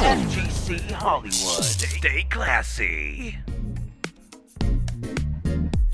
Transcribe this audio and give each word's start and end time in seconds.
FGC 0.00 0.90
Hollywood. 0.92 1.32
Stay 1.34 2.26
classy. 2.30 3.36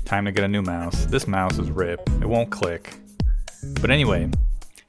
Time 0.05 0.23
to 0.23 0.31
get 0.31 0.45
a 0.45 0.47
new 0.47 0.61
mouse. 0.61 1.05
This 1.07 1.27
mouse 1.27 1.59
is 1.59 1.69
rip. 1.69 1.99
It 2.21 2.25
won't 2.25 2.49
click. 2.49 2.95
But 3.81 3.91
anyway, 3.91 4.29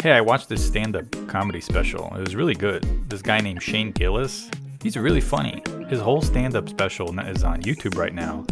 hey, 0.01 0.13
I 0.13 0.21
watched 0.21 0.49
this 0.49 0.65
stand 0.65 0.95
up 0.95 1.05
comedy 1.27 1.61
special. 1.61 2.15
It 2.15 2.21
was 2.21 2.37
really 2.37 2.55
good. 2.55 2.85
This 3.11 3.21
guy 3.21 3.41
named 3.41 3.61
Shane 3.61 3.91
Gillis, 3.91 4.49
he's 4.85 4.97
really 4.97 5.21
funny. 5.21 5.65
His 5.89 5.99
whole 5.99 6.23
stand 6.23 6.55
up 6.55 6.69
special 6.69 7.19
is 7.19 7.43
on 7.43 7.61
YouTube 7.63 7.99
right 7.99 8.15
now. 8.15 8.47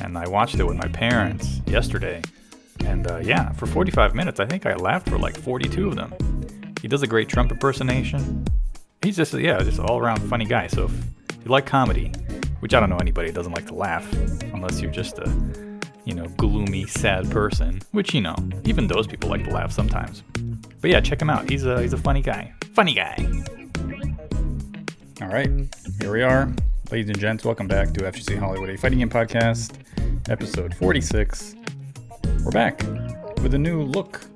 And 0.00 0.18
I 0.18 0.28
watched 0.28 0.58
it 0.58 0.64
with 0.64 0.76
my 0.76 0.88
parents 0.88 1.60
yesterday. 1.66 2.20
And 2.84 3.08
uh, 3.08 3.18
yeah, 3.18 3.52
for 3.52 3.66
45 3.66 4.16
minutes, 4.16 4.40
I 4.40 4.46
think 4.46 4.66
I 4.66 4.74
laughed 4.74 5.08
for 5.08 5.18
like 5.18 5.38
42 5.38 5.86
of 5.86 5.94
them. 5.94 6.12
He 6.82 6.88
does 6.88 7.02
a 7.02 7.06
great 7.06 7.28
Trump 7.28 7.52
impersonation. 7.52 8.44
He's 9.02 9.16
just, 9.16 9.32
yeah, 9.32 9.58
just 9.62 9.78
an 9.78 9.86
all 9.86 9.98
around 9.98 10.20
funny 10.28 10.44
guy. 10.44 10.66
So 10.66 10.84
if 10.84 10.92
you 11.42 11.50
like 11.50 11.64
comedy, 11.64 12.12
which 12.60 12.74
I 12.74 12.80
don't 12.80 12.90
know 12.90 12.98
anybody 12.98 13.28
that 13.28 13.34
doesn't 13.34 13.54
like 13.54 13.66
to 13.68 13.74
laugh, 13.74 14.06
unless 14.52 14.82
you're 14.82 14.90
just 14.90 15.18
a, 15.18 15.80
you 16.04 16.12
know, 16.12 16.26
gloomy, 16.36 16.86
sad 16.86 17.30
person, 17.30 17.80
which, 17.92 18.12
you 18.12 18.20
know, 18.20 18.36
even 18.66 18.86
those 18.88 19.06
people 19.06 19.30
like 19.30 19.42
to 19.44 19.50
laugh 19.50 19.72
sometimes. 19.72 20.22
But 20.82 20.90
yeah, 20.90 21.00
check 21.00 21.22
him 21.22 21.30
out. 21.30 21.48
He's 21.48 21.64
a, 21.64 21.80
he's 21.80 21.94
a 21.94 21.96
funny 21.96 22.20
guy. 22.20 22.52
Funny 22.74 22.92
guy. 22.92 23.16
All 25.22 25.28
right, 25.28 25.50
here 25.98 26.12
we 26.12 26.20
are. 26.20 26.52
Ladies 26.90 27.08
and 27.08 27.18
gents, 27.18 27.42
welcome 27.42 27.68
back 27.68 27.94
to 27.94 28.00
FGC 28.00 28.38
Hollywood, 28.38 28.68
a 28.68 28.76
fighting 28.76 28.98
game 28.98 29.08
podcast, 29.08 29.78
episode 30.28 30.74
46. 30.74 31.54
We're 32.44 32.50
back 32.50 32.82
with 33.42 33.54
a 33.54 33.58
new 33.58 33.82
look 33.82 34.26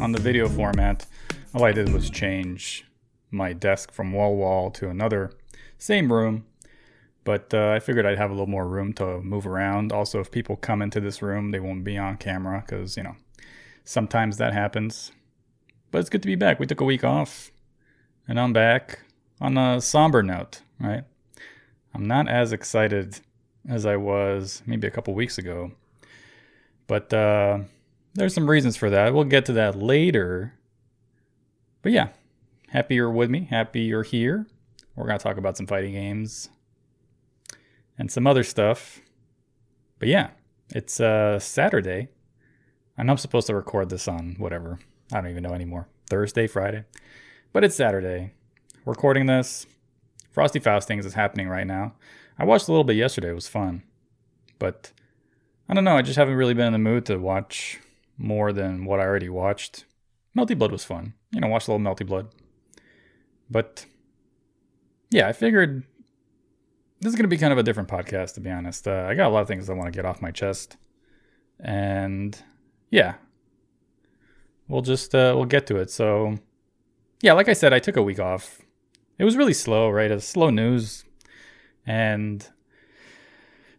on 0.00 0.10
the 0.10 0.20
video 0.20 0.48
format. 0.48 1.06
All 1.54 1.64
I 1.64 1.70
did 1.70 1.92
was 1.92 2.10
change 2.10 2.89
my 3.30 3.52
desk 3.52 3.92
from 3.92 4.12
wall 4.12 4.36
wall 4.36 4.70
to 4.72 4.88
another 4.88 5.32
same 5.78 6.12
room, 6.12 6.44
but 7.24 7.52
uh, 7.54 7.70
I 7.70 7.80
figured 7.80 8.06
I'd 8.06 8.18
have 8.18 8.30
a 8.30 8.34
little 8.34 8.46
more 8.46 8.66
room 8.66 8.92
to 8.94 9.20
move 9.20 9.46
around. 9.46 9.92
Also, 9.92 10.20
if 10.20 10.30
people 10.30 10.56
come 10.56 10.82
into 10.82 11.00
this 11.00 11.22
room, 11.22 11.50
they 11.50 11.60
won't 11.60 11.84
be 11.84 11.96
on 11.96 12.16
camera 12.16 12.64
because, 12.66 12.96
you 12.96 13.02
know, 13.02 13.16
sometimes 13.84 14.36
that 14.38 14.52
happens. 14.52 15.12
But 15.90 15.98
it's 15.98 16.10
good 16.10 16.22
to 16.22 16.26
be 16.26 16.36
back. 16.36 16.60
We 16.60 16.66
took 16.66 16.80
a 16.80 16.84
week 16.84 17.04
off, 17.04 17.50
and 18.28 18.38
I'm 18.38 18.52
back 18.52 19.00
on 19.40 19.56
a 19.56 19.80
somber 19.80 20.22
note, 20.22 20.62
right? 20.78 21.04
I'm 21.94 22.06
not 22.06 22.28
as 22.28 22.52
excited 22.52 23.20
as 23.68 23.84
I 23.84 23.96
was 23.96 24.62
maybe 24.66 24.86
a 24.86 24.90
couple 24.90 25.14
weeks 25.14 25.38
ago. 25.38 25.72
But 26.86 27.12
uh, 27.12 27.60
there's 28.14 28.34
some 28.34 28.48
reasons 28.48 28.76
for 28.76 28.90
that. 28.90 29.14
We'll 29.14 29.24
get 29.24 29.44
to 29.46 29.52
that 29.54 29.76
later. 29.76 30.54
But 31.82 31.92
yeah, 31.92 32.08
happy 32.70 32.94
you're 32.94 33.10
with 33.10 33.30
me. 33.30 33.46
Happy 33.50 33.80
you're 33.80 34.02
here. 34.02 34.46
We're 34.96 35.06
going 35.06 35.18
to 35.18 35.22
talk 35.22 35.36
about 35.36 35.56
some 35.56 35.66
fighting 35.66 35.92
games 35.92 36.48
and 37.98 38.10
some 38.10 38.26
other 38.26 38.44
stuff. 38.44 39.00
But 39.98 40.08
yeah, 40.08 40.30
it's 40.70 41.00
uh, 41.00 41.38
Saturday. 41.38 42.08
Know 42.96 43.12
I'm 43.12 43.18
supposed 43.18 43.46
to 43.46 43.54
record 43.54 43.88
this 43.88 44.06
on 44.06 44.36
whatever. 44.38 44.78
I 45.12 45.20
don't 45.20 45.30
even 45.30 45.42
know 45.42 45.54
anymore. 45.54 45.88
Thursday, 46.08 46.46
Friday. 46.46 46.84
But 47.52 47.64
it's 47.64 47.74
Saturday. 47.74 48.32
Recording 48.84 49.26
this. 49.26 49.66
Frosty 50.30 50.60
Faustings 50.60 51.06
is 51.06 51.14
happening 51.14 51.48
right 51.48 51.66
now. 51.66 51.94
I 52.38 52.44
watched 52.44 52.68
a 52.68 52.72
little 52.72 52.84
bit 52.84 52.96
yesterday. 52.96 53.30
It 53.30 53.34
was 53.34 53.48
fun. 53.48 53.82
But 54.58 54.92
I 55.68 55.74
don't 55.74 55.84
know. 55.84 55.96
I 55.96 56.02
just 56.02 56.18
haven't 56.18 56.34
really 56.34 56.54
been 56.54 56.66
in 56.66 56.72
the 56.74 56.78
mood 56.78 57.06
to 57.06 57.16
watch 57.16 57.80
more 58.18 58.52
than 58.52 58.84
what 58.84 59.00
I 59.00 59.04
already 59.04 59.30
watched. 59.30 59.86
Melty 60.36 60.56
Blood 60.56 60.72
was 60.72 60.84
fun. 60.84 61.14
You 61.32 61.40
know, 61.40 61.48
watch 61.48 61.66
a 61.66 61.72
little 61.72 61.84
Melty 61.84 62.06
Blood. 62.06 62.28
But 63.50 63.84
yeah, 65.10 65.28
I 65.28 65.32
figured 65.32 65.82
this 67.00 67.10
is 67.10 67.16
going 67.16 67.24
to 67.24 67.28
be 67.28 67.38
kind 67.38 67.52
of 67.52 67.58
a 67.58 67.62
different 67.62 67.88
podcast, 67.88 68.34
to 68.34 68.40
be 68.40 68.50
honest. 68.50 68.86
Uh, 68.86 69.06
I 69.08 69.14
got 69.14 69.28
a 69.28 69.32
lot 69.32 69.42
of 69.42 69.48
things 69.48 69.68
I 69.68 69.74
want 69.74 69.92
to 69.92 69.96
get 69.96 70.04
off 70.04 70.22
my 70.22 70.30
chest. 70.30 70.76
And 71.58 72.40
yeah, 72.90 73.14
we'll 74.68 74.82
just, 74.82 75.14
uh, 75.14 75.32
we'll 75.34 75.46
get 75.46 75.66
to 75.68 75.76
it. 75.76 75.90
So 75.90 76.36
yeah, 77.22 77.32
like 77.32 77.48
I 77.48 77.54
said, 77.54 77.72
I 77.72 77.78
took 77.78 77.96
a 77.96 78.02
week 78.02 78.20
off. 78.20 78.60
It 79.18 79.24
was 79.24 79.36
really 79.36 79.52
slow, 79.52 79.90
right? 79.90 80.10
It's 80.10 80.26
slow 80.26 80.50
news. 80.50 81.04
And 81.86 82.46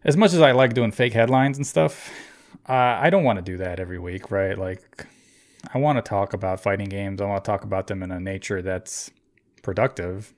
as 0.04 0.16
much 0.16 0.32
as 0.32 0.40
I 0.40 0.52
like 0.52 0.74
doing 0.74 0.92
fake 0.92 1.12
headlines 1.12 1.56
and 1.56 1.66
stuff, 1.66 2.12
uh, 2.68 2.72
I 3.00 3.10
don't 3.10 3.24
want 3.24 3.38
to 3.38 3.42
do 3.42 3.56
that 3.58 3.80
every 3.80 3.98
week, 3.98 4.30
right? 4.30 4.56
Like, 4.56 5.06
I 5.72 5.78
want 5.78 5.96
to 5.96 6.02
talk 6.02 6.32
about 6.32 6.60
fighting 6.60 6.88
games. 6.88 7.20
I 7.20 7.24
want 7.24 7.42
to 7.42 7.50
talk 7.50 7.64
about 7.64 7.86
them 7.86 8.02
in 8.02 8.10
a 8.10 8.20
nature 8.20 8.62
that's 8.62 9.10
productive 9.62 10.34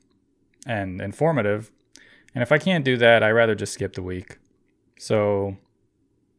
and 0.65 1.01
informative. 1.01 1.71
And 2.33 2.41
if 2.41 2.51
I 2.51 2.57
can't 2.57 2.85
do 2.85 2.97
that, 2.97 3.23
I 3.23 3.31
rather 3.31 3.55
just 3.55 3.73
skip 3.73 3.93
the 3.93 4.01
week. 4.01 4.37
So, 4.97 5.57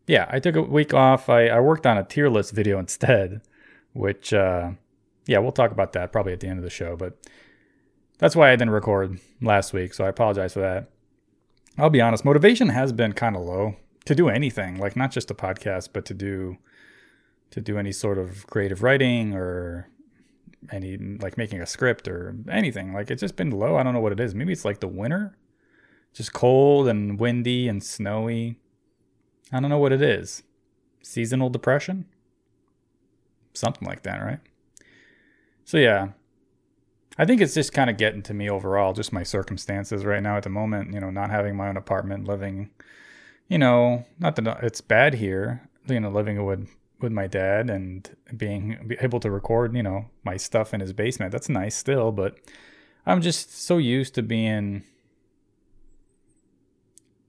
yeah, 0.06 0.26
I 0.30 0.40
took 0.40 0.56
a 0.56 0.62
week 0.62 0.94
off. 0.94 1.28
I, 1.28 1.48
I 1.48 1.60
worked 1.60 1.86
on 1.86 1.98
a 1.98 2.04
tier 2.04 2.28
list 2.28 2.52
video 2.52 2.78
instead, 2.80 3.42
which, 3.92 4.32
uh, 4.32 4.70
yeah, 5.26 5.38
we'll 5.38 5.52
talk 5.52 5.70
about 5.70 5.92
that 5.92 6.12
probably 6.12 6.32
at 6.32 6.40
the 6.40 6.48
end 6.48 6.58
of 6.58 6.64
the 6.64 6.70
show. 6.70 6.96
But 6.96 7.18
that's 8.18 8.36
why 8.36 8.50
I 8.50 8.56
didn't 8.56 8.70
record 8.70 9.18
last 9.40 9.72
week. 9.72 9.94
So 9.94 10.04
I 10.04 10.08
apologize 10.08 10.54
for 10.54 10.60
that. 10.60 10.90
I'll 11.78 11.90
be 11.90 12.00
honest, 12.00 12.24
motivation 12.24 12.70
has 12.70 12.92
been 12.92 13.12
kind 13.12 13.36
of 13.36 13.42
low 13.42 13.76
to 14.06 14.14
do 14.14 14.28
anything, 14.28 14.78
like 14.78 14.96
not 14.96 15.10
just 15.10 15.30
a 15.30 15.34
podcast, 15.34 15.90
but 15.92 16.06
to 16.06 16.14
do 16.14 16.56
to 17.50 17.60
do 17.60 17.78
any 17.78 17.92
sort 17.92 18.18
of 18.18 18.46
creative 18.48 18.82
writing 18.82 19.34
or 19.34 19.88
any 20.72 20.96
like 20.96 21.38
making 21.38 21.60
a 21.60 21.66
script 21.66 22.08
or 22.08 22.34
anything. 22.50 22.92
Like 22.92 23.10
it's 23.10 23.20
just 23.20 23.36
been 23.36 23.50
low. 23.50 23.76
I 23.76 23.82
don't 23.82 23.94
know 23.94 24.00
what 24.00 24.12
it 24.12 24.20
is. 24.20 24.34
Maybe 24.34 24.52
it's 24.52 24.64
like 24.64 24.80
the 24.80 24.88
winter. 24.88 25.36
Just 26.12 26.32
cold 26.32 26.88
and 26.88 27.20
windy 27.20 27.68
and 27.68 27.82
snowy. 27.82 28.58
I 29.52 29.60
don't 29.60 29.70
know 29.70 29.78
what 29.78 29.92
it 29.92 30.02
is. 30.02 30.42
Seasonal 31.02 31.50
depression? 31.50 32.06
Something 33.52 33.86
like 33.86 34.02
that, 34.02 34.18
right? 34.18 34.40
So 35.64 35.78
yeah, 35.78 36.08
I 37.18 37.24
think 37.24 37.40
it's 37.40 37.54
just 37.54 37.72
kind 37.72 37.90
of 37.90 37.96
getting 37.96 38.22
to 38.22 38.34
me 38.34 38.48
overall, 38.50 38.92
just 38.92 39.12
my 39.12 39.22
circumstances 39.22 40.04
right 40.04 40.22
now 40.22 40.36
at 40.36 40.42
the 40.42 40.50
moment. 40.50 40.92
You 40.92 41.00
know, 41.00 41.10
not 41.10 41.30
having 41.30 41.56
my 41.56 41.68
own 41.68 41.76
apartment, 41.76 42.26
living, 42.26 42.70
you 43.48 43.58
know, 43.58 44.04
not 44.18 44.36
that 44.36 44.64
it's 44.64 44.80
bad 44.80 45.14
here. 45.14 45.68
You 45.86 46.00
know, 46.00 46.10
living 46.10 46.44
with 46.44 46.68
with 47.00 47.12
my 47.12 47.26
dad 47.26 47.68
and 47.70 48.16
being 48.36 48.96
able 49.00 49.20
to 49.20 49.30
record, 49.30 49.74
you 49.76 49.82
know, 49.82 50.06
my 50.24 50.36
stuff 50.36 50.72
in 50.72 50.80
his 50.80 50.92
basement. 50.92 51.32
That's 51.32 51.48
nice 51.48 51.76
still, 51.76 52.12
but 52.12 52.38
I'm 53.04 53.20
just 53.20 53.56
so 53.56 53.78
used 53.78 54.14
to 54.14 54.22
being 54.22 54.82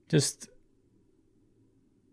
just 0.08 0.48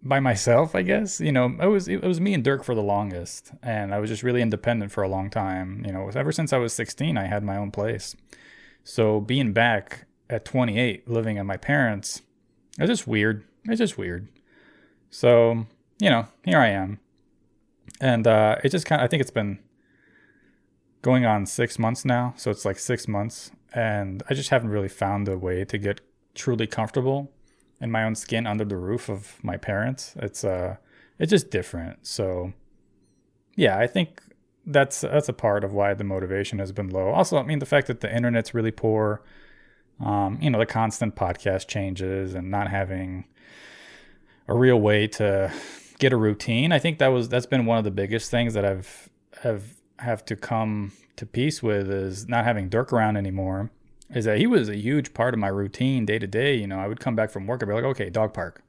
by 0.03 0.19
myself, 0.19 0.75
I 0.75 0.83
guess. 0.83 1.19
You 1.19 1.31
know, 1.31 1.45
it 1.59 1.67
was 1.67 1.87
it 1.87 2.03
was 2.03 2.21
me 2.21 2.33
and 2.33 2.43
Dirk 2.43 2.63
for 2.63 2.75
the 2.75 2.83
longest, 2.83 3.51
and 3.63 3.93
I 3.93 3.99
was 3.99 4.09
just 4.09 4.23
really 4.23 4.41
independent 4.41 4.91
for 4.91 5.03
a 5.03 5.09
long 5.09 5.29
time. 5.29 5.83
You 5.85 5.91
know, 5.91 6.09
ever 6.13 6.31
since 6.31 6.53
I 6.53 6.57
was 6.57 6.73
16, 6.73 7.17
I 7.17 7.25
had 7.25 7.43
my 7.43 7.57
own 7.57 7.71
place. 7.71 8.15
So 8.83 9.19
being 9.19 9.51
back 9.51 10.05
at 10.29 10.45
28, 10.45 11.09
living 11.09 11.37
at 11.37 11.45
my 11.45 11.57
parents, 11.57 12.21
it's 12.77 12.89
just 12.89 13.07
weird. 13.07 13.43
It's 13.65 13.79
just 13.79 13.97
weird. 13.97 14.27
So 15.09 15.65
you 15.99 16.09
know, 16.09 16.27
here 16.43 16.59
I 16.59 16.67
am, 16.67 16.99
and 18.01 18.27
uh, 18.27 18.57
it 18.63 18.69
just 18.69 18.85
kind 18.85 19.01
of 19.01 19.05
I 19.05 19.07
think 19.07 19.21
it's 19.21 19.31
been 19.31 19.59
going 21.01 21.25
on 21.25 21.45
six 21.45 21.77
months 21.77 22.05
now. 22.05 22.33
So 22.37 22.51
it's 22.51 22.65
like 22.65 22.79
six 22.79 23.07
months, 23.07 23.51
and 23.73 24.23
I 24.29 24.33
just 24.33 24.49
haven't 24.49 24.69
really 24.69 24.89
found 24.89 25.27
a 25.27 25.37
way 25.37 25.65
to 25.65 25.77
get 25.77 26.01
truly 26.33 26.67
comfortable 26.67 27.31
in 27.79 27.91
my 27.91 28.03
own 28.03 28.15
skin 28.15 28.47
under 28.47 28.65
the 28.65 28.77
roof 28.77 29.09
of 29.09 29.43
my 29.43 29.57
parents. 29.57 30.15
It's 30.17 30.43
uh 30.43 30.77
it's 31.19 31.29
just 31.29 31.49
different. 31.49 32.05
So 32.05 32.53
yeah, 33.55 33.77
I 33.77 33.87
think 33.87 34.21
that's 34.65 35.01
that's 35.01 35.29
a 35.29 35.33
part 35.33 35.63
of 35.63 35.73
why 35.73 35.93
the 35.93 36.03
motivation 36.03 36.59
has 36.59 36.71
been 36.71 36.89
low. 36.89 37.09
Also, 37.09 37.37
I 37.37 37.43
mean 37.43 37.59
the 37.59 37.65
fact 37.65 37.87
that 37.87 38.01
the 38.01 38.13
internet's 38.13 38.53
really 38.53 38.71
poor, 38.71 39.21
um, 39.99 40.39
you 40.41 40.49
know, 40.49 40.59
the 40.59 40.65
constant 40.65 41.15
podcast 41.15 41.67
changes 41.67 42.33
and 42.33 42.49
not 42.51 42.69
having 42.69 43.25
a 44.47 44.55
real 44.55 44.79
way 44.79 45.07
to 45.07 45.51
get 46.05 46.13
a 46.13 46.17
routine. 46.17 46.71
I 46.71 46.77
think 46.77 46.99
that 46.99 47.07
was 47.07 47.29
that's 47.29 47.47
been 47.47 47.65
one 47.65 47.79
of 47.79 47.83
the 47.83 47.89
biggest 47.89 48.29
things 48.29 48.53
that 48.53 48.63
I've 48.63 49.09
have 49.41 49.63
have 49.97 50.23
to 50.25 50.35
come 50.35 50.91
to 51.15 51.25
peace 51.25 51.63
with 51.63 51.89
is 51.89 52.27
not 52.27 52.45
having 52.45 52.69
Dirk 52.69 52.93
around 52.93 53.17
anymore 53.17 53.71
is 54.13 54.25
that 54.25 54.37
he 54.37 54.45
was 54.45 54.69
a 54.69 54.75
huge 54.75 55.15
part 55.15 55.33
of 55.33 55.39
my 55.39 55.47
routine 55.47 56.05
day 56.05 56.19
to 56.19 56.27
day. 56.27 56.53
You 56.53 56.67
know, 56.67 56.77
I 56.77 56.87
would 56.87 56.99
come 56.99 57.15
back 57.15 57.31
from 57.31 57.47
work, 57.47 57.63
I'd 57.63 57.69
be 57.69 57.73
like, 57.73 57.83
okay, 57.85 58.11
dog 58.11 58.35
park. 58.35 58.61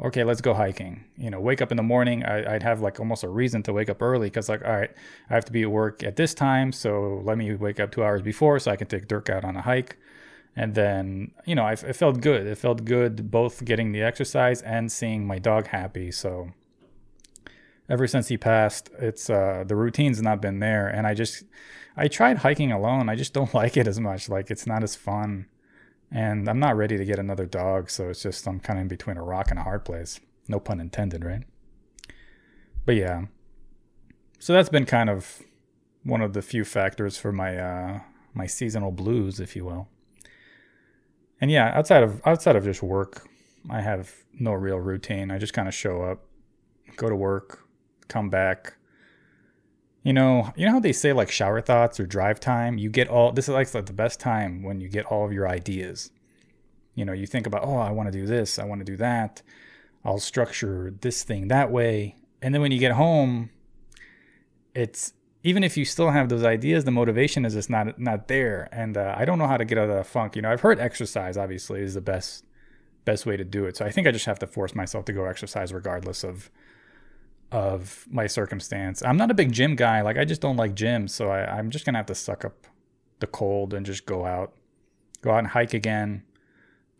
Okay, 0.00 0.22
let's 0.22 0.40
go 0.40 0.54
hiking. 0.54 1.04
You 1.16 1.30
know, 1.30 1.40
wake 1.40 1.60
up 1.60 1.72
in 1.72 1.76
the 1.76 1.82
morning. 1.82 2.24
I, 2.24 2.52
would 2.52 2.62
have 2.62 2.80
like 2.80 3.00
almost 3.00 3.24
a 3.24 3.28
reason 3.28 3.64
to 3.64 3.72
wake 3.72 3.90
up 3.90 4.00
early 4.00 4.28
because, 4.28 4.48
like, 4.48 4.64
all 4.64 4.70
right, 4.70 4.92
I 5.28 5.34
have 5.34 5.44
to 5.46 5.52
be 5.52 5.62
at 5.62 5.70
work 5.72 6.04
at 6.04 6.14
this 6.14 6.32
time. 6.32 6.70
So 6.70 7.20
let 7.24 7.36
me 7.36 7.52
wake 7.56 7.80
up 7.80 7.90
two 7.90 8.04
hours 8.04 8.22
before 8.22 8.60
so 8.60 8.70
I 8.70 8.76
can 8.76 8.86
take 8.86 9.08
Dirk 9.08 9.28
out 9.28 9.44
on 9.44 9.56
a 9.56 9.62
hike. 9.62 9.96
And 10.54 10.76
then, 10.76 11.32
you 11.44 11.56
know, 11.56 11.64
I, 11.64 11.72
it 11.72 11.96
felt 11.96 12.20
good. 12.20 12.46
It 12.46 12.58
felt 12.58 12.84
good 12.84 13.32
both 13.32 13.64
getting 13.64 13.90
the 13.90 14.02
exercise 14.02 14.62
and 14.62 14.92
seeing 14.92 15.26
my 15.26 15.40
dog 15.40 15.66
happy. 15.66 16.12
So 16.12 16.52
ever 17.88 18.06
since 18.06 18.28
he 18.28 18.36
passed, 18.36 18.90
it's 18.98 19.30
uh, 19.30 19.64
the 19.66 19.76
routine's 19.76 20.20
not 20.22 20.42
been 20.42 20.60
there. 20.60 20.88
And 20.88 21.06
I 21.06 21.14
just, 21.14 21.44
I 21.96 22.08
tried 22.08 22.38
hiking 22.38 22.72
alone. 22.72 23.08
I 23.08 23.16
just 23.16 23.32
don't 23.32 23.52
like 23.62 23.76
it 23.76 23.86
as 23.88 23.98
much. 24.00 24.28
Like 24.28 24.50
it's 24.50 24.66
not 24.66 24.82
as 24.82 24.94
fun 24.96 25.46
And 26.10 26.48
I'm 26.48 26.58
not 26.58 26.76
ready 26.76 26.96
to 26.96 27.04
get 27.04 27.18
another 27.18 27.46
dog, 27.46 27.90
so 27.90 28.08
it's 28.08 28.22
just 28.22 28.46
I'm 28.46 28.60
kind 28.60 28.78
of 28.78 28.82
in 28.82 28.88
between 28.88 29.16
a 29.16 29.22
rock 29.22 29.50
and 29.50 29.58
a 29.58 29.62
hard 29.62 29.84
place. 29.84 30.20
No 30.48 30.58
pun 30.58 30.80
intended, 30.80 31.24
right? 31.24 31.42
But 32.86 32.96
yeah. 32.96 33.26
So 34.38 34.52
that's 34.52 34.70
been 34.70 34.86
kind 34.86 35.10
of 35.10 35.42
one 36.04 36.22
of 36.22 36.32
the 36.32 36.40
few 36.42 36.64
factors 36.64 37.18
for 37.18 37.32
my 37.32 37.56
uh 37.58 38.00
my 38.32 38.46
seasonal 38.46 38.92
blues, 38.92 39.40
if 39.40 39.54
you 39.54 39.64
will. 39.64 39.88
And 41.40 41.50
yeah, 41.50 41.72
outside 41.74 42.02
of 42.02 42.22
outside 42.26 42.56
of 42.56 42.64
just 42.64 42.82
work, 42.82 43.28
I 43.68 43.82
have 43.82 44.14
no 44.32 44.52
real 44.52 44.78
routine. 44.78 45.30
I 45.30 45.38
just 45.38 45.52
kind 45.52 45.68
of 45.68 45.74
show 45.74 46.02
up, 46.02 46.24
go 46.96 47.10
to 47.10 47.16
work, 47.16 47.67
come 48.08 48.30
back. 48.30 48.74
You 50.02 50.12
know, 50.12 50.52
you 50.56 50.64
know 50.66 50.72
how 50.72 50.80
they 50.80 50.92
say 50.92 51.12
like 51.12 51.30
shower 51.30 51.60
thoughts 51.60 52.00
or 52.00 52.06
drive 52.06 52.40
time. 52.40 52.78
You 52.78 52.88
get 52.88 53.08
all 53.08 53.32
this 53.32 53.48
is 53.48 53.54
like 53.54 53.70
the 53.70 53.92
best 53.92 54.20
time 54.20 54.62
when 54.62 54.80
you 54.80 54.88
get 54.88 55.06
all 55.06 55.24
of 55.24 55.32
your 55.32 55.48
ideas. 55.48 56.10
You 56.94 57.04
know, 57.04 57.12
you 57.12 57.26
think 57.26 57.46
about, 57.46 57.64
oh, 57.64 57.76
I 57.76 57.92
want 57.92 58.10
to 58.10 58.18
do 58.18 58.26
this, 58.26 58.58
I 58.58 58.64
want 58.64 58.80
to 58.80 58.84
do 58.84 58.96
that. 58.96 59.42
I'll 60.04 60.18
structure 60.18 60.94
this 61.00 61.22
thing 61.22 61.48
that 61.48 61.70
way, 61.70 62.16
and 62.40 62.54
then 62.54 62.62
when 62.62 62.72
you 62.72 62.78
get 62.78 62.92
home, 62.92 63.50
it's 64.74 65.12
even 65.42 65.62
if 65.62 65.76
you 65.76 65.84
still 65.84 66.10
have 66.10 66.28
those 66.28 66.44
ideas, 66.44 66.84
the 66.84 66.90
motivation 66.90 67.44
is 67.44 67.54
just 67.54 67.70
not 67.70 67.98
not 67.98 68.28
there. 68.28 68.68
And 68.72 68.96
uh, 68.96 69.14
I 69.16 69.24
don't 69.24 69.38
know 69.38 69.46
how 69.46 69.56
to 69.56 69.64
get 69.64 69.78
out 69.78 69.88
of 69.88 69.96
that 69.96 70.06
funk. 70.06 70.36
You 70.36 70.42
know, 70.42 70.50
I've 70.50 70.60
heard 70.60 70.78
exercise 70.78 71.36
obviously 71.36 71.80
is 71.80 71.94
the 71.94 72.00
best 72.00 72.44
best 73.04 73.26
way 73.26 73.36
to 73.36 73.44
do 73.44 73.64
it. 73.64 73.76
So 73.76 73.84
I 73.84 73.90
think 73.90 74.06
I 74.06 74.10
just 74.10 74.26
have 74.26 74.38
to 74.40 74.46
force 74.46 74.74
myself 74.74 75.04
to 75.06 75.12
go 75.12 75.24
exercise 75.24 75.72
regardless 75.72 76.24
of 76.24 76.50
of 77.50 78.06
my 78.10 78.26
circumstance. 78.26 79.02
I'm 79.02 79.16
not 79.16 79.30
a 79.30 79.34
big 79.34 79.52
gym 79.52 79.74
guy. 79.74 80.02
Like 80.02 80.18
I 80.18 80.24
just 80.24 80.40
don't 80.40 80.56
like 80.56 80.74
gyms. 80.74 81.10
So 81.10 81.30
I, 81.30 81.58
I'm 81.58 81.70
just 81.70 81.84
gonna 81.84 81.98
have 81.98 82.06
to 82.06 82.14
suck 82.14 82.44
up 82.44 82.66
the 83.20 83.26
cold 83.26 83.74
and 83.74 83.84
just 83.86 84.06
go 84.06 84.24
out, 84.24 84.54
go 85.22 85.30
out 85.30 85.38
and 85.38 85.48
hike 85.48 85.74
again, 85.74 86.22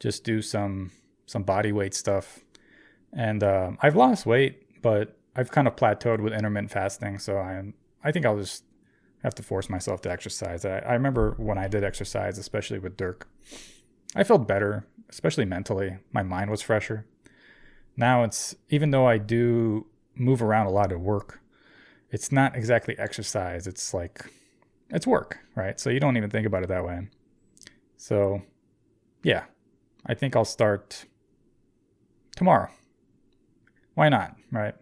just 0.01 0.25
do 0.25 0.41
some 0.43 0.91
some 1.27 1.43
body 1.43 1.73
weight 1.73 1.95
stuff. 1.95 2.41
And 3.13 3.43
uh, 3.43 3.73
I've 3.83 3.97
lost 3.97 4.27
weight, 4.27 4.83
but 4.83 5.17
I've 5.37 5.51
kind 5.51 5.69
of 5.69 5.77
plateaued 5.77 6.21
with 6.21 6.33
intermittent 6.33 6.71
fasting. 6.71 7.19
So 7.19 7.39
I 7.39 7.73
I 8.03 8.13
think 8.13 8.25
I'll 8.25 8.39
just 8.39 8.65
have 9.23 9.35
to 9.35 9.43
force 9.43 9.69
myself 9.69 10.01
to 10.03 10.11
exercise. 10.11 10.65
I, 10.65 10.79
I 10.79 10.95
remember 10.95 11.35
when 11.37 11.59
I 11.59 11.69
did 11.69 11.85
exercise, 11.85 12.39
especially 12.39 12.79
with 12.79 12.97
Dirk, 12.97 13.29
I 14.15 14.25
felt 14.25 14.47
better, 14.49 14.87
especially 15.11 15.45
mentally. 15.45 15.99
My 16.13 16.23
mind 16.23 16.51
was 16.51 16.63
fresher. 16.63 17.07
Now 17.97 18.23
it's 18.23 18.55
even 18.71 18.93
though 18.93 19.07
I 19.07 19.19
do 19.19 19.87
move 20.19 20.43
around 20.43 20.67
a 20.67 20.71
lot 20.71 20.93
at 20.93 21.01
work, 21.01 21.41
it's 22.11 22.33
not 22.33 22.57
exactly 22.57 22.99
exercise. 22.99 23.67
It's 23.67 23.93
like 23.93 24.31
it's 24.91 25.07
work, 25.07 25.39
right? 25.55 25.79
So 25.79 25.91
you 25.91 26.01
don't 26.01 26.17
even 26.17 26.31
think 26.31 26.47
about 26.47 26.63
it 26.63 26.69
that 26.69 26.85
way. 26.85 27.09
So, 27.97 28.43
yeah, 29.23 29.45
I 30.07 30.15
think 30.15 30.37
I'll 30.37 30.45
start 30.45 31.05
tomorrow. 32.37 32.71
Why 33.95 34.09
not, 34.09 34.37
right? 34.53 34.75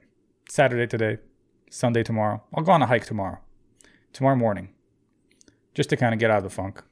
Saturday 0.49 0.87
today, 0.87 1.19
Sunday 1.71 2.03
tomorrow. 2.03 2.43
I'll 2.55 2.63
go 2.63 2.73
on 2.73 2.83
a 2.83 2.87
hike 2.87 3.07
tomorrow, 3.07 3.39
tomorrow 4.13 4.37
morning, 4.37 4.69
just 5.75 5.89
to 5.91 5.97
kind 5.97 6.13
of 6.13 6.21
get 6.21 6.31
out 6.31 6.39
of 6.39 6.45
the 6.45 6.51
funk. 6.51 6.83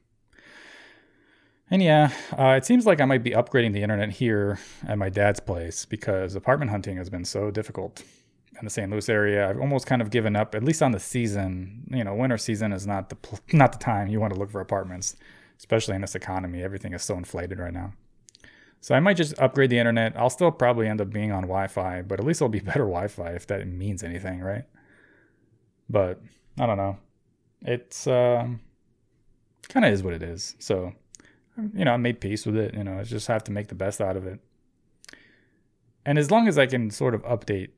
And 1.69 1.81
yeah, 1.81 2.11
uh, 2.37 2.55
it 2.57 2.65
seems 2.65 2.85
like 2.85 3.01
I 3.01 3.05
might 3.05 3.23
be 3.23 3.31
upgrading 3.31 3.73
the 3.73 3.81
internet 3.81 4.11
here 4.11 4.59
at 4.87 4.97
my 4.97 5.09
dad's 5.09 5.39
place 5.39 5.85
because 5.85 6.35
apartment 6.35 6.71
hunting 6.71 6.97
has 6.97 7.09
been 7.09 7.25
so 7.25 7.49
difficult 7.49 8.03
in 8.59 8.65
the 8.65 8.69
St. 8.69 8.89
Louis 8.89 9.07
area. 9.09 9.49
I've 9.49 9.59
almost 9.59 9.85
kind 9.85 10.01
of 10.01 10.09
given 10.09 10.35
up, 10.35 10.55
at 10.55 10.63
least 10.63 10.81
on 10.81 10.91
the 10.91 10.99
season. 10.99 11.87
You 11.91 12.03
know, 12.03 12.13
winter 12.13 12.37
season 12.37 12.71
is 12.71 12.87
not 12.87 13.09
the 13.09 13.17
not 13.53 13.71
the 13.71 13.77
time 13.77 14.07
you 14.07 14.19
want 14.19 14.33
to 14.33 14.39
look 14.39 14.51
for 14.51 14.61
apartments, 14.61 15.15
especially 15.57 15.95
in 15.95 16.01
this 16.01 16.15
economy. 16.15 16.63
Everything 16.63 16.93
is 16.93 17.03
so 17.03 17.15
inflated 17.15 17.59
right 17.59 17.73
now. 17.73 17.93
So 18.81 18.93
I 18.93 18.99
might 18.99 19.17
just 19.17 19.37
upgrade 19.39 19.71
the 19.71 19.79
internet. 19.79 20.15
I'll 20.15 20.29
still 20.29 20.51
probably 20.51 20.87
end 20.87 21.01
up 21.01 21.09
being 21.09 21.31
on 21.31 21.43
Wi-Fi, 21.43 22.03
but 22.03 22.19
at 22.19 22.25
least 22.25 22.39
it'll 22.39 22.49
be 22.49 22.59
better 22.71 22.85
Wi-Fi 22.85 23.31
if 23.31 23.47
that 23.47 23.67
means 23.67 24.03
anything, 24.03 24.41
right? 24.41 24.65
But 25.89 26.21
I 26.59 26.65
don't 26.65 26.77
know. 26.77 26.97
It's 27.61 28.05
uh, 28.05 28.47
kind 29.69 29.85
of 29.85 29.91
is 29.91 30.03
what 30.03 30.13
it 30.13 30.21
is. 30.21 30.55
So 30.59 30.93
you 31.73 31.85
know, 31.85 31.91
I 31.91 31.97
made 31.97 32.19
peace 32.19 32.45
with 32.45 32.57
it. 32.57 32.73
You 32.73 32.83
know, 32.83 32.99
I 32.99 33.03
just 33.03 33.27
have 33.27 33.43
to 33.45 33.51
make 33.51 33.67
the 33.67 33.75
best 33.75 34.01
out 34.01 34.17
of 34.17 34.25
it. 34.25 34.39
And 36.05 36.19
as 36.19 36.29
long 36.29 36.47
as 36.47 36.57
I 36.57 36.67
can 36.67 36.91
sort 36.91 37.15
of 37.15 37.23
update, 37.23 37.69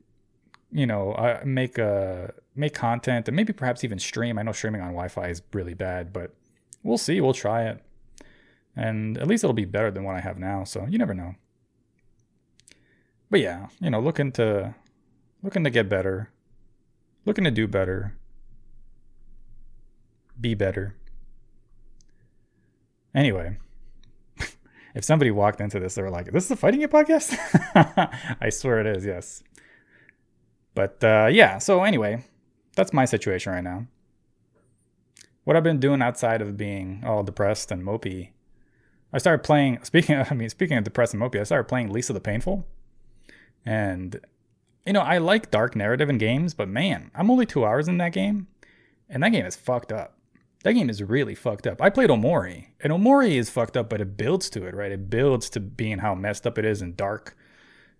you 0.71 0.85
know, 0.85 1.13
I 1.13 1.43
make 1.43 1.77
a 1.77 2.33
make 2.55 2.73
content 2.73 3.27
and 3.27 3.35
maybe 3.35 3.53
perhaps 3.53 3.83
even 3.83 3.99
stream. 3.99 4.37
I 4.37 4.43
know 4.43 4.51
streaming 4.51 4.81
on 4.81 4.87
Wi-Fi 4.87 5.27
is 5.27 5.41
really 5.53 5.73
bad, 5.73 6.11
but 6.11 6.33
we'll 6.83 6.97
see. 6.97 7.21
We'll 7.21 7.33
try 7.33 7.63
it, 7.65 7.81
and 8.75 9.17
at 9.17 9.27
least 9.27 9.43
it'll 9.43 9.53
be 9.53 9.65
better 9.65 9.91
than 9.91 10.03
what 10.03 10.15
I 10.15 10.21
have 10.21 10.37
now. 10.37 10.63
So 10.63 10.85
you 10.89 10.97
never 10.97 11.13
know. 11.13 11.35
But 13.29 13.39
yeah, 13.39 13.67
you 13.79 13.89
know, 13.89 13.99
looking 13.99 14.31
to 14.33 14.75
looking 15.41 15.63
to 15.63 15.69
get 15.69 15.89
better, 15.89 16.31
looking 17.25 17.43
to 17.43 17.51
do 17.51 17.67
better, 17.67 18.17
be 20.39 20.53
better. 20.53 20.95
Anyway, 23.15 23.57
if 24.95 25.03
somebody 25.03 25.31
walked 25.31 25.61
into 25.61 25.79
this, 25.79 25.95
they 25.95 26.01
were 26.01 26.09
like, 26.09 26.31
"This 26.31 26.45
is 26.45 26.51
a 26.51 26.55
fighting 26.55 26.81
game 26.81 26.89
podcast." 26.89 27.37
I 28.41 28.49
swear 28.49 28.79
it 28.79 28.97
is. 28.97 29.05
Yes. 29.05 29.43
But 30.77 31.03
uh, 31.03 31.27
yeah. 31.31 31.57
So 31.57 31.83
anyway, 31.83 32.23
that's 32.75 32.93
my 32.93 33.05
situation 33.05 33.51
right 33.51 33.63
now. 33.63 33.87
What 35.43 35.55
I've 35.55 35.63
been 35.63 35.79
doing 35.79 36.03
outside 36.03 36.39
of 36.39 36.55
being 36.55 37.01
all 37.03 37.23
depressed 37.23 37.71
and 37.71 37.81
mopey, 37.81 38.29
I 39.11 39.17
started 39.17 39.43
playing. 39.43 39.79
Speaking, 39.83 40.17
of, 40.17 40.31
I 40.31 40.35
mean, 40.35 40.49
speaking 40.49 40.77
of 40.77 40.83
depressed 40.83 41.15
and 41.15 41.23
mopey, 41.23 41.39
I 41.39 41.43
started 41.43 41.67
playing 41.67 41.91
Lisa 41.91 42.13
the 42.13 42.19
Painful, 42.19 42.67
and 43.65 44.19
you 44.85 44.93
know, 44.93 45.01
I 45.01 45.17
like 45.17 45.49
dark 45.49 45.75
narrative 45.75 46.11
in 46.11 46.19
games, 46.19 46.53
but 46.53 46.69
man, 46.69 47.09
I'm 47.15 47.31
only 47.31 47.47
two 47.47 47.65
hours 47.65 47.87
in 47.87 47.97
that 47.97 48.13
game, 48.13 48.45
and 49.09 49.23
that 49.23 49.29
game 49.29 49.47
is 49.47 49.55
fucked 49.55 49.91
up 49.91 50.13
that 50.63 50.73
game 50.73 50.89
is 50.89 51.01
really 51.03 51.35
fucked 51.35 51.67
up. 51.67 51.81
I 51.81 51.89
played 51.89 52.09
Omori, 52.09 52.67
and 52.81 52.91
Omori 52.91 53.35
is 53.35 53.49
fucked 53.49 53.77
up, 53.77 53.89
but 53.89 54.01
it 54.01 54.17
builds 54.17 54.49
to 54.49 54.65
it, 54.65 54.75
right? 54.75 54.91
It 54.91 55.09
builds 55.09 55.49
to 55.51 55.59
being 55.59 55.99
how 55.99 56.15
messed 56.15 56.45
up 56.47 56.57
it 56.57 56.65
is 56.65 56.81
and 56.81 56.97
dark 56.97 57.37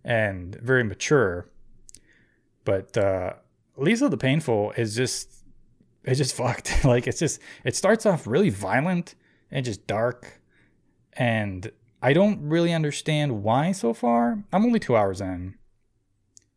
and 0.04 0.56
very 0.56 0.84
mature. 0.84 1.48
But 2.68 2.98
uh, 2.98 3.36
Lisa 3.78 4.10
the 4.10 4.18
Painful 4.18 4.74
is 4.76 4.94
just 4.94 5.46
it's 6.04 6.18
just 6.18 6.36
fucked. 6.42 6.84
like 6.84 7.08
it's 7.08 7.18
just 7.18 7.40
it 7.64 7.78
starts 7.78 8.06
off 8.06 8.28
really 8.28 8.50
violent 8.50 9.16
and 9.50 9.64
just 9.64 9.88
dark, 9.88 10.42
and 11.14 11.72
I 12.02 12.12
don't 12.12 12.42
really 12.42 12.74
understand 12.74 13.42
why 13.42 13.72
so 13.72 13.94
far. 13.94 14.44
I'm 14.52 14.66
only 14.66 14.82
two 14.82 14.98
hours 14.98 15.22
in. 15.22 15.56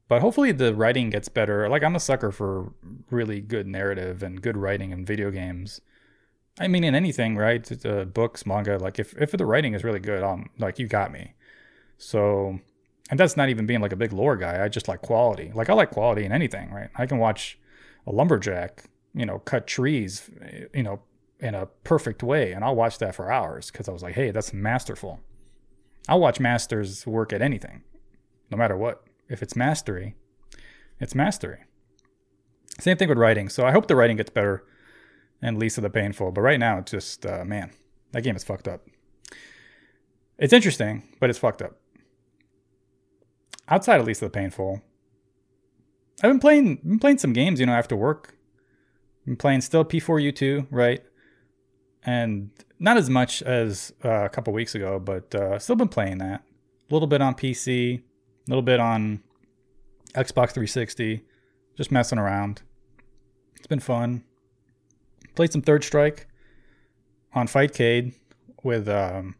But 0.09 0.21
hopefully 0.21 0.51
the 0.51 0.75
writing 0.75 1.11
gets 1.11 1.29
better. 1.29 1.69
Like 1.69 1.85
I'm 1.85 1.95
a 1.95 2.01
sucker 2.01 2.33
for 2.33 2.73
really 3.09 3.41
good 3.41 3.69
narrative 3.69 4.25
and 4.25 4.43
good 4.43 4.57
writing 4.57 4.91
in 4.91 5.07
video 5.07 5.31
games. 5.31 5.81
I 6.59 6.67
mean, 6.67 6.83
in 6.83 6.97
anything, 6.97 7.37
right? 7.37 7.87
Uh, 7.87 8.05
books, 8.05 8.45
manga. 8.45 8.79
Like 8.79 8.99
if 8.99 9.17
if 9.17 9.31
the 9.31 9.47
writing 9.47 9.75
is 9.75 9.85
really 9.85 10.01
good, 10.01 10.25
um, 10.25 10.51
like 10.59 10.81
you 10.81 10.89
got 10.89 11.13
me. 11.13 11.35
So, 11.99 12.59
and 13.11 13.19
that's 13.19 13.37
not 13.37 13.49
even 13.49 13.67
being 13.67 13.81
like 13.81 13.93
a 13.93 13.97
big 13.97 14.13
lore 14.13 14.37
guy. 14.37 14.65
I 14.65 14.69
just 14.69 14.89
like 14.89 15.03
quality. 15.03 15.51
Like 15.55 15.69
I 15.69 15.75
like 15.75 15.91
quality 15.91 16.25
in 16.25 16.33
anything, 16.33 16.71
right? 16.71 16.91
I 16.95 17.07
can 17.07 17.19
watch 17.19 17.59
a 18.07 18.13
lumberjack, 18.13 18.85
you 19.15 19.27
know, 19.27 19.41
cut 19.41 19.67
trees, 19.67 20.31
you 20.73 20.83
know, 20.83 21.01
in 21.41 21.55
a 21.55 21.67
perfect 21.85 22.23
way, 22.23 22.53
and 22.53 22.65
I'll 22.65 22.77
watch 22.77 22.99
that 22.99 23.15
for 23.15 23.33
hours 23.33 23.71
because 23.71 23.89
I 23.89 23.93
was 23.93 24.03
like, 24.03 24.15
hey, 24.15 24.31
that's 24.31 24.53
masterful. 24.53 25.21
I'll 26.09 26.21
watch 26.21 26.39
masters 26.39 27.07
work 27.07 27.33
at 27.33 27.43
anything, 27.43 27.83
no 28.51 28.57
matter 28.57 28.77
what. 28.77 29.05
If 29.29 29.43
it's 29.43 29.57
mastery, 29.57 30.15
it's 30.99 31.15
mastery. 31.15 31.65
Same 32.79 32.97
thing 32.97 33.09
with 33.09 33.19
writing. 33.19 33.49
So 33.49 33.67
I 33.67 33.73
hope 33.73 33.89
the 33.89 33.97
writing 33.97 34.17
gets 34.17 34.31
better 34.31 34.65
and 35.43 35.59
Lisa 35.59 35.81
the 35.81 35.91
Painful. 35.91 36.31
But 36.33 36.43
right 36.43 36.59
now, 36.59 36.79
it's 36.79 36.91
just, 36.91 37.27
uh, 37.27 37.45
man, 37.45 37.71
that 38.13 38.23
game 38.23 38.37
is 38.37 38.45
fucked 38.45 38.69
up. 38.69 38.87
It's 40.39 40.53
interesting, 40.53 41.17
but 41.21 41.31
it's 41.31 41.39
fucked 41.39 41.63
up. 41.63 41.80
Outside 43.71 44.01
of 44.01 44.07
Lisa 44.07 44.25
the 44.25 44.31
Painful, 44.31 44.83
I've 46.23 46.31
been 46.31 46.41
playing, 46.41 46.77
been 46.77 46.99
playing 46.99 47.19
some 47.19 47.33
games, 47.33 47.61
you 47.61 47.67
know, 47.67 47.73
after 47.73 47.97
work. 47.97 48.37
I'm 49.27 49.37
playing 49.37 49.61
still 49.61 49.85
P4U2, 49.85 50.67
right? 50.71 51.03
And 52.05 52.51
not 52.79 52.97
as 52.97 53.09
much 53.09 53.43
as 53.43 53.93
uh, 54.05 54.25
a 54.25 54.29
couple 54.29 54.53
weeks 54.53 54.75
ago, 54.75 54.99
but 54.99 55.35
uh, 55.35 55.59
still 55.59 55.77
been 55.77 55.89
playing 55.89 56.19
that. 56.19 56.43
A 56.91 56.95
little 56.95 57.07
bit 57.07 57.23
on 57.23 57.35
PC, 57.35 57.99
a 57.99 58.03
little 58.49 58.63
bit 58.63 58.81
on 58.81 59.23
Xbox 60.15 60.53
360, 60.53 61.25
just 61.77 61.93
messing 61.93 62.19
around. 62.19 62.63
It's 63.57 63.67
been 63.67 63.81
fun. 63.81 64.25
Played 65.35 65.53
some 65.53 65.63
Third 65.63 65.85
Strike 65.85 66.27
on 67.35 67.47
Fightcade 67.47 68.15
with 68.63 68.89
um, 68.89 69.37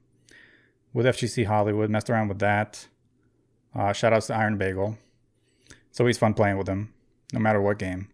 with 0.93 1.07
FGC 1.07 1.47
Hollywood. 1.47 1.91
Messed 1.91 2.09
around 2.09 2.29
with 2.29 2.39
that. 2.39 2.87
Uh, 3.75 3.93
shout 3.93 4.13
outs 4.13 4.27
to 4.29 4.35
Iron 4.35 4.59
Bagel. 4.59 4.99
It's 5.89 6.01
always 6.01 6.19
fun 6.19 6.35
playing 6.35 6.59
with 6.59 6.69
him, 6.69 6.93
no 7.33 7.41
matter 7.41 7.61
what 7.61 7.79
game. 7.79 8.09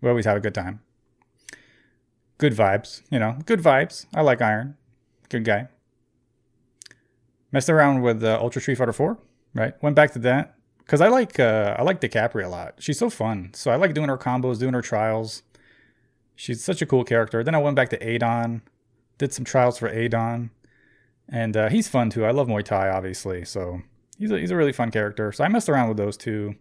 We 0.00 0.08
always 0.08 0.24
have 0.26 0.36
a 0.36 0.40
good 0.40 0.54
time. 0.54 0.80
Good 2.38 2.54
vibes, 2.54 3.02
you 3.10 3.18
know, 3.18 3.38
good 3.46 3.60
vibes. 3.60 4.06
I 4.14 4.20
like 4.20 4.40
Iron. 4.40 4.76
Good 5.28 5.44
guy. 5.44 5.68
Messed 7.50 7.68
around 7.68 8.02
with 8.02 8.22
uh, 8.22 8.38
Ultra 8.40 8.62
Street 8.62 8.76
Fighter 8.76 8.92
4, 8.92 9.18
right? 9.54 9.74
Went 9.82 9.96
back 9.96 10.12
to 10.12 10.18
that 10.20 10.54
because 10.78 11.00
I 11.00 11.08
like 11.08 11.40
uh, 11.40 11.74
I 11.78 11.82
like 11.82 12.00
Decapre 12.00 12.44
a 12.44 12.48
lot. 12.48 12.74
She's 12.78 12.98
so 12.98 13.10
fun, 13.10 13.50
so 13.54 13.70
I 13.70 13.76
like 13.76 13.94
doing 13.94 14.08
her 14.08 14.18
combos, 14.18 14.58
doing 14.58 14.74
her 14.74 14.82
trials. 14.82 15.42
She's 16.36 16.62
such 16.62 16.80
a 16.80 16.86
cool 16.86 17.04
character. 17.04 17.42
Then 17.42 17.54
I 17.54 17.58
went 17.58 17.74
back 17.74 17.88
to 17.90 18.14
Adon, 18.14 18.62
did 19.18 19.32
some 19.32 19.44
trials 19.44 19.78
for 19.78 19.88
Adon, 19.88 20.50
and 21.28 21.56
uh, 21.56 21.68
he's 21.68 21.88
fun 21.88 22.10
too. 22.10 22.24
I 22.24 22.30
love 22.30 22.46
Muay 22.46 22.64
Thai, 22.64 22.88
obviously, 22.88 23.44
so 23.44 23.82
he's 24.18 24.30
a, 24.30 24.38
he's 24.38 24.50
a 24.50 24.56
really 24.56 24.72
fun 24.72 24.90
character. 24.90 25.32
So 25.32 25.44
I 25.44 25.48
messed 25.48 25.68
around 25.68 25.88
with 25.88 25.96
those 25.96 26.16
two. 26.16 26.56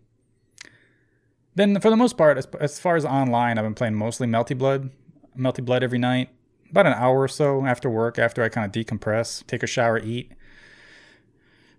Then, 1.55 1.79
for 1.79 1.89
the 1.89 1.95
most 1.95 2.17
part, 2.17 2.37
as, 2.37 2.47
as 2.59 2.79
far 2.79 2.95
as 2.95 3.03
online, 3.03 3.57
I've 3.57 3.65
been 3.65 3.73
playing 3.73 3.95
mostly 3.95 4.27
Melty 4.27 4.55
Blood, 4.55 4.91
Melty 5.37 5.65
Blood 5.65 5.83
every 5.83 5.97
night, 5.97 6.29
about 6.69 6.85
an 6.85 6.93
hour 6.93 7.21
or 7.21 7.27
so 7.27 7.65
after 7.65 7.89
work, 7.89 8.19
after 8.19 8.43
I 8.43 8.49
kind 8.49 8.65
of 8.65 8.71
decompress, 8.71 9.45
take 9.47 9.63
a 9.63 9.67
shower, 9.67 9.97
eat, 9.97 10.31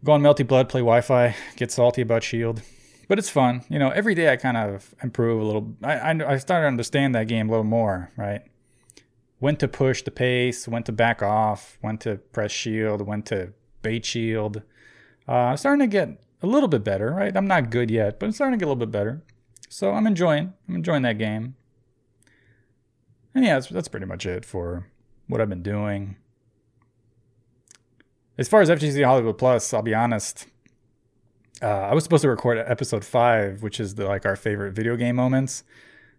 go 0.03 0.13
on 0.13 0.23
Melty 0.23 0.47
Blood, 0.47 0.69
play 0.69 0.81
Wi-Fi, 0.81 1.37
get 1.57 1.71
salty 1.71 2.03
about 2.03 2.25
Shield. 2.25 2.63
But 3.09 3.19
it's 3.19 3.31
fun, 3.31 3.65
you 3.71 3.79
know. 3.79 3.89
Every 3.89 4.15
day 4.15 4.31
I 4.31 4.37
kind 4.37 4.57
of 4.57 4.95
improve 5.03 5.41
a 5.41 5.45
little. 5.45 5.75
I 5.83 5.95
I, 5.95 6.33
I 6.33 6.37
started 6.37 6.65
to 6.65 6.69
understand 6.69 7.15
that 7.15 7.27
game 7.27 7.49
a 7.49 7.53
little 7.53 7.65
more, 7.65 8.13
right? 8.17 8.43
When 9.39 9.57
to 9.57 9.69
push 9.69 10.03
the 10.03 10.11
pace, 10.11 10.69
when 10.69 10.83
to 10.83 10.93
back 10.93 11.23
off, 11.23 11.79
when 11.81 11.97
to 11.99 12.17
press 12.17 12.53
shield, 12.53 13.07
when 13.07 13.23
to 13.23 13.55
bait 13.81 14.05
shield. 14.05 14.63
Uh, 15.29 15.33
I'm 15.33 15.57
starting 15.57 15.81
to 15.81 15.87
get 15.87 16.09
a 16.43 16.47
little 16.47 16.69
bit 16.69 16.85
better, 16.85 17.11
right? 17.11 17.37
I'm 17.37 17.47
not 17.47 17.71
good 17.71 17.91
yet, 17.91 18.19
but 18.19 18.27
I'm 18.27 18.33
starting 18.33 18.59
to 18.59 18.65
get 18.65 18.67
a 18.67 18.71
little 18.73 18.87
bit 18.87 18.91
better. 18.91 19.23
So 19.69 19.93
I'm 19.93 20.07
enjoying. 20.07 20.55
I'm 20.69 20.77
enjoying 20.77 21.03
that 21.03 21.19
game. 21.19 21.57
And 23.35 23.45
yeah, 23.45 23.55
that's, 23.55 23.69
that's 23.69 23.89
pretty 23.89 24.07
much 24.07 24.25
it 24.25 24.45
for 24.45 24.89
what 25.27 25.41
I've 25.41 25.51
been 25.51 25.63
doing. 25.63 26.17
As 28.39 28.49
far 28.49 28.63
as 28.63 28.71
FGC 28.71 29.05
Hollywood 29.05 29.37
Plus, 29.37 29.75
I'll 29.75 29.83
be 29.83 29.95
honest. 29.95 30.47
Uh, 31.61 31.67
I 31.67 31.95
was 31.95 32.05
supposed 32.05 32.23
to 32.23 32.29
record 32.29 32.59
episode 32.59 33.05
five, 33.05 33.63
which 33.63 33.81
is 33.81 33.97
the, 33.97 34.07
like 34.07 34.25
our 34.25 34.37
favorite 34.37 34.73
video 34.73 34.97
game 34.97 35.17
moments. 35.17 35.65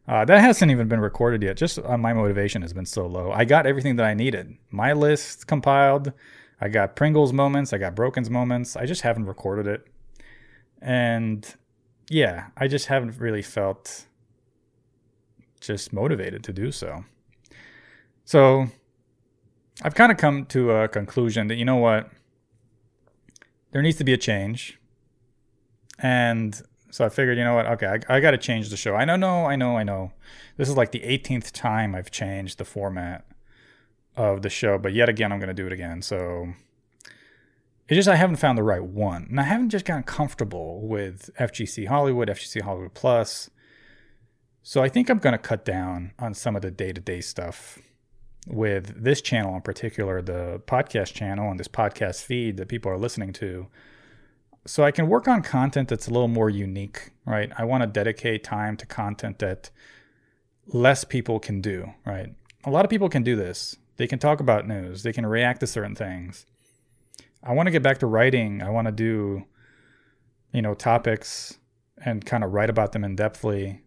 Uh, 0.08 0.26
that 0.26 0.42
hasn't 0.42 0.70
even 0.70 0.88
been 0.88 1.00
recorded 1.00 1.42
yet. 1.42 1.56
Just 1.56 1.80
uh, 1.80 1.98
my 1.98 2.14
motivation 2.14 2.62
has 2.62 2.74
been 2.74 2.86
so 2.86 3.06
low. 3.08 3.32
I 3.32 3.46
got 3.46 3.66
everything 3.66 3.96
that 3.96 4.06
I 4.06 4.14
needed. 4.14 4.58
My 4.70 4.94
list 4.94 5.48
compiled. 5.48 6.12
I 6.62 6.68
got 6.68 6.96
Pringles 6.96 7.32
moments. 7.32 7.72
I 7.74 7.78
got 7.78 7.96
Broken's 7.96 8.30
moments. 8.30 8.76
I 8.76 8.86
just 8.86 9.02
haven't 9.02 9.26
recorded 9.26 9.68
it. 9.68 9.88
And 10.82 11.56
yeah, 12.10 12.48
I 12.58 12.68
just 12.68 12.88
haven't 12.88 13.18
really 13.18 13.42
felt 13.42 14.06
just 15.60 15.94
motivated 15.94 16.44
to 16.46 16.54
do 16.54 16.72
so. 16.72 17.06
So 18.26 18.68
I've 19.82 19.96
kind 19.96 20.12
of 20.12 20.18
come 20.18 20.46
to 20.48 20.72
a 20.72 20.88
conclusion 20.88 21.48
that, 21.48 21.56
you 21.56 21.66
know 21.66 21.78
what? 21.78 22.12
There 23.72 23.82
needs 23.82 23.98
to 23.98 24.04
be 24.04 24.14
a 24.14 24.18
change. 24.18 24.80
And 26.00 26.62
so 26.92 27.06
I 27.06 27.10
figured, 27.10 27.38
you 27.38 27.44
know 27.44 27.56
what? 27.56 27.68
Okay, 27.68 27.88
I, 27.88 28.18
I 28.18 28.20
got 28.20 28.32
to 28.32 28.38
change 28.38 28.70
the 28.70 28.78
show. 28.78 28.96
I 28.96 29.06
know, 29.06 29.16
no, 29.16 29.46
I 29.46 29.56
know, 29.56 29.78
I 29.78 29.84
know. 29.84 30.12
This 30.58 30.70
is 30.70 30.76
like 30.76 30.92
the 30.92 31.02
18th 31.02 31.52
time 31.52 31.94
I've 31.94 32.12
changed 32.12 32.58
the 32.58 32.66
format 32.66 33.26
of 34.20 34.42
the 34.42 34.50
show, 34.50 34.78
but 34.78 34.94
yet 34.94 35.08
again, 35.08 35.32
I'm 35.32 35.40
going 35.40 35.48
to 35.48 35.54
do 35.54 35.66
it 35.66 35.72
again. 35.72 36.02
So 36.02 36.54
it's 37.88 37.96
just 37.96 38.10
I 38.10 38.16
haven't 38.16 38.36
found 38.36 38.58
the 38.58 38.64
right 38.64 38.84
one. 38.84 39.28
And 39.30 39.40
I 39.40 39.44
haven't 39.44 39.70
just 39.70 39.86
gotten 39.86 40.04
comfortable 40.04 40.86
with 40.86 41.30
FGC 41.40 41.88
Hollywood, 41.88 42.28
FGC 42.28 42.62
Hollywood 42.62 42.94
Plus. 42.94 43.50
So 44.62 44.84
I 44.84 44.90
think 44.90 45.10
I'm 45.10 45.20
going 45.20 45.32
to 45.34 45.40
cut 45.40 45.64
down 45.64 46.12
on 46.20 46.34
some 46.34 46.58
of 46.58 46.62
the 46.62 46.70
day 46.70 46.92
to 46.92 47.00
day 47.00 47.22
stuff 47.22 47.80
with 48.46 49.02
this 49.02 49.22
channel 49.22 49.56
in 49.56 49.62
particular, 49.62 50.22
the 50.22 50.62
podcast 50.68 51.14
channel 51.14 51.50
and 51.50 51.60
this 51.60 51.70
podcast 51.70 52.22
feed 52.22 52.58
that 52.58 52.68
people 52.68 52.92
are 52.92 52.98
listening 52.98 53.32
to. 53.34 53.68
So 54.66 54.84
I 54.84 54.92
can 54.92 55.08
work 55.08 55.30
on 55.30 55.44
content 55.44 55.88
that's 55.88 56.08
a 56.08 56.12
little 56.12 56.28
more 56.28 56.50
unique, 56.50 57.12
right? 57.26 57.52
I 57.58 57.64
want 57.64 57.84
to 57.84 57.88
dedicate 57.88 58.44
time 58.44 58.76
to 58.78 58.86
content 58.86 59.40
that 59.40 59.72
less 60.68 61.06
people 61.06 61.40
can 61.40 61.62
do, 61.62 61.94
right? 62.06 62.34
A 62.66 62.70
lot 62.70 62.84
of 62.84 62.92
people 62.92 63.08
can 63.08 63.24
do 63.24 63.38
this. 63.38 63.78
They 64.00 64.08
can 64.08 64.18
talk 64.18 64.40
about 64.40 64.66
news, 64.66 65.04
they 65.04 65.12
can 65.12 65.26
react 65.26 65.60
to 65.60 65.68
certain 65.68 65.94
things. 65.94 66.46
I 67.44 67.52
want 67.52 67.68
to 67.68 67.72
get 67.72 67.84
back 67.84 67.98
to 67.98 68.08
writing. 68.08 68.64
I 68.64 68.70
want 68.70 68.86
to 68.88 68.94
do, 68.94 69.44
you 70.54 70.62
know, 70.62 70.74
topics 70.74 71.58
and 72.06 72.26
kind 72.26 72.46
of 72.46 72.54
write 72.54 72.70
about 72.70 72.94
them 72.94 73.04
in 73.04 73.18
depthly 73.18 73.82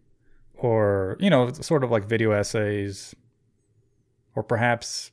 or, 0.53 1.17
you 1.19 1.31
know, 1.31 1.51
sort 1.51 1.83
of 1.83 1.89
like 1.89 2.05
video 2.05 2.29
essays 2.29 3.15
or 4.35 4.43
perhaps 4.43 5.09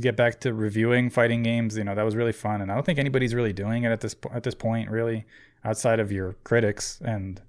get 0.00 0.16
back 0.16 0.40
to 0.40 0.52
reviewing 0.52 1.08
fighting 1.08 1.44
games. 1.44 1.76
You 1.76 1.84
know, 1.84 1.94
that 1.94 2.04
was 2.04 2.16
really 2.16 2.32
fun, 2.32 2.60
and 2.60 2.72
I 2.72 2.74
don't 2.74 2.84
think 2.84 2.98
anybody's 2.98 3.36
really 3.36 3.52
doing 3.52 3.84
it 3.84 3.92
at 3.92 4.00
this 4.00 4.16
at 4.32 4.42
this 4.42 4.56
point, 4.56 4.90
really, 4.90 5.26
outside 5.64 6.00
of 6.00 6.10
your 6.10 6.32
critics. 6.42 7.00
And 7.04 7.40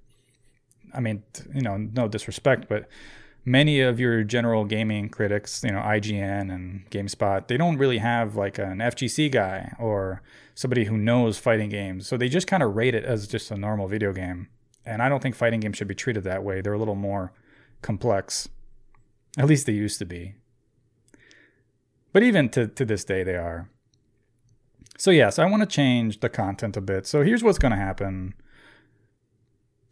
I 0.94 1.00
mean, 1.00 1.24
you 1.52 1.62
know, 1.62 1.76
no 1.76 2.06
disrespect, 2.06 2.66
but 2.68 2.88
many 3.48 3.80
of 3.80 3.98
your 3.98 4.22
general 4.22 4.64
gaming 4.64 5.08
critics, 5.08 5.64
you 5.64 5.72
know, 5.72 5.80
IGN 5.80 6.54
and 6.54 6.88
GameSpot, 6.90 7.48
they 7.48 7.56
don't 7.56 7.78
really 7.78 7.98
have 7.98 8.36
like 8.36 8.58
an 8.58 8.78
FGC 8.78 9.32
guy 9.32 9.74
or 9.78 10.22
somebody 10.54 10.84
who 10.84 10.96
knows 10.96 11.38
fighting 11.38 11.70
games. 11.70 12.06
So 12.06 12.16
they 12.16 12.28
just 12.28 12.46
kind 12.46 12.62
of 12.62 12.76
rate 12.76 12.94
it 12.94 13.04
as 13.04 13.26
just 13.26 13.50
a 13.50 13.56
normal 13.56 13.88
video 13.88 14.12
game. 14.12 14.48
And 14.84 15.02
I 15.02 15.08
don't 15.08 15.22
think 15.22 15.34
fighting 15.34 15.60
games 15.60 15.76
should 15.76 15.88
be 15.88 15.94
treated 15.94 16.24
that 16.24 16.44
way. 16.44 16.60
They're 16.60 16.72
a 16.72 16.78
little 16.78 16.94
more 16.94 17.32
complex. 17.82 18.48
At 19.36 19.46
least 19.46 19.66
they 19.66 19.72
used 19.72 19.98
to 19.98 20.04
be. 20.04 20.34
But 22.12 22.22
even 22.22 22.48
to, 22.50 22.68
to 22.68 22.84
this 22.84 23.04
day, 23.04 23.22
they 23.22 23.36
are. 23.36 23.68
So, 24.96 25.10
yes, 25.10 25.38
I 25.38 25.44
want 25.44 25.62
to 25.62 25.66
change 25.66 26.20
the 26.20 26.28
content 26.28 26.76
a 26.76 26.80
bit. 26.80 27.06
So, 27.06 27.22
here's 27.22 27.44
what's 27.44 27.58
going 27.58 27.70
to 27.70 27.78
happen 27.78 28.34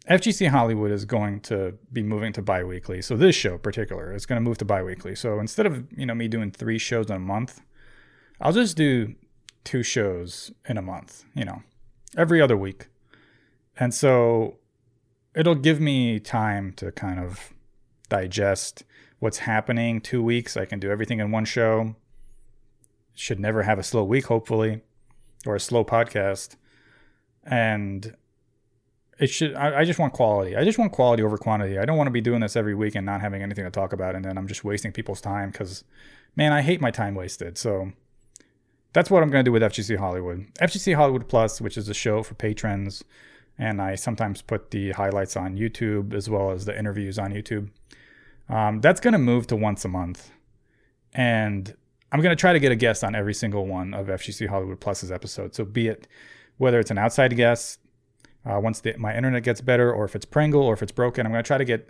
FGC 0.09 0.49
Hollywood 0.49 0.91
is 0.91 1.05
going 1.05 1.41
to 1.41 1.77
be 1.91 2.01
moving 2.01 2.31
to 2.33 2.41
biweekly. 2.41 3.01
So, 3.01 3.17
this 3.17 3.35
show, 3.35 3.53
in 3.53 3.59
particular, 3.59 4.13
is 4.13 4.25
going 4.25 4.41
to 4.41 4.47
move 4.47 4.57
to 4.59 4.65
biweekly. 4.65 5.15
So, 5.15 5.39
instead 5.39 5.65
of 5.65 5.85
you 5.95 6.05
know 6.05 6.15
me 6.15 6.27
doing 6.27 6.51
three 6.51 6.77
shows 6.77 7.09
in 7.09 7.15
a 7.15 7.19
month, 7.19 7.61
I'll 8.39 8.53
just 8.53 8.77
do 8.77 9.15
two 9.63 9.83
shows 9.83 10.51
in 10.67 10.77
a 10.77 10.81
month, 10.81 11.25
you 11.35 11.43
know, 11.43 11.61
every 12.15 12.41
other 12.41 12.55
week. 12.55 12.87
And 13.77 13.93
so 13.93 14.57
it'll 15.35 15.55
give 15.55 15.81
me 15.81 16.19
time 16.19 16.71
to 16.77 16.91
kind 16.91 17.19
of 17.19 17.53
digest 18.09 18.83
what's 19.19 19.39
happening 19.39 19.99
two 19.99 20.23
weeks. 20.23 20.55
I 20.55 20.65
can 20.65 20.79
do 20.79 20.89
everything 20.89 21.19
in 21.19 21.31
one 21.31 21.45
show 21.45 21.95
should 23.17 23.39
never 23.39 23.63
have 23.63 23.79
a 23.79 23.83
slow 23.83 24.03
week, 24.03 24.27
hopefully, 24.27 24.81
or 25.45 25.55
a 25.55 25.59
slow 25.59 25.83
podcast. 25.83 26.55
And 27.43 28.15
it 29.19 29.27
should, 29.27 29.55
I, 29.55 29.79
I, 29.79 29.83
just 29.83 29.99
want 29.99 30.13
quality. 30.13 30.55
I 30.55 30.63
just 30.63 30.77
want 30.77 30.91
quality 30.91 31.23
over 31.23 31.37
quantity. 31.37 31.77
I 31.77 31.85
don't 31.85 31.97
want 31.97 32.07
to 32.07 32.11
be 32.11 32.21
doing 32.21 32.41
this 32.41 32.55
every 32.55 32.75
week 32.75 32.95
and 32.95 33.05
not 33.05 33.21
having 33.21 33.41
anything 33.41 33.65
to 33.65 33.71
talk 33.71 33.93
about. 33.93 34.15
And 34.15 34.23
then 34.23 34.37
I'm 34.37 34.47
just 34.47 34.63
wasting 34.63 34.91
people's 34.91 35.21
time 35.21 35.51
because, 35.51 35.83
man, 36.35 36.53
I 36.53 36.61
hate 36.61 36.81
my 36.81 36.91
time 36.91 37.15
wasted. 37.15 37.57
So 37.57 37.91
that's 38.93 39.09
what 39.09 39.23
I'm 39.23 39.29
going 39.29 39.43
to 39.43 39.49
do 39.49 39.51
with 39.51 39.63
FGC 39.63 39.97
Hollywood. 39.97 40.47
FGC 40.61 40.95
Hollywood 40.95 41.27
Plus, 41.27 41.59
which 41.59 41.77
is 41.77 41.89
a 41.89 41.93
show 41.93 42.21
for 42.23 42.35
patrons. 42.35 43.03
And 43.57 43.81
I 43.81 43.95
sometimes 43.95 44.43
put 44.43 44.69
the 44.69 44.91
highlights 44.91 45.35
on 45.35 45.57
YouTube 45.57 46.13
as 46.13 46.29
well 46.29 46.51
as 46.51 46.65
the 46.65 46.77
interviews 46.77 47.17
on 47.17 47.31
YouTube. 47.31 47.69
Um, 48.49 48.81
that's 48.81 48.99
going 48.99 49.13
to 49.13 49.19
move 49.19 49.47
to 49.47 49.55
once 49.55 49.83
a 49.83 49.89
month. 49.89 50.31
And 51.13 51.75
I'm 52.11 52.21
going 52.21 52.35
to 52.35 52.39
try 52.39 52.53
to 52.53 52.59
get 52.59 52.71
a 52.71 52.75
guest 52.75 53.03
on 53.03 53.15
every 53.15 53.33
single 53.33 53.65
one 53.65 53.95
of 53.95 54.07
FGC 54.07 54.47
Hollywood 54.47 54.79
Plus's 54.79 55.11
episodes. 55.11 55.57
So 55.57 55.65
be 55.65 55.87
it 55.87 56.07
whether 56.57 56.79
it's 56.79 56.91
an 56.91 56.97
outside 56.97 57.35
guest, 57.35 57.79
uh, 58.45 58.59
once 58.59 58.81
the, 58.81 58.95
my 58.97 59.15
internet 59.15 59.43
gets 59.43 59.61
better, 59.61 59.91
or 59.91 60.05
if 60.05 60.15
it's 60.15 60.25
Pringle, 60.25 60.63
or 60.63 60.73
if 60.73 60.81
it's 60.81 60.91
broken, 60.91 61.25
I'm 61.25 61.31
going 61.31 61.43
to 61.43 61.47
try 61.47 61.57
to 61.57 61.65
get 61.65 61.89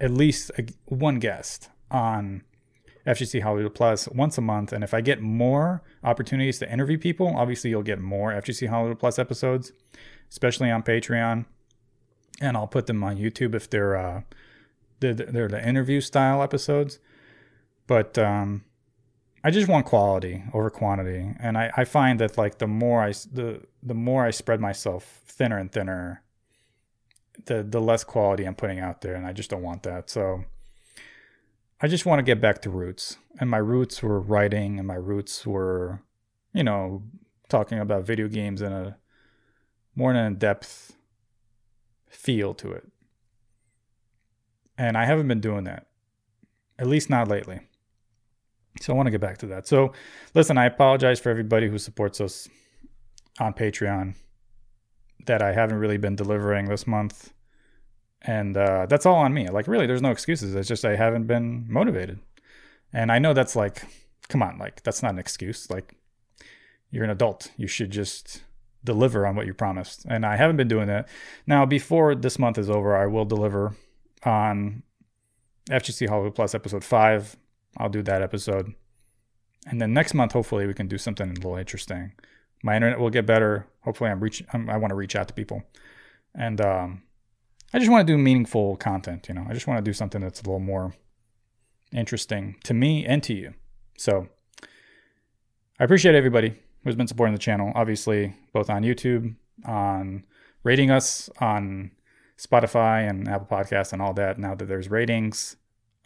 at 0.00 0.10
least 0.10 0.50
a, 0.58 0.66
one 0.86 1.18
guest 1.18 1.70
on 1.90 2.42
FGC 3.06 3.42
Hollywood 3.42 3.74
Plus 3.74 4.08
once 4.08 4.38
a 4.38 4.40
month. 4.40 4.72
And 4.72 4.82
if 4.82 4.94
I 4.94 5.00
get 5.00 5.20
more 5.20 5.82
opportunities 6.02 6.58
to 6.60 6.72
interview 6.72 6.98
people, 6.98 7.34
obviously 7.36 7.70
you'll 7.70 7.82
get 7.82 8.00
more 8.00 8.32
FGC 8.32 8.68
Hollywood 8.68 8.98
Plus 8.98 9.18
episodes, 9.18 9.72
especially 10.30 10.70
on 10.70 10.82
Patreon. 10.82 11.44
And 12.40 12.56
I'll 12.56 12.66
put 12.66 12.86
them 12.86 13.04
on 13.04 13.16
YouTube 13.16 13.54
if 13.54 13.70
they're 13.70 13.96
uh, 13.96 14.22
they're, 15.00 15.14
they're 15.14 15.48
the 15.48 15.66
interview 15.66 16.00
style 16.00 16.42
episodes. 16.42 16.98
But 17.86 18.18
um, 18.18 18.64
I 19.46 19.50
just 19.50 19.68
want 19.68 19.84
quality 19.84 20.42
over 20.54 20.70
quantity, 20.70 21.34
and 21.38 21.58
I, 21.58 21.70
I 21.76 21.84
find 21.84 22.18
that 22.20 22.38
like 22.38 22.56
the 22.58 22.66
more 22.66 23.02
I 23.02 23.12
the 23.30 23.60
the 23.82 23.94
more 23.94 24.24
I 24.24 24.30
spread 24.30 24.58
myself 24.58 25.04
thinner 25.26 25.58
and 25.58 25.70
thinner, 25.70 26.22
the 27.44 27.62
the 27.62 27.80
less 27.80 28.04
quality 28.04 28.44
I'm 28.44 28.54
putting 28.54 28.80
out 28.80 29.02
there, 29.02 29.14
and 29.14 29.26
I 29.26 29.34
just 29.34 29.50
don't 29.50 29.62
want 29.62 29.82
that. 29.82 30.08
So 30.08 30.44
I 31.82 31.88
just 31.88 32.06
want 32.06 32.20
to 32.20 32.22
get 32.22 32.40
back 32.40 32.62
to 32.62 32.70
roots, 32.70 33.18
and 33.38 33.50
my 33.50 33.58
roots 33.58 34.02
were 34.02 34.18
writing, 34.18 34.78
and 34.78 34.88
my 34.88 34.94
roots 34.94 35.46
were, 35.46 36.00
you 36.54 36.64
know, 36.64 37.02
talking 37.50 37.78
about 37.78 38.06
video 38.06 38.28
games 38.28 38.62
in 38.62 38.72
a 38.72 38.96
more 39.94 40.14
in 40.14 40.36
depth 40.36 40.96
feel 42.08 42.54
to 42.54 42.72
it. 42.72 42.88
And 44.78 44.96
I 44.96 45.04
haven't 45.04 45.28
been 45.28 45.40
doing 45.40 45.64
that, 45.64 45.86
at 46.78 46.86
least 46.86 47.10
not 47.10 47.28
lately. 47.28 47.60
So 48.80 48.92
I 48.92 48.96
want 48.96 49.06
to 49.06 49.10
get 49.10 49.20
back 49.20 49.38
to 49.38 49.46
that. 49.46 49.66
So 49.68 49.92
listen, 50.34 50.58
I 50.58 50.66
apologize 50.66 51.20
for 51.20 51.30
everybody 51.30 51.68
who 51.68 51.78
supports 51.78 52.20
us 52.20 52.48
on 53.40 53.52
Patreon 53.54 54.14
that 55.26 55.42
I 55.42 55.52
haven't 55.52 55.78
really 55.78 55.96
been 55.96 56.16
delivering 56.16 56.66
this 56.66 56.86
month. 56.86 57.32
And 58.22 58.56
uh, 58.56 58.86
that's 58.86 59.06
all 59.06 59.16
on 59.16 59.34
me. 59.34 59.48
Like, 59.48 59.68
really, 59.68 59.86
there's 59.86 60.02
no 60.02 60.10
excuses. 60.10 60.54
It's 60.54 60.68
just 60.68 60.84
I 60.84 60.96
haven't 60.96 61.26
been 61.26 61.66
motivated. 61.68 62.20
And 62.92 63.12
I 63.12 63.18
know 63.18 63.34
that's 63.34 63.54
like, 63.54 63.84
come 64.28 64.42
on, 64.42 64.58
like, 64.58 64.82
that's 64.82 65.02
not 65.02 65.12
an 65.12 65.18
excuse. 65.18 65.70
Like, 65.70 65.94
you're 66.90 67.04
an 67.04 67.10
adult. 67.10 67.50
You 67.56 67.66
should 67.66 67.90
just 67.90 68.42
deliver 68.82 69.26
on 69.26 69.36
what 69.36 69.46
you 69.46 69.54
promised. 69.54 70.06
And 70.08 70.24
I 70.24 70.36
haven't 70.36 70.56
been 70.56 70.68
doing 70.68 70.86
that. 70.86 71.08
Now, 71.46 71.66
before 71.66 72.14
this 72.14 72.38
month 72.38 72.56
is 72.56 72.70
over, 72.70 72.96
I 72.96 73.06
will 73.06 73.24
deliver 73.24 73.76
on 74.24 74.82
FGC 75.70 76.08
Hollywood 76.08 76.34
Plus 76.34 76.54
episode 76.54 76.84
five. 76.84 77.36
I'll 77.76 77.88
do 77.88 78.02
that 78.02 78.22
episode. 78.22 78.74
And 79.66 79.80
then 79.80 79.92
next 79.92 80.14
month, 80.14 80.32
hopefully, 80.32 80.66
we 80.66 80.74
can 80.74 80.88
do 80.88 80.98
something 80.98 81.28
a 81.28 81.34
little 81.34 81.56
interesting. 81.56 82.12
My 82.62 82.76
internet 82.76 82.98
will 82.98 83.10
get 83.10 83.26
better. 83.26 83.66
Hopefully, 83.80 84.10
I'm 84.10 84.20
reaching. 84.20 84.46
I 84.52 84.76
want 84.76 84.90
to 84.90 84.94
reach 84.94 85.16
out 85.16 85.28
to 85.28 85.34
people, 85.34 85.62
and 86.34 86.60
um, 86.60 87.02
I 87.72 87.78
just 87.78 87.90
want 87.90 88.06
to 88.06 88.12
do 88.12 88.18
meaningful 88.18 88.76
content. 88.76 89.28
You 89.28 89.34
know, 89.34 89.46
I 89.48 89.54
just 89.54 89.66
want 89.66 89.78
to 89.78 89.88
do 89.88 89.92
something 89.92 90.20
that's 90.20 90.40
a 90.40 90.44
little 90.44 90.60
more 90.60 90.94
interesting 91.92 92.56
to 92.64 92.74
me 92.74 93.04
and 93.06 93.22
to 93.22 93.34
you. 93.34 93.54
So, 93.96 94.28
I 95.80 95.84
appreciate 95.84 96.14
everybody 96.14 96.58
who's 96.82 96.96
been 96.96 97.08
supporting 97.08 97.34
the 97.34 97.38
channel. 97.38 97.72
Obviously, 97.74 98.34
both 98.52 98.68
on 98.68 98.82
YouTube, 98.82 99.34
on 99.64 100.24
rating 100.62 100.90
us 100.90 101.30
on 101.40 101.90
Spotify 102.38 103.08
and 103.08 103.28
Apple 103.28 103.46
Podcasts 103.46 103.92
and 103.92 104.02
all 104.02 104.12
that. 104.14 104.38
Now 104.38 104.54
that 104.54 104.66
there's 104.66 104.90
ratings, 104.90 105.56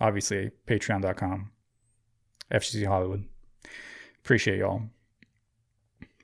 obviously, 0.00 0.50
Patreon.com, 0.66 1.50
FGC 2.52 2.86
Hollywood. 2.86 3.24
Appreciate 4.24 4.58
y'all. 4.58 4.82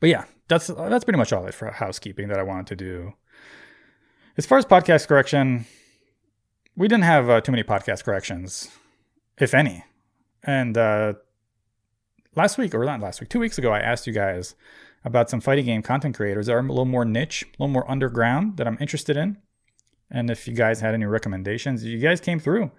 But 0.00 0.10
yeah, 0.10 0.24
that's 0.48 0.66
that's 0.66 1.04
pretty 1.04 1.18
much 1.18 1.32
all 1.32 1.46
it 1.46 1.54
for 1.54 1.70
housekeeping 1.70 2.28
that 2.28 2.38
I 2.38 2.42
wanted 2.42 2.66
to 2.68 2.76
do. 2.76 3.14
As 4.36 4.46
far 4.46 4.58
as 4.58 4.64
podcast 4.64 5.06
correction, 5.06 5.66
we 6.76 6.88
didn't 6.88 7.04
have 7.04 7.30
uh, 7.30 7.40
too 7.40 7.52
many 7.52 7.62
podcast 7.62 8.04
corrections, 8.04 8.68
if 9.38 9.54
any. 9.54 9.84
And 10.42 10.76
uh, 10.76 11.14
last 12.34 12.58
week, 12.58 12.74
or 12.74 12.84
not 12.84 13.00
last 13.00 13.20
week, 13.20 13.30
two 13.30 13.38
weeks 13.38 13.58
ago, 13.58 13.72
I 13.72 13.78
asked 13.78 14.06
you 14.06 14.12
guys 14.12 14.54
about 15.04 15.30
some 15.30 15.40
fighting 15.40 15.66
game 15.66 15.82
content 15.82 16.16
creators 16.16 16.46
that 16.46 16.52
are 16.52 16.58
a 16.58 16.62
little 16.62 16.84
more 16.84 17.04
niche, 17.04 17.44
a 17.44 17.62
little 17.62 17.72
more 17.72 17.88
underground 17.90 18.56
that 18.56 18.66
I'm 18.66 18.78
interested 18.80 19.16
in. 19.16 19.38
And 20.10 20.30
if 20.30 20.46
you 20.46 20.54
guys 20.54 20.80
had 20.80 20.94
any 20.94 21.06
recommendations, 21.06 21.84
you 21.84 21.98
guys 21.98 22.20
came 22.20 22.38
through. 22.38 22.70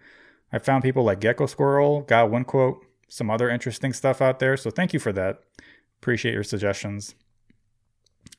I 0.51 0.59
found 0.59 0.83
people 0.83 1.03
like 1.03 1.19
Gecko 1.19 1.47
Squirrel, 1.47 2.01
got 2.01 2.29
one 2.29 2.43
quote, 2.45 2.85
some 3.15 3.29
other 3.29 3.49
interesting 3.49 3.93
stuff 3.93 4.21
out 4.21 4.39
there. 4.39 4.57
So 4.57 4.69
thank 4.69 4.91
you 4.91 4.99
for 4.99 5.13
that. 5.13 5.39
Appreciate 6.01 6.33
your 6.33 6.43
suggestions. 6.43 7.15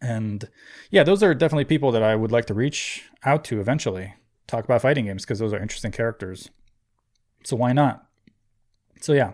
And 0.03 0.51
yeah, 0.91 1.03
those 1.03 1.23
are 1.23 1.35
definitely 1.35 1.65
people 1.65 1.93
that 1.93 2.03
I 2.03 2.15
would 2.15 2.31
like 2.31 2.45
to 2.47 2.55
reach 2.55 3.05
out 3.25 3.43
to 3.45 3.59
eventually. 3.59 4.13
Talk 4.47 4.65
about 4.65 4.83
fighting 4.83 5.07
games 5.07 5.25
because 5.25 5.39
those 5.39 5.55
are 5.55 5.59
interesting 5.59 5.93
characters. 5.93 6.51
So 7.43 7.57
why 7.57 7.73
not? 7.73 8.07
So 9.01 9.15
yeah. 9.15 9.33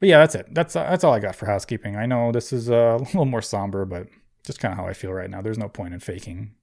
But 0.00 0.08
yeah, 0.08 0.18
that's 0.18 0.36
it. 0.36 0.46
That's 0.54 0.72
that's 0.72 1.04
all 1.04 1.12
I 1.12 1.20
got 1.20 1.36
for 1.36 1.44
housekeeping. 1.44 1.94
I 1.94 2.06
know 2.06 2.32
this 2.32 2.50
is 2.50 2.68
a 2.70 2.96
little 2.96 3.26
more 3.26 3.42
somber, 3.42 3.84
but 3.84 4.08
just 4.42 4.58
kind 4.58 4.72
of 4.72 4.78
how 4.78 4.86
I 4.86 4.94
feel 4.94 5.12
right 5.12 5.28
now. 5.28 5.42
There's 5.42 5.58
no 5.58 5.68
point 5.68 5.92
in 5.92 6.00
faking 6.00 6.54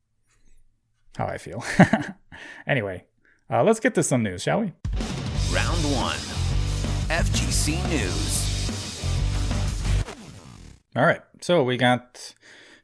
how 1.16 1.28
I 1.28 1.38
feel. 1.38 1.64
anyway, 2.68 3.06
uh, 3.52 3.64
let's 3.64 3.80
get 3.80 3.94
to 3.96 4.04
some 4.04 4.24
news, 4.24 4.42
shall 4.42 4.62
we? 4.62 4.74
Round 5.54 5.96
one 5.96 6.39
FGC 7.10 7.90
News. 7.90 9.02
All 10.96 11.08
right, 11.08 11.22
so 11.42 11.64
we 11.64 11.76
got 11.76 12.36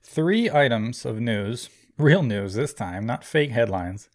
three 0.01 0.49
items 0.49 1.05
of 1.05 1.19
news, 1.19 1.69
real 1.99 2.23
news 2.23 2.55
this 2.55 2.73
time, 2.73 3.05
not 3.05 3.23
fake 3.23 3.51
headlines, 3.51 4.09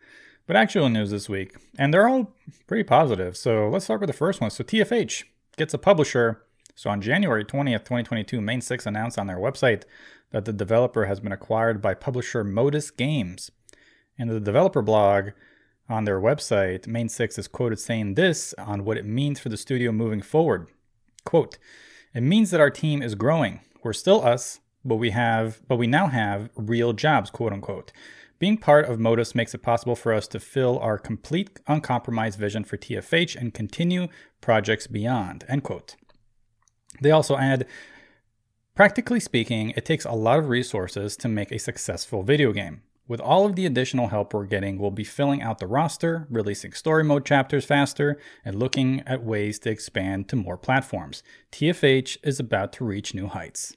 but 0.49 0.57
actual 0.57 0.89
news 0.89 1.13
this 1.13 1.29
week. 1.29 1.55
And 1.79 1.95
they're 1.95 2.09
all 2.09 2.35
pretty 2.67 2.83
positive. 2.83 3.37
So 3.37 3.69
let's 3.69 3.85
start 3.85 4.01
with 4.01 4.09
the 4.09 4.13
first 4.13 4.41
one. 4.41 4.51
So 4.51 4.65
TFH 4.65 5.23
gets 5.57 5.75
a 5.75 5.79
publisher. 5.79 6.43
So 6.75 6.91
on 6.91 7.01
January 7.01 7.45
20th, 7.45 7.85
2022, 7.85 8.41
Mane6 8.41 8.87
announced 8.87 9.17
on 9.17 9.29
their 9.29 9.39
website 9.39 9.85
that 10.33 10.45
the 10.45 10.53
developer 10.53 11.05
has 11.05 11.21
been 11.21 11.31
acquired 11.31 11.81
by 11.81 11.95
publisher 11.95 12.43
Modus 12.43 12.91
Games. 12.91 13.53
In 14.19 14.27
the 14.27 14.41
developer 14.41 14.83
blog 14.83 15.31
on 15.91 16.05
their 16.05 16.21
website, 16.21 16.87
Mane6 16.87 17.39
is 17.39 17.49
quoted 17.49 17.79
saying 17.79 18.15
this 18.15 18.55
on 18.59 18.85
what 18.85 18.97
it 18.97 19.05
means 19.05 19.41
for 19.41 19.49
the 19.49 19.57
studio 19.57 19.93
moving 19.93 20.23
forward. 20.23 20.69
Quote, 21.25 21.59
it 22.15 22.23
means 22.23 22.51
that 22.51 22.61
our 22.61 22.71
team 22.71 23.03
is 23.03 23.15
growing. 23.15 23.61
We're 23.83 23.93
still 23.93 24.25
us, 24.25 24.61
but 24.85 24.97
we 24.97 25.11
have 25.11 25.61
but 25.69 25.77
we 25.77 25.87
now 25.87 26.07
have 26.07 26.51
real 26.57 26.93
jobs, 26.93 27.31
quote 27.31 27.53
unquote. 27.53 27.93
Being 28.39 28.57
part 28.57 28.87
of 28.87 28.99
Modus 28.99 29.35
makes 29.35 29.55
it 29.55 29.63
possible 29.63 29.95
for 29.95 30.15
us 30.15 30.27
to 30.29 30.41
fill 30.41 30.79
our 30.79 30.97
complete 30.97 31.61
uncompromised 31.67 32.39
vision 32.39 32.65
for 32.65 32.79
TFH 32.79 33.37
and 33.37 33.53
continue 33.53 34.09
projects 34.41 34.87
beyond. 34.87 35.45
End 35.49 35.63
quote. 35.63 35.97
They 37.03 37.11
also 37.11 37.37
add 37.37 37.67
Practically 38.75 39.21
speaking, 39.21 39.75
it 39.77 39.85
takes 39.85 40.07
a 40.07 40.13
lot 40.13 40.39
of 40.39 40.49
resources 40.49 41.15
to 41.19 41.29
make 41.29 41.53
a 41.53 41.59
successful 41.59 42.23
video 42.23 42.51
game. 42.51 42.81
With 43.11 43.21
all 43.21 43.45
of 43.45 43.57
the 43.57 43.67
additional 43.67 44.07
help 44.07 44.33
we're 44.33 44.47
getting, 44.47 44.79
we'll 44.79 44.93
be 44.93 45.03
filling 45.03 45.43
out 45.43 45.59
the 45.59 45.67
roster, 45.67 46.29
releasing 46.31 46.73
story 46.73 47.03
mode 47.03 47.27
chapters 47.27 47.65
faster, 47.65 48.21
and 48.45 48.57
looking 48.57 49.01
at 49.05 49.25
ways 49.25 49.59
to 49.61 49.71
expand 49.71 50.29
to 50.29 50.37
more 50.37 50.57
platforms. 50.57 51.25
TFH 51.51 52.19
is 52.23 52.39
about 52.39 52.73
to 52.75 52.85
reach 52.85 53.13
new 53.13 53.27
heights. 53.27 53.77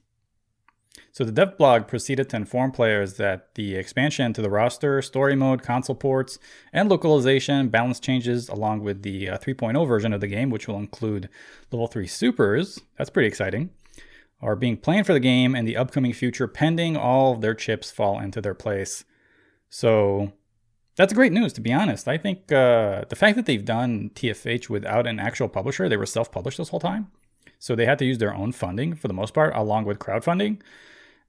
So 1.12 1.24
the 1.24 1.32
dev 1.32 1.58
blog 1.58 1.88
proceeded 1.88 2.30
to 2.30 2.36
inform 2.36 2.74
players 2.74 3.16
that 3.16 3.56
the 3.56 3.74
expansion 3.74 4.34
to 4.34 4.42
the 4.44 4.52
roster, 4.52 5.02
story 5.02 5.36
mode, 5.36 5.64
console 5.64 5.96
ports, 5.96 6.38
and 6.72 6.88
localization 6.88 7.70
balance 7.70 8.00
changes 8.00 8.50
along 8.50 8.82
with 8.82 9.02
the 9.02 9.30
uh, 9.30 9.40
3.0 9.40 9.88
version 9.88 10.14
of 10.14 10.22
the 10.22 10.28
game, 10.28 10.52
which 10.52 10.68
will 10.68 10.78
include 10.78 11.28
level 11.72 11.88
3 11.88 12.06
supers, 12.06 12.80
that's 13.00 13.10
pretty 13.10 13.30
exciting, 13.30 13.72
are 14.44 14.56
being 14.56 14.78
planned 14.78 15.08
for 15.08 15.14
the 15.14 15.20
game 15.20 15.56
and 15.56 15.68
the 15.68 15.78
upcoming 15.78 16.14
future 16.14 16.48
pending 16.48 16.96
all 16.96 17.34
of 17.34 17.42
their 17.42 17.56
chips 17.56 17.90
fall 17.90 18.20
into 18.20 18.40
their 18.40 18.54
place. 18.54 19.06
So 19.74 20.32
that's 20.98 21.14
great 21.14 21.32
news, 21.32 21.52
to 21.54 21.62
be 21.62 21.74
honest. 21.74 22.08
I 22.08 22.16
think 22.16 22.52
uh, 22.52 23.06
the 23.10 23.16
fact 23.16 23.36
that 23.38 23.48
they've 23.48 23.66
done 23.66 24.12
TFH 24.14 24.70
without 24.70 25.08
an 25.08 25.20
actual 25.20 25.50
publisher, 25.50 25.90
they 25.90 25.98
were 25.98 26.06
self 26.06 26.32
published 26.32 26.60
this 26.60 26.70
whole 26.70 26.80
time. 26.80 27.08
So 27.58 27.76
they 27.76 27.88
had 27.88 27.98
to 27.98 28.06
use 28.06 28.20
their 28.20 28.36
own 28.36 28.52
funding 28.52 28.94
for 28.94 29.08
the 29.08 29.16
most 29.16 29.34
part, 29.34 29.56
along 29.56 29.86
with 29.86 29.98
crowdfunding. 29.98 30.62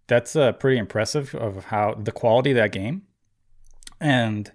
That's 0.08 0.36
uh, 0.36 0.52
pretty 0.52 0.76
impressive 0.76 1.34
of 1.34 1.64
how 1.66 1.94
the 1.94 2.12
quality 2.12 2.50
of 2.50 2.56
that 2.56 2.72
game. 2.72 3.04
And 3.98 4.52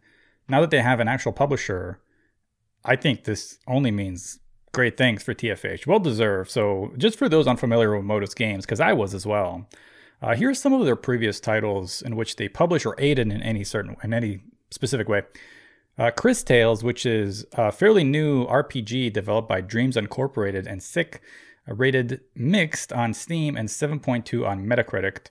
now 0.48 0.62
that 0.62 0.70
they 0.70 0.82
have 0.82 1.00
an 1.00 1.08
actual 1.08 1.32
publisher, 1.32 2.00
I 2.86 2.96
think 2.96 3.24
this 3.24 3.58
only 3.66 3.90
means 3.90 4.38
great 4.72 4.98
things 4.98 5.24
for 5.24 5.34
TFH. 5.34 5.88
Well 5.88 6.00
deserved. 6.00 6.52
So, 6.52 6.94
just 6.96 7.18
for 7.18 7.28
those 7.28 7.48
unfamiliar 7.48 7.96
with 7.96 8.06
Modus 8.06 8.36
Games, 8.36 8.68
because 8.68 8.80
I 8.80 8.94
was 8.94 9.16
as 9.16 9.26
well, 9.26 9.68
uh, 10.22 10.36
here's 10.36 10.60
some 10.60 10.74
of 10.74 10.86
their 10.86 10.96
previous 10.96 11.40
titles 11.40 12.02
in 12.02 12.16
which 12.16 12.36
they 12.36 12.50
publish 12.50 12.86
or 12.86 12.96
aided 12.98 13.32
in 13.32 13.42
any 13.42 13.64
certain 13.64 13.96
in 14.04 14.14
any 14.14 14.42
specific 14.72 15.08
way. 15.08 15.24
Uh, 15.98 16.12
Cris 16.12 16.44
Tales, 16.44 16.84
which 16.84 17.06
is 17.06 17.46
a 17.54 17.72
fairly 17.72 18.04
new 18.04 18.46
RPG 18.48 19.12
developed 19.12 19.50
by 19.50 19.60
Dreams 19.60 19.98
Incorporated 19.98 20.66
and 20.66 20.82
SYCK, 20.82 21.20
uh, 21.70 21.74
rated 21.74 22.22
mixed 22.36 22.94
on 22.94 23.14
Steam 23.14 23.58
and 23.58 23.68
7.2 23.68 24.48
on 24.48 24.66
Metacritic, 24.66 25.28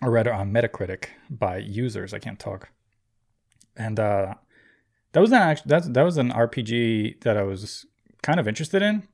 or 0.00 0.10
rather 0.10 0.32
on 0.32 0.50
Metacritic 0.50 1.08
by 1.28 1.58
users. 1.58 2.14
I 2.14 2.18
can't 2.18 2.38
talk. 2.38 2.70
And 3.76 4.00
uh, 4.00 4.34
that 5.12 5.20
was 5.20 5.30
an 5.30 5.38
actually 5.38 5.68
that 5.68 5.92
that 5.94 6.02
was 6.02 6.16
an 6.16 6.30
RPG 6.32 7.22
that 7.22 7.36
I 7.36 7.42
was 7.42 7.86
kind 8.22 8.40
of 8.40 8.48
interested 8.48 8.82
in. 8.82 9.06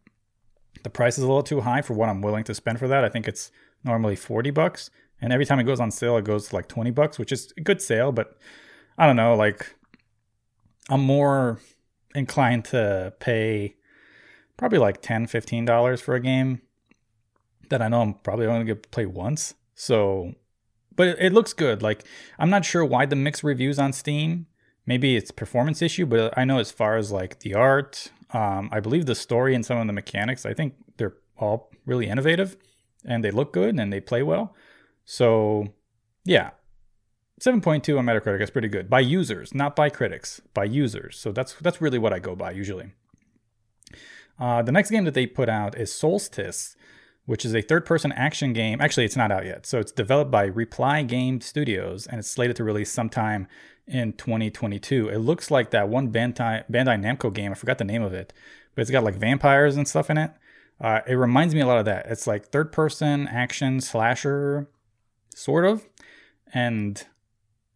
The 0.83 0.90
price 0.90 1.18
is 1.18 1.25
a 1.25 1.27
little 1.27 1.42
too 1.42 1.61
high 1.61 1.83
for 1.83 1.95
what 1.95 2.09
I'm 2.09 2.23
willing 2.23 2.45
to 2.45 2.55
spend 2.55 2.79
for 2.79 2.88
that. 2.88 3.05
I 3.05 3.09
think 3.09 3.29
it's 3.29 3.51
normally 3.85 4.16
40 4.16 4.51
bucks. 4.51 4.90
And 5.21 5.33
every 5.33 5.47
time 5.47 5.61
it 5.61 5.64
goes 5.64 5.81
on 5.81 5.90
sale, 5.90 6.16
it 6.16 6.25
goes 6.25 6.49
to 6.49 6.57
like 6.57 6.68
20 6.68 6.90
bucks, 6.90 7.18
which 7.18 7.33
is 7.33 7.53
a 7.57 7.61
good 7.61 7.81
sale. 7.81 8.11
But 8.12 8.37
I 8.99 9.07
don't 9.07 9.16
know, 9.16 9.35
like 9.35 9.77
I'm 10.90 11.01
more 11.01 11.61
inclined 12.14 12.64
to 12.66 13.14
pay 13.21 13.77
probably 14.57 14.79
like 14.79 15.01
10 15.01 15.27
$15 15.27 16.01
for 16.01 16.14
a 16.14 16.21
game 16.21 16.61
that 17.71 17.81
I 17.81 17.88
know 17.88 18.03
I'm 18.03 18.14
probably 18.14 18.47
only 18.47 18.64
going 18.64 18.81
to 18.81 18.88
play 18.88 19.07
once. 19.07 19.55
So, 19.75 20.35
but 20.95 21.09
it, 21.09 21.16
it 21.21 21.33
looks 21.33 21.53
good. 21.53 21.83
Like 21.83 22.05
I'm 22.38 22.51
not 22.51 22.64
sure 22.64 22.85
why 22.85 23.07
the 23.07 23.16
mixed 23.16 23.45
reviews 23.45 23.79
on 23.79 23.92
Steam. 23.92 24.47
Maybe 24.85 25.16
it's 25.16 25.31
performance 25.31 25.81
issue, 25.81 26.07
but 26.07 26.37
I 26.37 26.45
know 26.45 26.59
as 26.59 26.73
far 26.73 26.97
as 26.97 27.12
like 27.12 27.40
the 27.40 27.55
art, 27.55 28.11
um, 28.33 28.68
I 28.73 28.81
believe 28.81 29.07
the 29.07 29.14
story 29.14 29.55
and 29.55 29.64
some 29.64 29.79
of 29.79 29.87
the 29.87 29.92
mechanics, 29.92 30.45
I 30.45 30.55
think 30.55 30.75
they're 30.97 31.14
all 31.38 31.71
really 31.87 32.09
innovative 32.09 32.57
and 33.05 33.25
they 33.25 33.31
look 33.31 33.53
good 33.53 33.79
and 33.79 33.93
they 33.93 34.01
play 34.01 34.23
well. 34.23 34.55
So, 35.05 35.69
yeah, 36.25 36.51
7.2 37.41 37.99
on 37.99 38.07
Metacritic 38.07 38.41
is 38.41 38.51
pretty 38.51 38.69
good 38.69 38.88
by 38.88 39.01
users, 39.01 39.55
not 39.55 39.75
by 39.75 39.91
critics, 39.91 40.41
by 40.55 40.65
users. 40.65 41.19
So 41.19 41.33
that's 41.33 41.55
that's 41.55 41.81
really 41.81 41.99
what 41.99 42.12
I 42.12 42.21
go 42.21 42.37
by 42.37 42.53
usually. 42.53 42.93
Uh, 44.38 44.62
the 44.62 44.73
next 44.73 44.91
game 44.91 45.05
that 45.05 45.15
they 45.15 45.27
put 45.27 45.49
out 45.49 45.77
is 45.77 45.91
Soulstice, 45.91 46.77
which 47.27 47.45
is 47.45 47.55
a 47.55 47.61
third 47.61 47.85
person 47.85 48.12
action 48.12 48.53
game. 48.53 48.81
Actually, 48.81 49.07
it's 49.07 49.17
not 49.17 49.33
out 49.33 49.45
yet. 49.45 49.67
So 49.67 49.79
it's 49.81 49.93
developed 49.93 50.31
by 50.31 50.45
Reply 50.45 51.03
Game 51.03 51.41
Studios 51.41 52.07
and 52.07 52.19
it's 52.19 52.31
slated 52.31 52.57
to 52.57 52.65
release 52.65 52.93
sometime 52.93 53.49
in 53.87 54.12
2022. 54.12 55.09
It 55.09 55.19
looks 55.19 55.51
like 55.51 55.71
that 55.71 55.88
one 55.88 56.12
Bandai, 56.12 56.65
Bandai 56.71 57.01
Namco 57.01 57.33
game. 57.33 57.53
I 57.53 57.55
forgot 57.55 57.79
the 57.79 57.85
name 57.85 58.03
of 58.03 58.12
it, 58.15 58.33
but 58.75 58.83
it's 58.83 58.91
got 58.91 59.05
like 59.05 59.17
vampires 59.17 59.77
and 59.77 59.88
stuff 59.88 60.11
in 60.11 60.19
it. 60.19 60.31
Uh, 60.83 61.01
it 61.07 61.14
reminds 61.14 61.55
me 61.55 61.61
a 61.61 61.66
lot 61.66 61.79
of 61.79 61.85
that. 61.85 62.07
It's 62.07 62.27
like 62.27 62.47
third 62.47 62.73
person 62.73 63.29
action 63.29 63.81
slasher, 63.81 64.68
sort 65.33 65.64
of. 65.64 65.87
And 66.53 67.07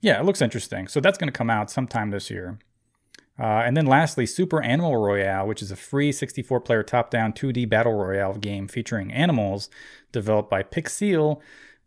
yeah, 0.00 0.18
it 0.18 0.24
looks 0.24 0.42
interesting. 0.42 0.88
So 0.88 1.00
that's 1.00 1.16
going 1.16 1.28
to 1.28 1.36
come 1.36 1.48
out 1.48 1.70
sometime 1.70 2.10
this 2.10 2.30
year. 2.30 2.58
Uh, 3.38 3.62
and 3.64 3.76
then 3.76 3.86
lastly, 3.86 4.26
Super 4.26 4.62
Animal 4.62 4.96
Royale, 4.96 5.46
which 5.46 5.62
is 5.62 5.70
a 5.70 5.76
free 5.76 6.10
64 6.10 6.60
player 6.60 6.82
top 6.82 7.10
down 7.10 7.32
2D 7.32 7.68
battle 7.68 7.92
royale 7.92 8.34
game 8.34 8.66
featuring 8.66 9.12
animals 9.12 9.68
developed 10.10 10.50
by 10.50 10.62
Pixile, 10.62 11.40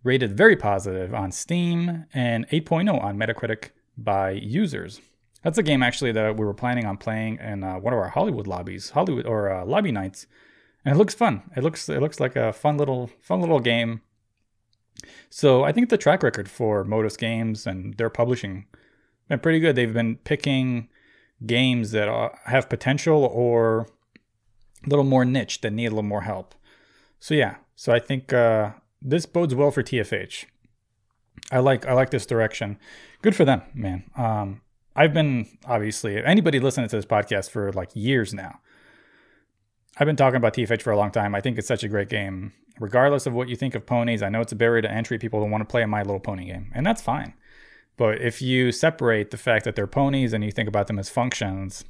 rated 0.04 0.38
very 0.38 0.56
positive 0.56 1.14
on 1.14 1.32
Steam 1.32 2.06
and 2.14 2.48
8.0 2.50 3.04
on 3.04 3.18
Metacritic 3.18 3.70
by 3.98 4.32
users. 4.32 5.02
That's 5.44 5.58
a 5.58 5.64
game 5.64 5.82
actually 5.82 6.12
that 6.14 6.38
we 6.38 6.46
were 6.46 6.54
planning 6.54 6.86
on 6.86 6.98
playing 6.98 7.40
in 7.40 7.64
uh, 7.64 7.80
one 7.80 7.94
of 7.94 8.00
our 8.00 8.10
Hollywood 8.10 8.48
lobbies, 8.48 8.92
Hollywood 8.92 9.26
or 9.26 9.52
uh, 9.52 9.66
lobby 9.66 9.92
nights, 9.92 10.28
and 10.90 10.96
it 10.96 10.98
looks 10.98 11.14
fun. 11.14 11.44
It 11.56 11.62
looks 11.62 11.88
it 11.88 12.02
looks 12.02 12.20
like 12.20 12.36
a 12.36 12.52
fun 12.52 12.78
little 12.78 13.12
fun 13.22 13.42
little 13.42 13.60
game. 13.60 14.02
So 15.30 15.64
I 15.64 15.72
think 15.72 15.90
the 15.90 16.00
track 16.00 16.24
record 16.24 16.50
for 16.50 16.84
Modus 16.84 17.16
Games 17.16 17.68
and 17.68 17.94
their 17.98 18.10
publishing 18.10 18.66
been 19.28 19.38
pretty 19.38 19.60
good. 19.60 19.76
They've 19.76 19.94
been 19.94 20.16
picking 20.16 20.90
games 21.46 21.92
that 21.92 22.08
are, 22.08 22.36
have 22.46 22.70
potential 22.70 23.24
or 23.24 23.82
a 24.84 24.90
little 24.90 25.06
more 25.06 25.26
niche 25.26 25.62
that 25.62 25.74
need 25.74 25.86
a 25.86 25.90
little 25.92 26.02
more 26.02 26.22
help. 26.22 26.56
So 27.20 27.36
yeah, 27.36 27.58
so 27.76 27.94
I 27.94 28.00
think 28.00 28.34
uh, 28.34 28.72
this 29.00 29.28
bodes 29.28 29.54
well 29.54 29.70
for 29.70 29.84
TFH. 29.84 30.46
I 31.52 31.60
like 31.60 31.86
I 31.86 31.94
like 31.94 32.10
this 32.10 32.26
direction. 32.26 32.80
Good 33.22 33.36
for 33.36 33.46
them, 33.46 33.62
man. 33.76 34.10
Um, 34.18 34.62
I've 34.96 35.14
been 35.14 35.46
obviously 35.66 36.18
anybody 36.24 36.60
listening 36.60 36.90
to 36.90 36.96
this 36.96 37.06
podcast 37.06 37.52
for 37.52 37.72
like 37.74 37.92
years 37.94 38.34
now. 38.34 38.60
I've 40.00 40.06
been 40.06 40.16
talking 40.16 40.38
about 40.38 40.54
TFH 40.54 40.82
for 40.82 40.92
a 40.92 40.98
long 40.98 41.12
time. 41.12 41.36
I 41.36 41.42
think 41.42 41.58
it's 41.58 41.68
such 41.68 41.84
a 41.84 41.90
great 41.90 42.08
game. 42.08 42.54
Regardless 42.80 43.26
of 43.26 43.34
what 43.34 43.50
you 43.50 43.58
think 43.58 43.76
of 43.76 43.86
ponies, 43.86 44.24
I 44.24 44.30
know 44.30 44.40
it's 44.40 44.54
a 44.54 44.56
barrier 44.56 44.82
to 44.82 44.90
entry. 44.90 45.20
People 45.20 45.42
don't 45.42 45.52
want 45.52 45.62
to 45.62 45.70
play 45.70 45.84
a 45.84 45.88
My 45.88 46.04
Little 46.04 46.22
Pony 46.22 46.46
game, 46.46 46.72
and 46.74 46.86
that's 46.86 47.02
fine. 47.02 47.34
But 47.98 48.22
if 48.22 48.42
you 48.42 48.72
separate 48.72 49.32
the 49.32 49.38
fact 49.38 49.66
that 49.66 49.76
they're 49.76 49.88
ponies 49.88 50.32
and 50.32 50.42
you 50.42 50.52
think 50.52 50.70
about 50.70 50.88
them 50.88 50.98
as 50.98 51.10
functions, 51.10 51.84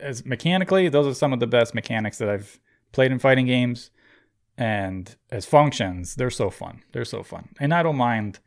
as 0.00 0.24
mechanically, 0.24 0.88
those 0.88 1.08
are 1.08 1.14
some 1.14 1.32
of 1.32 1.40
the 1.40 1.48
best 1.48 1.74
mechanics 1.74 2.18
that 2.18 2.28
I've 2.28 2.60
played 2.92 3.10
in 3.10 3.18
fighting 3.18 3.46
games. 3.46 3.90
And 4.56 5.16
as 5.32 5.44
functions, 5.44 6.14
they're 6.14 6.30
so 6.30 6.50
fun. 6.50 6.82
They're 6.92 7.04
so 7.04 7.24
fun. 7.24 7.48
And 7.58 7.74
I 7.74 7.82
don't 7.82 7.96
mind 7.96 8.38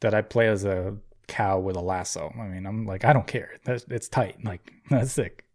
that 0.00 0.12
I 0.12 0.20
play 0.20 0.48
as 0.48 0.64
a 0.64 0.96
cow 1.26 1.58
with 1.58 1.76
a 1.76 1.80
lasso. 1.80 2.34
I 2.38 2.48
mean, 2.48 2.66
I'm 2.66 2.84
like, 2.84 3.06
I 3.06 3.14
don't 3.14 3.26
care. 3.26 3.52
That's, 3.64 3.86
it's 3.88 4.08
tight. 4.08 4.44
Like, 4.44 4.72
that's 4.90 5.12
sick. 5.12 5.46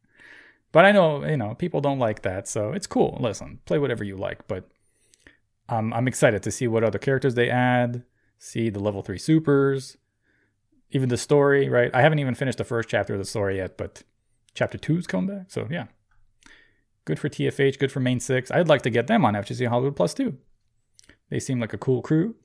But 0.76 0.84
I 0.84 0.92
know, 0.92 1.26
you 1.26 1.38
know, 1.38 1.56
people 1.56 1.80
don't 1.80 2.00
like 2.00 2.24
that. 2.24 2.50
So 2.50 2.74
it's 2.74 2.86
cool. 2.86 3.18
Listen, 3.22 3.60
play 3.64 3.80
whatever 3.80 4.04
you 4.04 4.18
like. 4.18 4.46
But 4.46 4.68
um, 5.70 5.94
I'm 5.94 6.06
excited 6.06 6.44
to 6.44 6.52
see 6.52 6.68
what 6.68 6.84
other 6.84 7.00
characters 7.00 7.36
they 7.36 7.50
add, 7.50 8.04
see 8.40 8.70
the 8.70 8.82
level 8.82 9.02
three 9.02 9.18
supers, 9.18 9.96
even 10.92 11.08
the 11.08 11.16
story, 11.16 11.70
right? 11.70 11.90
I 11.94 12.02
haven't 12.02 12.20
even 12.20 12.36
finished 12.36 12.58
the 12.58 12.66
first 12.66 12.90
chapter 12.90 13.14
of 13.14 13.20
the 13.20 13.26
story 13.26 13.56
yet, 13.56 13.78
but 13.78 14.04
chapter 14.54 14.78
two 14.78 14.98
is 14.98 15.08
coming 15.08 15.34
back. 15.34 15.46
So 15.48 15.66
yeah. 15.72 15.86
Good 17.06 17.20
for 17.20 17.30
TFH, 17.30 17.80
good 17.80 17.94
for 17.94 18.02
Mane6. 18.02 18.54
I'd 18.54 18.68
like 18.68 18.82
to 18.82 18.90
get 18.90 19.08
them 19.08 19.24
on 19.24 19.34
FGC 19.34 19.70
Hollywood 19.70 19.96
Plus 19.96 20.14
too. 20.14 20.38
They 21.30 21.40
seem 21.40 21.62
like 21.62 21.72
a 21.72 21.78
cool 21.78 22.02
crew. 22.02 22.36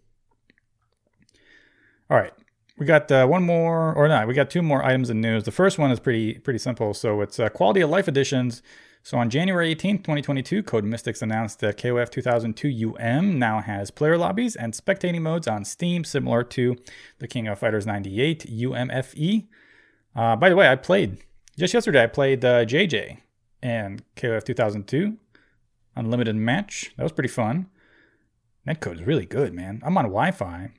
All 2.08 2.16
right. 2.16 2.32
We 2.80 2.86
got 2.86 3.12
uh, 3.12 3.26
one 3.26 3.42
more, 3.42 3.92
or 3.92 4.08
not, 4.08 4.26
we 4.26 4.32
got 4.32 4.48
two 4.48 4.62
more 4.62 4.82
items 4.82 5.10
in 5.10 5.20
news. 5.20 5.44
The 5.44 5.50
first 5.50 5.78
one 5.78 5.90
is 5.90 6.00
pretty 6.00 6.38
pretty 6.38 6.58
simple. 6.58 6.94
So 6.94 7.20
it's 7.20 7.38
uh, 7.38 7.50
quality 7.50 7.82
of 7.82 7.90
life 7.90 8.08
editions. 8.08 8.62
So 9.02 9.18
on 9.18 9.28
January 9.28 9.74
18th, 9.74 9.98
2022, 9.98 10.62
Code 10.62 10.84
Mystics 10.84 11.20
announced 11.20 11.60
that 11.60 11.76
KOF 11.76 12.08
2002 12.08 12.96
UM 12.98 13.38
now 13.38 13.60
has 13.60 13.90
player 13.90 14.16
lobbies 14.16 14.56
and 14.56 14.72
spectating 14.72 15.20
modes 15.20 15.46
on 15.46 15.66
Steam, 15.66 16.04
similar 16.04 16.42
to 16.44 16.74
the 17.18 17.28
King 17.28 17.48
of 17.48 17.58
Fighters 17.58 17.86
98 17.86 18.46
UMFE. 18.50 19.46
Uh, 20.16 20.36
by 20.36 20.48
the 20.48 20.56
way, 20.56 20.66
I 20.66 20.76
played 20.76 21.18
just 21.58 21.74
yesterday. 21.74 22.04
I 22.04 22.06
played 22.06 22.42
uh, 22.46 22.64
JJ 22.64 23.18
and 23.62 24.02
KOF 24.16 24.42
2002 24.44 25.18
Unlimited 25.96 26.34
Match. 26.34 26.92
That 26.96 27.02
was 27.02 27.12
pretty 27.12 27.28
fun. 27.28 27.66
Netcode 28.66 28.94
is 28.94 29.02
really 29.02 29.26
good, 29.26 29.52
man. 29.52 29.82
I'm 29.84 29.98
on 29.98 30.04
Wi-Fi, 30.04 30.70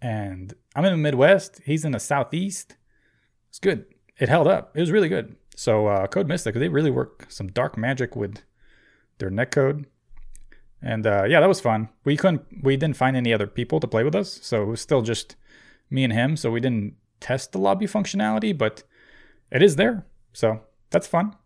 and 0.00 0.54
I'm 0.74 0.84
in 0.84 0.92
the 0.92 0.98
Midwest. 0.98 1.60
He's 1.64 1.84
in 1.84 1.92
the 1.92 2.00
Southeast. 2.00 2.76
It's 3.50 3.58
good. 3.58 3.84
It 4.18 4.28
held 4.28 4.46
up. 4.46 4.76
It 4.76 4.80
was 4.80 4.90
really 4.90 5.08
good. 5.08 5.36
So 5.54 5.86
uh, 5.86 6.06
Code 6.06 6.28
Mystic, 6.28 6.54
they 6.54 6.68
really 6.68 6.90
work 6.90 7.26
some 7.28 7.48
dark 7.48 7.76
magic 7.76 8.16
with 8.16 8.42
their 9.18 9.30
netcode. 9.30 9.84
And 10.80 11.06
uh, 11.06 11.24
yeah, 11.28 11.40
that 11.40 11.48
was 11.48 11.60
fun. 11.60 11.90
We 12.04 12.16
couldn't, 12.16 12.42
we 12.62 12.76
didn't 12.76 12.96
find 12.96 13.16
any 13.16 13.32
other 13.32 13.46
people 13.46 13.78
to 13.80 13.86
play 13.86 14.02
with 14.02 14.14
us, 14.14 14.40
so 14.42 14.62
it 14.62 14.66
was 14.66 14.80
still 14.80 15.02
just 15.02 15.36
me 15.90 16.02
and 16.04 16.12
him. 16.12 16.36
So 16.36 16.50
we 16.50 16.60
didn't 16.60 16.94
test 17.20 17.52
the 17.52 17.58
lobby 17.58 17.86
functionality, 17.86 18.56
but 18.56 18.82
it 19.50 19.62
is 19.62 19.76
there. 19.76 20.06
So 20.32 20.62
that's 20.90 21.06
fun. 21.06 21.36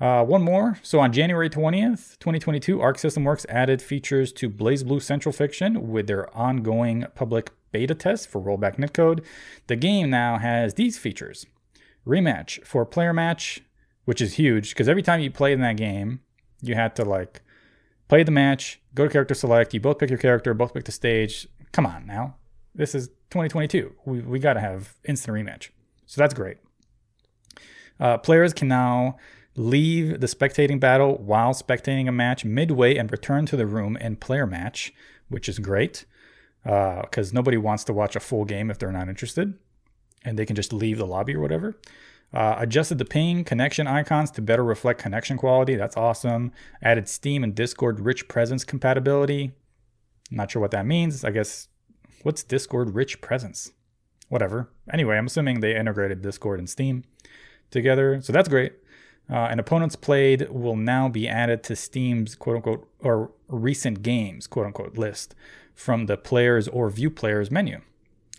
Uh, 0.00 0.24
one 0.24 0.42
more. 0.42 0.78
So 0.82 1.00
on 1.00 1.12
January 1.12 1.50
20th, 1.50 2.18
2022, 2.20 2.80
Arc 2.80 2.98
System 2.98 3.24
Works 3.24 3.44
added 3.48 3.82
features 3.82 4.32
to 4.34 4.48
BlazBlue 4.48 5.02
Central 5.02 5.32
Fiction 5.32 5.90
with 5.90 6.06
their 6.06 6.34
ongoing 6.36 7.04
public 7.14 7.50
beta 7.72 7.94
test 7.94 8.28
for 8.28 8.40
rollback 8.40 8.76
netcode. 8.76 9.24
The 9.66 9.76
game 9.76 10.10
now 10.10 10.38
has 10.38 10.74
these 10.74 10.98
features 10.98 11.46
rematch 12.06 12.64
for 12.64 12.86
player 12.86 13.12
match, 13.12 13.60
which 14.04 14.20
is 14.20 14.34
huge 14.34 14.70
because 14.70 14.88
every 14.88 15.02
time 15.02 15.20
you 15.20 15.30
played 15.30 15.54
in 15.54 15.60
that 15.60 15.76
game, 15.76 16.20
you 16.62 16.74
had 16.74 16.94
to 16.96 17.04
like 17.04 17.42
play 18.08 18.22
the 18.22 18.30
match, 18.30 18.80
go 18.94 19.04
to 19.04 19.10
character 19.10 19.34
select, 19.34 19.74
you 19.74 19.80
both 19.80 19.98
pick 19.98 20.10
your 20.10 20.18
character, 20.18 20.54
both 20.54 20.74
pick 20.74 20.84
the 20.84 20.92
stage. 20.92 21.48
Come 21.72 21.86
on 21.86 22.06
now. 22.06 22.36
This 22.74 22.94
is 22.94 23.08
2022. 23.30 23.94
We, 24.04 24.20
we 24.20 24.38
got 24.38 24.54
to 24.54 24.60
have 24.60 24.94
instant 25.04 25.36
rematch. 25.36 25.70
So 26.06 26.20
that's 26.20 26.34
great. 26.34 26.58
Uh, 28.00 28.16
players 28.16 28.54
can 28.54 28.68
now 28.68 29.18
leave 29.58 30.20
the 30.20 30.26
spectating 30.26 30.78
battle 30.80 31.16
while 31.18 31.52
spectating 31.52 32.08
a 32.08 32.12
match 32.12 32.44
midway 32.44 32.96
and 32.96 33.10
return 33.10 33.46
to 33.46 33.56
the 33.56 33.66
room 33.66 33.96
and 34.00 34.20
player 34.20 34.46
match, 34.46 34.92
which 35.28 35.48
is 35.48 35.58
great 35.58 36.04
because 36.62 37.30
uh, 37.30 37.34
nobody 37.34 37.56
wants 37.56 37.84
to 37.84 37.92
watch 37.92 38.16
a 38.16 38.20
full 38.20 38.44
game 38.44 38.70
if 38.70 38.78
they're 38.78 38.92
not 38.92 39.08
interested 39.08 39.54
and 40.24 40.38
they 40.38 40.46
can 40.46 40.56
just 40.56 40.72
leave 40.72 40.98
the 40.98 41.06
lobby 41.06 41.34
or 41.34 41.40
whatever. 41.40 41.76
Uh, 42.32 42.56
adjusted 42.58 42.98
the 42.98 43.04
ping 43.04 43.42
connection 43.42 43.86
icons 43.86 44.30
to 44.30 44.42
better 44.42 44.62
reflect 44.62 45.00
connection 45.00 45.38
quality. 45.38 45.76
That's 45.76 45.96
awesome. 45.96 46.52
Added 46.82 47.08
Steam 47.08 47.42
and 47.42 47.54
Discord 47.54 48.00
rich 48.00 48.28
presence 48.28 48.64
compatibility. 48.64 49.52
Not 50.30 50.50
sure 50.50 50.60
what 50.60 50.72
that 50.72 50.84
means. 50.84 51.24
I 51.24 51.30
guess 51.30 51.68
what's 52.22 52.42
Discord 52.42 52.94
rich 52.94 53.22
presence? 53.22 53.72
Whatever. 54.28 54.68
Anyway, 54.92 55.16
I'm 55.16 55.26
assuming 55.26 55.60
they 55.60 55.74
integrated 55.74 56.20
Discord 56.20 56.58
and 56.58 56.68
Steam 56.68 57.04
together. 57.70 58.20
So 58.20 58.32
that's 58.32 58.48
great. 58.48 58.74
Uh, 59.30 59.48
and 59.50 59.60
opponents 59.60 59.94
played 59.94 60.48
will 60.48 60.76
now 60.76 61.08
be 61.08 61.28
added 61.28 61.62
to 61.62 61.76
Steam's 61.76 62.34
quote 62.34 62.56
unquote 62.56 62.88
or 63.00 63.30
recent 63.48 64.02
games 64.02 64.46
quote 64.46 64.66
unquote 64.66 64.96
list 64.96 65.34
from 65.74 66.06
the 66.06 66.16
players 66.16 66.66
or 66.68 66.88
view 66.88 67.10
players 67.10 67.50
menu. 67.50 67.80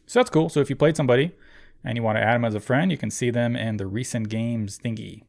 So 0.08 0.20
that's 0.20 0.30
cool. 0.30 0.50
So 0.50 0.60
if 0.60 0.70
you 0.70 0.76
played 0.76 0.98
somebody 0.98 1.32
and 1.84 1.96
you 1.96 2.04
want 2.04 2.18
to 2.18 2.24
add 2.24 2.34
them 2.34 2.46
as 2.46 2.56
a 2.56 2.60
friend, 2.60 2.92
you 2.92 2.98
can 2.98 3.12
see 3.12 3.30
them 3.30 3.56
in 3.56 3.78
the 3.78 3.86
recent 3.86 4.30
games 4.30 4.80
thingy. 4.84 5.24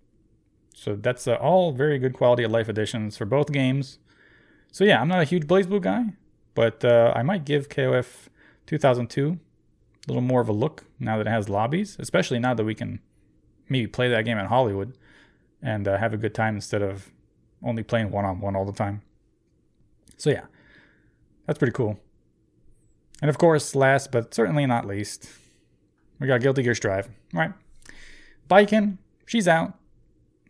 So 0.75 0.97
that's 0.97 1.29
uh, 1.29 1.35
all 1.35 1.73
very 1.73 1.99
good 1.99 2.15
quality 2.15 2.43
of 2.43 2.51
life 2.51 2.69
additions 2.69 3.19
for 3.19 3.27
both 3.27 3.53
games. 3.53 3.99
So 4.73 4.85
yeah, 4.85 5.01
I'm 5.01 5.09
not 5.09 5.21
a 5.21 5.25
huge 5.25 5.47
BlazBlue 5.47 5.83
guy, 5.83 6.15
but 6.55 6.85
uh, 6.85 7.13
I 7.15 7.23
might 7.23 7.45
give 7.45 7.69
KOF 7.69 8.29
2002 8.67 9.27
a 9.29 9.39
little 10.09 10.23
more 10.23 10.41
of 10.41 10.49
a 10.49 10.53
look 10.53 10.85
now 10.99 11.19
that 11.19 11.27
it 11.27 11.31
has 11.31 11.51
lobbies, 11.51 11.97
especially 12.01 12.39
now 12.39 12.55
that 12.55 12.65
we 12.65 12.75
can 12.75 13.01
maybe 13.69 13.87
play 13.87 14.09
that 14.09 14.25
game 14.25 14.39
in 14.39 14.47
Hollywood 14.47 14.97
and 15.63 15.87
uh, 15.87 15.99
have 15.99 16.15
a 16.15 16.17
good 16.17 16.35
time 16.35 16.55
instead 16.55 16.83
of 16.83 17.11
only 17.63 17.83
playing 17.83 18.11
one 18.11 18.25
on 18.25 18.41
one 18.41 18.57
all 18.57 18.65
the 18.65 18.73
time. 18.73 19.03
So 20.17 20.31
yeah, 20.31 20.45
that's 21.47 21.59
pretty 21.59 21.73
cool. 21.73 21.99
And 23.21 23.29
of 23.29 23.39
course, 23.39 23.75
last 23.75 24.11
but 24.11 24.35
certainly 24.35 24.67
not 24.67 24.87
least, 24.87 25.29
we 26.19 26.27
got 26.27 26.41
Guilty 26.41 26.63
Gear 26.63 26.75
Strive. 26.75 27.09
All 27.35 27.41
right. 27.41 27.53
Baiken, 28.49 28.99
she's 29.27 29.49
out. 29.49 29.75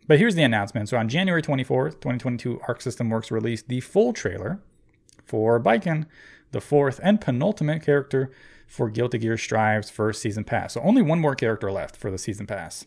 But 0.07 0.19
here's 0.19 0.35
the 0.35 0.43
announcement. 0.43 0.89
So 0.89 0.97
on 0.97 1.07
January 1.07 1.41
24th, 1.41 2.01
2022, 2.01 2.59
Arc 2.67 2.81
System 2.81 3.09
Works 3.09 3.31
released 3.31 3.67
the 3.67 3.79
full 3.79 4.11
trailer 4.11 4.59
for 5.23 5.59
Baiken, 5.61 6.05
the 6.51 6.59
fourth 6.59 6.99
and 7.03 7.21
penultimate 7.21 7.83
character 7.83 8.31
for 8.67 8.89
Guilty 8.89 9.19
Gear 9.19 9.37
Strive's 9.37 9.89
first 9.89 10.21
season 10.21 10.43
pass. 10.43 10.73
So 10.73 10.81
only 10.81 11.01
one 11.01 11.19
more 11.19 11.35
character 11.35 11.71
left 11.71 11.95
for 11.95 12.09
the 12.11 12.17
season 12.17 12.47
pass. 12.47 12.85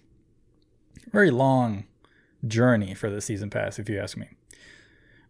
Very 1.12 1.30
long 1.30 1.84
journey 2.46 2.94
for 2.94 3.10
the 3.10 3.20
season 3.20 3.50
pass, 3.50 3.78
if 3.78 3.88
you 3.88 3.98
ask 3.98 4.16
me. 4.16 4.28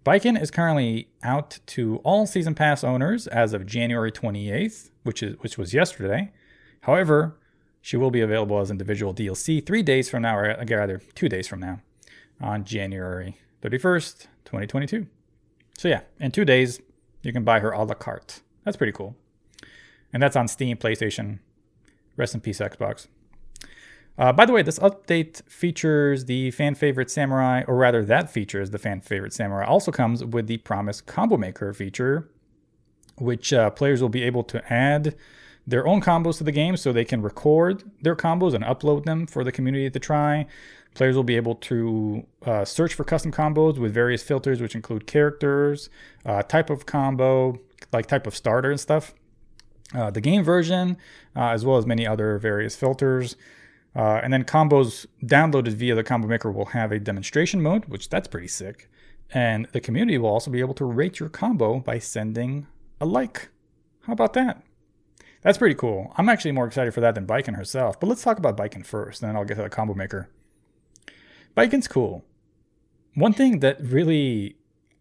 Baiken 0.05 0.41
is 0.41 0.51
currently 0.51 1.09
out 1.23 1.59
to 1.67 1.97
all 2.05 2.27
season 2.27 2.55
pass 2.55 2.85
owners 2.85 3.27
as 3.27 3.55
of 3.55 3.65
January 3.65 4.13
28th, 4.13 4.91
which 5.03 5.23
is 5.23 5.37
which 5.41 5.57
was 5.57 5.73
yesterday. 5.73 6.31
However, 6.83 7.39
she 7.81 7.97
will 7.97 8.11
be 8.11 8.21
available 8.21 8.61
as 8.61 8.71
individual 8.71 9.15
DLC 9.15 9.65
three 9.65 9.83
days 9.83 10.11
from 10.11 10.23
now, 10.23 10.37
or 10.37 10.51
uh, 10.51 10.65
rather 10.69 11.01
two 11.15 11.29
days 11.29 11.49
from 11.49 11.61
now, 11.61 11.81
on 12.39 12.65
January 12.65 13.39
31st, 13.63 14.27
2022. 14.45 15.07
So 15.79 15.89
yeah, 15.89 16.03
in 16.21 16.31
two 16.31 16.45
days 16.45 16.81
you 17.23 17.33
can 17.33 17.45
buy 17.45 17.61
her 17.61 17.71
a 17.71 17.83
la 17.83 17.95
carte. 17.95 18.41
That's 18.65 18.77
pretty 18.77 18.93
cool, 18.93 19.17
and 20.13 20.23
that's 20.23 20.37
on 20.37 20.49
Steam, 20.49 20.77
PlayStation. 20.77 21.39
Rest 22.17 22.35
in 22.35 22.43
peace, 22.43 22.59
Xbox. 22.61 23.09
Uh, 24.17 24.33
by 24.33 24.47
the 24.47 24.53
way, 24.53 24.63
this 24.63 24.79
update 24.79 25.43
features 25.51 26.27
the 26.27 26.51
fan 26.53 26.75
favorite 26.75 27.11
samurai, 27.11 27.65
or 27.67 27.77
rather, 27.77 28.05
that 28.05 28.31
features 28.31 28.71
the 28.71 28.79
fan 28.79 29.01
favorite 29.01 29.33
samurai. 29.33 29.65
Also 29.65 29.91
comes 29.91 30.25
with 30.25 30.47
the 30.47 30.59
Promise 30.59 31.01
Combo 31.01 31.37
Maker 31.37 31.73
feature, 31.73 32.31
which 33.17 33.53
uh, 33.53 33.71
players 33.71 34.01
will 34.01 34.09
be 34.09 34.23
able 34.23 34.45
to 34.45 34.73
add 34.73 35.17
their 35.67 35.87
own 35.87 36.01
combos 36.01 36.39
to 36.39 36.45
the 36.45 36.53
game 36.53 36.77
so 36.77 36.93
they 36.93 37.05
can 37.05 37.23
record 37.23 37.83
their 38.03 38.15
combos 38.15 38.55
and 38.55 38.63
upload 38.65 39.05
them 39.05 39.27
for 39.27 39.43
the 39.43 39.51
community 39.51 39.91
to 39.91 39.99
try. 39.99 40.47
Players 40.95 41.17
will 41.17 41.25
be 41.25 41.35
able 41.35 41.57
to 41.57 42.25
uh, 42.47 42.65
search 42.65 42.95
for 42.95 43.03
custom 43.03 43.33
combos 43.33 43.79
with 43.79 43.93
various 43.93 44.23
filters, 44.23 44.61
which 44.61 44.77
include 44.77 45.09
characters, 45.09 45.91
uh, 46.25 46.43
type 46.43 46.71
of 46.71 46.87
combo, 46.87 47.59
like 47.93 48.07
type 48.07 48.29
of 48.29 48.37
starter 48.37 48.71
and 48.71 48.79
stuff. 48.79 49.13
Uh, 49.93 50.11
the 50.11 50.21
game 50.21 50.45
version, 50.45 50.97
uh, 51.35 51.49
as 51.49 51.65
well 51.65 51.77
as 51.77 51.87
many 51.87 52.07
other 52.07 52.39
various 52.39 52.77
filters. 52.77 53.35
Uh, 53.97 54.21
and 54.23 54.33
then 54.33 54.45
combos 54.45 55.07
downloaded 55.23 55.73
via 55.73 55.95
the 55.95 56.03
combo 56.03 56.27
maker 56.27 56.51
will 56.51 56.67
have 56.67 56.91
a 56.91 56.99
demonstration 56.99 57.63
mode, 57.63 57.85
which 57.87 58.09
that's 58.09 58.27
pretty 58.27 58.49
sick. 58.49 58.91
And 59.31 59.67
the 59.73 59.81
community 59.81 60.19
will 60.19 60.31
also 60.31 60.51
be 60.51 60.61
able 60.61 60.75
to 60.75 60.85
rate 60.85 61.21
your 61.21 61.29
combo 61.29 61.79
by 61.79 61.99
sending 61.99 62.67
a 63.01 63.07
like. 63.07 63.49
How 64.03 64.13
about 64.13 64.33
that? 64.35 64.63
That's 65.43 65.59
pretty 65.59 65.75
cool. 65.75 66.13
I'm 66.17 66.29
actually 66.29 66.53
more 66.53 66.67
excited 66.67 66.93
for 66.93 67.01
that 67.01 67.15
than 67.15 67.27
Baiken 67.27 67.57
herself. 67.57 68.01
But 68.01 68.09
let's 68.09 68.23
talk 68.23 68.39
about 68.39 68.57
Baiken 68.57 68.85
first, 68.85 69.23
and 69.23 69.29
then 69.29 69.37
I'll 69.37 69.45
get 69.45 69.57
to 69.57 69.63
the 69.63 69.71
combo 69.71 69.95
maker. 69.95 70.29
Baiken's 71.57 71.87
cool. 71.87 72.25
One 73.15 73.33
thing 73.33 73.61
that 73.61 73.81
really 73.81 74.57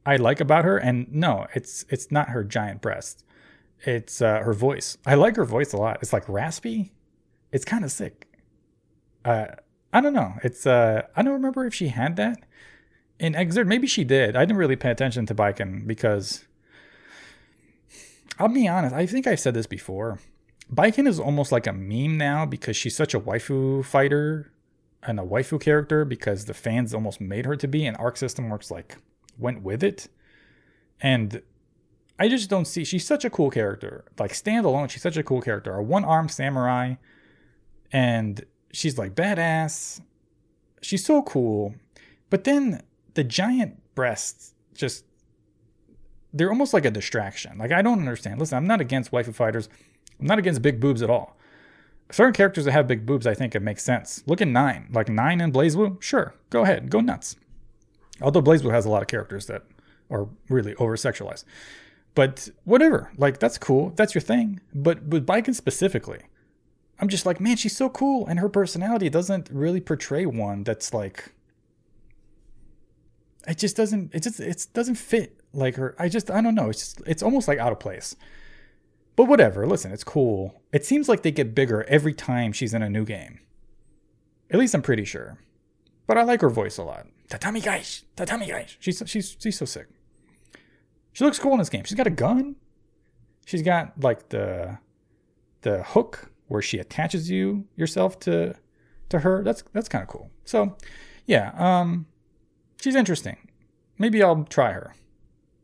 I 0.06 0.18
like 0.18 0.40
about 0.40 0.66
her, 0.66 0.78
and 0.78 1.12
no, 1.12 1.48
it's 1.56 1.86
it's 1.90 2.12
not 2.12 2.30
her 2.30 2.44
giant 2.44 2.82
breast. 2.82 3.24
It's 3.86 4.22
uh, 4.22 4.40
her 4.40 4.54
voice. 4.54 4.98
I 5.06 5.16
like 5.16 5.36
her 5.36 5.46
voice 5.46 5.74
a 5.74 5.78
lot. 5.78 5.98
It's 6.02 6.14
like 6.14 6.28
raspy. 6.30 6.92
It's 7.52 7.66
kind 7.66 7.84
of 7.84 7.92
sick 7.92 8.28
uh, 9.26 9.46
I 9.92 10.02
don't 10.02 10.14
know. 10.14 10.34
It's 10.44 10.66
uh, 10.66 11.04
I 11.16 11.22
don't 11.22 11.34
remember 11.34 11.66
if 11.66 11.74
she 11.74 11.90
had 11.90 12.16
that 12.16 12.40
in 13.20 13.34
Xrd. 13.34 13.68
Maybe 13.68 13.88
she 13.88 14.04
did. 14.04 14.36
I 14.36 14.42
didn't 14.42 14.58
really 14.58 14.76
pay 14.76 14.92
attention 14.92 15.26
to 15.28 15.36
Baiken 15.36 15.86
because 15.86 16.46
I'll 18.40 18.50
be 18.50 18.68
honest. 18.68 18.96
I 18.96 19.06
think 19.06 19.28
I've 19.28 19.40
said 19.40 19.54
this 19.54 19.68
before. 19.68 20.20
Baiken 20.74 21.08
is 21.08 21.20
almost 21.20 21.52
like 21.52 21.68
a 21.68 21.74
meme 21.74 22.18
now 22.18 22.46
because 22.46 22.76
she's 22.76 22.96
such 22.96 23.14
a 23.14 23.20
waifu 23.20 23.86
fighter 23.86 24.52
and 25.04 25.20
a 25.20 25.24
waifu 25.24 25.62
character 25.62 26.06
because 26.06 26.46
the 26.46 26.54
fans 26.54 26.94
almost 26.94 27.22
made 27.22 27.46
her 27.46 27.56
to 27.56 27.68
be, 27.68 27.86
and 27.86 27.96
Arc 27.98 28.18
System 28.18 28.50
Works 28.50 28.72
like 28.72 28.98
went 29.38 29.62
with 29.62 29.84
it. 29.84 30.08
And 31.00 31.42
I 32.18 32.30
just 32.30 32.50
don't 32.50 32.66
see. 32.66 32.84
She's 32.84 33.06
such 33.06 33.26
a 33.26 33.30
cool 33.30 33.52
character. 33.52 34.06
Like 34.18 34.32
standalone, 34.34 34.90
she's 34.90 35.02
such 35.02 35.18
a 35.18 35.24
cool 35.24 35.42
character. 35.42 35.76
A 35.76 35.84
one 35.84 36.06
armed 36.06 36.32
samurai, 36.32 36.96
and 37.92 38.44
she's 38.74 38.98
like 38.98 39.16
badass. 39.16 40.02
She's 40.82 41.06
so 41.06 41.22
cool. 41.22 41.76
But 42.30 42.44
then 42.44 42.82
the 43.14 43.24
giant 43.24 43.80
breasts 43.96 44.54
just 44.74 45.06
they're 46.34 46.50
almost 46.50 46.74
like 46.74 46.84
a 46.84 46.92
distraction. 46.92 47.58
Like 47.58 47.72
I 47.72 47.82
don't 47.82 48.00
understand. 48.00 48.40
Listen, 48.40 48.58
I'm 48.58 48.68
not 48.68 48.82
against 48.82 49.12
waifu 49.12 49.34
fighters. 49.34 49.70
I'm 50.20 50.26
not 50.26 50.40
against 50.40 50.62
big 50.62 50.80
boobs 50.80 51.02
at 51.02 51.10
all. 51.10 51.38
Certain 52.12 52.34
characters 52.34 52.66
that 52.66 52.72
have 52.72 52.88
big 52.88 53.06
boobs, 53.06 53.26
I 53.26 53.34
think 53.34 53.56
it 53.56 53.62
makes 53.62 53.84
sense. 53.84 54.24
Look 54.26 54.42
at 54.42 54.48
Nine. 54.48 54.90
Like 54.92 55.10
Nine 55.10 55.40
and 55.42 55.54
BlazBlue, 55.54 56.02
sure, 56.02 56.36
go 56.50 56.64
ahead, 56.64 56.90
go 56.90 57.00
nuts. 57.00 57.36
Although 58.22 58.42
BlazBlue 58.42 58.72
has 58.72 58.86
a 58.86 58.90
lot 58.90 59.02
of 59.02 59.08
characters 59.08 59.46
that 59.48 59.64
are 60.12 60.28
really 60.50 60.76
over 60.76 60.96
sexualized. 60.96 61.46
But 62.16 62.50
whatever, 62.66 63.12
like 63.18 63.40
that's 63.40 63.58
cool. 63.58 63.92
That's 63.96 64.14
your 64.14 64.22
thing. 64.22 64.60
But 64.74 65.04
with 65.04 65.26
Baiken 65.26 65.56
specifically, 65.56 66.22
I'm 67.04 67.10
just 67.10 67.26
like, 67.26 67.42
man, 67.42 67.58
she's 67.58 67.76
so 67.76 67.90
cool, 67.90 68.26
and 68.28 68.40
her 68.40 68.48
personality 68.48 69.10
doesn't 69.10 69.50
really 69.52 69.82
portray 69.82 70.26
one 70.26 70.64
that's 70.64 70.94
like. 70.94 71.34
It 73.46 73.58
just 73.58 73.76
doesn't. 73.76 74.16
It 74.16 74.24
just 74.24 74.40
it 74.40 74.68
doesn't 74.74 74.96
fit 74.96 75.42
like 75.52 75.76
her. 75.76 75.98
I 76.00 76.08
just 76.08 76.32
I 76.32 76.40
don't 76.40 76.56
know. 76.56 76.70
It's 76.70 76.80
just, 76.80 77.02
it's 77.06 77.22
almost 77.22 77.50
like 77.50 77.60
out 77.60 77.74
of 77.74 77.80
place. 77.82 78.16
But 79.18 79.26
whatever. 79.26 79.68
Listen, 79.68 79.92
it's 79.92 80.06
cool. 80.06 80.62
It 80.72 80.86
seems 80.86 81.10
like 81.10 81.24
they 81.24 81.32
get 81.32 81.54
bigger 81.54 81.84
every 81.90 82.14
time 82.14 82.54
she's 82.54 82.74
in 82.74 82.82
a 82.82 82.90
new 82.90 83.04
game. 83.04 83.42
At 84.50 84.58
least 84.58 84.74
I'm 84.74 84.82
pretty 84.82 85.04
sure. 85.04 85.40
But 86.08 86.18
I 86.18 86.24
like 86.24 86.40
her 86.40 86.50
voice 86.50 86.78
a 86.78 86.84
lot. 86.84 87.08
Tatami 87.28 87.60
guys, 87.60 88.06
tatami 88.16 88.48
guys. 88.48 88.78
She's 88.80 89.04
she's 89.08 89.36
she's 89.38 89.58
so 89.58 89.66
sick. 89.66 89.88
She 91.12 91.26
looks 91.26 91.38
cool 91.38 91.52
in 91.52 91.60
this 91.60 91.70
game. 91.70 91.84
She's 91.84 91.98
got 91.98 92.08
a 92.08 92.12
gun. 92.12 92.56
She's 93.46 93.62
got 93.62 94.00
like 94.00 94.30
the 94.30 94.78
the 95.64 95.84
hook 95.84 96.30
where 96.54 96.62
she 96.62 96.78
attaches 96.78 97.32
you 97.32 97.66
yourself 97.76 98.20
to 98.20 98.54
to 99.10 99.20
her. 99.22 99.44
That's 99.44 99.64
that's 99.74 99.90
kind 99.90 100.04
of 100.04 100.08
cool. 100.08 100.30
So, 100.46 100.78
yeah, 101.26 101.52
um, 101.56 102.06
she's 102.80 102.96
interesting. 102.96 103.38
Maybe 103.98 104.22
I'll 104.22 104.44
try 104.44 104.72
her. 104.72 104.94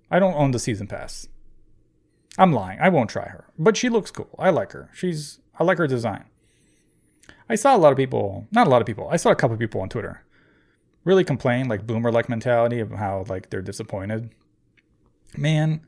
I 0.10 0.18
don't 0.18 0.34
own 0.34 0.50
the 0.50 0.58
season 0.58 0.88
pass. 0.88 1.28
I'm 2.40 2.52
lying. 2.52 2.80
I 2.80 2.90
won't 2.90 3.12
try 3.12 3.28
her, 3.28 3.46
but 3.60 3.78
she 3.78 3.88
looks 3.88 4.10
cool. 4.10 4.36
I 4.40 4.50
like 4.50 4.72
her. 4.72 4.90
She's 4.92 5.40
I 5.60 5.64
like 5.64 5.78
her 5.78 5.86
design. 5.86 6.26
I 7.48 7.54
saw 7.54 7.76
a 7.76 7.78
lot 7.78 7.92
of 7.92 7.98
people, 7.98 8.48
not 8.52 8.66
a 8.66 8.70
lot 8.72 8.82
of 8.82 8.88
people. 8.88 9.10
I 9.12 9.18
saw 9.18 9.30
a 9.30 9.36
couple 9.36 9.54
of 9.54 9.60
people 9.60 9.82
on 9.82 9.90
Twitter 9.90 10.24
really 11.06 11.24
complain 11.24 11.68
like 11.68 11.86
boomer 11.86 12.12
like 12.12 12.30
mentality 12.30 12.80
of 12.80 12.92
how 12.94 13.26
like 13.30 13.52
they're 13.52 13.62
disappointed. 13.62 14.32
Man, 15.38 15.82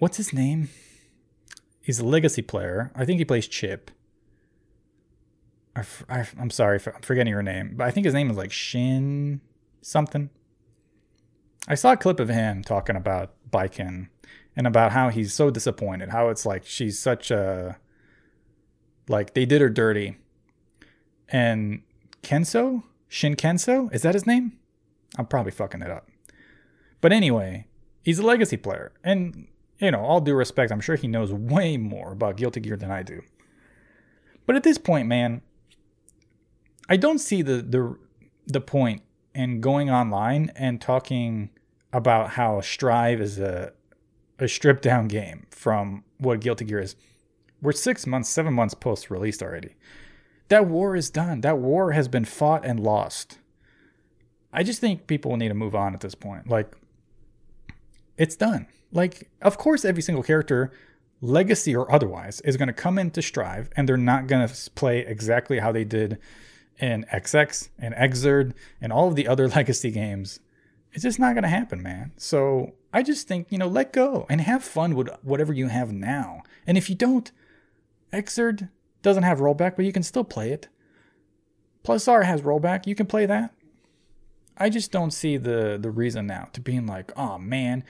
what's 0.00 0.16
his 0.16 0.32
name? 0.32 0.68
He's 1.82 1.98
a 1.98 2.06
legacy 2.06 2.42
player. 2.42 2.90
I 2.94 3.04
think 3.04 3.18
he 3.18 3.24
plays 3.24 3.46
Chip. 3.46 3.90
I, 5.74 6.26
am 6.38 6.50
sorry, 6.50 6.78
I'm 6.86 7.02
forgetting 7.02 7.32
her 7.32 7.42
name, 7.42 7.74
but 7.76 7.86
I 7.86 7.90
think 7.90 8.04
his 8.04 8.14
name 8.14 8.30
is 8.30 8.36
like 8.36 8.52
Shin 8.52 9.40
something. 9.80 10.28
I 11.66 11.74
saw 11.74 11.92
a 11.92 11.96
clip 11.96 12.20
of 12.20 12.28
him 12.28 12.62
talking 12.62 12.96
about 12.96 13.34
Baiken 13.50 14.08
and 14.54 14.66
about 14.66 14.92
how 14.92 15.08
he's 15.08 15.32
so 15.32 15.50
disappointed, 15.50 16.10
how 16.10 16.28
it's 16.28 16.44
like 16.44 16.66
she's 16.66 16.98
such 16.98 17.30
a 17.30 17.78
like 19.08 19.34
they 19.34 19.46
did 19.46 19.60
her 19.60 19.70
dirty. 19.70 20.18
And 21.28 21.82
Kenso, 22.22 22.82
Shin 23.08 23.36
Kenso, 23.36 23.92
is 23.94 24.02
that 24.02 24.14
his 24.14 24.26
name? 24.26 24.58
I'm 25.16 25.26
probably 25.26 25.52
fucking 25.52 25.82
it 25.82 25.90
up. 25.90 26.08
But 27.00 27.12
anyway, 27.12 27.66
he's 28.02 28.18
a 28.18 28.26
legacy 28.26 28.56
player, 28.56 28.92
and 29.02 29.48
you 29.82 29.90
know, 29.90 30.00
all 30.00 30.20
due 30.20 30.34
respect, 30.34 30.70
I'm 30.70 30.80
sure 30.80 30.94
he 30.94 31.08
knows 31.08 31.32
way 31.32 31.76
more 31.76 32.12
about 32.12 32.36
Guilty 32.36 32.60
Gear 32.60 32.76
than 32.76 32.92
I 32.92 33.02
do. 33.02 33.22
But 34.46 34.54
at 34.54 34.62
this 34.62 34.78
point, 34.78 35.08
man, 35.08 35.42
I 36.88 36.96
don't 36.96 37.18
see 37.18 37.42
the 37.42 37.56
the 37.62 37.98
the 38.46 38.60
point 38.60 39.02
in 39.34 39.60
going 39.60 39.90
online 39.90 40.52
and 40.54 40.80
talking 40.80 41.50
about 41.92 42.30
how 42.30 42.60
Strive 42.60 43.20
is 43.20 43.40
a 43.40 43.72
a 44.38 44.48
stripped 44.48 44.82
down 44.82 45.08
game 45.08 45.46
from 45.50 46.04
what 46.18 46.40
Guilty 46.40 46.64
Gear 46.64 46.78
is. 46.78 46.94
We're 47.60 47.72
six 47.72 48.06
months, 48.06 48.28
seven 48.28 48.54
months 48.54 48.74
post 48.74 49.10
released 49.10 49.42
already. 49.42 49.74
That 50.48 50.66
war 50.66 50.94
is 50.94 51.10
done. 51.10 51.40
That 51.40 51.58
war 51.58 51.92
has 51.92 52.08
been 52.08 52.24
fought 52.24 52.64
and 52.64 52.78
lost. 52.80 53.38
I 54.52 54.62
just 54.62 54.80
think 54.80 55.06
people 55.06 55.36
need 55.36 55.48
to 55.48 55.54
move 55.54 55.74
on 55.74 55.94
at 55.94 56.00
this 56.00 56.14
point. 56.14 56.48
Like, 56.48 56.72
it's 58.18 58.36
done. 58.36 58.66
Like, 58.92 59.30
of 59.40 59.58
course, 59.58 59.84
every 59.84 60.02
single 60.02 60.22
character, 60.22 60.70
legacy 61.20 61.74
or 61.74 61.90
otherwise, 61.92 62.40
is 62.42 62.56
going 62.56 62.68
to 62.68 62.74
come 62.74 62.98
into 62.98 63.22
Strive 63.22 63.70
and 63.74 63.88
they're 63.88 63.96
not 63.96 64.26
going 64.26 64.46
to 64.46 64.70
play 64.72 65.00
exactly 65.00 65.58
how 65.58 65.72
they 65.72 65.84
did 65.84 66.18
in 66.78 67.04
XX 67.12 67.68
and 67.78 67.94
Xrd 67.94 68.52
and 68.80 68.92
all 68.92 69.08
of 69.08 69.16
the 69.16 69.26
other 69.26 69.48
legacy 69.56 69.90
games. 69.90 70.40
It's 70.92 71.02
just 71.02 71.18
not 71.18 71.34
going 71.34 71.44
to 71.44 71.48
happen, 71.48 71.82
man. 71.82 72.12
So 72.18 72.74
I 72.92 73.02
just 73.02 73.26
think, 73.26 73.46
you 73.50 73.56
know, 73.56 73.68
let 73.68 73.92
go 73.92 74.26
and 74.28 74.40
have 74.42 74.62
fun 74.62 74.94
with 74.94 75.08
whatever 75.22 75.52
you 75.52 75.68
have 75.68 75.92
now. 75.92 76.42
And 76.66 76.76
if 76.76 76.90
you 76.90 76.96
don't, 76.96 77.32
Xrd 78.12 78.68
doesn't 79.00 79.22
have 79.22 79.40
rollback, 79.40 79.76
but 79.76 79.86
you 79.86 79.92
can 79.92 80.02
still 80.02 80.24
play 80.24 80.52
it. 80.52 80.68
Plus 81.82 82.06
R 82.06 82.24
has 82.24 82.42
rollback. 82.42 82.86
You 82.86 82.94
can 82.94 83.06
play 83.06 83.26
that. 83.26 83.54
I 84.56 84.68
just 84.68 84.92
don't 84.92 85.12
see 85.12 85.36
the 85.38 85.78
the 85.80 85.90
reason 85.90 86.26
now 86.26 86.48
to 86.52 86.60
being 86.60 86.86
like, 86.86 87.10
oh 87.16 87.38
man, 87.38 87.84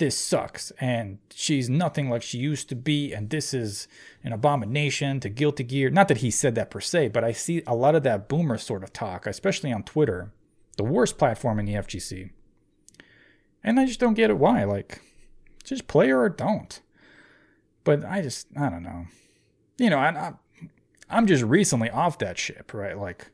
this 0.00 0.18
sucks 0.18 0.72
and 0.80 1.18
she's 1.32 1.70
nothing 1.70 2.10
like 2.10 2.22
she 2.22 2.38
used 2.38 2.68
to 2.68 2.74
be 2.74 3.12
and 3.12 3.30
this 3.30 3.54
is 3.54 3.86
an 4.24 4.32
abomination 4.32 5.20
to 5.20 5.28
guilty 5.28 5.62
gear 5.62 5.88
not 5.90 6.08
that 6.08 6.18
he 6.18 6.30
said 6.30 6.56
that 6.56 6.70
per 6.70 6.80
se 6.80 7.06
but 7.08 7.22
i 7.22 7.30
see 7.30 7.62
a 7.66 7.74
lot 7.74 7.94
of 7.94 8.02
that 8.02 8.28
boomer 8.28 8.58
sort 8.58 8.82
of 8.82 8.92
talk 8.92 9.26
especially 9.26 9.72
on 9.72 9.84
twitter 9.84 10.32
the 10.76 10.84
worst 10.84 11.16
platform 11.18 11.60
in 11.60 11.66
the 11.66 11.74
fgc 11.74 12.30
And 13.62 13.78
I 13.78 13.86
just 13.86 14.00
don't 14.00 14.14
get 14.14 14.30
it 14.30 14.38
why. 14.38 14.64
Like, 14.64 15.02
just 15.64 15.86
play 15.86 16.10
or 16.10 16.28
don't. 16.28 16.80
But 17.84 18.04
I 18.04 18.22
just, 18.22 18.46
I 18.56 18.68
don't 18.70 18.82
know. 18.82 19.06
You 19.78 19.90
know, 19.90 19.98
I, 19.98 20.32
I'm 21.08 21.26
just 21.26 21.42
recently 21.42 21.90
off 21.90 22.18
that 22.18 22.38
ship, 22.38 22.72
right? 22.72 22.98
Like, 22.98 23.30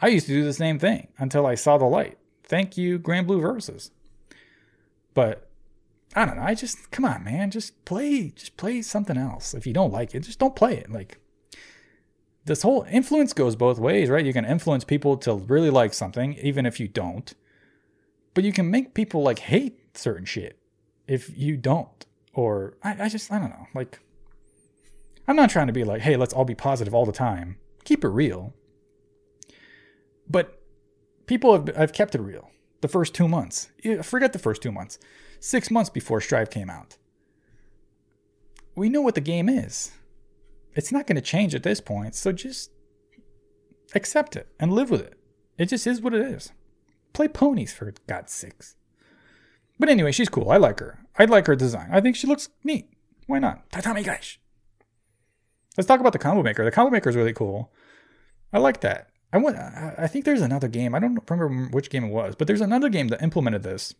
I 0.00 0.08
used 0.08 0.26
to 0.26 0.32
do 0.32 0.44
the 0.44 0.52
same 0.52 0.78
thing 0.78 1.08
until 1.18 1.46
I 1.46 1.54
saw 1.54 1.78
the 1.78 1.84
light. 1.84 2.18
Thank 2.42 2.76
you, 2.76 2.98
Granblue 2.98 3.40
Versus. 3.40 3.90
But 5.14 5.49
I 6.14 6.24
don't 6.24 6.36
know. 6.36 6.42
I 6.42 6.54
just 6.54 6.90
come 6.90 7.04
on, 7.04 7.24
man. 7.24 7.50
Just 7.50 7.84
play. 7.84 8.30
Just 8.30 8.56
play 8.56 8.82
something 8.82 9.16
else. 9.16 9.54
If 9.54 9.66
you 9.66 9.72
don't 9.72 9.92
like 9.92 10.14
it, 10.14 10.20
just 10.20 10.38
don't 10.38 10.56
play 10.56 10.76
it. 10.76 10.90
Like 10.90 11.18
this 12.44 12.62
whole 12.62 12.84
influence 12.90 13.32
goes 13.32 13.54
both 13.54 13.78
ways, 13.78 14.10
right? 14.10 14.24
You 14.24 14.32
can 14.32 14.44
influence 14.44 14.84
people 14.84 15.16
to 15.18 15.34
really 15.34 15.70
like 15.70 15.94
something, 15.94 16.34
even 16.34 16.66
if 16.66 16.80
you 16.80 16.88
don't. 16.88 17.32
But 18.34 18.44
you 18.44 18.52
can 18.52 18.70
make 18.70 18.94
people 18.94 19.22
like 19.22 19.40
hate 19.40 19.96
certain 19.96 20.24
shit 20.24 20.58
if 21.06 21.36
you 21.36 21.56
don't. 21.56 22.06
Or 22.32 22.74
I, 22.82 23.04
I 23.04 23.08
just 23.08 23.30
I 23.30 23.38
don't 23.38 23.50
know. 23.50 23.66
Like 23.74 24.00
I'm 25.28 25.36
not 25.36 25.50
trying 25.50 25.68
to 25.68 25.72
be 25.72 25.84
like, 25.84 26.00
hey, 26.00 26.16
let's 26.16 26.32
all 26.32 26.44
be 26.44 26.56
positive 26.56 26.92
all 26.92 27.06
the 27.06 27.12
time. 27.12 27.56
Keep 27.84 28.04
it 28.04 28.08
real. 28.08 28.52
But 30.28 30.60
people 31.26 31.52
have 31.52 31.70
I've 31.76 31.92
kept 31.92 32.16
it 32.16 32.20
real. 32.20 32.50
The 32.80 32.88
first 32.88 33.14
two 33.14 33.28
months. 33.28 33.70
Forget 34.02 34.32
the 34.32 34.38
first 34.40 34.60
two 34.60 34.72
months 34.72 34.98
six 35.40 35.70
months 35.70 35.90
before 35.90 36.20
Strive 36.20 36.50
came 36.50 36.70
out. 36.70 36.96
We 38.76 38.88
know 38.88 39.00
what 39.00 39.14
the 39.14 39.20
game 39.20 39.48
is. 39.48 39.90
It's 40.74 40.92
not 40.92 41.06
going 41.06 41.16
to 41.16 41.22
change 41.22 41.54
at 41.54 41.64
this 41.64 41.80
point, 41.80 42.14
so 42.14 42.30
just 42.30 42.70
accept 43.94 44.36
it 44.36 44.48
and 44.60 44.72
live 44.72 44.90
with 44.90 45.00
it. 45.00 45.18
It 45.58 45.66
just 45.66 45.86
is 45.86 46.00
what 46.00 46.14
it 46.14 46.22
is. 46.22 46.52
Play 47.12 47.28
ponies 47.28 47.72
for 47.72 47.92
God's 48.06 48.32
sakes. 48.32 48.76
But 49.78 49.88
anyway, 49.88 50.12
she's 50.12 50.28
cool. 50.28 50.50
I 50.50 50.58
like 50.58 50.78
her. 50.80 51.00
I 51.18 51.24
like 51.24 51.46
her 51.46 51.56
design. 51.56 51.88
I 51.90 52.00
think 52.00 52.14
she 52.14 52.26
looks 52.26 52.48
neat. 52.62 52.88
Why 53.26 53.38
not? 53.38 53.70
Tatami 53.70 54.02
guys. 54.02 54.38
Let's 55.76 55.88
talk 55.88 56.00
about 56.00 56.12
the 56.12 56.18
combo 56.18 56.42
maker. 56.42 56.64
The 56.64 56.70
combo 56.70 56.90
maker 56.90 57.10
is 57.10 57.16
really 57.16 57.32
cool. 57.32 57.72
I 58.52 58.58
like 58.58 58.80
that. 58.80 59.08
I 59.32 59.38
want. 59.38 59.56
I 59.56 60.06
think 60.06 60.24
there's 60.24 60.42
another 60.42 60.68
game. 60.68 60.94
I 60.94 60.98
don't 60.98 61.18
remember 61.28 61.70
which 61.70 61.90
game 61.90 62.04
it 62.04 62.10
was, 62.10 62.34
but 62.34 62.46
there's 62.46 62.60
another 62.60 62.88
game 62.88 63.08
that 63.08 63.22
implemented 63.22 63.62
this 63.62 63.94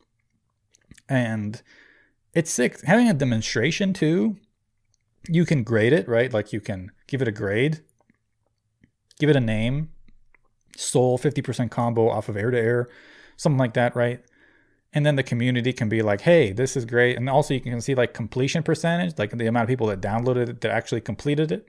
and 1.08 1.62
it's 2.32 2.50
sick. 2.50 2.80
Having 2.82 3.08
a 3.08 3.14
demonstration 3.14 3.92
too, 3.92 4.36
you 5.28 5.44
can 5.44 5.62
grade 5.62 5.92
it, 5.92 6.08
right? 6.08 6.32
Like 6.32 6.52
you 6.52 6.60
can 6.60 6.92
give 7.06 7.22
it 7.22 7.28
a 7.28 7.32
grade, 7.32 7.80
give 9.18 9.30
it 9.30 9.36
a 9.36 9.40
name, 9.40 9.90
Soul 10.76 11.18
50% 11.18 11.70
combo 11.70 12.08
off 12.08 12.28
of 12.28 12.36
air 12.36 12.50
to 12.50 12.58
air, 12.58 12.88
something 13.36 13.58
like 13.58 13.74
that, 13.74 13.94
right? 13.94 14.24
And 14.92 15.06
then 15.06 15.16
the 15.16 15.22
community 15.22 15.72
can 15.72 15.88
be 15.88 16.02
like, 16.02 16.22
hey, 16.22 16.52
this 16.52 16.76
is 16.76 16.84
great. 16.84 17.16
And 17.16 17.28
also 17.28 17.54
you 17.54 17.60
can 17.60 17.80
see 17.80 17.94
like 17.94 18.14
completion 18.14 18.62
percentage, 18.62 19.18
like 19.18 19.30
the 19.30 19.46
amount 19.46 19.64
of 19.64 19.68
people 19.68 19.86
that 19.88 20.00
downloaded 20.00 20.48
it 20.48 20.60
that 20.62 20.70
actually 20.70 21.00
completed 21.00 21.52
it. 21.52 21.68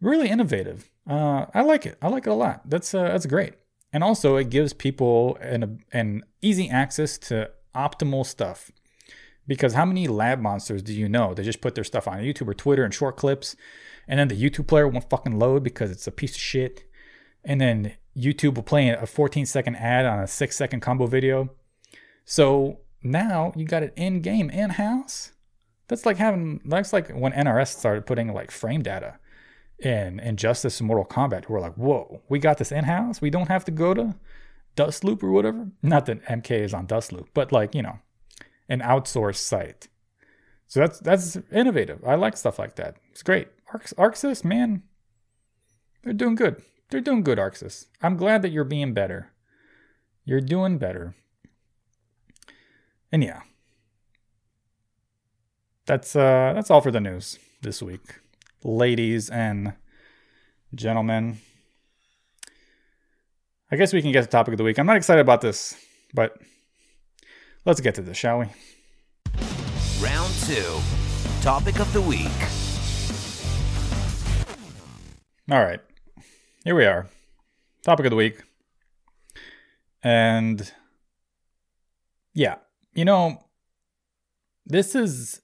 Really 0.00 0.28
innovative. 0.28 0.90
Uh, 1.08 1.46
I 1.52 1.62
like 1.62 1.84
it. 1.84 1.98
I 2.00 2.08
like 2.08 2.26
it 2.26 2.30
a 2.30 2.34
lot. 2.34 2.68
That's 2.68 2.94
uh, 2.94 3.04
that's 3.04 3.26
great. 3.26 3.54
And 3.92 4.02
also 4.02 4.36
it 4.36 4.50
gives 4.50 4.72
people 4.72 5.36
an 5.40 5.84
an 5.92 6.24
easy 6.40 6.70
access 6.70 7.18
to 7.18 7.50
optimal 7.74 8.24
stuff. 8.26 8.70
Because 9.46 9.74
how 9.74 9.84
many 9.84 10.06
lab 10.06 10.40
monsters 10.40 10.82
do 10.82 10.92
you 10.92 11.08
know? 11.08 11.34
They 11.34 11.42
just 11.42 11.60
put 11.60 11.74
their 11.74 11.84
stuff 11.84 12.06
on 12.06 12.18
YouTube 12.18 12.48
or 12.48 12.54
Twitter 12.54 12.84
in 12.84 12.92
short 12.92 13.16
clips, 13.16 13.56
and 14.06 14.18
then 14.18 14.28
the 14.28 14.40
YouTube 14.40 14.66
player 14.66 14.86
won't 14.86 15.10
fucking 15.10 15.38
load 15.38 15.62
because 15.62 15.90
it's 15.90 16.06
a 16.06 16.12
piece 16.12 16.34
of 16.34 16.40
shit. 16.40 16.84
And 17.44 17.60
then 17.60 17.94
YouTube 18.16 18.54
will 18.54 18.62
play 18.62 18.88
a 18.88 19.06
14 19.06 19.46
second 19.46 19.76
ad 19.76 20.06
on 20.06 20.20
a 20.20 20.26
six 20.26 20.56
second 20.56 20.80
combo 20.80 21.06
video. 21.06 21.50
So 22.24 22.80
now 23.02 23.52
you 23.56 23.64
got 23.64 23.82
it 23.82 23.92
in 23.96 24.20
game, 24.20 24.48
in 24.50 24.70
house. 24.70 25.32
That's 25.88 26.06
like 26.06 26.18
having, 26.18 26.60
that's 26.64 26.92
like 26.92 27.10
when 27.10 27.32
NRS 27.32 27.76
started 27.76 28.06
putting 28.06 28.32
like 28.32 28.50
frame 28.50 28.82
data 28.82 29.18
in 29.78 30.20
Injustice 30.20 30.80
and 30.80 30.86
Mortal 30.86 31.04
Kombat. 31.04 31.48
We're 31.48 31.60
like, 31.60 31.74
whoa, 31.74 32.22
we 32.28 32.38
got 32.38 32.58
this 32.58 32.72
in 32.72 32.84
house. 32.84 33.20
We 33.20 33.30
don't 33.30 33.48
have 33.48 33.64
to 33.64 33.70
go 33.72 33.92
to 33.94 34.14
Dustloop 34.76 35.22
or 35.22 35.30
whatever. 35.30 35.68
Not 35.82 36.06
that 36.06 36.24
MK 36.24 36.50
is 36.50 36.74
on 36.74 36.86
Dust 36.86 37.12
Loop, 37.12 37.28
but 37.34 37.52
like, 37.52 37.74
you 37.74 37.82
know, 37.82 37.98
an 38.68 38.80
outsourced 38.80 39.36
site. 39.36 39.88
So 40.66 40.80
that's 40.80 41.00
that's 41.00 41.36
innovative. 41.52 42.02
I 42.06 42.14
like 42.14 42.36
stuff 42.36 42.58
like 42.58 42.76
that. 42.76 42.96
It's 43.10 43.22
great. 43.22 43.48
Arx- 43.72 43.92
ArcSys, 43.98 44.44
man, 44.44 44.82
they're 46.02 46.14
doing 46.14 46.34
good. 46.34 46.62
They're 46.90 47.00
doing 47.00 47.22
good, 47.22 47.38
ArcSys. 47.38 47.86
I'm 48.02 48.16
glad 48.16 48.42
that 48.42 48.52
you're 48.52 48.64
being 48.64 48.94
better. 48.94 49.32
You're 50.24 50.40
doing 50.40 50.78
better. 50.78 51.14
And 53.10 53.22
yeah. 53.22 53.42
That's 55.84 56.16
uh 56.16 56.52
that's 56.54 56.70
all 56.70 56.80
for 56.80 56.90
the 56.90 57.00
news 57.00 57.38
this 57.60 57.82
week. 57.82 58.20
Ladies 58.64 59.28
and 59.28 59.74
gentlemen. 60.74 61.38
I 63.72 63.76
guess 63.76 63.94
we 63.94 64.02
can 64.02 64.12
get 64.12 64.20
to 64.20 64.28
topic 64.28 64.52
of 64.52 64.58
the 64.58 64.64
week. 64.64 64.78
I'm 64.78 64.84
not 64.84 64.98
excited 64.98 65.22
about 65.22 65.40
this, 65.40 65.74
but 66.12 66.36
let's 67.64 67.80
get 67.80 67.94
to 67.94 68.02
this, 68.02 68.18
shall 68.18 68.40
we? 68.40 68.46
Round 69.98 70.30
two, 70.42 70.78
topic 71.40 71.80
of 71.80 71.90
the 71.94 72.02
week. 72.02 72.28
All 75.50 75.64
right, 75.64 75.80
here 76.64 76.74
we 76.74 76.84
are. 76.84 77.08
Topic 77.82 78.04
of 78.04 78.10
the 78.10 78.16
week. 78.16 78.42
And 80.02 80.70
yeah, 82.34 82.56
you 82.92 83.06
know, 83.06 83.42
this 84.66 84.94
is. 84.94 85.40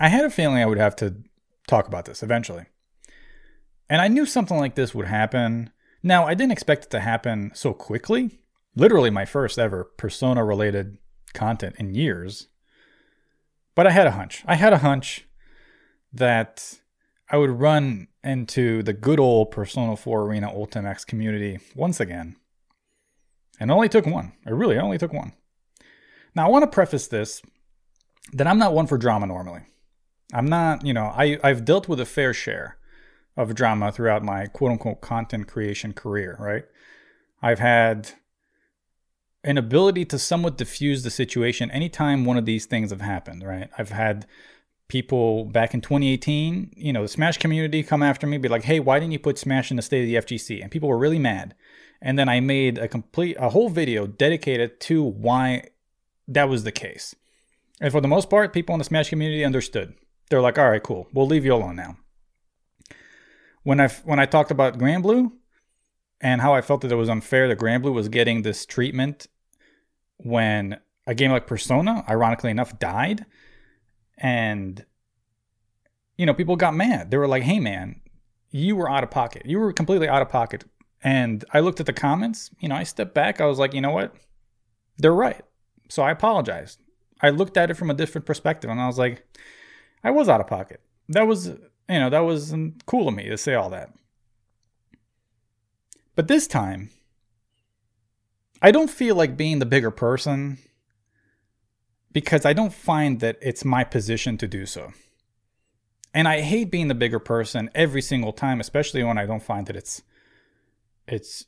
I 0.00 0.08
had 0.08 0.24
a 0.24 0.30
feeling 0.30 0.56
I 0.56 0.66
would 0.66 0.78
have 0.78 0.96
to 0.96 1.16
talk 1.68 1.86
about 1.88 2.06
this 2.06 2.22
eventually. 2.22 2.64
And 3.90 4.00
I 4.00 4.08
knew 4.08 4.24
something 4.24 4.56
like 4.56 4.76
this 4.76 4.94
would 4.94 5.08
happen 5.08 5.72
now, 6.02 6.26
I 6.26 6.34
didn't 6.34 6.52
expect 6.52 6.84
it 6.84 6.90
to 6.90 7.00
happen 7.00 7.52
so 7.54 7.72
quickly. 7.72 8.40
Literally, 8.74 9.10
my 9.10 9.24
first 9.24 9.58
ever 9.58 9.84
persona 9.96 10.44
related 10.44 10.98
content 11.32 11.76
in 11.78 11.94
years. 11.94 12.48
But 13.74 13.86
I 13.86 13.90
had 13.90 14.06
a 14.06 14.12
hunch. 14.12 14.42
I 14.46 14.56
had 14.56 14.72
a 14.72 14.78
hunch 14.78 15.26
that 16.12 16.80
I 17.30 17.36
would 17.36 17.50
run 17.50 18.08
into 18.22 18.82
the 18.82 18.92
good 18.92 19.20
old 19.20 19.50
Persona 19.50 19.96
4 19.96 20.22
Arena 20.22 20.48
Ultimax 20.48 21.06
community 21.06 21.58
once 21.74 22.00
again. 22.00 22.36
And 23.60 23.70
it 23.70 23.74
only 23.74 23.88
took 23.88 24.06
one. 24.06 24.32
It 24.46 24.52
really 24.52 24.78
only 24.78 24.98
took 24.98 25.12
one. 25.12 25.32
Now, 26.34 26.46
I 26.46 26.50
want 26.50 26.64
to 26.64 26.74
preface 26.74 27.06
this 27.06 27.42
that 28.32 28.46
I'm 28.46 28.58
not 28.58 28.74
one 28.74 28.86
for 28.86 28.98
drama 28.98 29.26
normally. 29.26 29.62
I'm 30.32 30.46
not, 30.46 30.84
you 30.84 30.94
know, 30.94 31.12
I, 31.14 31.38
I've 31.44 31.64
dealt 31.64 31.88
with 31.88 32.00
a 32.00 32.06
fair 32.06 32.32
share 32.32 32.78
of 33.36 33.54
drama 33.54 33.92
throughout 33.92 34.22
my 34.22 34.46
quote 34.46 34.72
unquote 34.72 35.00
content 35.00 35.48
creation 35.48 35.92
career, 35.92 36.36
right? 36.38 36.64
I've 37.42 37.58
had 37.58 38.10
an 39.44 39.58
ability 39.58 40.04
to 40.06 40.18
somewhat 40.18 40.56
diffuse 40.56 41.02
the 41.02 41.10
situation 41.10 41.70
anytime 41.70 42.24
one 42.24 42.36
of 42.36 42.44
these 42.44 42.66
things 42.66 42.90
have 42.90 43.00
happened, 43.00 43.42
right? 43.42 43.68
I've 43.76 43.90
had 43.90 44.26
people 44.88 45.46
back 45.46 45.74
in 45.74 45.80
2018, 45.80 46.74
you 46.76 46.92
know, 46.92 47.02
the 47.02 47.08
Smash 47.08 47.38
community 47.38 47.82
come 47.82 48.02
after 48.02 48.26
me, 48.26 48.38
be 48.38 48.48
like, 48.48 48.64
hey, 48.64 48.78
why 48.78 49.00
didn't 49.00 49.12
you 49.12 49.18
put 49.18 49.38
Smash 49.38 49.70
in 49.70 49.76
the 49.76 49.82
state 49.82 50.02
of 50.02 50.26
the 50.28 50.36
FGC? 50.36 50.62
And 50.62 50.70
people 50.70 50.88
were 50.88 50.98
really 50.98 51.18
mad. 51.18 51.54
And 52.00 52.18
then 52.18 52.28
I 52.28 52.40
made 52.40 52.78
a 52.78 52.86
complete, 52.86 53.36
a 53.40 53.48
whole 53.48 53.68
video 53.68 54.06
dedicated 54.06 54.80
to 54.80 55.02
why 55.02 55.68
that 56.28 56.48
was 56.48 56.64
the 56.64 56.72
case. 56.72 57.14
And 57.80 57.90
for 57.90 58.00
the 58.00 58.08
most 58.08 58.30
part, 58.30 58.52
people 58.52 58.74
in 58.74 58.78
the 58.78 58.84
Smash 58.84 59.08
community 59.08 59.44
understood. 59.44 59.94
They're 60.30 60.40
like, 60.40 60.58
all 60.58 60.70
right, 60.70 60.82
cool, 60.82 61.08
we'll 61.12 61.26
leave 61.26 61.44
you 61.44 61.54
alone 61.54 61.76
now 61.76 61.96
when 63.62 63.80
I 63.80 63.88
when 64.04 64.18
I 64.18 64.26
talked 64.26 64.50
about 64.50 64.78
Granblue 64.78 65.30
and 66.20 66.40
how 66.40 66.54
I 66.54 66.60
felt 66.60 66.80
that 66.82 66.92
it 66.92 66.96
was 66.96 67.08
unfair 67.08 67.48
that 67.48 67.58
Granblue 67.58 67.92
was 67.92 68.08
getting 68.08 68.42
this 68.42 68.66
treatment 68.66 69.26
when 70.18 70.78
a 71.06 71.14
game 71.14 71.32
like 71.32 71.46
Persona, 71.46 72.04
ironically 72.08 72.50
enough, 72.50 72.78
died, 72.78 73.26
and 74.18 74.84
you 76.16 76.26
know 76.26 76.34
people 76.34 76.56
got 76.56 76.74
mad. 76.74 77.10
They 77.10 77.16
were 77.16 77.28
like, 77.28 77.42
"Hey, 77.42 77.60
man, 77.60 78.00
you 78.50 78.76
were 78.76 78.90
out 78.90 79.04
of 79.04 79.10
pocket. 79.10 79.46
You 79.46 79.58
were 79.58 79.72
completely 79.72 80.08
out 80.08 80.22
of 80.22 80.28
pocket." 80.28 80.64
And 81.04 81.44
I 81.52 81.60
looked 81.60 81.80
at 81.80 81.86
the 81.86 81.92
comments. 81.92 82.50
You 82.60 82.68
know, 82.68 82.76
I 82.76 82.84
stepped 82.84 83.14
back. 83.14 83.40
I 83.40 83.46
was 83.46 83.58
like, 83.58 83.74
"You 83.74 83.80
know 83.80 83.90
what? 83.90 84.14
They're 84.98 85.14
right." 85.14 85.44
So 85.88 86.02
I 86.02 86.10
apologized. 86.12 86.80
I 87.20 87.30
looked 87.30 87.56
at 87.56 87.70
it 87.70 87.74
from 87.74 87.90
a 87.90 87.94
different 87.94 88.26
perspective, 88.26 88.70
and 88.70 88.80
I 88.80 88.86
was 88.86 88.98
like, 88.98 89.26
"I 90.04 90.10
was 90.10 90.28
out 90.28 90.40
of 90.40 90.46
pocket. 90.46 90.80
That 91.08 91.26
was 91.26 91.52
you 91.88 91.98
know, 91.98 92.10
that 92.10 92.20
was 92.20 92.54
cool 92.86 93.08
of 93.08 93.14
me 93.14 93.28
to 93.28 93.36
say 93.36 93.54
all 93.54 93.70
that. 93.70 93.92
But 96.14 96.28
this 96.28 96.46
time, 96.46 96.90
I 98.60 98.70
don't 98.70 98.90
feel 98.90 99.14
like 99.16 99.36
being 99.36 99.58
the 99.58 99.66
bigger 99.66 99.90
person 99.90 100.58
because 102.12 102.44
I 102.44 102.52
don't 102.52 102.72
find 102.72 103.20
that 103.20 103.38
it's 103.40 103.64
my 103.64 103.84
position 103.84 104.36
to 104.38 104.46
do 104.46 104.66
so. 104.66 104.92
And 106.14 106.28
I 106.28 106.42
hate 106.42 106.70
being 106.70 106.88
the 106.88 106.94
bigger 106.94 107.18
person 107.18 107.70
every 107.74 108.02
single 108.02 108.32
time, 108.32 108.60
especially 108.60 109.02
when 109.02 109.16
I 109.18 109.24
don't 109.26 109.42
find 109.42 109.66
that 109.66 109.76
it's 109.76 110.02
it's 111.08 111.46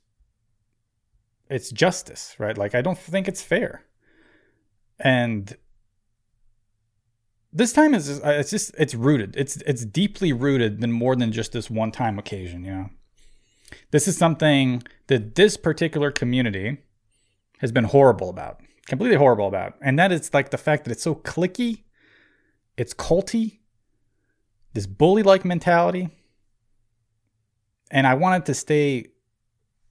it's 1.49 1.69
justice, 1.69 2.35
right? 2.39 2.57
Like 2.57 2.73
I 2.73 2.81
don't 2.81 2.97
think 2.97 3.27
it's 3.27 3.41
fair. 3.43 3.85
and 4.99 5.55
this 7.55 7.71
time 7.71 7.93
is 7.93 8.19
uh, 8.19 8.35
it's 8.37 8.49
just 8.49 8.75
it's 8.77 8.93
rooted. 8.93 9.33
It's 9.37 9.55
it's 9.57 9.85
deeply 9.85 10.33
rooted 10.33 10.81
than 10.81 10.91
more 10.91 11.15
than 11.15 11.31
just 11.31 11.53
this 11.53 11.69
one 11.69 11.89
time 11.89 12.19
occasion. 12.19 12.65
You 12.65 12.71
know, 12.71 12.89
this 13.91 14.09
is 14.09 14.17
something 14.17 14.83
that 15.07 15.35
this 15.35 15.55
particular 15.55 16.11
community 16.11 16.79
has 17.59 17.71
been 17.71 17.85
horrible 17.85 18.29
about, 18.29 18.59
completely 18.87 19.15
horrible 19.15 19.47
about, 19.47 19.75
and 19.81 19.97
that 19.97 20.11
is 20.11 20.33
like 20.33 20.51
the 20.51 20.57
fact 20.57 20.83
that 20.83 20.91
it's 20.91 21.03
so 21.03 21.15
clicky, 21.15 21.83
it's 22.75 22.93
culty, 22.93 23.59
this 24.73 24.85
bully 24.85 25.23
like 25.23 25.45
mentality, 25.45 26.09
and 27.89 28.05
I 28.05 28.15
wanted 28.15 28.45
to 28.47 28.53
stay 28.53 29.05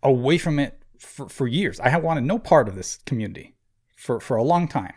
away 0.03 0.37
from 0.37 0.59
it 0.59 0.83
for, 0.99 1.31
for 1.31 1.47
years. 1.47 1.81
I 1.81 1.89
have 1.89 2.05
wanted 2.05 2.25
no 2.25 2.39
part 2.39 2.69
of 2.69 2.75
this 2.75 2.99
community 3.07 3.55
for, 3.97 4.21
for 4.21 4.37
a 4.37 4.43
long 4.43 4.69
time, 4.69 4.93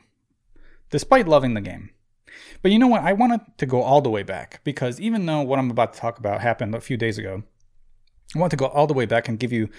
despite 0.90 1.30
loving 1.30 1.54
the 1.54 1.62
game. 1.62 1.92
But 2.62 2.72
you 2.72 2.80
know 2.80 2.88
what? 2.88 3.04
I 3.04 3.14
wanted 3.14 3.42
to 3.58 3.66
go 3.66 3.82
all 3.82 4.02
the 4.02 4.10
way 4.10 4.24
back 4.24 4.62
because 4.64 5.00
even 5.00 5.26
though 5.26 5.42
what 5.42 5.60
I'm 5.60 5.72
about 5.72 5.94
to 5.94 6.00
talk 6.00 6.20
about 6.20 6.42
happened 6.42 6.76
a 6.76 6.82
few 6.82 6.98
days 6.98 7.18
ago, 7.18 7.44
I 8.36 8.40
want 8.40 8.52
to 8.52 8.58
go 8.58 8.68
all 8.68 8.88
the 8.88 8.94
way 8.94 9.06
back 9.06 9.28
and 9.28 9.40
give 9.40 9.54
you 9.54 9.70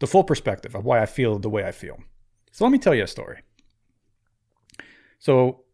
the 0.00 0.06
full 0.06 0.24
perspective 0.24 0.74
of 0.74 0.84
why 0.84 1.02
I 1.02 1.06
feel 1.06 1.38
the 1.38 1.50
way 1.50 1.64
I 1.64 1.72
feel. 1.72 1.98
So 2.52 2.64
let 2.64 2.70
me 2.70 2.78
tell 2.78 2.94
you 2.94 3.04
a 3.04 3.06
story. 3.08 3.42
So 5.18 5.64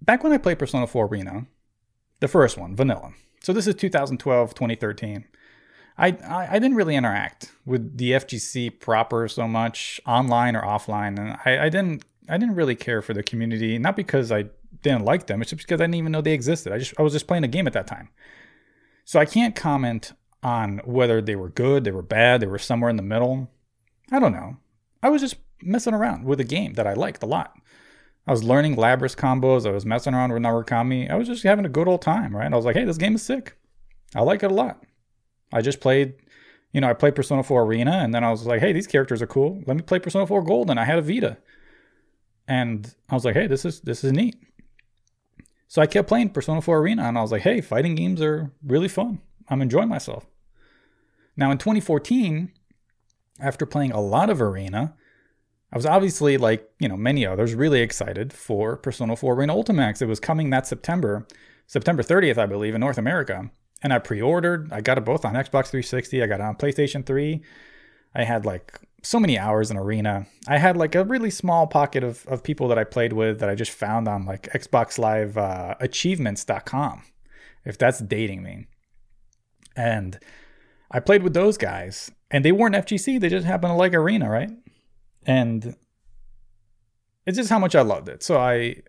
back 0.00 0.22
when 0.22 0.32
I 0.32 0.38
played 0.38 0.58
Persona 0.58 0.86
4 0.86 1.06
Arena, 1.06 1.46
the 2.20 2.28
first 2.28 2.58
one, 2.58 2.76
vanilla. 2.76 3.12
So 3.42 3.52
this 3.52 3.66
is 3.66 3.74
2012, 3.74 4.54
2013. 4.54 5.24
I, 5.98 6.16
I, 6.26 6.58
didn't 6.58 6.76
really 6.76 6.96
interact 6.96 7.52
with 7.66 7.98
the 7.98 8.12
FGC 8.12 8.80
proper 8.80 9.28
so 9.28 9.46
much 9.46 10.00
online 10.06 10.56
or 10.56 10.62
offline, 10.62 11.18
and 11.18 11.36
I, 11.44 11.66
I 11.66 11.68
didn't 11.68 12.04
I 12.28 12.38
didn't 12.38 12.54
really 12.54 12.76
care 12.76 13.02
for 13.02 13.12
the 13.12 13.22
community. 13.22 13.78
Not 13.78 13.96
because 13.96 14.32
I 14.32 14.46
didn't 14.82 15.04
like 15.04 15.26
them. 15.26 15.42
It's 15.42 15.50
just 15.50 15.62
because 15.62 15.80
I 15.80 15.84
didn't 15.84 15.96
even 15.96 16.12
know 16.12 16.20
they 16.20 16.32
existed. 16.32 16.72
I 16.72 16.78
just 16.78 16.94
I 16.98 17.02
was 17.02 17.12
just 17.12 17.26
playing 17.26 17.44
a 17.44 17.48
game 17.48 17.66
at 17.66 17.72
that 17.74 17.86
time. 17.86 18.08
So 19.04 19.18
I 19.18 19.24
can't 19.24 19.56
comment 19.56 20.12
on 20.42 20.78
whether 20.84 21.20
they 21.20 21.36
were 21.36 21.48
good, 21.48 21.84
they 21.84 21.90
were 21.90 22.02
bad, 22.02 22.40
they 22.40 22.46
were 22.46 22.58
somewhere 22.58 22.90
in 22.90 22.96
the 22.96 23.02
middle. 23.02 23.50
I 24.10 24.18
don't 24.18 24.32
know. 24.32 24.56
I 25.02 25.08
was 25.08 25.20
just 25.20 25.36
messing 25.62 25.94
around 25.94 26.24
with 26.24 26.40
a 26.40 26.44
game 26.44 26.74
that 26.74 26.86
I 26.86 26.94
liked 26.94 27.22
a 27.22 27.26
lot. 27.26 27.54
I 28.26 28.30
was 28.30 28.44
learning 28.44 28.76
Labrys 28.76 29.16
combos. 29.16 29.66
I 29.66 29.72
was 29.72 29.84
messing 29.84 30.14
around 30.14 30.32
with 30.32 30.42
Narukami. 30.42 31.10
I 31.10 31.16
was 31.16 31.26
just 31.26 31.42
having 31.42 31.64
a 31.64 31.70
good 31.70 31.88
old 31.88 32.02
time, 32.02 32.36
right? 32.36 32.52
I 32.52 32.56
was 32.56 32.64
like, 32.64 32.76
hey, 32.76 32.84
this 32.84 32.98
game 32.98 33.16
is 33.16 33.22
sick. 33.22 33.56
I 34.14 34.20
like 34.22 34.42
it 34.42 34.50
a 34.50 34.54
lot. 34.54 34.84
I 35.52 35.60
just 35.60 35.80
played, 35.80 36.14
you 36.72 36.80
know, 36.80 36.88
I 36.88 36.92
played 36.92 37.14
Persona 37.14 37.42
4 37.42 37.64
Arena, 37.64 37.98
and 37.98 38.14
then 38.14 38.22
I 38.22 38.30
was 38.30 38.46
like, 38.46 38.60
hey, 38.60 38.72
these 38.72 38.86
characters 38.86 39.22
are 39.22 39.26
cool. 39.26 39.62
Let 39.66 39.76
me 39.76 39.82
play 39.82 39.98
Persona 39.98 40.26
4 40.26 40.42
Gold, 40.42 40.70
and 40.70 40.78
I 40.78 40.84
had 40.84 40.98
a 40.98 41.02
Vita, 41.02 41.36
and 42.46 42.94
I 43.10 43.14
was 43.14 43.24
like, 43.24 43.34
hey, 43.34 43.46
this 43.46 43.64
is 43.64 43.80
this 43.80 44.04
is 44.04 44.12
neat. 44.12 44.36
So 45.72 45.80
I 45.80 45.86
kept 45.86 46.06
playing 46.06 46.28
Persona 46.28 46.60
4 46.60 46.80
Arena 46.80 47.04
and 47.04 47.16
I 47.16 47.22
was 47.22 47.32
like, 47.32 47.40
hey, 47.40 47.62
fighting 47.62 47.94
games 47.94 48.20
are 48.20 48.52
really 48.62 48.88
fun. 48.88 49.22
I'm 49.48 49.62
enjoying 49.62 49.88
myself. 49.88 50.26
Now 51.34 51.50
in 51.50 51.56
2014, 51.56 52.52
after 53.40 53.64
playing 53.64 53.90
a 53.92 54.00
lot 54.02 54.28
of 54.28 54.42
Arena, 54.42 54.92
I 55.72 55.76
was 55.76 55.86
obviously, 55.86 56.36
like, 56.36 56.68
you 56.78 56.90
know, 56.90 56.98
many 56.98 57.24
others, 57.24 57.54
really 57.54 57.80
excited 57.80 58.34
for 58.34 58.76
Persona 58.76 59.16
4 59.16 59.32
Arena 59.32 59.54
Ultimax. 59.54 60.02
It 60.02 60.08
was 60.08 60.20
coming 60.20 60.50
that 60.50 60.66
September, 60.66 61.26
September 61.66 62.02
30th, 62.02 62.36
I 62.36 62.44
believe, 62.44 62.74
in 62.74 62.80
North 62.80 62.98
America. 62.98 63.50
And 63.82 63.94
I 63.94 63.98
pre 63.98 64.20
ordered. 64.20 64.70
I 64.70 64.82
got 64.82 64.98
it 64.98 65.06
both 65.06 65.24
on 65.24 65.32
Xbox 65.32 65.68
360, 65.68 66.22
I 66.22 66.26
got 66.26 66.40
it 66.40 66.42
on 66.42 66.56
PlayStation 66.56 67.06
3. 67.06 67.40
I 68.14 68.24
had 68.24 68.44
like 68.44 68.78
so 69.02 69.18
many 69.18 69.36
hours 69.36 69.70
in 69.70 69.76
arena. 69.76 70.26
I 70.46 70.58
had 70.58 70.76
like 70.76 70.94
a 70.94 71.04
really 71.04 71.30
small 71.30 71.66
pocket 71.66 72.04
of, 72.04 72.24
of 72.26 72.42
people 72.42 72.68
that 72.68 72.78
I 72.78 72.84
played 72.84 73.12
with 73.12 73.40
that 73.40 73.48
I 73.48 73.54
just 73.54 73.72
found 73.72 74.06
on 74.08 74.24
like 74.24 74.50
Xbox 74.52 74.98
Live 74.98 75.36
uh, 75.36 75.74
achievements.com, 75.80 77.02
if 77.64 77.76
that's 77.76 77.98
dating 77.98 78.42
me. 78.42 78.68
And 79.76 80.18
I 80.90 81.00
played 81.00 81.22
with 81.22 81.34
those 81.34 81.58
guys, 81.58 82.12
and 82.30 82.44
they 82.44 82.52
weren't 82.52 82.74
FGC. 82.74 83.18
They 83.18 83.28
just 83.28 83.46
happened 83.46 83.70
to 83.70 83.76
like 83.76 83.94
arena, 83.94 84.30
right? 84.30 84.50
And 85.26 85.74
it's 87.26 87.38
just 87.38 87.50
how 87.50 87.58
much 87.58 87.74
I 87.74 87.82
loved 87.82 88.08
it. 88.08 88.22
So 88.22 88.38
I 88.38 88.82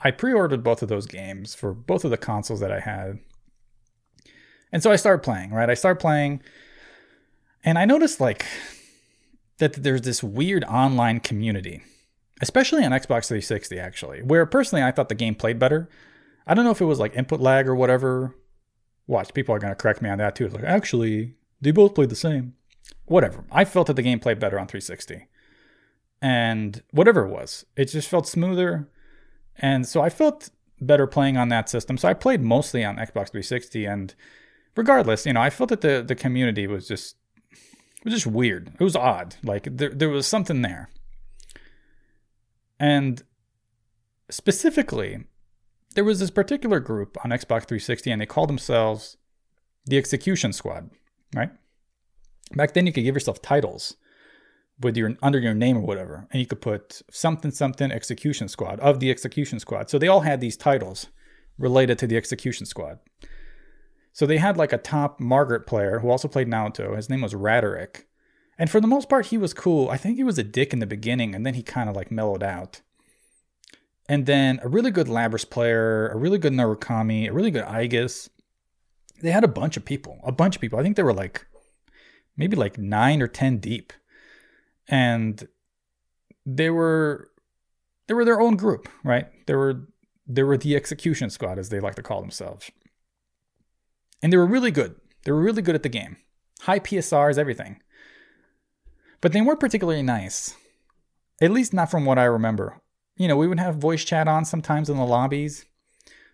I 0.00 0.10
pre-ordered 0.10 0.64
both 0.64 0.82
of 0.82 0.88
those 0.88 1.06
games 1.06 1.54
for 1.54 1.72
both 1.72 2.04
of 2.04 2.10
the 2.10 2.16
consoles 2.16 2.60
that 2.60 2.72
I 2.72 2.80
had. 2.80 3.20
And 4.72 4.82
so 4.82 4.90
I 4.90 4.96
started 4.96 5.22
playing, 5.22 5.52
right? 5.52 5.70
I 5.70 5.74
started 5.74 6.00
playing 6.00 6.42
and 7.64 7.78
I 7.78 7.84
noticed 7.84 8.20
like 8.20 8.44
that 9.62 9.84
there's 9.84 10.02
this 10.02 10.24
weird 10.24 10.64
online 10.64 11.20
community, 11.20 11.82
especially 12.40 12.84
on 12.84 12.90
Xbox 12.90 13.28
360 13.28 13.78
actually, 13.78 14.20
where 14.20 14.44
personally 14.44 14.82
I 14.82 14.90
thought 14.90 15.08
the 15.08 15.14
game 15.14 15.36
played 15.36 15.60
better. 15.60 15.88
I 16.48 16.54
don't 16.54 16.64
know 16.64 16.72
if 16.72 16.80
it 16.80 16.86
was 16.86 16.98
like 16.98 17.14
input 17.14 17.40
lag 17.40 17.68
or 17.68 17.76
whatever. 17.76 18.36
Watch, 19.06 19.32
people 19.32 19.54
are 19.54 19.60
going 19.60 19.70
to 19.70 19.80
correct 19.80 20.02
me 20.02 20.10
on 20.10 20.18
that 20.18 20.34
too. 20.34 20.48
Like, 20.48 20.64
actually, 20.64 21.34
they 21.60 21.70
both 21.70 21.94
played 21.94 22.08
the 22.08 22.16
same. 22.16 22.54
Whatever. 23.04 23.44
I 23.52 23.64
felt 23.64 23.86
that 23.86 23.94
the 23.94 24.02
game 24.02 24.18
played 24.18 24.40
better 24.40 24.58
on 24.58 24.66
360. 24.66 25.28
And 26.20 26.82
whatever 26.90 27.24
it 27.24 27.30
was, 27.30 27.64
it 27.76 27.84
just 27.84 28.08
felt 28.08 28.26
smoother. 28.26 28.88
And 29.56 29.86
so 29.86 30.00
I 30.00 30.08
felt 30.08 30.50
better 30.80 31.06
playing 31.06 31.36
on 31.36 31.50
that 31.50 31.68
system. 31.68 31.96
So 31.98 32.08
I 32.08 32.14
played 32.14 32.40
mostly 32.40 32.84
on 32.84 32.96
Xbox 32.96 33.30
360. 33.30 33.84
And 33.84 34.14
regardless, 34.74 35.24
you 35.24 35.34
know, 35.34 35.40
I 35.40 35.50
felt 35.50 35.70
that 35.70 35.82
the, 35.82 36.02
the 36.04 36.16
community 36.16 36.66
was 36.66 36.88
just 36.88 37.14
it 38.02 38.06
was 38.06 38.14
just 38.14 38.26
weird. 38.26 38.72
It 38.78 38.82
was 38.82 38.96
odd. 38.96 39.36
Like 39.44 39.68
there 39.70 39.90
there 39.90 40.08
was 40.08 40.26
something 40.26 40.62
there. 40.62 40.90
And 42.80 43.22
specifically, 44.28 45.24
there 45.94 46.02
was 46.02 46.18
this 46.18 46.30
particular 46.30 46.80
group 46.80 47.16
on 47.24 47.30
Xbox 47.30 47.68
360 47.68 48.10
and 48.10 48.20
they 48.20 48.26
called 48.26 48.48
themselves 48.48 49.16
the 49.86 49.96
Execution 49.98 50.52
Squad, 50.52 50.90
right? 51.34 51.50
Back 52.56 52.74
then 52.74 52.86
you 52.86 52.92
could 52.92 53.04
give 53.04 53.14
yourself 53.14 53.40
titles 53.40 53.94
with 54.80 54.96
your 54.96 55.16
under 55.22 55.38
your 55.38 55.54
name 55.54 55.76
or 55.76 55.82
whatever, 55.82 56.26
and 56.32 56.40
you 56.40 56.46
could 56.46 56.60
put 56.60 57.02
something 57.08 57.52
something 57.52 57.92
Execution 57.92 58.48
Squad 58.48 58.80
of 58.80 58.98
the 58.98 59.12
Execution 59.12 59.60
Squad. 59.60 59.90
So 59.90 59.98
they 59.98 60.08
all 60.08 60.20
had 60.20 60.40
these 60.40 60.56
titles 60.56 61.06
related 61.56 62.00
to 62.00 62.08
the 62.08 62.16
Execution 62.16 62.66
Squad. 62.66 62.98
So 64.12 64.26
they 64.26 64.38
had 64.38 64.56
like 64.56 64.72
a 64.72 64.78
top 64.78 65.20
Margaret 65.20 65.66
player 65.66 66.00
who 66.00 66.10
also 66.10 66.28
played 66.28 66.48
Naoto. 66.48 66.96
His 66.96 67.08
name 67.08 67.22
was 67.22 67.34
Raderick. 67.34 68.06
And 68.58 68.70
for 68.70 68.80
the 68.80 68.86
most 68.86 69.08
part, 69.08 69.26
he 69.26 69.38
was 69.38 69.54
cool. 69.54 69.88
I 69.88 69.96
think 69.96 70.16
he 70.16 70.24
was 70.24 70.38
a 70.38 70.44
dick 70.44 70.72
in 70.72 70.78
the 70.78 70.86
beginning, 70.86 71.34
and 71.34 71.44
then 71.46 71.54
he 71.54 71.62
kind 71.62 71.88
of 71.88 71.96
like 71.96 72.10
mellowed 72.10 72.42
out. 72.42 72.82
And 74.08 74.26
then 74.26 74.60
a 74.62 74.68
really 74.68 74.90
good 74.90 75.06
Labrys 75.06 75.48
player, 75.48 76.08
a 76.08 76.16
really 76.16 76.38
good 76.38 76.52
Narukami, 76.52 77.28
a 77.28 77.32
really 77.32 77.50
good 77.50 77.64
Aigis. 77.64 78.28
They 79.22 79.30
had 79.30 79.44
a 79.44 79.48
bunch 79.48 79.76
of 79.76 79.84
people, 79.84 80.20
a 80.22 80.32
bunch 80.32 80.56
of 80.56 80.60
people. 80.60 80.78
I 80.78 80.82
think 80.82 80.96
they 80.96 81.02
were 81.02 81.14
like 81.14 81.46
maybe 82.36 82.56
like 82.56 82.76
nine 82.76 83.22
or 83.22 83.28
ten 83.28 83.58
deep. 83.58 83.92
And 84.88 85.48
they 86.44 86.70
were 86.70 87.30
they 88.06 88.14
were 88.14 88.24
their 88.24 88.40
own 88.40 88.56
group, 88.56 88.88
right? 89.04 89.28
They 89.46 89.54
were 89.54 89.88
they 90.26 90.42
were 90.42 90.58
the 90.58 90.76
execution 90.76 91.30
squad, 91.30 91.58
as 91.58 91.70
they 91.70 91.80
like 91.80 91.94
to 91.94 92.02
call 92.02 92.20
themselves. 92.20 92.70
And 94.22 94.32
they 94.32 94.36
were 94.36 94.46
really 94.46 94.70
good. 94.70 94.94
They 95.24 95.32
were 95.32 95.40
really 95.40 95.62
good 95.62 95.74
at 95.74 95.82
the 95.82 95.88
game. 95.88 96.16
High 96.60 96.78
PSRs, 96.78 97.38
everything. 97.38 97.80
But 99.20 99.32
they 99.32 99.40
weren't 99.40 99.60
particularly 99.60 100.02
nice. 100.02 100.54
At 101.40 101.50
least 101.50 101.74
not 101.74 101.90
from 101.90 102.04
what 102.04 102.18
I 102.18 102.24
remember. 102.24 102.80
You 103.16 103.28
know, 103.28 103.36
we 103.36 103.48
would 103.48 103.60
have 103.60 103.76
voice 103.76 104.04
chat 104.04 104.28
on 104.28 104.44
sometimes 104.44 104.88
in 104.88 104.96
the 104.96 105.04
lobbies, 105.04 105.66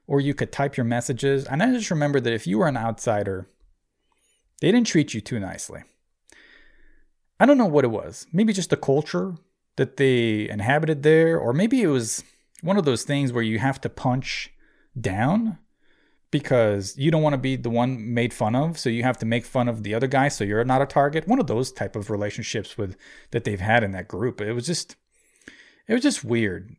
or 0.07 0.21
you 0.21 0.35
could 0.35 0.53
type 0.53 0.77
your 0.77 0.85
messages. 0.85 1.45
And 1.47 1.63
I 1.63 1.73
just 1.73 1.91
remember 1.91 2.21
that 2.21 2.33
if 2.33 2.47
you 2.47 2.59
were 2.59 2.69
an 2.69 2.77
outsider, 2.77 3.49
they 4.61 4.71
didn't 4.71 4.87
treat 4.87 5.15
you 5.15 5.21
too 5.21 5.41
nicely. 5.41 5.83
I 7.41 7.47
don't 7.47 7.59
know 7.59 7.67
what 7.67 7.85
it 7.85 7.89
was. 7.89 8.27
Maybe 8.33 8.53
just 8.53 8.71
the 8.71 8.77
culture 8.77 9.37
that 9.77 9.97
they 9.97 10.49
inhabited 10.49 11.03
there, 11.03 11.39
or 11.39 11.53
maybe 11.53 11.83
it 11.83 11.89
was 11.89 12.25
one 12.63 12.77
of 12.77 12.85
those 12.85 13.05
things 13.05 13.33
where 13.33 13.45
you 13.45 13.59
have 13.59 13.81
to 13.83 13.89
punch 13.89 14.53
down 15.01 15.59
because 16.31 16.97
you 16.99 17.11
don't 17.11 17.23
want 17.23 17.35
to 17.35 17.39
be 17.39 17.57
the 17.57 17.71
one 17.71 18.13
made 18.13 18.35
fun 18.35 18.55
of 18.55 18.79
so 18.79 18.91
you 18.91 19.03
have 19.03 19.19
to 19.19 19.27
make 19.27 19.47
fun 19.47 19.69
of 19.69 19.83
the 19.83 19.95
other 19.95 20.07
guy 20.07 20.29
so 20.29 20.45
you're 20.45 20.65
not 20.65 20.83
a 20.83 20.87
target. 20.87 21.27
One 21.27 21.41
of 21.41 21.47
those 21.47 21.73
type 21.73 21.97
of 21.97 22.11
relationships 22.11 22.77
with 22.77 22.97
that 23.31 23.45
they've 23.45 23.61
had 23.61 23.83
in 23.83 23.93
that 23.93 24.09
group. 24.09 24.41
It 24.41 24.53
was 24.53 24.67
just 24.67 24.97
it 25.87 25.95
was 25.95 26.03
just 26.03 26.25
weird. 26.25 26.77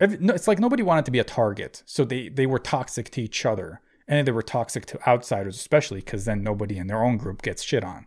It's 0.00 0.46
like 0.46 0.58
nobody 0.58 0.82
wanted 0.82 1.06
to 1.06 1.10
be 1.10 1.18
a 1.18 1.24
target 1.24 1.82
so 1.86 2.04
they 2.04 2.28
they 2.28 2.46
were 2.46 2.58
toxic 2.58 3.10
to 3.12 3.22
each 3.22 3.44
other 3.46 3.80
and 4.06 4.26
they 4.26 4.32
were 4.32 4.42
toxic 4.42 4.86
to 4.86 5.08
outsiders 5.08 5.56
especially 5.56 6.00
because 6.00 6.24
then 6.24 6.42
nobody 6.42 6.78
in 6.78 6.86
their 6.86 7.02
own 7.02 7.16
group 7.16 7.42
gets 7.42 7.62
shit 7.62 7.84
on. 7.84 8.06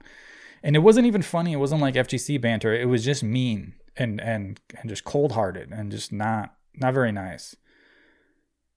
And 0.63 0.75
it 0.75 0.79
wasn't 0.79 1.07
even 1.07 1.23
funny 1.23 1.53
it 1.53 1.57
wasn't 1.57 1.81
like 1.81 1.95
fgc 1.95 2.39
banter 2.39 2.73
it 2.73 2.87
was 2.87 3.03
just 3.03 3.23
mean 3.23 3.73
and 3.97 4.21
and 4.21 4.59
and 4.79 4.89
just 4.89 5.03
cold-hearted 5.03 5.71
and 5.71 5.91
just 5.91 6.13
not 6.13 6.55
not 6.75 6.93
very 6.93 7.11
nice 7.11 7.55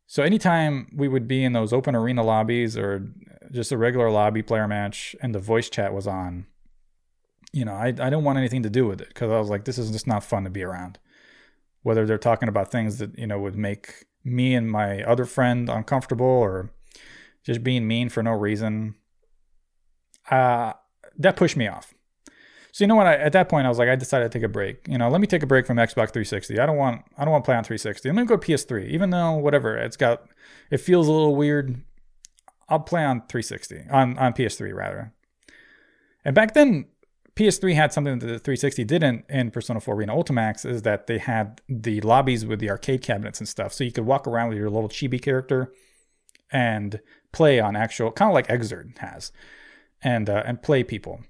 so 0.07 0.23
anytime 0.23 0.91
we 0.95 1.09
would 1.09 1.27
be 1.27 1.45
in 1.45 1.53
those 1.53 1.73
open 1.73 1.95
arena 1.95 2.23
lobbies 2.23 2.77
or 2.77 3.07
just 3.53 3.73
a 3.73 3.79
regular 3.79 4.11
lobby 4.11 4.43
player 4.43 4.69
match 4.69 5.17
and 5.23 5.35
the 5.35 5.39
voice 5.39 5.69
chat 5.71 5.93
was 5.95 6.07
on, 6.07 6.47
you 7.53 7.65
know, 7.65 7.75
I, 7.75 7.87
I 7.87 7.91
didn't 7.91 8.25
want 8.25 8.39
anything 8.39 8.63
to 8.65 8.71
do 8.71 8.87
with 8.87 9.01
it 9.01 9.09
because 9.09 9.31
I 9.31 9.39
was 9.39 9.49
like, 9.49 9.65
this 9.65 9.79
is 9.79 9.91
just 9.91 10.07
not 10.07 10.25
fun 10.25 10.45
to 10.45 10.51
be 10.51 10.63
around. 10.63 10.99
whether 11.83 12.07
they're 12.07 12.19
talking 12.19 12.49
about 12.49 12.71
things 12.71 12.99
that 12.99 13.17
you 13.19 13.27
know 13.27 13.39
would 13.39 13.57
make 13.57 14.07
me 14.25 14.55
and 14.55 14.71
my 14.71 15.03
other 15.05 15.25
friend 15.25 15.69
uncomfortable 15.69 16.27
or 16.27 16.71
just 17.45 17.63
being 17.63 17.87
mean 17.87 18.09
for 18.09 18.23
no 18.23 18.33
reason. 18.33 18.95
Uh, 20.31 20.73
that 21.19 21.37
pushed 21.37 21.57
me 21.57 21.69
off. 21.69 21.94
So 22.75 22.83
you 22.83 22.89
know 22.89 22.97
what? 22.97 23.07
I, 23.07 23.14
at 23.14 23.33
that 23.35 23.49
point, 23.49 23.66
I 23.66 23.68
was 23.68 23.79
like, 23.79 23.89
I 23.89 23.95
decided 23.95 24.33
to 24.33 24.37
take 24.37 24.45
a 24.45 24.49
break. 24.49 24.89
You 24.89 24.99
know, 24.99 25.09
let 25.09 25.20
me 25.20 25.29
take 25.29 25.45
a 25.45 25.47
break 25.47 25.64
from 25.64 25.77
Xbox 25.77 26.11
360. 26.11 26.59
I 26.59 26.66
don't 26.66 26.77
want, 26.77 27.05
I 27.16 27.25
don't 27.25 27.31
want 27.31 27.45
to 27.45 27.47
play 27.47 27.55
on 27.55 27.62
360. 27.62 28.09
Let 28.09 28.16
me 28.16 28.25
go 28.25 28.37
PS3. 28.37 28.89
Even 28.89 29.11
though 29.11 29.35
whatever, 29.35 29.77
it's 29.77 29.97
got, 29.97 30.25
it 30.72 30.79
feels 30.79 31.07
a 31.07 31.12
little 31.12 31.37
weird. 31.37 31.81
I'll 32.68 32.81
play 32.81 33.05
on 33.05 33.20
360 33.29 33.85
on 33.93 34.18
on 34.18 34.33
PS3 34.33 34.75
rather. 34.75 35.12
And 36.25 36.35
back 36.35 36.55
then, 36.55 36.87
PS3 37.37 37.75
had 37.77 37.93
something 37.93 38.18
that 38.18 38.27
the 38.27 38.41
360 38.41 38.83
didn't 38.83 39.25
in 39.29 39.53
Persona 39.53 39.79
4 39.79 39.95
Arena 39.95 40.12
Ultimax 40.12 40.68
is 40.68 40.83
that 40.83 41.07
they 41.07 41.18
had 41.18 41.61
the 41.68 42.01
lobbies 42.01 42.45
with 42.45 42.59
the 42.59 42.70
arcade 42.70 43.03
cabinets 43.03 43.39
and 43.39 43.49
stuff. 43.49 43.72
So 43.72 43.85
you 43.85 43.93
could 43.93 44.05
walk 44.07 44.27
around 44.27 44.49
with 44.49 44.59
your 44.59 44.68
little 44.68 44.89
chibi 44.89 45.22
character 45.22 45.72
and 46.51 47.01
play 47.31 47.61
on 47.61 47.77
actual, 47.77 48.11
kind 48.11 48.33
of 48.33 48.35
like 48.35 48.49
Xrd 48.49 48.99
has, 48.99 49.31
and 50.03 50.29
uh, 50.29 50.43
and 50.45 50.61
play 50.61 50.83
people 50.83 51.20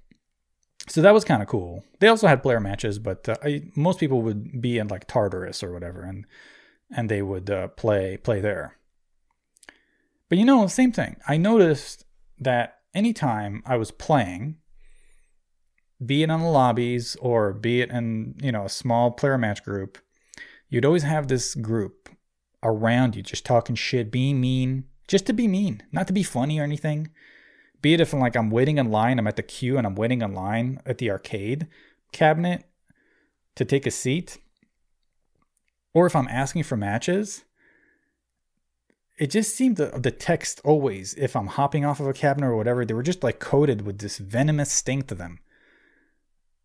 so 0.87 1.01
that 1.01 1.13
was 1.13 1.25
kind 1.25 1.41
of 1.41 1.47
cool. 1.47 1.83
They 1.99 2.07
also 2.07 2.27
had 2.27 2.43
player 2.43 2.59
matches, 2.59 2.99
but 2.99 3.27
uh, 3.27 3.35
I, 3.43 3.63
most 3.75 3.99
people 3.99 4.21
would 4.21 4.61
be 4.61 4.77
in 4.77 4.87
like 4.87 5.07
Tartarus 5.07 5.63
or 5.63 5.71
whatever, 5.71 6.01
and 6.01 6.25
and 6.95 7.09
they 7.09 7.21
would 7.21 7.49
uh, 7.49 7.69
play 7.69 8.17
play 8.17 8.39
there. 8.39 8.77
But 10.29 10.37
you 10.37 10.45
know, 10.45 10.67
same 10.67 10.91
thing. 10.91 11.17
I 11.27 11.37
noticed 11.37 12.05
that 12.39 12.79
anytime 12.93 13.63
I 13.65 13.77
was 13.77 13.91
playing, 13.91 14.57
be 16.03 16.21
it 16.23 16.29
in 16.29 16.39
the 16.39 16.45
lobbies 16.45 17.15
or 17.19 17.53
be 17.53 17.81
it 17.81 17.89
in 17.89 18.35
you 18.41 18.51
know 18.51 18.65
a 18.65 18.69
small 18.69 19.11
player 19.11 19.37
match 19.37 19.63
group, 19.63 19.97
you'd 20.69 20.85
always 20.85 21.03
have 21.03 21.27
this 21.27 21.55
group 21.55 22.09
around 22.61 23.15
you 23.15 23.23
just 23.23 23.45
talking 23.45 23.75
shit, 23.75 24.11
being 24.11 24.39
mean, 24.39 24.85
just 25.07 25.25
to 25.25 25.33
be 25.33 25.47
mean, 25.47 25.81
not 25.91 26.07
to 26.07 26.13
be 26.13 26.23
funny 26.23 26.59
or 26.59 26.63
anything 26.63 27.09
be 27.85 27.93
it 27.93 28.01
if 28.01 28.15
I'm 28.15 28.19
like 28.19 28.35
I'm 28.35 28.49
waiting 28.49 28.79
in 28.79 28.89
line, 28.89 29.19
I'm 29.19 29.27
at 29.27 29.35
the 29.35 29.43
queue 29.43 29.77
and 29.77 29.85
I'm 29.85 29.93
waiting 29.93 30.23
in 30.23 30.33
line 30.33 30.81
at 30.87 30.97
the 30.97 31.11
arcade 31.11 31.67
cabinet 32.11 32.65
to 33.53 33.63
take 33.63 33.85
a 33.85 33.91
seat, 33.91 34.39
or 35.93 36.07
if 36.07 36.15
I'm 36.15 36.27
asking 36.27 36.63
for 36.63 36.75
matches, 36.75 37.43
it 39.19 39.27
just 39.27 39.55
seemed 39.55 39.77
the, 39.77 39.99
the 39.99 40.09
text 40.09 40.61
always, 40.63 41.13
if 41.13 41.35
I'm 41.35 41.45
hopping 41.45 41.85
off 41.85 41.99
of 41.99 42.07
a 42.07 42.13
cabinet 42.13 42.47
or 42.47 42.57
whatever, 42.57 42.85
they 42.85 42.95
were 42.95 43.03
just 43.03 43.21
like 43.21 43.39
coated 43.39 43.85
with 43.85 43.99
this 43.99 44.17
venomous 44.17 44.71
stink 44.71 45.05
to 45.09 45.15
them. 45.15 45.37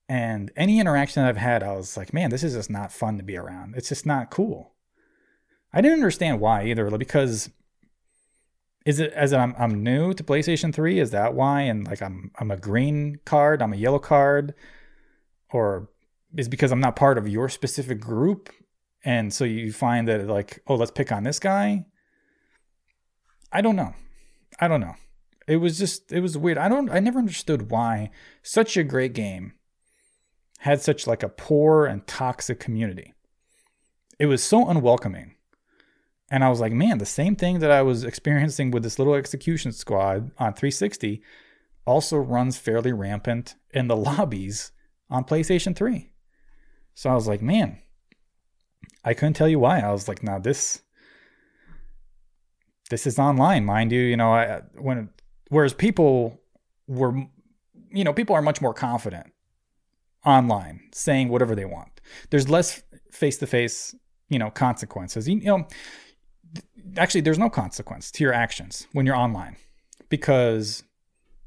And 0.09 0.51
any 0.57 0.81
interaction 0.81 1.23
that 1.23 1.29
I've 1.29 1.37
had, 1.37 1.63
I 1.63 1.73
was 1.73 1.99
like, 1.99 2.15
man, 2.15 2.31
this 2.31 2.43
is 2.43 2.55
just 2.55 2.71
not 2.71 2.93
fun 2.93 3.19
to 3.19 3.23
be 3.23 3.37
around. 3.37 3.75
It's 3.77 3.91
just 3.91 4.07
not 4.07 4.31
cool. 4.31 4.73
I 5.71 5.83
didn't 5.83 5.99
understand 5.99 6.41
why 6.41 6.65
either, 6.65 6.91
because 6.97 7.51
is 8.91 8.99
it 8.99 9.13
as 9.13 9.33
I'm 9.33 9.55
I'm 9.57 9.85
new 9.85 10.13
to 10.15 10.25
PlayStation 10.25 10.75
3? 10.75 10.99
Is 10.99 11.13
that 11.13 11.35
why? 11.35 11.61
And 11.63 11.87
like 11.87 12.03
I'm 12.03 12.33
I'm 12.41 12.51
a 12.51 12.57
green 12.57 13.21
card, 13.25 13.63
I'm 13.63 13.73
a 13.73 13.77
yellow 13.77 14.01
card, 14.01 14.53
or 15.53 15.89
is 16.37 16.49
because 16.49 16.73
I'm 16.73 16.81
not 16.81 16.97
part 16.97 17.17
of 17.17 17.29
your 17.29 17.49
specific 17.49 18.01
group, 18.01 18.51
and 19.05 19.33
so 19.33 19.45
you 19.45 19.73
find 19.73 20.09
that 20.09 20.27
like 20.27 20.61
oh 20.67 20.75
let's 20.75 20.91
pick 20.91 21.13
on 21.13 21.23
this 21.23 21.39
guy. 21.39 21.87
I 23.53 23.61
don't 23.61 23.77
know, 23.77 23.95
I 24.59 24.67
don't 24.67 24.81
know. 24.81 24.97
It 25.47 25.59
was 25.59 25.79
just 25.79 26.11
it 26.11 26.21
was 26.21 26.37
weird. 26.37 26.59
I 26.59 26.69
don't 26.69 26.91
I 26.91 26.99
never 26.99 27.21
understood 27.21 27.71
why 27.71 28.11
such 28.43 28.77
a 28.77 28.83
great 28.83 29.13
game 29.13 29.53
had 30.59 30.83
such 30.83 31.07
like 31.07 31.23
a 31.23 31.29
poor 31.29 31.87
and 31.87 32.05
toxic 32.09 32.59
community. 32.59 33.15
It 34.19 34.27
was 34.27 34.43
so 34.43 34.69
unwelcoming 34.69 35.37
and 36.31 36.45
I 36.45 36.49
was 36.49 36.61
like, 36.61 36.73
man, 36.73 36.99
the 36.99 37.07
same 37.07 37.35
thing 37.35 37.59
that 37.59 37.71
I 37.71 37.83
was 37.83 38.05
experiencing 38.05 38.71
with 38.71 38.85
this 38.85 38.99
little 38.99 39.15
execution 39.15 39.73
squad 39.73 40.31
on 40.39 40.55
360 40.55 41.23
also 41.85 42.17
runs 42.19 42.57
fairly 42.57 42.93
rampant 42.93 43.57
in 43.73 43.89
the 43.89 43.97
lobbies 44.09 44.73
on 45.09 45.25
PlayStation 45.25 45.75
3. 45.75 46.11
So 46.95 47.11
I 47.11 47.15
was 47.15 47.27
like, 47.27 47.43
man, 47.43 47.79
I 49.05 49.15
couldn't 49.15 49.35
tell 49.35 49.49
you 49.49 49.59
why. 49.59 49.81
I 49.81 49.91
was 49.91 50.07
like, 50.07 50.23
now 50.23 50.39
this 50.39 50.83
this 52.91 53.07
is 53.07 53.19
online, 53.19 53.65
mind 53.65 53.93
you. 53.93 54.01
You 54.01 54.17
know, 54.17 54.33
I, 54.33 54.63
when 54.75 55.11
whereas 55.49 55.73
people 55.73 56.41
were, 56.87 57.15
you 57.91 58.05
know, 58.05 58.13
people 58.13 58.35
are 58.35 58.43
much 58.43 58.61
more 58.61 58.75
confident 58.75 59.33
online, 60.25 60.91
saying 60.93 61.29
whatever 61.29 61.55
they 61.55 61.65
want. 61.65 62.01
There's 62.31 62.49
less 62.49 62.83
face 63.11 63.39
to 63.39 63.47
face, 63.47 63.95
you 64.29 64.39
know, 64.39 64.51
consequences. 64.51 65.29
You, 65.29 65.37
you 65.39 65.47
know, 65.47 65.69
actually 66.97 67.23
there's 67.23 67.39
no 67.39 67.51
consequence 67.51 68.11
to 68.13 68.25
your 68.25 68.33
actions 68.33 68.87
when 68.93 69.07
you're 69.07 69.17
online 69.17 69.57
because 70.09 70.83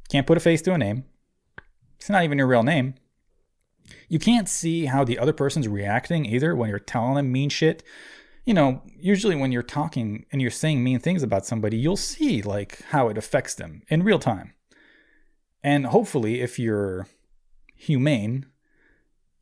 you 0.03 0.07
can't 0.09 0.27
put 0.27 0.37
a 0.37 0.41
face 0.41 0.61
to 0.63 0.73
a 0.73 0.77
name. 0.77 1.05
It's 1.97 2.09
not 2.09 2.23
even 2.23 2.37
your 2.37 2.47
real 2.47 2.63
name. 2.63 2.95
You 4.07 4.19
can't 4.19 4.49
see 4.49 4.85
how 4.85 5.03
the 5.03 5.19
other 5.19 5.33
person's 5.33 5.67
reacting 5.67 6.25
either 6.25 6.55
when 6.55 6.69
you're 6.69 6.79
telling 6.79 7.15
them 7.15 7.31
mean 7.31 7.49
shit. 7.49 7.83
You 8.45 8.53
know, 8.53 8.81
usually 8.97 9.35
when 9.35 9.51
you're 9.51 9.63
talking 9.63 10.25
and 10.31 10.41
you're 10.41 10.51
saying 10.51 10.83
mean 10.83 10.99
things 10.99 11.23
about 11.23 11.45
somebody, 11.45 11.77
you'll 11.77 11.97
see 11.97 12.41
like 12.41 12.81
how 12.89 13.07
it 13.09 13.17
affects 13.17 13.55
them 13.55 13.83
in 13.87 14.03
real 14.03 14.19
time. 14.19 14.53
And 15.63 15.85
hopefully 15.85 16.41
if 16.41 16.59
you're 16.59 17.07
humane, 17.75 18.45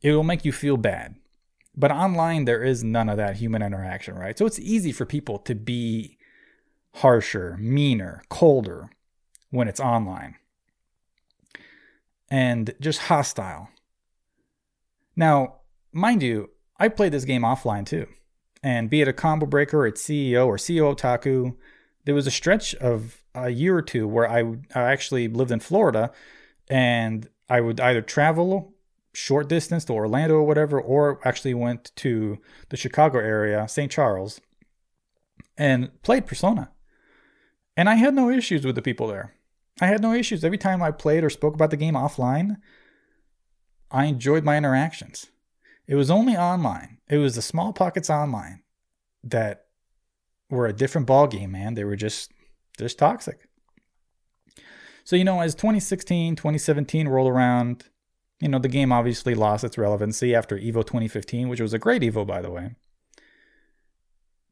it 0.02 0.12
will 0.12 0.22
make 0.22 0.44
you 0.44 0.52
feel 0.52 0.76
bad. 0.76 1.16
But 1.74 1.90
online, 1.90 2.44
there 2.44 2.62
is 2.62 2.84
none 2.84 3.08
of 3.08 3.16
that 3.16 3.36
human 3.36 3.62
interaction, 3.62 4.14
right? 4.14 4.36
So 4.36 4.44
it's 4.44 4.58
easy 4.58 4.92
for 4.92 5.06
people 5.06 5.38
to 5.40 5.54
be 5.54 6.18
harsher, 6.96 7.56
meaner, 7.58 8.22
colder 8.28 8.90
when 9.50 9.68
it's 9.68 9.80
online, 9.80 10.36
and 12.30 12.74
just 12.80 13.00
hostile. 13.00 13.68
Now, 15.16 15.60
mind 15.92 16.22
you, 16.22 16.50
I 16.78 16.88
played 16.88 17.12
this 17.12 17.24
game 17.24 17.42
offline 17.42 17.86
too. 17.86 18.06
And 18.62 18.88
be 18.88 19.00
it 19.00 19.08
a 19.08 19.12
combo 19.12 19.46
breaker, 19.46 19.86
it's 19.86 20.02
CEO 20.02 20.46
or 20.46 20.56
CEO 20.56 20.94
Otaku, 20.94 21.56
there 22.04 22.14
was 22.14 22.26
a 22.26 22.30
stretch 22.30 22.74
of 22.76 23.22
a 23.34 23.50
year 23.50 23.76
or 23.76 23.82
two 23.82 24.06
where 24.06 24.28
I, 24.28 24.40
I 24.74 24.92
actually 24.92 25.28
lived 25.28 25.50
in 25.50 25.60
Florida 25.60 26.12
and 26.68 27.28
I 27.48 27.60
would 27.60 27.80
either 27.80 28.02
travel 28.02 28.71
short 29.12 29.48
distance 29.48 29.84
to 29.84 29.92
Orlando 29.92 30.34
or 30.34 30.44
whatever, 30.44 30.80
or 30.80 31.20
actually 31.26 31.54
went 31.54 31.92
to 31.96 32.38
the 32.70 32.76
Chicago 32.76 33.18
area, 33.18 33.68
St. 33.68 33.90
Charles, 33.90 34.40
and 35.56 35.90
played 36.02 36.26
Persona. 36.26 36.70
And 37.76 37.88
I 37.88 37.94
had 37.94 38.14
no 38.14 38.30
issues 38.30 38.64
with 38.64 38.74
the 38.74 38.82
people 38.82 39.06
there. 39.06 39.34
I 39.80 39.86
had 39.86 40.02
no 40.02 40.12
issues. 40.12 40.44
Every 40.44 40.58
time 40.58 40.82
I 40.82 40.90
played 40.90 41.24
or 41.24 41.30
spoke 41.30 41.54
about 41.54 41.70
the 41.70 41.76
game 41.76 41.94
offline, 41.94 42.56
I 43.90 44.06
enjoyed 44.06 44.44
my 44.44 44.56
interactions. 44.56 45.30
It 45.86 45.94
was 45.94 46.10
only 46.10 46.36
online. 46.36 46.98
It 47.08 47.18
was 47.18 47.34
the 47.34 47.42
small 47.42 47.72
pockets 47.72 48.08
online 48.08 48.62
that 49.24 49.66
were 50.50 50.66
a 50.66 50.72
different 50.72 51.06
ball 51.06 51.26
game, 51.26 51.52
man. 51.52 51.74
They 51.74 51.84
were 51.84 51.96
just 51.96 52.32
just 52.78 52.98
toxic. 52.98 53.48
So, 55.04 55.16
you 55.16 55.24
know, 55.24 55.40
as 55.40 55.54
2016, 55.54 56.36
2017 56.36 57.08
rolled 57.08 57.28
around, 57.28 57.88
you 58.42 58.48
know, 58.48 58.58
the 58.58 58.66
game 58.66 58.90
obviously 58.90 59.36
lost 59.36 59.62
its 59.62 59.78
relevancy 59.78 60.34
after 60.34 60.58
EVO 60.58 60.84
2015, 60.84 61.48
which 61.48 61.60
was 61.60 61.72
a 61.72 61.78
great 61.78 62.02
EVO, 62.02 62.26
by 62.26 62.42
the 62.42 62.50
way. 62.50 62.74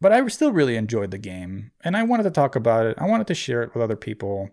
But 0.01 0.12
I 0.12 0.24
still 0.28 0.53
really 0.53 0.76
enjoyed 0.76 1.11
the 1.11 1.18
game, 1.18 1.72
and 1.82 1.97
I 1.97 2.05
wanted 2.05 2.22
to 2.22 2.30
talk 2.30 2.55
about 2.55 2.86
it. 2.86 2.97
I 3.01 3.09
wanted 3.09 3.26
to 3.26 3.34
share 3.34 3.64
it 3.64 3.74
with 3.74 3.82
other 3.82 3.97
people. 3.97 4.51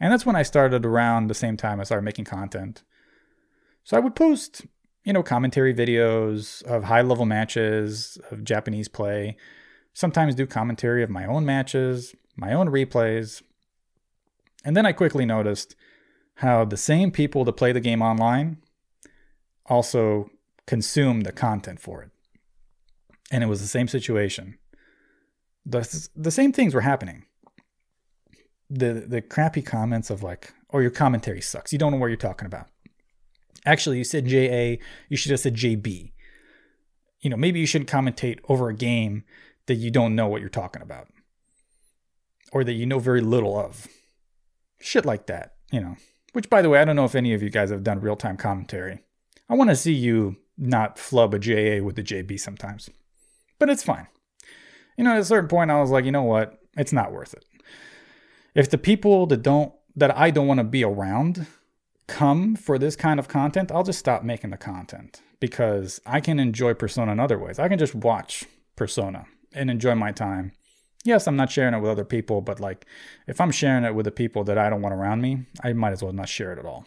And 0.00 0.10
that's 0.10 0.24
when 0.24 0.36
I 0.36 0.42
started 0.42 0.86
around 0.86 1.26
the 1.26 1.34
same 1.34 1.58
time 1.58 1.80
I 1.80 1.84
started 1.84 2.06
making 2.06 2.24
content. 2.24 2.82
So 3.84 3.94
I 3.94 4.00
would 4.00 4.16
post, 4.16 4.64
you 5.04 5.12
know, 5.12 5.22
commentary 5.22 5.74
videos 5.74 6.62
of 6.62 6.84
high 6.84 7.02
level 7.02 7.26
matches 7.26 8.16
of 8.30 8.42
Japanese 8.42 8.88
play, 8.88 9.36
sometimes 9.92 10.34
do 10.34 10.46
commentary 10.46 11.02
of 11.02 11.10
my 11.10 11.26
own 11.26 11.44
matches, 11.44 12.14
my 12.36 12.54
own 12.54 12.68
replays. 12.68 13.42
And 14.64 14.74
then 14.74 14.86
I 14.86 14.92
quickly 14.92 15.26
noticed 15.26 15.76
how 16.36 16.64
the 16.64 16.76
same 16.76 17.10
people 17.10 17.44
that 17.44 17.52
play 17.52 17.72
the 17.72 17.80
game 17.80 18.02
online 18.02 18.58
also 19.66 20.30
consume 20.66 21.22
the 21.22 21.32
content 21.32 21.80
for 21.80 22.02
it. 22.02 22.10
And 23.30 23.42
it 23.42 23.46
was 23.46 23.60
the 23.60 23.66
same 23.68 23.88
situation. 23.88 24.58
The, 25.64 26.08
the 26.14 26.30
same 26.30 26.52
things 26.52 26.74
were 26.74 26.80
happening. 26.80 27.24
The 28.68 29.04
the 29.06 29.20
crappy 29.20 29.60
comments 29.60 30.08
of 30.08 30.22
like, 30.22 30.54
oh, 30.72 30.78
your 30.78 30.90
commentary 30.90 31.42
sucks. 31.42 31.72
You 31.72 31.78
don't 31.78 31.92
know 31.92 31.98
what 31.98 32.06
you're 32.06 32.16
talking 32.16 32.46
about. 32.46 32.68
Actually, 33.64 33.98
you 33.98 34.04
said 34.04 34.26
JA, 34.26 34.82
you 35.08 35.16
should 35.16 35.30
have 35.30 35.40
said 35.40 35.54
JB. 35.54 36.12
You 37.20 37.30
know, 37.30 37.36
maybe 37.36 37.60
you 37.60 37.66
shouldn't 37.66 37.90
commentate 37.90 38.40
over 38.48 38.68
a 38.68 38.74
game 38.74 39.24
that 39.66 39.74
you 39.74 39.90
don't 39.90 40.16
know 40.16 40.26
what 40.26 40.40
you're 40.40 40.50
talking 40.50 40.82
about. 40.82 41.08
Or 42.50 42.64
that 42.64 42.72
you 42.72 42.86
know 42.86 42.98
very 42.98 43.20
little 43.20 43.56
of. 43.56 43.86
Shit 44.80 45.04
like 45.04 45.26
that, 45.26 45.54
you 45.70 45.80
know. 45.80 45.96
Which, 46.32 46.48
by 46.48 46.62
the 46.62 46.70
way, 46.70 46.80
I 46.80 46.84
don't 46.84 46.96
know 46.96 47.04
if 47.04 47.14
any 47.14 47.34
of 47.34 47.42
you 47.42 47.50
guys 47.50 47.70
have 47.70 47.84
done 47.84 48.00
real 48.00 48.16
time 48.16 48.36
commentary. 48.36 49.00
I 49.48 49.54
want 49.54 49.70
to 49.70 49.76
see 49.76 49.92
you 49.92 50.36
not 50.56 50.98
flub 50.98 51.34
a 51.34 51.38
JA 51.38 51.82
with 51.84 51.96
the 51.96 52.02
JB 52.02 52.38
sometimes. 52.40 52.88
but 53.58 53.70
it's 53.70 53.82
fine. 53.82 54.08
You 54.96 55.04
know, 55.04 55.12
at 55.12 55.20
a 55.20 55.24
certain 55.24 55.48
point, 55.48 55.70
I 55.70 55.80
was 55.80 55.90
like, 55.90 56.04
you 56.04 56.12
know 56.12 56.22
what? 56.22 56.58
It's 56.76 56.92
not 56.92 57.12
worth 57.12 57.34
it. 57.34 57.44
If 58.54 58.70
the 58.70 58.78
people 58.78 59.26
that 59.26 59.42
don't, 59.42 59.72
that 59.96 60.16
I 60.16 60.30
don't 60.30 60.46
want 60.46 60.58
to 60.58 60.64
be 60.64 60.84
around 60.84 61.46
come 62.06 62.56
for 62.56 62.78
this 62.78 62.96
kind 62.96 63.20
of 63.20 63.28
content, 63.28 63.70
I'll 63.70 63.84
just 63.84 63.98
stop 63.98 64.22
making 64.22 64.50
the 64.50 64.56
content 64.56 65.22
because 65.40 66.00
I 66.04 66.20
can 66.20 66.38
enjoy 66.38 66.74
Persona 66.74 67.12
in 67.12 67.20
other 67.20 67.38
ways. 67.38 67.58
I 67.58 67.68
can 67.68 67.78
just 67.78 67.94
watch 67.94 68.44
Persona 68.76 69.26
and 69.54 69.70
enjoy 69.70 69.94
my 69.94 70.12
time. 70.12 70.52
Yes, 71.04 71.26
I'm 71.26 71.36
not 71.36 71.50
sharing 71.50 71.74
it 71.74 71.80
with 71.80 71.90
other 71.90 72.04
people, 72.04 72.40
but 72.40 72.60
like 72.60 72.86
if 73.26 73.40
I'm 73.40 73.50
sharing 73.50 73.84
it 73.84 73.94
with 73.94 74.04
the 74.04 74.12
people 74.12 74.44
that 74.44 74.58
I 74.58 74.70
don't 74.70 74.82
want 74.82 74.94
around 74.94 75.20
me, 75.20 75.46
I 75.62 75.72
might 75.72 75.92
as 75.92 76.02
well 76.02 76.12
not 76.12 76.28
share 76.28 76.52
it 76.52 76.58
at 76.58 76.66
all. 76.66 76.86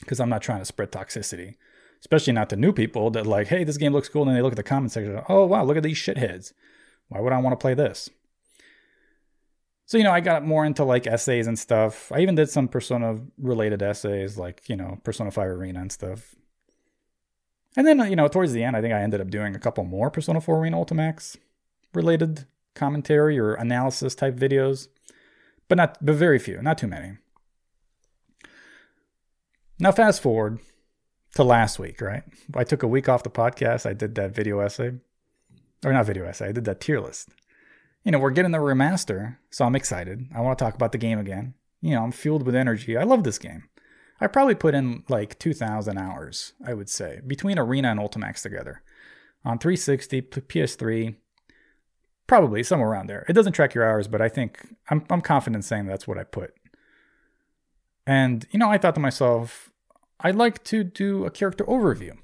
Because 0.00 0.20
I'm 0.20 0.28
not 0.28 0.42
trying 0.42 0.58
to 0.58 0.64
spread 0.64 0.90
toxicity, 0.90 1.54
especially 2.00 2.32
not 2.32 2.50
to 2.50 2.56
new 2.56 2.72
people 2.72 3.10
that 3.10 3.26
like, 3.26 3.46
hey, 3.46 3.62
this 3.64 3.76
game 3.76 3.92
looks 3.92 4.08
cool, 4.08 4.28
and 4.28 4.36
they 4.36 4.42
look 4.42 4.52
at 4.52 4.56
the 4.56 4.62
comment 4.62 4.92
section, 4.92 5.22
oh 5.28 5.46
wow, 5.46 5.64
look 5.64 5.76
at 5.76 5.82
these 5.82 5.96
shitheads. 5.96 6.52
Why 7.08 7.20
would 7.20 7.32
I 7.32 7.40
want 7.40 7.52
to 7.52 7.62
play 7.62 7.74
this? 7.74 8.10
So, 9.86 9.98
you 9.98 10.04
know, 10.04 10.12
I 10.12 10.20
got 10.20 10.44
more 10.44 10.64
into 10.64 10.82
like 10.82 11.06
essays 11.06 11.46
and 11.46 11.58
stuff. 11.58 12.10
I 12.10 12.20
even 12.20 12.34
did 12.34 12.48
some 12.48 12.68
Persona 12.68 13.20
related 13.38 13.82
essays, 13.82 14.38
like, 14.38 14.68
you 14.68 14.76
know, 14.76 14.98
Persona 15.04 15.30
5 15.30 15.46
Arena 15.46 15.80
and 15.80 15.92
stuff. 15.92 16.34
And 17.76 17.86
then, 17.86 17.98
you 18.08 18.16
know, 18.16 18.28
towards 18.28 18.52
the 18.52 18.64
end, 18.64 18.76
I 18.76 18.80
think 18.80 18.94
I 18.94 19.02
ended 19.02 19.20
up 19.20 19.30
doing 19.30 19.54
a 19.54 19.58
couple 19.58 19.84
more 19.84 20.10
Persona 20.10 20.40
4 20.40 20.58
Arena 20.58 20.78
Ultimax 20.78 21.36
related 21.92 22.46
commentary 22.74 23.38
or 23.38 23.54
analysis 23.54 24.14
type 24.14 24.36
videos, 24.36 24.88
but 25.68 25.76
not, 25.76 26.04
but 26.04 26.14
very 26.14 26.38
few, 26.38 26.60
not 26.62 26.78
too 26.78 26.86
many. 26.88 27.18
Now, 29.78 29.92
fast 29.92 30.22
forward 30.22 30.60
to 31.34 31.44
last 31.44 31.78
week, 31.78 32.00
right? 32.00 32.22
I 32.54 32.64
took 32.64 32.82
a 32.82 32.88
week 32.88 33.08
off 33.08 33.24
the 33.24 33.30
podcast. 33.30 33.86
I 33.86 33.92
did 33.92 34.14
that 34.14 34.34
video 34.34 34.60
essay, 34.60 34.92
or 35.84 35.92
not 35.92 36.06
video 36.06 36.24
essay, 36.24 36.48
I 36.48 36.52
did 36.52 36.64
that 36.64 36.80
tier 36.80 37.00
list 37.00 37.28
you 38.04 38.12
know, 38.12 38.18
we're 38.18 38.30
getting 38.30 38.52
the 38.52 38.58
remaster, 38.58 39.38
so 39.50 39.64
I'm 39.64 39.74
excited. 39.74 40.28
I 40.34 40.40
want 40.42 40.58
to 40.58 40.64
talk 40.64 40.74
about 40.74 40.92
the 40.92 40.98
game 40.98 41.18
again. 41.18 41.54
You 41.80 41.94
know, 41.94 42.04
I'm 42.04 42.12
fueled 42.12 42.44
with 42.44 42.54
energy. 42.54 42.96
I 42.96 43.02
love 43.02 43.24
this 43.24 43.38
game. 43.38 43.64
I 44.20 44.26
probably 44.26 44.54
put 44.54 44.74
in 44.74 45.04
like 45.08 45.38
2,000 45.38 45.98
hours, 45.98 46.52
I 46.64 46.74
would 46.74 46.88
say, 46.88 47.20
between 47.26 47.58
Arena 47.58 47.90
and 47.90 48.00
Ultimax 48.00 48.42
together. 48.42 48.82
On 49.44 49.58
360, 49.58 50.22
PS3, 50.22 51.16
probably 52.26 52.62
somewhere 52.62 52.88
around 52.88 53.08
there. 53.08 53.24
It 53.28 53.34
doesn't 53.34 53.52
track 53.52 53.74
your 53.74 53.88
hours, 53.88 54.08
but 54.08 54.20
I 54.20 54.28
think 54.28 54.66
I'm, 54.90 55.04
I'm 55.10 55.20
confident 55.20 55.64
saying 55.64 55.86
that's 55.86 56.06
what 56.06 56.18
I 56.18 56.24
put. 56.24 56.54
And, 58.06 58.46
you 58.50 58.58
know, 58.58 58.70
I 58.70 58.78
thought 58.78 58.94
to 58.94 59.00
myself, 59.00 59.70
I'd 60.20 60.36
like 60.36 60.64
to 60.64 60.84
do 60.84 61.24
a 61.24 61.30
character 61.30 61.64
overview. 61.64 62.16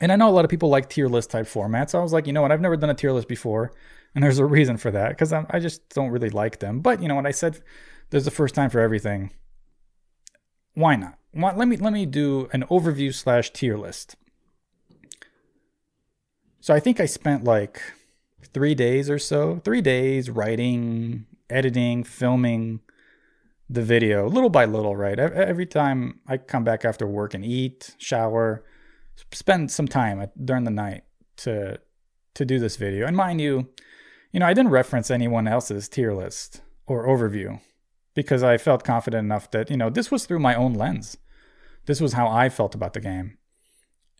And 0.00 0.12
I 0.12 0.16
know 0.16 0.28
a 0.28 0.30
lot 0.30 0.44
of 0.44 0.50
people 0.50 0.68
like 0.68 0.88
tier 0.88 1.08
list 1.08 1.30
type 1.30 1.46
formats. 1.46 1.90
So 1.90 1.98
I 1.98 2.02
was 2.02 2.12
like, 2.12 2.26
you 2.26 2.32
know 2.32 2.42
what? 2.42 2.52
I've 2.52 2.60
never 2.60 2.76
done 2.76 2.90
a 2.90 2.94
tier 2.94 3.12
list 3.12 3.28
before. 3.28 3.72
And 4.14 4.22
there's 4.22 4.38
a 4.38 4.44
reason 4.44 4.76
for 4.76 4.90
that 4.90 5.10
because 5.10 5.32
I 5.32 5.58
just 5.58 5.88
don't 5.90 6.10
really 6.10 6.30
like 6.30 6.58
them. 6.58 6.80
But 6.80 7.02
you 7.02 7.08
know 7.08 7.14
what 7.14 7.26
I 7.26 7.30
said? 7.30 7.60
There's 8.10 8.26
a 8.26 8.30
first 8.30 8.54
time 8.54 8.70
for 8.70 8.80
everything. 8.80 9.32
Why 10.74 10.96
not? 10.96 11.18
Why, 11.32 11.54
let 11.54 11.68
me 11.68 11.76
let 11.76 11.92
me 11.92 12.06
do 12.06 12.48
an 12.52 12.62
overview 12.70 13.12
slash 13.12 13.50
tier 13.50 13.76
list. 13.76 14.16
So 16.60 16.74
I 16.74 16.80
think 16.80 16.98
I 16.98 17.06
spent 17.06 17.44
like 17.44 17.80
three 18.46 18.74
days 18.74 19.08
or 19.10 19.18
so, 19.18 19.60
three 19.64 19.80
days 19.80 20.30
writing, 20.30 21.26
editing, 21.50 22.04
filming 22.04 22.80
the 23.68 23.82
video 23.82 24.28
little 24.28 24.50
by 24.50 24.64
little, 24.64 24.96
right? 24.96 25.18
Every 25.18 25.66
time 25.66 26.20
I 26.26 26.36
come 26.36 26.64
back 26.64 26.84
after 26.84 27.06
work 27.06 27.34
and 27.34 27.44
eat, 27.44 27.94
shower, 27.98 28.64
spend 29.32 29.70
some 29.70 29.88
time 29.88 30.30
during 30.42 30.64
the 30.64 30.70
night 30.70 31.04
to 31.38 31.80
to 32.34 32.44
do 32.44 32.58
this 32.58 32.76
video. 32.76 33.06
And 33.06 33.16
mind 33.16 33.40
you, 33.40 33.68
you 34.30 34.40
know, 34.40 34.46
I 34.46 34.52
didn't 34.52 34.70
reference 34.70 35.10
anyone 35.10 35.48
else's 35.48 35.88
tier 35.88 36.12
list 36.12 36.60
or 36.86 37.06
overview 37.06 37.60
because 38.14 38.42
I 38.42 38.58
felt 38.58 38.84
confident 38.84 39.24
enough 39.24 39.50
that, 39.52 39.70
you 39.70 39.76
know, 39.76 39.88
this 39.88 40.10
was 40.10 40.26
through 40.26 40.40
my 40.40 40.54
own 40.54 40.74
lens. 40.74 41.16
This 41.86 42.00
was 42.00 42.12
how 42.12 42.28
I 42.28 42.50
felt 42.50 42.74
about 42.74 42.92
the 42.92 43.00
game. 43.00 43.38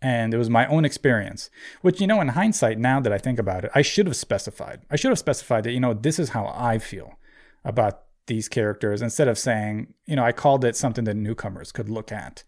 And 0.02 0.34
it 0.34 0.38
was 0.38 0.50
my 0.50 0.66
own 0.66 0.84
experience, 0.84 1.48
which, 1.80 2.00
you 2.00 2.06
know, 2.06 2.20
in 2.20 2.28
hindsight, 2.28 2.78
now 2.78 3.00
that 3.00 3.12
I 3.12 3.18
think 3.18 3.38
about 3.38 3.64
it, 3.64 3.70
I 3.74 3.82
should 3.82 4.06
have 4.06 4.16
specified. 4.16 4.82
I 4.90 4.96
should 4.96 5.10
have 5.10 5.18
specified 5.18 5.64
that, 5.64 5.72
you 5.72 5.80
know, 5.80 5.94
this 5.94 6.18
is 6.18 6.30
how 6.30 6.52
I 6.54 6.78
feel 6.78 7.18
about 7.64 8.02
these 8.26 8.48
characters 8.48 9.00
instead 9.00 9.28
of 9.28 9.38
saying, 9.38 9.94
you 10.04 10.16
know, 10.16 10.24
I 10.24 10.32
called 10.32 10.64
it 10.64 10.76
something 10.76 11.04
that 11.04 11.14
newcomers 11.16 11.72
could 11.72 11.88
look 11.88 12.12
at. 12.12 12.44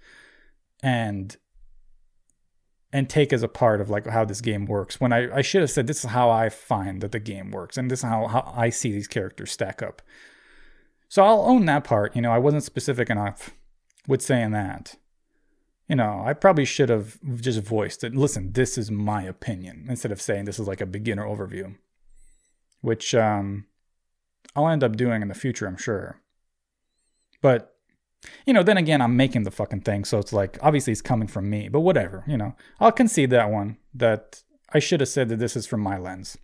And 0.82 1.36
and 2.92 3.09
take 3.09 3.32
as 3.32 3.42
a 3.42 3.49
part 3.49 3.80
of 3.80 3.90
like 3.90 4.07
how 4.07 4.24
this 4.24 4.40
game 4.40 4.64
works 4.64 4.99
when 4.99 5.12
I, 5.12 5.36
I 5.36 5.42
should 5.42 5.61
have 5.61 5.70
said 5.70 5.86
this 5.86 6.05
is 6.05 6.11
how 6.11 6.30
I 6.30 6.49
find 6.49 7.03
that 7.03 7.12
the 7.12 7.20
game 7.20 7.51
works 7.51 7.76
and 7.76 7.90
this 7.90 8.01
is 8.01 8.05
how, 8.05 8.26
how 8.28 8.51
I 8.57 8.70
see 8.70 8.90
these 8.90 9.09
characters 9.09 9.53
stack 9.53 9.82
up. 9.82 10.01
So 11.09 11.22
I'll 11.22 11.42
own 11.42 11.66
that 11.66 11.84
part. 11.84 12.16
You 12.16 12.22
know, 12.22 12.32
I 12.32 12.38
wasn't 12.38 12.64
specific 12.64 13.11
enough 13.11 13.51
with 14.07 14.22
saying 14.22 14.53
that. 14.53 14.96
You 15.89 15.97
know, 15.97 16.22
I 16.24 16.34
probably 16.34 16.66
should 16.66 16.91
have 16.91 17.18
just 17.41 17.62
voiced 17.62 18.05
it. 18.05 18.14
Listen, 18.14 18.53
this 18.53 18.76
is 18.76 18.91
my 18.91 19.22
opinion 19.22 19.86
instead 19.89 20.12
of 20.12 20.20
saying 20.20 20.45
this 20.45 20.59
is 20.59 20.68
like 20.68 20.82
a 20.82 20.86
beginner 20.86 21.24
overview, 21.24 21.76
which 22.82 23.14
um, 23.14 23.66
I'll 24.55 24.68
end 24.68 24.84
up 24.84 24.97
doing 24.97 25.22
in 25.22 25.28
the 25.28 25.34
future, 25.34 25.66
I'm 25.66 25.78
sure. 25.78 26.20
But 27.41 27.74
you 28.45 28.53
know, 28.53 28.62
then 28.62 28.76
again, 28.76 29.01
I'm 29.01 29.16
making 29.16 29.45
the 29.45 29.51
fucking 29.51 29.82
thing, 29.82 30.05
so 30.05 30.18
it's 30.18 30.32
like 30.32 30.59
obviously 30.61 30.93
it's 30.93 31.01
coming 31.01 31.28
from 31.28 31.49
me, 31.49 31.68
but 31.68 31.80
whatever, 31.80 32.24
you 32.26 32.36
know. 32.36 32.55
I'll 32.80 32.93
concede 32.93 33.30
that 33.30 33.51
one 33.51 33.78
that 33.95 34.43
I 34.72 34.80
should 34.80 35.01
have 35.01 35.09
said 35.09 35.28
that 35.28 35.39
this 35.39 35.57
is 35.57 35.66
from 35.66 35.80
my 35.80 35.97
lens. 35.97 36.36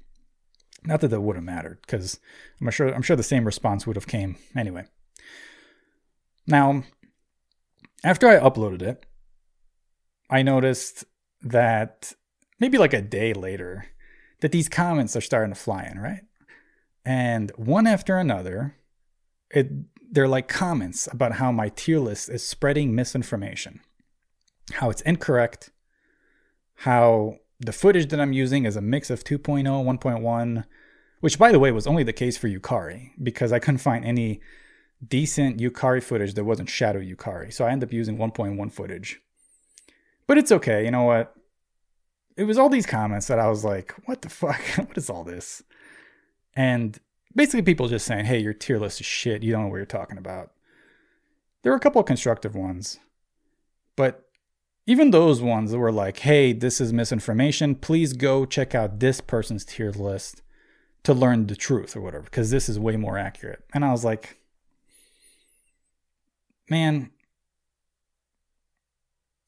Not 0.87 1.01
that 1.01 1.09
that 1.09 1.21
would 1.21 1.37
have 1.37 1.45
mattered, 1.45 1.81
because 1.83 2.21
I'm 2.61 2.71
sure 2.71 2.95
I'm 2.95 3.03
sure 3.03 3.17
the 3.17 3.23
same 3.23 3.45
response 3.45 3.87
would 3.87 3.97
have 3.97 4.07
came 4.07 4.37
anyway. 4.57 4.87
Now, 6.47 6.85
after 8.05 8.29
I 8.29 8.39
uploaded 8.39 8.83
it, 8.83 9.05
I 10.31 10.43
noticed 10.43 11.05
that 11.43 12.15
maybe 12.59 12.79
like 12.79 12.95
a 12.95 13.03
day 13.03 13.33
later, 13.33 13.87
that 14.41 14.53
these 14.53 14.69
comments 14.69 15.17
are 15.17 15.21
starting 15.21 15.53
to 15.55 15.61
fly 15.61 15.89
in, 15.91 15.99
right? 15.99 16.23
And 17.05 17.51
one 17.57 17.87
after 17.87 18.17
another, 18.19 18.77
it 19.51 19.71
they're 20.11 20.29
like 20.29 20.47
comments 20.47 21.09
about 21.11 21.33
how 21.35 21.51
my 21.51 21.71
tier 21.71 21.99
list 21.99 22.29
is 22.29 22.47
spreading 22.47 22.95
misinformation, 22.95 23.81
how 24.75 24.89
it's 24.89 25.03
incorrect, 25.03 25.71
how 26.77 27.39
the 27.59 27.73
footage 27.73 28.09
that 28.11 28.21
I'm 28.21 28.33
using 28.33 28.65
is 28.65 28.77
a 28.77 28.81
mix 28.81 29.11
of 29.11 29.25
2.0, 29.25 29.65
1.1, 29.65 30.65
which 31.21 31.39
by 31.39 31.51
the 31.51 31.59
way 31.59 31.73
was 31.73 31.87
only 31.87 32.05
the 32.05 32.13
case 32.13 32.37
for 32.37 32.49
Yukari 32.49 33.11
because 33.23 33.53
I 33.53 33.59
couldn't 33.59 33.79
find 33.79 34.05
any 34.05 34.41
decent 35.07 35.59
Yukari 35.59 36.03
footage 36.03 36.35
that 36.35 36.45
wasn't 36.45 36.69
Shadow 36.69 37.01
Yukari. 37.01 37.53
So 37.53 37.65
I 37.65 37.71
ended 37.71 37.89
up 37.89 37.93
using 37.93 38.17
1.1 38.17 38.73
footage. 38.73 39.21
But 40.27 40.39
it's 40.39 40.53
okay, 40.53 40.85
you 40.85 40.91
know 40.91 41.03
what? 41.03 41.35
It 42.37 42.45
was 42.45 42.59
all 42.59 42.69
these 42.69 42.87
comments 42.87 43.27
that 43.29 43.39
I 43.39 43.49
was 43.49 43.65
like, 43.65 43.95
what 44.07 44.23
the 44.23 44.29
fuck? 44.29 44.61
what 44.77 44.97
is 44.97 45.11
all 45.11 45.25
this? 45.25 45.63
And 46.55 46.99
basically 47.35 47.63
people 47.63 47.89
just 47.89 48.07
saying, 48.07 48.25
hey, 48.25 48.39
your 48.39 48.53
tier 48.53 48.79
list 48.79 49.01
is 49.01 49.07
shit. 49.07 49.43
You 49.43 49.53
don't 49.53 49.63
know 49.63 49.69
what 49.69 49.77
you're 49.77 49.87
talking 49.87 50.19
about. 50.19 50.53
There 51.63 51.73
were 51.73 51.77
a 51.77 51.81
couple 51.81 52.01
of 52.01 52.07
constructive 52.07 52.55
ones, 52.55 52.99
but 53.97 54.29
even 54.87 55.11
those 55.11 55.41
ones 55.41 55.71
that 55.71 55.79
were 55.79 55.93
like, 55.93 56.19
hey, 56.19 56.53
this 56.53 56.81
is 56.81 56.93
misinformation. 56.93 57.75
Please 57.75 58.13
go 58.13 58.45
check 58.45 58.75
out 58.75 59.01
this 59.01 59.21
person's 59.21 59.65
tier 59.65 59.91
list 59.91 60.43
to 61.05 61.15
learn 61.15 61.47
the 61.47 61.57
truth 61.57 61.97
or 61.97 62.01
whatever, 62.01 62.25
because 62.25 62.51
this 62.51 62.69
is 62.69 62.79
way 62.79 62.97
more 62.97 63.17
accurate. 63.17 63.65
And 63.73 63.85
I 63.85 63.93
was 63.93 64.05
like, 64.05 64.39
man, 66.69 67.11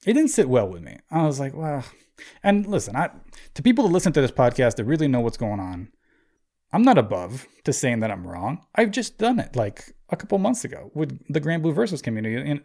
it 0.07 0.15
didn't 0.15 0.31
sit 0.31 0.49
well 0.49 0.69
with 0.69 0.83
me. 0.83 0.99
I 1.11 1.25
was 1.25 1.39
like, 1.39 1.55
well, 1.55 1.85
and 2.43 2.67
listen, 2.67 2.97
I 2.97 3.11
to 3.55 3.63
people 3.63 3.87
that 3.87 3.93
listen 3.93 4.13
to 4.15 4.21
this 4.21 4.31
podcast 4.31 4.77
that 4.77 4.85
really 4.85 5.09
know 5.09 5.21
what's 5.21 5.37
going 5.37 5.61
on, 5.61 5.89
I'm 6.73 6.83
not 6.83 6.97
above 6.97 7.47
to 7.65 7.73
saying 7.73 8.01
that 8.01 8.11
I'm 8.11 8.27
wrong. 8.27 8.65
I've 8.75 8.93
just 8.93 9.19
done 9.19 9.39
it 9.39 9.57
like 9.57 9.95
a 10.09 10.17
couple 10.17 10.39
months 10.39 10.65
ago 10.65 10.91
with 10.95 11.21
the 11.29 11.41
Granblue 11.41 11.75
Versus 11.75 12.01
community. 12.01 12.37
And, 12.37 12.63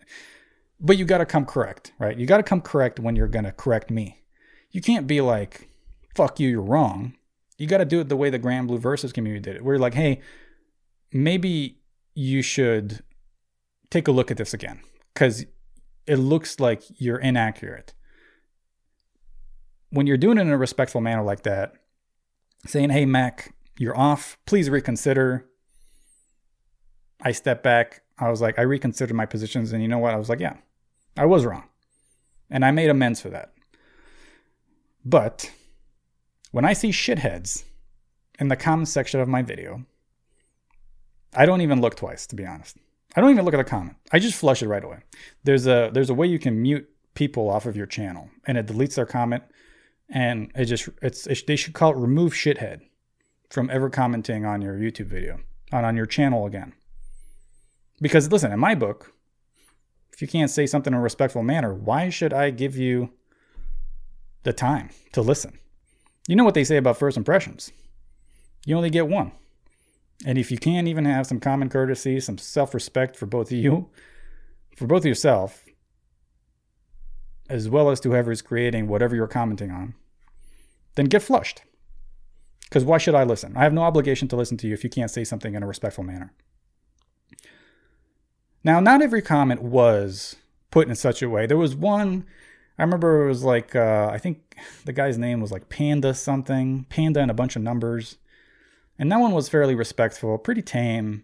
but 0.79 0.97
you 0.97 1.05
got 1.05 1.17
to 1.17 1.25
come 1.25 1.45
correct, 1.45 1.93
right? 1.99 2.17
You 2.17 2.25
got 2.25 2.37
to 2.37 2.43
come 2.43 2.61
correct 2.61 2.99
when 2.99 3.15
you're 3.15 3.27
to 3.27 3.51
correct 3.51 3.89
me. 3.89 4.23
You 4.71 4.81
can't 4.81 5.07
be 5.07 5.21
like, 5.21 5.69
fuck 6.15 6.39
you, 6.39 6.49
you're 6.49 6.61
wrong. 6.61 7.15
You 7.57 7.67
got 7.67 7.77
to 7.77 7.85
do 7.85 7.99
it 7.99 8.09
the 8.09 8.15
way 8.15 8.29
the 8.29 8.39
Granblue 8.39 8.79
Versus 8.79 9.11
community 9.11 9.41
did 9.41 9.55
it. 9.57 9.63
We're 9.63 9.77
like, 9.77 9.93
hey, 9.93 10.21
maybe 11.11 11.79
you 12.13 12.41
should 12.41 13.03
take 13.89 14.07
a 14.07 14.11
look 14.11 14.31
at 14.31 14.37
this 14.37 14.53
again 14.53 14.81
because 15.13 15.45
it 16.07 16.17
looks 16.17 16.59
like 16.59 16.83
you're 16.97 17.19
inaccurate. 17.19 17.93
When 19.89 20.07
you're 20.07 20.17
doing 20.17 20.37
it 20.37 20.41
in 20.41 20.49
a 20.49 20.57
respectful 20.57 21.01
manner 21.01 21.23
like 21.23 21.43
that, 21.43 21.73
saying, 22.65 22.91
hey, 22.91 23.05
Mac, 23.05 23.53
you're 23.77 23.97
off. 23.97 24.37
Please 24.45 24.69
reconsider. 24.69 25.47
I 27.21 27.31
stepped 27.31 27.63
back. 27.63 28.01
I 28.17 28.29
was 28.29 28.41
like, 28.41 28.57
I 28.57 28.63
reconsidered 28.63 29.15
my 29.15 29.25
positions. 29.25 29.73
And 29.73 29.81
you 29.81 29.87
know 29.87 29.97
what? 29.97 30.13
I 30.13 30.17
was 30.17 30.29
like, 30.29 30.39
yeah, 30.39 30.57
I 31.17 31.25
was 31.25 31.45
wrong. 31.45 31.63
And 32.49 32.63
I 32.63 32.71
made 32.71 32.89
amends 32.89 33.21
for 33.21 33.29
that. 33.29 33.53
But 35.03 35.51
when 36.51 36.65
I 36.65 36.73
see 36.73 36.89
shitheads 36.89 37.63
in 38.39 38.47
the 38.47 38.55
comment 38.55 38.87
section 38.87 39.19
of 39.19 39.27
my 39.27 39.41
video, 39.41 39.85
I 41.33 41.45
don't 41.45 41.61
even 41.61 41.81
look 41.81 41.95
twice, 41.95 42.27
to 42.27 42.35
be 42.35 42.45
honest. 42.45 42.77
I 43.15 43.21
don't 43.21 43.31
even 43.31 43.45
look 43.45 43.53
at 43.53 43.57
the 43.57 43.63
comment. 43.63 43.97
I 44.11 44.19
just 44.19 44.37
flush 44.37 44.61
it 44.63 44.67
right 44.67 44.83
away. 44.83 44.99
There's 45.43 45.67
a 45.67 45.89
there's 45.93 46.09
a 46.09 46.13
way 46.13 46.27
you 46.27 46.39
can 46.39 46.61
mute 46.61 46.89
people 47.13 47.49
off 47.49 47.65
of 47.65 47.75
your 47.75 47.85
channel, 47.85 48.29
and 48.45 48.57
it 48.57 48.67
deletes 48.67 48.95
their 48.95 49.05
comment, 49.05 49.43
and 50.09 50.51
it 50.55 50.65
just 50.65 50.89
it's 51.01 51.27
it, 51.27 51.45
they 51.47 51.55
should 51.55 51.73
call 51.73 51.91
it 51.91 51.97
remove 51.97 52.33
shithead 52.33 52.81
from 53.49 53.69
ever 53.69 53.89
commenting 53.89 54.45
on 54.45 54.61
your 54.61 54.75
YouTube 54.75 55.07
video 55.07 55.39
on 55.71 55.83
on 55.83 55.97
your 55.97 56.05
channel 56.05 56.45
again. 56.45 56.73
Because 58.01 58.31
listen, 58.31 58.51
in 58.51 58.59
my 58.59 58.75
book, 58.75 59.13
if 60.13 60.21
you 60.21 60.27
can't 60.27 60.49
say 60.49 60.65
something 60.65 60.93
in 60.93 60.99
a 60.99 61.01
respectful 61.01 61.43
manner, 61.43 61.73
why 61.73 62.09
should 62.09 62.33
I 62.33 62.49
give 62.49 62.77
you 62.77 63.11
the 64.43 64.53
time 64.53 64.89
to 65.11 65.21
listen? 65.21 65.59
You 66.27 66.35
know 66.35 66.43
what 66.43 66.53
they 66.53 66.63
say 66.63 66.77
about 66.77 66.97
first 66.97 67.17
impressions. 67.17 67.71
You 68.65 68.75
only 68.77 68.89
get 68.89 69.07
one. 69.07 69.31
And 70.25 70.37
if 70.37 70.51
you 70.51 70.57
can't 70.57 70.87
even 70.87 71.05
have 71.05 71.25
some 71.25 71.39
common 71.39 71.69
courtesy, 71.69 72.19
some 72.19 72.37
self 72.37 72.73
respect 72.73 73.15
for 73.15 73.25
both 73.25 73.47
of 73.51 73.57
you, 73.57 73.89
for 74.75 74.85
both 74.85 75.01
of 75.01 75.07
yourself, 75.07 75.65
as 77.49 77.67
well 77.69 77.89
as 77.89 77.99
to 78.01 78.09
whoever 78.09 78.31
is 78.31 78.41
creating 78.41 78.87
whatever 78.87 79.15
you're 79.15 79.27
commenting 79.27 79.71
on, 79.71 79.93
then 80.95 81.05
get 81.05 81.23
flushed. 81.23 81.63
Because 82.61 82.85
why 82.85 82.97
should 82.97 83.15
I 83.15 83.23
listen? 83.23 83.53
I 83.57 83.63
have 83.63 83.73
no 83.73 83.81
obligation 83.81 84.27
to 84.29 84.35
listen 84.37 84.57
to 84.57 84.67
you 84.67 84.73
if 84.73 84.83
you 84.83 84.89
can't 84.89 85.11
say 85.11 85.23
something 85.23 85.55
in 85.55 85.63
a 85.63 85.67
respectful 85.67 86.05
manner. 86.05 86.33
Now, 88.63 88.79
not 88.79 89.01
every 89.01 89.21
comment 89.21 89.61
was 89.61 90.37
put 90.69 90.87
in 90.87 90.95
such 90.95 91.21
a 91.21 91.29
way. 91.29 91.45
There 91.45 91.57
was 91.57 91.75
one, 91.75 92.25
I 92.77 92.83
remember 92.83 93.25
it 93.25 93.27
was 93.27 93.43
like, 93.43 93.75
uh, 93.75 94.09
I 94.11 94.19
think 94.19 94.55
the 94.85 94.93
guy's 94.93 95.17
name 95.17 95.41
was 95.41 95.51
like 95.51 95.67
Panda 95.67 96.13
something, 96.13 96.85
Panda 96.89 97.19
and 97.19 97.31
a 97.31 97.35
bunch 97.35 97.55
of 97.55 97.61
numbers. 97.61 98.17
And 99.01 99.11
that 99.11 99.19
one 99.19 99.31
was 99.31 99.49
fairly 99.49 99.73
respectful, 99.73 100.37
pretty 100.37 100.61
tame. 100.61 101.23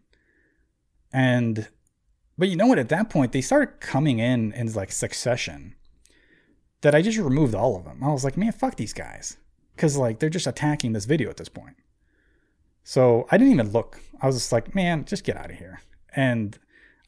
And, 1.14 1.68
but 2.36 2.50
you 2.50 2.56
know 2.56 2.66
what? 2.66 2.80
At 2.80 2.90
that 2.90 3.12
point, 3.12 3.34
they 3.34 3.42
started 3.42 3.80
coming 3.80 4.18
in 4.18 4.52
in 4.54 4.74
like 4.74 4.92
succession 4.92 5.76
that 6.82 6.96
I 6.96 7.04
just 7.04 7.20
removed 7.20 7.54
all 7.54 7.76
of 7.76 7.84
them. 7.84 8.04
I 8.04 8.08
was 8.12 8.24
like, 8.24 8.36
man, 8.36 8.52
fuck 8.52 8.78
these 8.78 8.94
guys. 8.94 9.38
Cause 9.78 9.96
like 9.96 10.18
they're 10.18 10.28
just 10.28 10.48
attacking 10.48 10.94
this 10.94 11.06
video 11.06 11.30
at 11.30 11.38
this 11.38 11.50
point. 11.50 11.76
So 12.84 13.28
I 13.30 13.38
didn't 13.38 13.54
even 13.54 13.72
look. 13.72 14.00
I 14.20 14.26
was 14.26 14.38
just 14.38 14.52
like, 14.52 14.74
man, 14.74 15.06
just 15.06 15.24
get 15.24 15.38
out 15.38 15.52
of 15.52 15.58
here. 15.58 15.82
And 16.16 16.58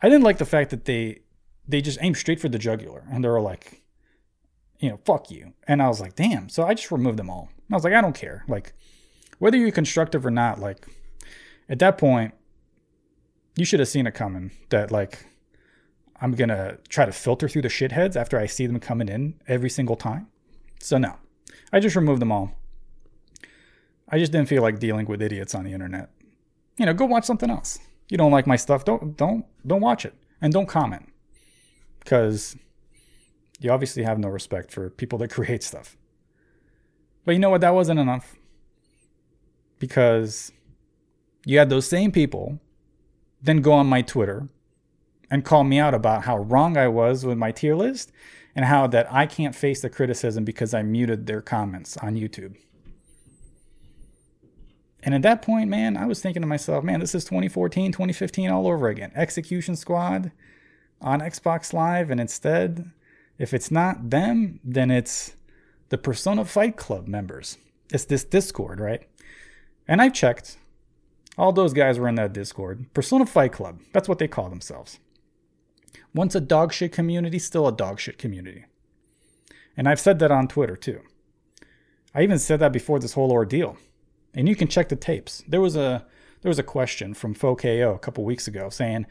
I 0.04 0.08
didn't 0.08 0.24
like 0.24 0.38
the 0.38 0.46
fact 0.46 0.70
that 0.70 0.86
they 0.86 1.22
they 1.68 1.82
just 1.82 1.98
aimed 2.00 2.18
straight 2.18 2.40
for 2.40 2.48
the 2.48 2.60
jugular 2.60 3.06
and 3.12 3.24
they 3.24 3.30
were 3.30 3.42
like, 3.42 3.82
you 4.78 4.90
know, 4.90 5.00
fuck 5.04 5.32
you. 5.32 5.54
And 5.68 5.82
I 5.82 5.88
was 5.88 6.00
like, 6.00 6.16
damn. 6.16 6.48
So 6.48 6.64
I 6.64 6.76
just 6.76 6.92
removed 6.92 7.18
them 7.18 7.32
all. 7.32 7.50
I 7.72 7.74
was 7.74 7.84
like, 7.84 7.94
I 7.94 8.02
don't 8.02 8.16
care. 8.16 8.46
Like, 8.48 8.74
whether 9.40 9.58
you're 9.58 9.72
constructive 9.72 10.26
or 10.26 10.32
not, 10.32 10.60
like 10.60 10.86
at 11.68 11.80
that 11.80 11.98
point, 11.98 12.34
you 13.56 13.66
should 13.66 13.80
have 13.80 13.90
seen 13.90 14.06
it 14.08 14.14
coming 14.14 14.52
that 14.70 14.92
like 14.92 15.26
I'm 16.22 16.34
gonna 16.34 16.78
try 16.90 17.06
to 17.06 17.12
filter 17.12 17.50
through 17.50 17.64
the 17.64 17.70
shitheads 17.70 18.16
after 18.16 18.38
I 18.38 18.46
see 18.46 18.68
them 18.68 18.80
coming 18.80 19.10
in 19.10 19.40
every 19.48 19.70
single 19.70 19.96
time. 19.96 20.28
So 20.80 20.98
no. 20.98 21.16
I 21.72 21.80
just 21.80 21.96
removed 21.96 22.22
them 22.22 22.32
all. 22.32 22.52
I 24.10 24.18
just 24.18 24.32
didn't 24.32 24.50
feel 24.50 24.62
like 24.62 24.80
dealing 24.80 25.06
with 25.06 25.22
idiots 25.22 25.54
on 25.54 25.64
the 25.64 25.74
internet. 25.74 26.10
You 26.78 26.86
know, 26.86 26.94
go 26.94 27.06
watch 27.06 27.26
something 27.26 27.50
else. 27.50 27.80
You 28.10 28.18
don't 28.18 28.32
like 28.32 28.48
my 28.48 28.56
stuff, 28.56 28.86
don't 28.86 29.16
don't 29.16 29.46
don't 29.66 29.82
watch 29.82 30.06
it. 30.06 30.16
And 30.42 30.54
don't 30.54 30.68
comment. 30.68 31.12
Because 32.00 32.56
you 33.60 33.72
obviously 33.72 34.04
have 34.04 34.18
no 34.18 34.30
respect 34.30 34.72
for 34.72 34.90
people 34.90 35.20
that 35.20 35.32
create 35.32 35.64
stuff. 35.64 35.98
But 37.26 37.34
you 37.34 37.40
know 37.40 37.50
what? 37.50 37.62
That 37.62 37.76
wasn't 37.76 38.00
enough 38.00 38.39
because 39.80 40.52
you 41.46 41.58
had 41.58 41.70
those 41.70 41.88
same 41.88 42.12
people 42.12 42.60
then 43.42 43.62
go 43.62 43.72
on 43.72 43.88
my 43.88 44.02
Twitter 44.02 44.50
and 45.32 45.46
call 45.46 45.64
me 45.64 45.80
out 45.80 45.94
about 45.94 46.26
how 46.26 46.38
wrong 46.38 46.78
I 46.78 46.88
was 46.88 47.26
with 47.26 47.38
my 47.38 47.52
tier 47.52 47.76
list 47.76 48.12
and 48.56 48.66
how 48.66 48.88
that 48.88 49.12
I 49.12 49.26
can't 49.26 49.56
face 49.56 49.82
the 49.82 49.90
criticism 49.90 50.44
because 50.44 50.74
I 50.74 50.82
muted 50.82 51.28
their 51.28 51.42
comments 51.42 51.96
on 51.98 52.16
YouTube. 52.16 52.56
And 55.02 55.16
at 55.16 55.22
that 55.22 55.42
point, 55.42 55.70
man, 55.70 55.96
I 55.96 56.06
was 56.06 56.22
thinking 56.22 56.42
to 56.42 56.48
myself, 56.48 56.84
man, 56.84 57.00
this 57.00 57.16
is 57.16 57.24
2014, 57.24 57.92
2015 57.92 58.50
all 58.50 58.68
over 58.68 58.90
again. 58.90 59.12
Execution 59.16 59.76
Squad 59.76 60.32
on 61.00 61.22
Xbox 61.22 61.72
Live. 61.72 62.10
And 62.10 62.20
instead, 62.20 62.92
if 63.38 63.54
it's 63.54 63.72
not 63.72 64.10
them, 64.10 64.60
then 64.64 64.92
it's 64.92 65.36
the 65.88 65.98
Persona 65.98 66.44
Fight 66.44 66.76
Club 66.76 67.08
members. 67.08 67.58
It's 67.94 68.04
this 68.04 68.26
Discord, 68.26 68.82
right? 68.82 69.09
And 69.90 70.04
I've 70.04 70.14
checked. 70.14 70.58
All 71.36 71.52
those 71.52 71.74
guys 71.74 71.98
were 71.98 72.08
in 72.08 72.14
that 72.14 72.32
Discord. 72.32 72.86
Persona 72.94 73.26
Fight 73.26 73.52
Club. 73.52 73.80
That's 73.92 74.08
what 74.08 74.20
they 74.20 74.28
call 74.28 74.48
themselves. 74.48 75.00
Once 76.14 76.36
a 76.36 76.42
dogshit 76.42 76.92
community, 76.92 77.40
still 77.40 77.68
a 77.68 77.74
dogshit 77.74 78.20
community. 78.20 78.66
And 79.76 79.90
I've 79.90 80.00
said 80.00 80.20
that 80.20 80.30
on 80.30 80.48
Twitter 80.48 80.76
too. 80.76 81.02
I 82.14 82.22
even 82.22 82.38
said 82.38 82.60
that 82.60 82.72
before 82.72 83.00
this 83.00 83.14
whole 83.14 83.32
ordeal. 83.32 83.78
And 84.36 84.48
you 84.48 84.56
can 84.56 84.68
check 84.68 84.90
the 84.90 84.96
tapes. 84.96 85.44
There 85.48 85.62
was 85.62 85.76
a 85.76 86.06
there 86.42 86.50
was 86.52 86.60
a 86.60 86.64
question 86.64 87.16
from 87.16 87.34
FoKO 87.34 87.96
a 87.96 88.00
couple 88.00 88.24
weeks 88.24 88.48
ago 88.48 88.70
saying, 88.70 89.08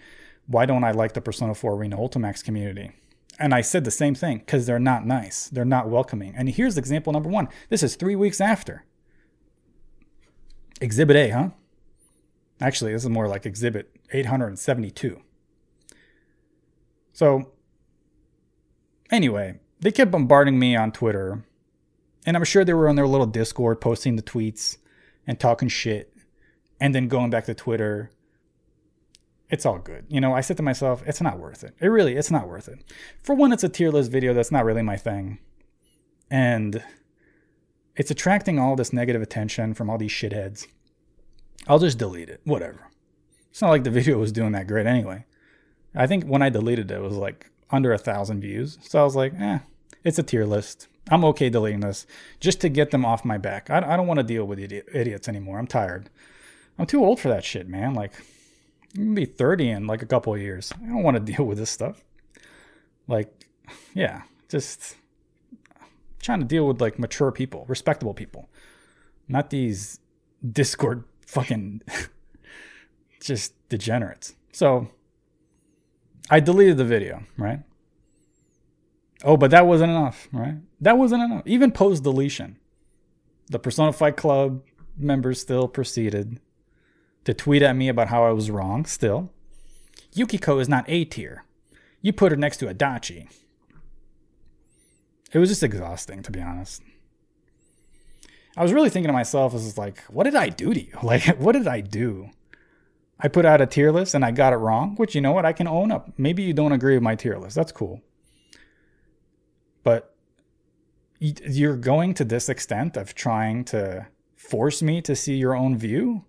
"Why 0.47 0.65
don't 0.65 0.85
I 0.85 0.93
like 0.93 1.15
the 1.15 1.21
Persona 1.21 1.57
4 1.57 1.75
Arena 1.75 1.97
Ultimax 1.97 2.45
community?" 2.45 2.93
And 3.37 3.53
I 3.53 3.63
said 3.63 3.83
the 3.83 3.91
same 3.91 4.15
thing 4.15 4.39
because 4.39 4.67
they're 4.67 4.79
not 4.79 5.05
nice. 5.05 5.49
They're 5.49 5.65
not 5.65 5.89
welcoming. 5.89 6.35
And 6.37 6.49
here's 6.49 6.79
example 6.79 7.13
number 7.13 7.29
one. 7.29 7.49
This 7.69 7.83
is 7.83 7.97
three 7.97 8.15
weeks 8.15 8.41
after. 8.41 8.85
Exhibit 10.81 11.17
A, 11.17 11.31
huh? 11.31 11.49
Actually, 12.61 12.93
this 12.93 13.05
is 13.05 13.11
more 13.11 13.29
like 13.29 13.47
Exhibit 13.47 13.91
872. 14.13 15.21
So, 17.13 17.51
anyway, 19.11 19.59
they 19.81 19.93
kept 19.93 20.11
bombarding 20.11 20.59
me 20.59 20.77
on 20.77 20.93
Twitter, 20.93 21.45
and 22.27 22.37
I'm 22.37 22.45
sure 22.45 22.65
they 22.65 22.75
were 22.75 22.89
on 22.89 22.97
their 22.97 23.07
little 23.07 23.27
Discord 23.27 23.81
posting 23.81 24.17
the 24.17 24.23
tweets 24.23 24.79
and 25.27 25.39
talking 25.39 25.69
shit, 25.69 26.15
and 26.81 26.95
then 26.95 27.09
going 27.09 27.31
back 27.31 27.45
to 27.47 27.55
Twitter. 27.55 28.11
It's 29.51 29.65
all 29.65 29.79
good. 29.79 30.05
You 30.09 30.21
know, 30.21 30.35
I 30.35 30.43
said 30.43 30.59
to 30.59 30.63
myself, 30.63 31.03
it's 31.07 31.23
not 31.23 31.39
worth 31.39 31.65
it. 31.65 31.75
It 31.81 31.87
really, 31.87 32.17
it's 32.17 32.31
not 32.31 32.49
worth 32.49 32.69
it. 32.69 32.85
For 33.23 33.35
one, 33.35 33.53
it's 33.53 33.65
a 33.65 33.69
tier 33.69 33.91
list 33.91 34.11
video 34.11 34.35
that's 34.35 34.53
not 34.53 34.65
really 34.65 34.83
my 34.83 34.97
thing. 34.97 35.39
And 36.31 36.83
it's 37.99 38.13
attracting 38.13 38.59
all 38.59 38.77
this 38.77 38.93
negative 38.93 39.21
attention 39.21 39.75
from 39.75 39.91
all 39.91 39.99
these 39.99 40.13
shitheads. 40.13 40.67
I'll 41.67 41.81
just 41.81 41.99
delete 41.99 42.31
it. 42.31 42.41
Whatever. 42.45 42.87
It's 43.51 43.61
not 43.61 43.71
like 43.71 43.85
the 43.85 43.91
video 43.99 44.19
was 44.19 44.33
doing 44.33 44.53
that 44.53 44.69
great 44.69 44.87
anyway. 44.87 45.27
I 45.95 46.07
think 46.07 46.25
when 46.25 46.41
I 46.41 46.49
deleted 46.49 46.91
it, 46.91 46.95
it 46.95 47.03
was 47.03 47.17
like 47.17 47.51
under 47.71 47.93
a 47.93 47.99
thousand 47.99 48.41
views. 48.41 48.79
So 48.83 49.01
I 49.01 49.05
was 49.05 49.17
like, 49.17 49.35
eh, 49.39 49.59
it's 50.05 50.19
a 50.19 50.23
tier 50.23 50.47
list. 50.47 50.87
I'm 51.11 51.25
okay 51.25 51.51
deleting 51.51 51.81
this 51.81 52.07
just 52.39 52.61
to 52.61 52.69
get 52.69 52.93
them 52.93 53.05
off 53.05 53.25
my 53.25 53.37
back. 53.37 53.69
I, 53.69 53.79
I 53.79 53.97
don't 53.97 54.07
want 54.07 54.19
to 54.19 54.25
deal 54.25 54.45
with 54.45 54.59
idi- 54.59 54.85
idiots 54.95 55.29
anymore. 55.29 55.59
I'm 55.59 55.67
tired. 55.67 56.09
I'm 56.79 56.87
too 56.87 57.05
old 57.05 57.19
for 57.19 57.29
that 57.29 57.45
shit, 57.45 57.69
man. 57.69 57.95
Like, 57.95 58.13
I'm 58.97 59.07
gonna 59.07 59.15
be 59.15 59.25
30 59.25 59.71
in 59.71 59.87
like 59.89 60.03
a 60.03 60.07
couple 60.07 60.33
of 60.33 60.41
years. 60.41 60.73
I 60.81 60.87
don't 60.87 61.03
want 61.03 61.17
to 61.17 61.33
deal 61.33 61.45
with 61.45 61.59
this 61.59 61.71
stuff. 61.71 62.05
Like, 63.09 63.33
yeah, 63.95 64.23
just 64.49 64.97
trying 66.21 66.41
to 66.41 66.47
deal 66.47 66.67
with 66.67 66.81
like 66.81 66.99
mature 66.99 67.33
people, 67.33 67.65
respectable 67.69 68.15
people, 68.15 68.49
not 69.29 69.51
these 69.51 70.01
Discord 70.49 71.05
fucking 71.27 71.83
just 73.21 73.55
degenerates. 73.69 74.35
So 74.53 74.89
I 76.31 76.41
deleted 76.41 76.77
the 76.77 76.85
video, 76.85 77.23
right? 77.37 77.61
Oh, 79.25 79.37
but 79.37 79.51
that 79.51 79.67
wasn't 79.67 79.91
enough, 79.91 80.29
right? 80.33 80.57
That 80.81 80.97
wasn't 80.97 81.23
enough. 81.23 81.43
Even 81.47 81.73
post 81.73 82.05
deletion, 82.05 82.57
the 83.49 83.59
Persona 83.59 83.93
Fight 83.93 84.17
Club 84.17 84.63
members 84.97 85.41
still 85.41 85.67
proceeded 85.69 86.41
to 87.25 87.35
tweet 87.35 87.63
at 87.63 87.77
me 87.77 87.89
about 87.89 88.09
how 88.09 88.25
I 88.25 88.31
was 88.31 88.51
wrong, 88.51 88.85
still. 88.85 89.33
Yukiko 90.15 90.59
is 90.59 90.69
not 90.69 90.85
A 90.89 91.05
tier. 91.05 91.45
You 92.01 92.13
put 92.13 92.33
her 92.33 92.37
next 92.37 92.59
to 92.59 92.67
Adachi. 92.67 93.29
It 95.33 95.39
was 95.39 95.49
just 95.49 95.63
exhausting, 95.63 96.23
to 96.23 96.31
be 96.31 96.41
honest. 96.41 96.83
I 98.57 98.63
was 98.63 98.73
really 98.73 98.91
thinking 98.91 99.09
to 99.09 99.13
myself, 99.13 99.55
"Is 99.55 99.79
like, 99.79 100.01
what 100.05 100.25
did 100.25 100.35
I 100.35 100.49
do 100.49 100.75
to 100.75 100.81
you? 100.81 100.99
Like, 101.03 101.39
what 101.39 101.53
did 101.53 101.69
I 101.69 101.81
do? 101.81 102.31
I 103.21 103.29
put 103.29 103.45
out 103.45 103.61
a 103.61 103.67
tier 103.67 103.91
list 103.91 104.15
and 104.15 104.25
I 104.25 104.31
got 104.31 104.53
it 104.53 104.57
wrong, 104.57 104.95
which 104.97 105.15
you 105.15 105.21
know 105.21 105.33
what? 105.33 105.45
I 105.45 105.53
can 105.53 105.67
own 105.67 105.91
up. 105.91 106.13
Maybe 106.17 106.43
you 106.43 106.53
don't 106.53 106.73
agree 106.73 106.95
with 106.95 107.03
my 107.03 107.17
tier 107.17 107.37
list. 107.37 107.57
That's 107.57 107.73
cool. 107.73 108.01
But 109.83 110.15
you're 111.19 111.77
going 111.77 112.15
to 112.15 112.25
this 112.25 112.49
extent 112.49 112.97
of 112.97 113.15
trying 113.15 113.65
to 113.67 114.07
force 114.37 114.83
me 114.83 115.03
to 115.03 115.17
see 115.17 115.35
your 115.35 115.55
own 115.55 115.77
view 115.77 116.25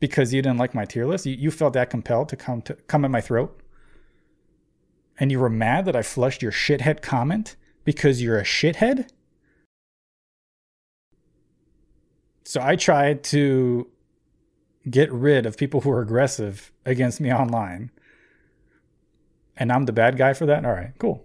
because 0.00 0.34
you 0.34 0.42
didn't 0.42 0.58
like 0.58 0.74
my 0.74 0.84
tier 0.84 1.06
list. 1.06 1.24
You, 1.24 1.34
you 1.34 1.50
felt 1.52 1.72
that 1.74 1.90
compelled 1.90 2.28
to 2.30 2.36
come 2.36 2.62
to 2.62 2.74
come 2.74 3.04
at 3.04 3.10
my 3.10 3.20
throat. 3.20 3.60
And 5.18 5.30
you 5.30 5.38
were 5.38 5.48
mad 5.48 5.84
that 5.86 5.96
I 5.96 6.02
flushed 6.02 6.42
your 6.42 6.52
shithead 6.52 7.00
comment 7.00 7.56
because 7.86 8.20
you're 8.20 8.38
a 8.38 8.44
shithead? 8.44 9.08
So 12.44 12.60
I 12.60 12.76
tried 12.76 13.24
to 13.24 13.88
get 14.90 15.10
rid 15.10 15.46
of 15.46 15.56
people 15.56 15.80
who 15.80 15.90
are 15.90 16.02
aggressive 16.02 16.70
against 16.84 17.20
me 17.20 17.32
online. 17.32 17.90
And 19.56 19.72
I'm 19.72 19.86
the 19.86 19.92
bad 19.92 20.18
guy 20.18 20.34
for 20.34 20.44
that? 20.46 20.66
All 20.66 20.72
right, 20.72 20.92
cool. 20.98 21.24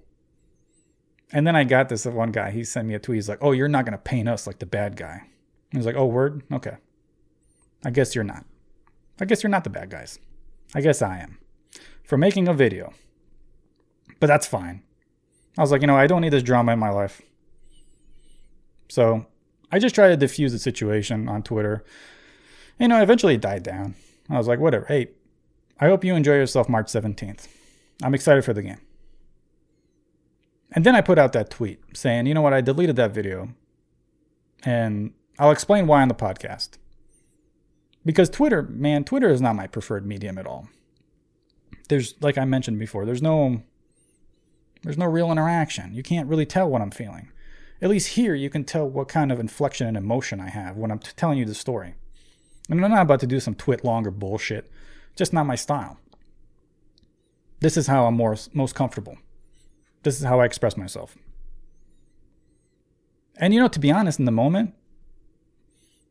And 1.34 1.46
then 1.46 1.56
I 1.56 1.64
got 1.64 1.90
this 1.90 2.06
one 2.06 2.32
guy. 2.32 2.52
He 2.52 2.64
sent 2.64 2.88
me 2.88 2.94
a 2.94 3.00
tweet. 3.00 3.18
He's 3.18 3.30
like, 3.30 3.40
"Oh, 3.42 3.52
you're 3.52 3.68
not 3.68 3.86
gonna 3.86 3.98
paint 3.98 4.30
us 4.30 4.48
like 4.48 4.60
the 4.60 4.66
bad 4.66 4.96
guy." 4.96 5.24
Was 5.74 5.86
like, 5.86 5.96
"Oh, 5.96 6.06
word, 6.06 6.44
okay. 6.52 6.78
I 7.84 7.90
guess 7.90 8.16
you're 8.16 8.24
not. 8.24 8.46
I 9.20 9.26
guess 9.26 9.42
you're 9.42 9.50
not 9.50 9.64
the 9.64 9.70
bad 9.70 9.90
guys. 9.90 10.20
I 10.76 10.82
guess 10.82 11.02
I 11.02 11.20
am 11.20 11.38
for 12.04 12.18
making 12.18 12.48
a 12.48 12.54
video. 12.54 12.94
But 14.20 14.28
that's 14.28 14.46
fine. 14.46 14.84
I 15.58 15.62
was 15.62 15.72
like, 15.72 15.82
you 15.82 15.88
know, 15.88 15.98
I 15.98 16.08
don't 16.08 16.22
need 16.22 16.34
this 16.34 16.44
drama 16.44 16.74
in 16.74 16.80
my 16.80 16.90
life. 16.90 17.22
So 18.90 19.26
I 19.72 19.80
just 19.80 19.96
tried 19.96 20.10
to 20.10 20.18
diffuse 20.18 20.52
the 20.52 20.60
situation 20.60 21.28
on 21.28 21.44
Twitter. 21.44 21.84
You 22.80 22.88
know, 22.88 23.02
eventually 23.02 23.36
it 23.36 23.42
died 23.42 23.64
down. 23.64 23.96
I 24.30 24.38
was 24.38 24.48
like, 24.48 24.60
whatever. 24.60 24.86
Hey, 24.86 25.10
I 25.80 25.88
hope 25.88 26.04
you 26.04 26.16
enjoy 26.16 26.36
yourself 26.36 26.70
March 26.70 26.88
17th. 26.88 27.48
I'm 28.04 28.16
excited 28.16 28.46
for 28.46 28.54
the 28.54 28.62
game. 28.62 28.80
And 30.72 30.86
then 30.86 30.96
I 30.96 31.02
put 31.02 31.20
out 31.20 31.34
that 31.34 31.50
tweet 31.50 31.80
saying, 31.94 32.28
you 32.28 32.34
know 32.34 32.42
what, 32.42 32.54
I 32.54 32.62
deleted 32.62 32.96
that 32.96 33.12
video. 33.12 33.50
And 34.64 35.14
I'll 35.38 35.52
explain 35.52 35.88
why 35.88 36.02
on 36.02 36.08
the 36.08 36.16
podcast. 36.16 36.78
Because 38.06 38.30
Twitter, 38.30 38.64
man, 38.64 39.04
Twitter 39.04 39.30
is 39.30 39.42
not 39.42 39.56
my 39.56 39.68
preferred 39.68 40.06
medium 40.06 40.38
at 40.38 40.48
all. 40.48 40.68
There's 41.90 42.16
like 42.22 42.38
I 42.38 42.46
mentioned 42.46 42.80
before, 42.80 43.06
there's 43.06 43.22
no 43.22 43.64
there's 44.84 44.98
no 44.98 45.06
real 45.06 45.32
interaction. 45.32 45.94
You 45.94 46.04
can't 46.04 46.28
really 46.28 46.46
tell 46.46 46.70
what 46.70 46.82
I'm 46.82 46.92
feeling. 46.92 47.32
At 47.82 47.90
least 47.90 48.10
here 48.10 48.36
you 48.36 48.50
can 48.50 48.64
tell 48.64 48.88
what 48.88 49.08
kind 49.08 49.32
of 49.32 49.40
inflection 49.40 49.88
and 49.88 49.98
emotion 49.98 50.40
I 50.40 50.50
have 50.50 50.78
when 50.78 50.92
I'm 50.92 51.00
t- 51.00 51.12
telling 51.16 51.38
you 51.38 51.46
the 51.46 51.56
story. 51.56 51.96
And 52.70 52.84
I'm 52.84 52.92
not 52.92 53.02
about 53.02 53.20
to 53.22 53.28
do 53.28 53.40
some 53.40 53.56
TwitLonger 53.56 54.14
bullshit. 54.18 54.72
Just 55.16 55.34
not 55.34 55.46
my 55.46 55.56
style. 55.56 56.00
This 57.60 57.78
is 57.78 57.88
how 57.88 58.06
I'm 58.06 58.16
more 58.16 58.36
most 58.54 58.76
comfortable. 58.76 59.18
This 60.04 60.20
is 60.20 60.26
how 60.26 60.40
I 60.40 60.46
express 60.46 60.78
myself. 60.78 61.18
And 63.38 63.54
you 63.54 63.60
know, 63.60 63.68
to 63.68 63.80
be 63.80 63.92
honest, 63.92 64.20
in 64.20 64.26
the 64.26 64.32
moment, 64.32 64.74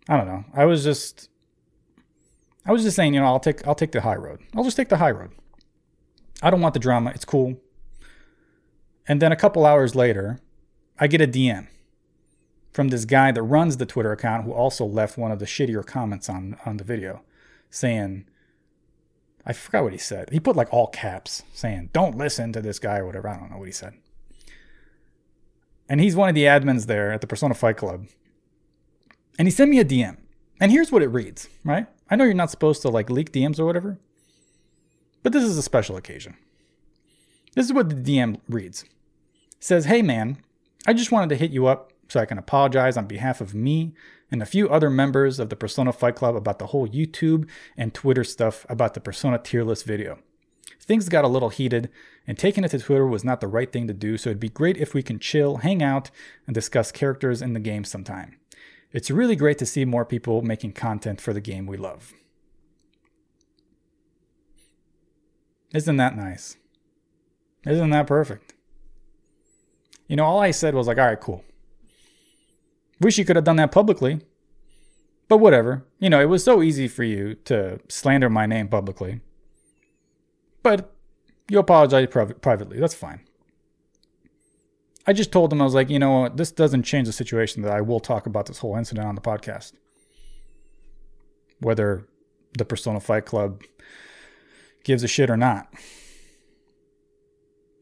I 0.09 0.17
don't 0.17 0.27
know. 0.27 0.45
I 0.55 0.65
was 0.65 0.85
just 0.85 1.29
I 2.67 2.73
was 2.73 2.83
just 2.83 2.97
saying, 2.97 3.15
you 3.15 3.21
know, 3.21 3.27
I'll 3.27 3.41
take 3.41 3.67
I'll 3.67 3.75
take 3.75 3.93
the 3.93 4.01
high 4.01 4.17
road. 4.17 4.41
I'll 4.55 4.65
just 4.65 4.77
take 4.77 4.89
the 4.89 4.99
high 4.99 5.11
road. 5.11 5.31
I 6.43 6.51
don't 6.51 6.61
want 6.61 6.75
the 6.75 6.81
drama. 6.81 7.11
It's 7.15 7.25
cool. 7.25 7.57
And 9.11 9.21
then 9.21 9.33
a 9.33 9.37
couple 9.37 9.67
hours 9.67 9.97
later, 9.97 10.39
I 10.97 11.09
get 11.09 11.21
a 11.21 11.27
DM 11.27 11.67
from 12.73 12.91
this 12.91 13.05
guy 13.05 13.33
that 13.33 13.43
runs 13.43 13.77
the 13.77 13.85
Twitter 13.85 14.13
account 14.13 14.45
who 14.45 14.53
also 14.53 14.85
left 14.85 15.19
one 15.19 15.33
of 15.33 15.41
the 15.41 15.47
shittier 15.47 15.85
comments 15.85 16.29
on 16.29 16.57
on 16.65 16.77
the 16.77 16.85
video 16.85 17.23
saying 17.71 18.27
I 19.45 19.53
forgot 19.53 19.83
what 19.83 19.93
he 19.93 19.99
said. 19.99 20.31
He 20.31 20.39
put 20.39 20.55
like 20.55 20.73
all 20.73 20.87
caps 20.87 21.43
saying, 21.53 21.91
"Don't 21.93 22.17
listen 22.17 22.53
to 22.53 22.63
this 22.63 22.79
guy" 22.79 22.99
or 22.99 23.07
whatever. 23.07 23.27
I 23.27 23.37
don't 23.37 23.51
know 23.51 23.59
what 23.59 23.67
he 23.67 23.73
said. 23.73 23.95
And 25.89 26.01
he's 26.01 26.15
one 26.15 26.29
of 26.29 26.37
the 26.37 26.45
admins 26.45 26.87
there 26.87 27.11
at 27.11 27.21
the 27.21 27.27
Persona 27.27 27.55
Fight 27.55 27.79
Club. 27.79 28.07
And 29.41 29.49
he 29.49 29.51
sent 29.51 29.73
me 29.73 29.81
a 29.81 29.85
DM. 29.85 30.19
And 30.61 30.71
here's 30.71 30.93
what 30.93 31.03
it 31.03 31.09
reads, 31.09 31.49
right? 31.65 31.89
I 32.09 32.15
know 32.15 32.23
you're 32.23 32.35
not 32.35 32.53
supposed 32.53 32.81
to 32.83 32.89
like 32.89 33.11
leak 33.11 33.33
DMs 33.33 33.59
or 33.59 33.65
whatever, 33.65 33.99
but 35.25 35.33
this 35.33 35.43
is 35.43 35.59
a 35.59 35.63
special 35.63 35.97
occasion. 35.97 36.37
This 37.57 37.67
is 37.67 37.73
what 37.73 37.89
the 37.89 37.97
DM 37.97 38.41
reads. 38.49 38.85
Says, 39.61 39.85
"Hey 39.85 40.03
man, 40.03 40.39
I 40.87 40.93
just 40.93 41.13
wanted 41.13 41.29
to 41.29 41.37
hit 41.37 41.51
you 41.51 41.67
up 41.67 41.93
so 42.09 42.19
I 42.19 42.27
can 42.27 42.39
apologize 42.39 42.97
on 42.97 43.07
behalf 43.07 43.41
of 43.41 43.55
me 43.55 43.95
and 44.31 44.43
a 44.43 44.47
few 44.47 44.69
other 44.69 44.91
members 44.91 45.39
of 45.39 45.49
the 45.49 45.57
Persona 45.57 45.93
Fight 45.93 46.17
Club 46.17 46.35
about 46.35 46.59
the 46.59 46.69
whole 46.69 46.89
YouTube 46.89 47.49
and 47.77 47.93
Twitter 47.93 48.25
stuff 48.25 48.65
about 48.69 48.95
the 48.95 49.01
Persona 49.01 49.39
tier 49.39 49.65
list 49.65 49.85
video. 49.85 50.19
Things 50.81 51.09
got 51.09 51.25
a 51.25 51.29
little 51.29 51.51
heated, 51.51 51.91
and 52.27 52.39
taking 52.39 52.65
it 52.65 52.69
to 52.69 52.79
Twitter 52.79 53.07
was 53.07 53.25
not 53.25 53.41
the 53.41 53.49
right 53.49 53.71
thing 53.71 53.87
to 53.87 53.95
do, 53.95 54.17
so 54.17 54.31
it'd 54.31 54.41
be 54.41 54.49
great 54.49 54.77
if 54.77 54.95
we 54.95 55.03
can 55.03 55.19
chill, 55.19 55.59
hang 55.59 55.83
out, 55.83 56.11
and 56.47 56.55
discuss 56.55 56.91
characters 56.91 57.43
in 57.43 57.53
the 57.53 57.61
game 57.61 57.85
sometime. 57.85 58.37
It's 58.93 59.11
really 59.11 59.37
great 59.37 59.59
to 59.59 59.67
see 59.67 59.85
more 59.85 60.05
people 60.05 60.43
making 60.43 60.73
content 60.73 61.21
for 61.21 61.33
the 61.33 61.41
game 61.41 61.67
we 61.67 61.77
love. 61.77 62.13
Isn't 65.73 65.97
that 65.99 66.17
nice? 66.17 66.57
Isn't 67.65 67.91
that 67.91 68.07
perfect? 68.07 68.55
You 70.11 70.17
know, 70.17 70.25
all 70.25 70.41
I 70.41 70.51
said 70.51 70.75
was 70.75 70.89
like, 70.89 70.99
all 70.99 71.07
right, 71.07 71.21
cool. 71.21 71.45
Wish 73.01 73.17
you 73.17 73.25
could 73.25 73.37
have 73.37 73.45
done 73.45 73.55
that 73.57 73.71
publicly. 73.71 74.21
But 75.29 75.39
whatever. 75.39 75.85
You 76.01 76.11
know, 76.11 76.21
it 76.21 76.25
was 76.25 76.43
so 76.43 76.63
easy 76.63 76.89
for 76.89 77.05
you 77.05 77.35
to 77.45 77.79
slander 77.87 78.29
my 78.29 78.45
name 78.45 78.67
publicly. 78.67 79.21
But 80.65 80.93
you 81.49 81.61
apologize 81.61 82.09
privately. 82.09 82.81
That's 82.81 82.93
fine. 82.93 83.21
I 85.07 85.13
just 85.13 85.31
told 85.31 85.53
him, 85.53 85.61
I 85.61 85.65
was 85.65 85.75
like, 85.75 85.89
you 85.89 86.01
know, 86.01 86.29
this 86.29 86.51
doesn't 86.51 86.83
change 86.83 87.07
the 87.07 87.13
situation 87.13 87.63
that 87.63 87.71
I 87.71 87.81
will 87.81 88.01
talk 88.01 88.27
about 88.27 88.47
this 88.47 88.59
whole 88.59 88.75
incident 88.75 89.07
on 89.07 89.15
the 89.15 89.21
podcast. 89.21 89.75
Whether 91.61 92.05
the 92.59 92.65
Persona 92.65 92.99
Fight 92.99 93.27
Club 93.27 93.63
gives 94.83 95.05
a 95.05 95.09
shit 95.09 95.31
or 95.31 95.37
not. 95.37 95.73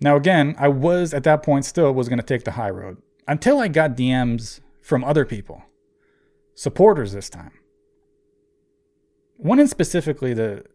Now, 0.00 0.16
again, 0.16 0.54
I 0.58 0.68
was 0.68 1.12
at 1.12 1.24
that 1.24 1.42
point 1.42 1.64
still 1.64 1.92
was 1.92 2.08
going 2.08 2.20
to 2.20 2.24
take 2.24 2.44
the 2.44 2.52
high 2.52 2.70
road 2.70 2.98
until 3.26 3.60
I 3.60 3.68
got 3.68 3.96
DMs 3.96 4.60
from 4.80 5.04
other 5.04 5.24
people, 5.24 5.64
supporters 6.54 7.12
this 7.12 7.28
time. 7.28 7.52
One 9.36 9.58
in 9.58 9.68
specifically 9.68 10.34
that 10.34 10.66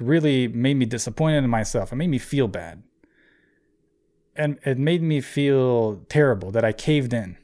really 0.00 0.48
made 0.48 0.76
me 0.76 0.86
disappointed 0.86 1.44
in 1.44 1.50
myself. 1.50 1.92
It 1.92 1.96
made 1.96 2.10
me 2.10 2.18
feel 2.18 2.48
bad 2.48 2.82
and 4.36 4.58
it 4.64 4.78
made 4.78 5.02
me 5.02 5.20
feel 5.20 6.04
terrible 6.08 6.50
that 6.50 6.64
I 6.64 6.72
caved 6.72 7.12
in. 7.12 7.36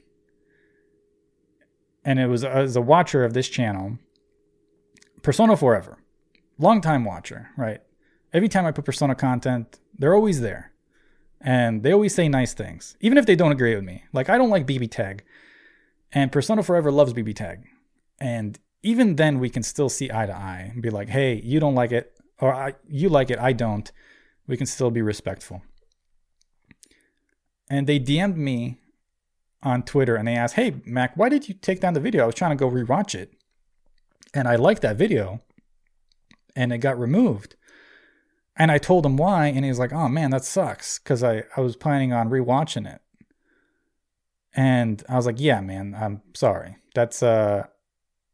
And 2.03 2.19
it 2.19 2.27
was 2.27 2.43
as 2.43 2.75
a 2.75 2.81
watcher 2.81 3.23
of 3.23 3.33
this 3.33 3.47
channel, 3.47 3.97
Persona 5.21 5.55
Forever, 5.55 5.99
long 6.57 6.81
time 6.81 7.05
watcher, 7.05 7.49
right? 7.57 7.81
Every 8.33 8.49
time 8.49 8.65
I 8.65 8.71
put 8.71 8.85
Persona 8.85 9.15
content, 9.15 9.79
they're 9.97 10.15
always 10.15 10.41
there. 10.41 10.70
And 11.43 11.83
they 11.83 11.91
always 11.91 12.13
say 12.13 12.29
nice 12.29 12.53
things, 12.53 12.95
even 13.01 13.17
if 13.17 13.25
they 13.25 13.35
don't 13.35 13.51
agree 13.51 13.75
with 13.75 13.83
me. 13.83 14.03
Like, 14.13 14.29
I 14.29 14.37
don't 14.37 14.51
like 14.51 14.67
BB 14.67 14.91
Tag, 14.91 15.23
and 16.11 16.31
Persona 16.31 16.61
Forever 16.61 16.91
loves 16.91 17.13
BB 17.13 17.35
Tag. 17.35 17.65
And 18.19 18.59
even 18.83 19.15
then, 19.15 19.39
we 19.39 19.49
can 19.49 19.63
still 19.63 19.89
see 19.89 20.11
eye 20.11 20.27
to 20.27 20.35
eye 20.35 20.69
and 20.73 20.81
be 20.81 20.89
like, 20.89 21.09
hey, 21.09 21.41
you 21.43 21.59
don't 21.59 21.75
like 21.75 21.91
it, 21.91 22.13
or 22.39 22.75
you 22.87 23.09
like 23.09 23.31
it, 23.31 23.39
I 23.39 23.53
don't. 23.53 23.91
We 24.47 24.57
can 24.57 24.67
still 24.67 24.91
be 24.91 25.01
respectful 25.01 25.63
and 27.71 27.87
they 27.87 27.99
DM'd 27.99 28.37
me 28.37 28.77
on 29.63 29.81
Twitter 29.83 30.15
and 30.15 30.27
they 30.27 30.35
asked, 30.35 30.55
Hey, 30.55 30.75
Mac, 30.85 31.15
why 31.15 31.29
did 31.29 31.47
you 31.47 31.55
take 31.55 31.79
down 31.79 31.93
the 31.93 32.01
video? 32.01 32.23
I 32.23 32.25
was 32.25 32.35
trying 32.35 32.51
to 32.51 32.61
go 32.61 32.69
rewatch 32.69 33.15
it. 33.15 33.33
And 34.33 34.47
I 34.47 34.57
liked 34.57 34.81
that 34.81 34.97
video 34.97 35.39
and 36.53 36.73
it 36.73 36.79
got 36.79 36.99
removed. 36.99 37.55
And 38.61 38.71
I 38.71 38.77
told 38.77 39.07
him 39.07 39.17
why. 39.17 39.47
And 39.47 39.65
he's 39.65 39.79
like, 39.79 39.91
Oh 39.91 40.07
man, 40.07 40.29
that 40.29 40.45
sucks. 40.45 40.99
Cause 40.99 41.23
I, 41.23 41.45
I 41.57 41.61
was 41.61 41.75
planning 41.75 42.13
on 42.13 42.29
rewatching 42.29 42.87
it. 42.87 43.01
And 44.53 45.03
I 45.09 45.15
was 45.15 45.25
like, 45.25 45.39
Yeah, 45.39 45.61
man, 45.61 45.97
I'm 45.99 46.21
sorry. 46.35 46.77
That's, 46.93 47.23
uh, 47.23 47.65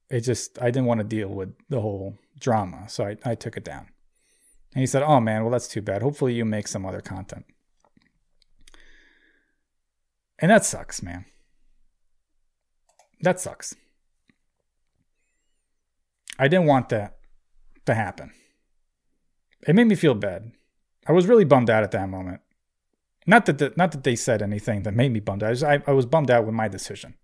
it 0.10 0.22
just, 0.22 0.62
I 0.62 0.66
didn't 0.66 0.88
want 0.88 1.00
to 1.00 1.06
deal 1.06 1.30
with 1.30 1.54
the 1.70 1.80
whole 1.80 2.18
drama. 2.38 2.90
So 2.90 3.06
I, 3.06 3.16
I 3.24 3.36
took 3.36 3.56
it 3.56 3.64
down. 3.64 3.88
And 4.74 4.82
he 4.82 4.86
said, 4.86 5.02
Oh 5.02 5.22
man, 5.22 5.44
well, 5.44 5.52
that's 5.52 5.70
too 5.70 5.82
bad. 5.82 6.02
Hopefully 6.02 6.34
you 6.34 6.44
make 6.44 6.68
some 6.68 6.86
other 6.86 7.00
content. 7.00 7.46
And 10.40 10.52
that 10.52 10.66
sucks, 10.66 11.02
man. 11.02 11.24
That 13.22 13.40
sucks. 13.40 13.76
I 16.38 16.50
didn't 16.50 16.66
want 16.66 16.90
that 16.90 17.16
to 17.86 17.96
happen. 17.96 18.34
It 19.66 19.76
made 19.76 19.88
me 19.88 19.96
feel 19.96 20.14
bad. 20.14 20.52
I 21.08 21.14
was 21.14 21.26
really 21.26 21.46
bummed 21.46 21.70
out 21.70 21.84
at 21.84 21.92
that 21.92 22.10
moment. 22.10 22.42
Not 23.26 23.46
that 23.46 23.58
the, 23.58 23.74
not 23.76 23.92
that 23.92 24.04
they 24.04 24.16
said 24.16 24.42
anything 24.42 24.84
that 24.84 24.94
made 24.94 25.12
me 25.12 25.20
bummed 25.20 25.44
out. 25.44 25.48
I 25.48 25.52
was, 25.52 25.64
I, 25.64 25.84
I 25.88 25.92
was 25.92 26.06
bummed 26.06 26.32
out 26.32 26.46
with 26.46 26.54
my 26.54 26.68
decision. 26.68 27.16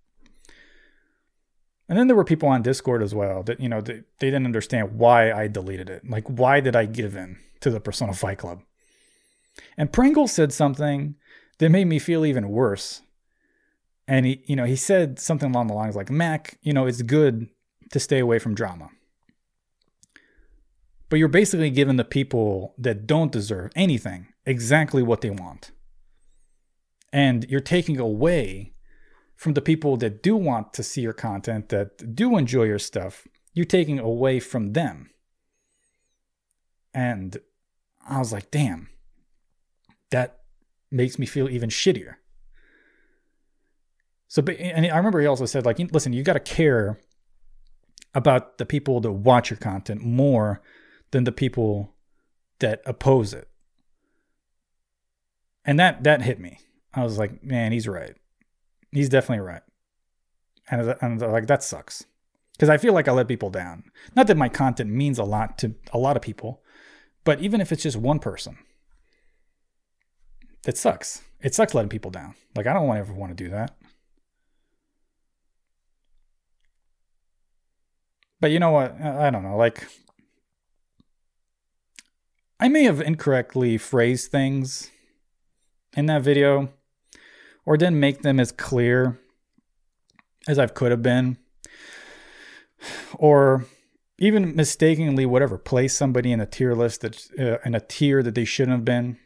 And 1.88 1.97
then 1.97 2.07
there 2.07 2.15
were 2.15 2.23
people 2.23 2.49
on 2.49 2.61
Discord 2.61 3.03
as 3.03 3.13
well 3.13 3.43
that 3.43 3.59
you 3.59 3.69
know 3.69 3.81
they, 3.81 4.01
they 4.19 4.27
didn't 4.27 4.45
understand 4.45 4.97
why 4.97 5.31
I 5.31 5.47
deleted 5.47 5.89
it. 5.89 6.09
Like 6.09 6.27
why 6.27 6.59
did 6.59 6.75
I 6.75 6.86
give 6.86 7.15
in 7.15 7.38
to 7.61 7.69
the 7.69 7.79
Persona 7.79 8.13
Fight 8.13 8.38
Club? 8.38 8.61
And 9.77 9.93
Pringle 9.93 10.27
said 10.27 10.51
something 10.51 11.15
that 11.59 11.69
made 11.69 11.86
me 11.86 11.99
feel 11.99 12.25
even 12.25 12.49
worse. 12.49 13.01
And 14.07 14.25
he, 14.25 14.43
you 14.45 14.55
know, 14.55 14.65
he 14.65 14.75
said 14.75 15.19
something 15.19 15.51
along 15.51 15.67
the 15.67 15.73
lines 15.73 15.95
like, 15.95 16.09
"Mac, 16.09 16.57
you 16.61 16.73
know, 16.73 16.86
it's 16.88 17.01
good 17.01 17.47
to 17.91 17.99
stay 17.99 18.19
away 18.19 18.39
from 18.39 18.55
drama." 18.55 18.89
But 21.14 21.20
you're 21.20 21.28
basically 21.28 21.70
giving 21.70 21.97
the 21.97 22.03
people 22.03 22.74
that 22.76 23.05
don't 23.05 23.32
deserve 23.32 23.72
anything 23.76 24.30
exactly 24.47 25.03
what 25.03 25.22
they 25.22 25.30
want. 25.30 25.70
And 27.11 27.45
you're 27.47 27.59
taking 27.59 27.99
away 27.99 28.74
from 29.36 29.53
the 29.53 29.61
people 29.61 29.95
that 29.97 30.24
do 30.24 30.36
want 30.36 30.74
to 30.74 30.82
see 30.82 31.01
your 31.01 31.14
content, 31.14 31.70
that 31.70 32.16
do 32.16 32.36
enjoy 32.36 32.64
your 32.64 32.80
stuff, 32.80 33.28
you're 33.53 33.64
taking 33.64 33.99
away 33.99 34.39
from 34.39 34.74
them. 34.74 35.11
And 36.95 37.38
I 38.09 38.18
was 38.18 38.34
like, 38.34 38.49
damn, 38.49 38.89
that 40.09 40.39
makes 40.89 41.20
me 41.20 41.28
feel 41.28 41.47
even 41.47 41.70
shittier. 41.70 42.16
So, 44.30 44.41
and 44.41 44.88
I 44.88 44.97
remember 44.97 45.22
he 45.22 45.28
also 45.28 45.45
said, 45.45 45.64
like, 45.64 45.78
listen, 45.78 46.11
you 46.11 46.24
got 46.24 46.34
to 46.34 46.39
care 46.39 46.99
about 48.16 48.57
the 48.57 48.66
people 48.66 48.99
that 49.01 49.11
watch 49.11 49.51
your 49.51 49.57
content 49.57 50.01
more 50.01 50.64
than 51.14 51.24
the 51.24 51.32
people 51.32 51.93
that 52.59 52.82
oppose 52.86 53.34
it. 53.34 53.47
And 55.64 55.80
that 55.80 56.03
that 56.03 56.24
hit 56.24 56.39
me. 56.39 56.57
I 56.93 57.03
was 57.03 57.18
like, 57.18 57.43
man, 57.43 57.72
he's 57.72 57.88
right. 57.88 58.16
He's 58.91 59.09
definitely 59.09 59.45
right. 59.45 59.61
And, 60.70 60.95
and 61.01 61.22
like 61.22 61.47
that 61.47 61.64
sucks 61.64 62.05
because 62.53 62.70
I 62.70 62.78
feel 62.78 62.93
like 62.93 63.07
I 63.07 63.11
let 63.11 63.28
people 63.28 63.51
down. 63.51 63.84
Not 64.16 64.28
that 64.28 64.38
my 64.38 64.49
content 64.49 64.89
means 64.89 65.20
a 65.20 65.24
lot 65.24 65.57
to 65.59 65.76
a 65.93 65.99
lot 65.99 66.16
of 66.18 66.24
people, 66.24 66.64
but 67.24 67.39
even 67.39 67.61
if 67.61 67.72
it's 67.72 67.84
just 67.84 67.97
one 67.97 68.20
person, 68.20 68.57
it 70.66 70.78
sucks. 70.78 71.22
It 71.41 71.53
sucks 71.53 71.76
letting 71.76 71.89
people 71.89 72.11
down. 72.11 72.34
Like 72.55 72.66
I 72.66 72.74
don't 72.74 72.88
want 72.88 72.99
ever 72.99 73.14
want 73.14 73.38
to 73.38 73.43
do 73.43 73.51
that. 73.51 73.78
But 78.41 78.51
you 78.51 78.59
know 78.59 78.72
what? 78.72 78.99
I 78.99 79.30
don't 79.30 79.43
know. 79.43 79.57
Like 79.57 79.88
I 82.64 82.70
may 82.70 82.84
have 82.84 83.01
incorrectly 83.01 83.78
phrased 83.78 84.32
things 84.32 84.89
in 85.97 86.05
that 86.05 86.22
video 86.22 86.70
or 87.66 87.76
didn't 87.76 87.99
make 87.99 88.22
them 88.22 88.39
as 88.39 88.53
clear 88.53 89.20
as 90.47 90.57
I 90.57 90.68
could 90.68 90.91
have 90.91 91.01
been 91.01 91.39
or 93.16 93.66
even 94.18 94.55
mistakenly 94.55 95.26
whatever 95.26 95.57
place 95.57 95.93
somebody 95.93 96.32
in 96.32 96.39
a 96.39 96.45
tier 96.45 96.74
list 96.74 97.01
that 97.01 97.28
uh, 97.38 97.57
in 97.66 97.76
a 97.76 97.82
tier 97.82 98.24
that 98.24 98.34
they 98.34 98.45
shouldn't 98.45 98.78
have 98.78 98.86
been. 98.86 99.18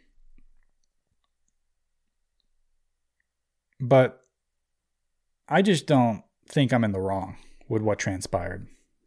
But 3.79 4.19
i 5.47 5.61
just 5.61 5.85
don't 5.85 6.23
think 6.47 6.73
i'm 6.73 6.83
in 6.83 6.91
the 6.91 6.99
wrong 6.99 7.37
with 7.69 7.83
what 7.83 7.99
transpired. 7.99 8.65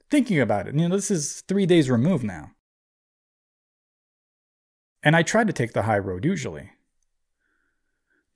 Thinking 0.08 0.38
about 0.38 0.68
it 0.68 0.76
you 0.76 0.88
know 0.88 0.94
this 0.94 1.10
is 1.10 1.40
3 1.48 1.66
days 1.66 1.90
removed 1.90 2.22
now 2.22 2.52
and 5.02 5.16
i 5.16 5.22
try 5.22 5.44
to 5.44 5.52
take 5.52 5.72
the 5.72 5.82
high 5.82 5.98
road 5.98 6.24
usually 6.24 6.70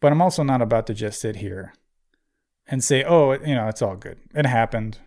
but 0.00 0.12
i'm 0.12 0.22
also 0.22 0.42
not 0.42 0.62
about 0.62 0.86
to 0.86 0.94
just 0.94 1.20
sit 1.20 1.36
here 1.36 1.72
and 2.66 2.82
say 2.82 3.02
oh 3.04 3.32
you 3.32 3.54
know 3.54 3.68
it's 3.68 3.82
all 3.82 3.96
good 3.96 4.18
it 4.34 4.46
happened 4.46 4.98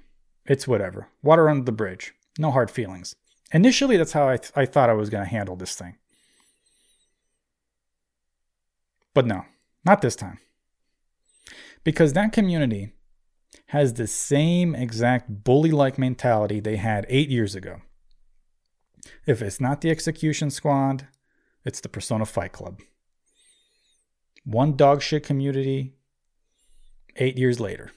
it's 0.47 0.67
whatever. 0.67 1.09
Water 1.21 1.49
under 1.49 1.65
the 1.65 1.71
bridge. 1.73 2.13
No 2.39 2.51
hard 2.51 2.71
feelings. 2.71 3.15
Initially, 3.51 3.97
that's 3.97 4.13
how 4.13 4.29
I, 4.29 4.37
th- 4.37 4.53
I 4.55 4.65
thought 4.65 4.89
I 4.89 4.93
was 4.93 5.09
going 5.09 5.23
to 5.23 5.29
handle 5.29 5.55
this 5.55 5.75
thing. 5.75 5.97
But 9.13 9.25
no, 9.25 9.45
not 9.85 10.01
this 10.01 10.15
time. 10.15 10.39
Because 11.83 12.13
that 12.13 12.33
community 12.33 12.93
has 13.67 13.93
the 13.93 14.07
same 14.07 14.73
exact 14.75 15.43
bully 15.43 15.71
like 15.71 15.97
mentality 15.97 16.59
they 16.59 16.77
had 16.77 17.05
eight 17.09 17.29
years 17.29 17.55
ago. 17.55 17.81
If 19.25 19.41
it's 19.41 19.59
not 19.59 19.81
the 19.81 19.89
Execution 19.89 20.49
Squad, 20.49 21.07
it's 21.67 21.81
the 21.81 21.89
Persona 21.89 22.25
Fight 22.25 22.53
Club. 22.53 22.79
One 24.45 24.77
dogshit 24.77 25.23
community, 25.23 25.95
eight 27.17 27.37
years 27.37 27.59
later. 27.59 27.91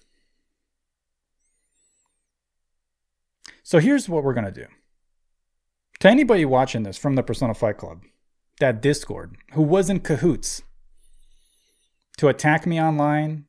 So 3.62 3.78
here's 3.78 4.08
what 4.08 4.24
we're 4.24 4.34
going 4.34 4.52
to 4.52 4.60
do. 4.62 4.66
To 6.00 6.08
anybody 6.08 6.44
watching 6.44 6.82
this 6.82 6.98
from 6.98 7.14
the 7.14 7.22
Persona 7.22 7.54
Fight 7.54 7.76
Club, 7.76 8.02
that 8.58 8.82
Discord, 8.82 9.36
who 9.52 9.62
was 9.62 9.88
in 9.88 10.00
cahoots 10.00 10.62
to 12.18 12.26
attack 12.26 12.66
me 12.66 12.80
online, 12.80 13.44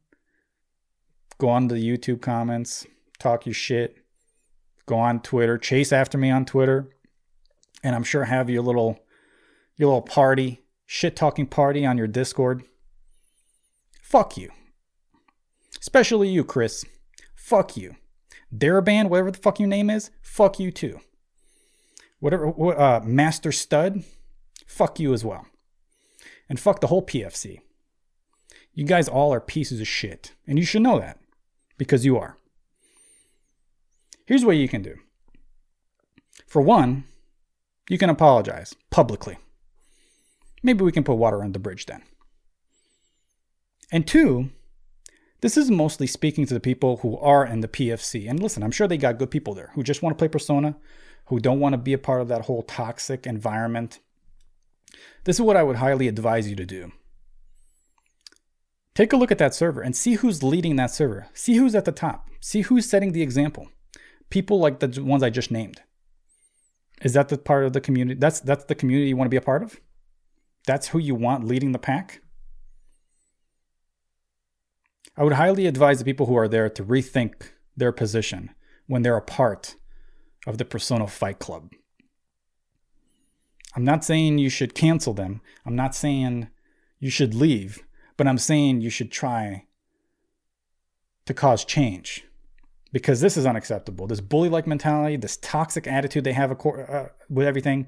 go 1.39 1.49
on 1.49 1.67
the 1.67 1.75
YouTube 1.75 2.21
comments, 2.21 2.85
talk 3.17 3.47
your 3.47 3.55
shit, 3.55 3.97
go 4.85 4.99
on 4.99 5.19
Twitter, 5.19 5.57
chase 5.57 5.91
after 5.91 6.19
me 6.19 6.29
on 6.29 6.45
Twitter, 6.45 6.89
and 7.83 7.95
I'm 7.95 8.03
sure 8.03 8.25
have 8.25 8.51
your 8.51 8.61
little 8.61 8.99
your 9.81 9.89
little 9.89 10.01
party, 10.01 10.61
shit 10.85 11.15
talking 11.15 11.47
party 11.47 11.85
on 11.85 11.97
your 11.97 12.07
Discord. 12.07 12.63
Fuck 14.01 14.37
you. 14.37 14.51
Especially 15.79 16.29
you, 16.29 16.43
Chris. 16.43 16.85
Fuck 17.35 17.75
you. 17.75 17.95
Daraband, 18.55 19.09
whatever 19.09 19.31
the 19.31 19.39
fuck 19.39 19.59
your 19.59 19.67
name 19.67 19.89
is, 19.89 20.11
fuck 20.21 20.59
you 20.59 20.71
too. 20.71 20.99
Whatever, 22.19 22.79
uh, 22.79 22.99
Master 23.03 23.51
Stud, 23.51 24.03
fuck 24.67 24.99
you 24.99 25.13
as 25.13 25.25
well. 25.25 25.47
And 26.47 26.59
fuck 26.59 26.79
the 26.79 26.87
whole 26.87 27.03
PFC. 27.03 27.61
You 28.73 28.85
guys 28.85 29.09
all 29.09 29.33
are 29.33 29.41
pieces 29.41 29.81
of 29.81 29.87
shit. 29.87 30.33
And 30.45 30.59
you 30.59 30.65
should 30.65 30.83
know 30.83 30.99
that 30.99 31.19
because 31.77 32.05
you 32.05 32.17
are. 32.17 32.37
Here's 34.27 34.45
what 34.45 34.57
you 34.57 34.67
can 34.67 34.83
do. 34.83 34.95
For 36.45 36.61
one, 36.61 37.05
you 37.89 37.97
can 37.97 38.09
apologize 38.09 38.75
publicly. 38.91 39.37
Maybe 40.63 40.83
we 40.83 40.91
can 40.91 41.03
put 41.03 41.15
water 41.15 41.43
on 41.43 41.51
the 41.51 41.59
bridge 41.59 41.85
then. 41.85 42.03
And 43.91 44.07
two, 44.07 44.49
this 45.41 45.57
is 45.57 45.71
mostly 45.71 46.07
speaking 46.07 46.45
to 46.45 46.53
the 46.53 46.59
people 46.59 46.97
who 46.97 47.17
are 47.17 47.45
in 47.45 47.61
the 47.61 47.67
PFC. 47.67 48.29
And 48.29 48.41
listen, 48.41 48.63
I'm 48.63 48.71
sure 48.71 48.87
they 48.87 48.97
got 48.97 49.17
good 49.17 49.31
people 49.31 49.53
there 49.53 49.71
who 49.73 49.83
just 49.83 50.01
want 50.01 50.15
to 50.15 50.19
play 50.19 50.27
Persona, 50.27 50.77
who 51.25 51.39
don't 51.39 51.59
want 51.59 51.73
to 51.73 51.77
be 51.77 51.93
a 51.93 51.97
part 51.97 52.21
of 52.21 52.27
that 52.27 52.45
whole 52.45 52.61
toxic 52.61 53.25
environment. 53.25 53.99
This 55.23 55.37
is 55.37 55.41
what 55.41 55.57
I 55.57 55.63
would 55.63 55.77
highly 55.77 56.07
advise 56.07 56.49
you 56.49 56.55
to 56.55 56.65
do. 56.65 56.91
Take 58.93 59.13
a 59.13 59.17
look 59.17 59.31
at 59.31 59.37
that 59.37 59.55
server 59.55 59.81
and 59.81 59.95
see 59.95 60.15
who's 60.15 60.43
leading 60.43 60.75
that 60.75 60.91
server. 60.91 61.27
See 61.33 61.55
who's 61.55 61.75
at 61.75 61.85
the 61.85 61.91
top. 61.91 62.27
See 62.39 62.61
who's 62.61 62.89
setting 62.89 63.13
the 63.13 63.21
example. 63.21 63.69
People 64.29 64.59
like 64.59 64.79
the 64.79 65.01
ones 65.03 65.23
I 65.23 65.29
just 65.29 65.51
named. 65.51 65.81
Is 67.01 67.13
that 67.13 67.29
the 67.29 67.37
part 67.37 67.65
of 67.65 67.73
the 67.73 67.81
community? 67.81 68.19
That's 68.19 68.39
that's 68.39 68.65
the 68.65 68.75
community 68.75 69.09
you 69.09 69.17
want 69.17 69.25
to 69.25 69.31
be 69.31 69.37
a 69.37 69.41
part 69.41 69.63
of? 69.63 69.79
That's 70.65 70.89
who 70.89 70.99
you 70.99 71.15
want 71.15 71.45
leading 71.45 71.71
the 71.71 71.79
pack? 71.79 72.21
I 75.17 75.23
would 75.23 75.33
highly 75.33 75.65
advise 75.67 75.99
the 75.99 76.05
people 76.05 76.25
who 76.25 76.37
are 76.37 76.47
there 76.47 76.69
to 76.69 76.83
rethink 76.83 77.51
their 77.75 77.91
position 77.91 78.51
when 78.87 79.01
they're 79.01 79.17
a 79.17 79.21
part 79.21 79.75
of 80.47 80.57
the 80.57 80.65
Persona 80.65 81.07
Fight 81.07 81.39
Club. 81.39 81.71
I'm 83.75 83.83
not 83.83 84.03
saying 84.03 84.37
you 84.37 84.49
should 84.49 84.75
cancel 84.75 85.13
them. 85.13 85.41
I'm 85.65 85.75
not 85.75 85.95
saying 85.95 86.49
you 86.99 87.09
should 87.09 87.33
leave, 87.33 87.83
but 88.17 88.27
I'm 88.27 88.37
saying 88.37 88.81
you 88.81 88.89
should 88.89 89.11
try 89.11 89.65
to 91.25 91.33
cause 91.33 91.63
change 91.63 92.25
because 92.91 93.21
this 93.21 93.37
is 93.37 93.45
unacceptable. 93.45 94.07
This 94.07 94.21
bully 94.21 94.49
like 94.49 94.67
mentality, 94.67 95.15
this 95.15 95.37
toxic 95.37 95.87
attitude 95.87 96.23
they 96.23 96.33
have 96.33 96.51
uh, 96.51 97.05
with 97.29 97.47
everything, 97.47 97.87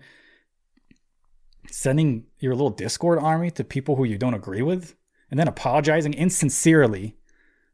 sending 1.70 2.26
your 2.40 2.54
little 2.54 2.70
Discord 2.70 3.20
army 3.20 3.52
to 3.52 3.64
people 3.64 3.96
who 3.96 4.04
you 4.04 4.18
don't 4.18 4.34
agree 4.34 4.62
with 4.62 4.96
and 5.30 5.40
then 5.40 5.48
apologizing 5.48 6.14
insincerely, 6.14 7.16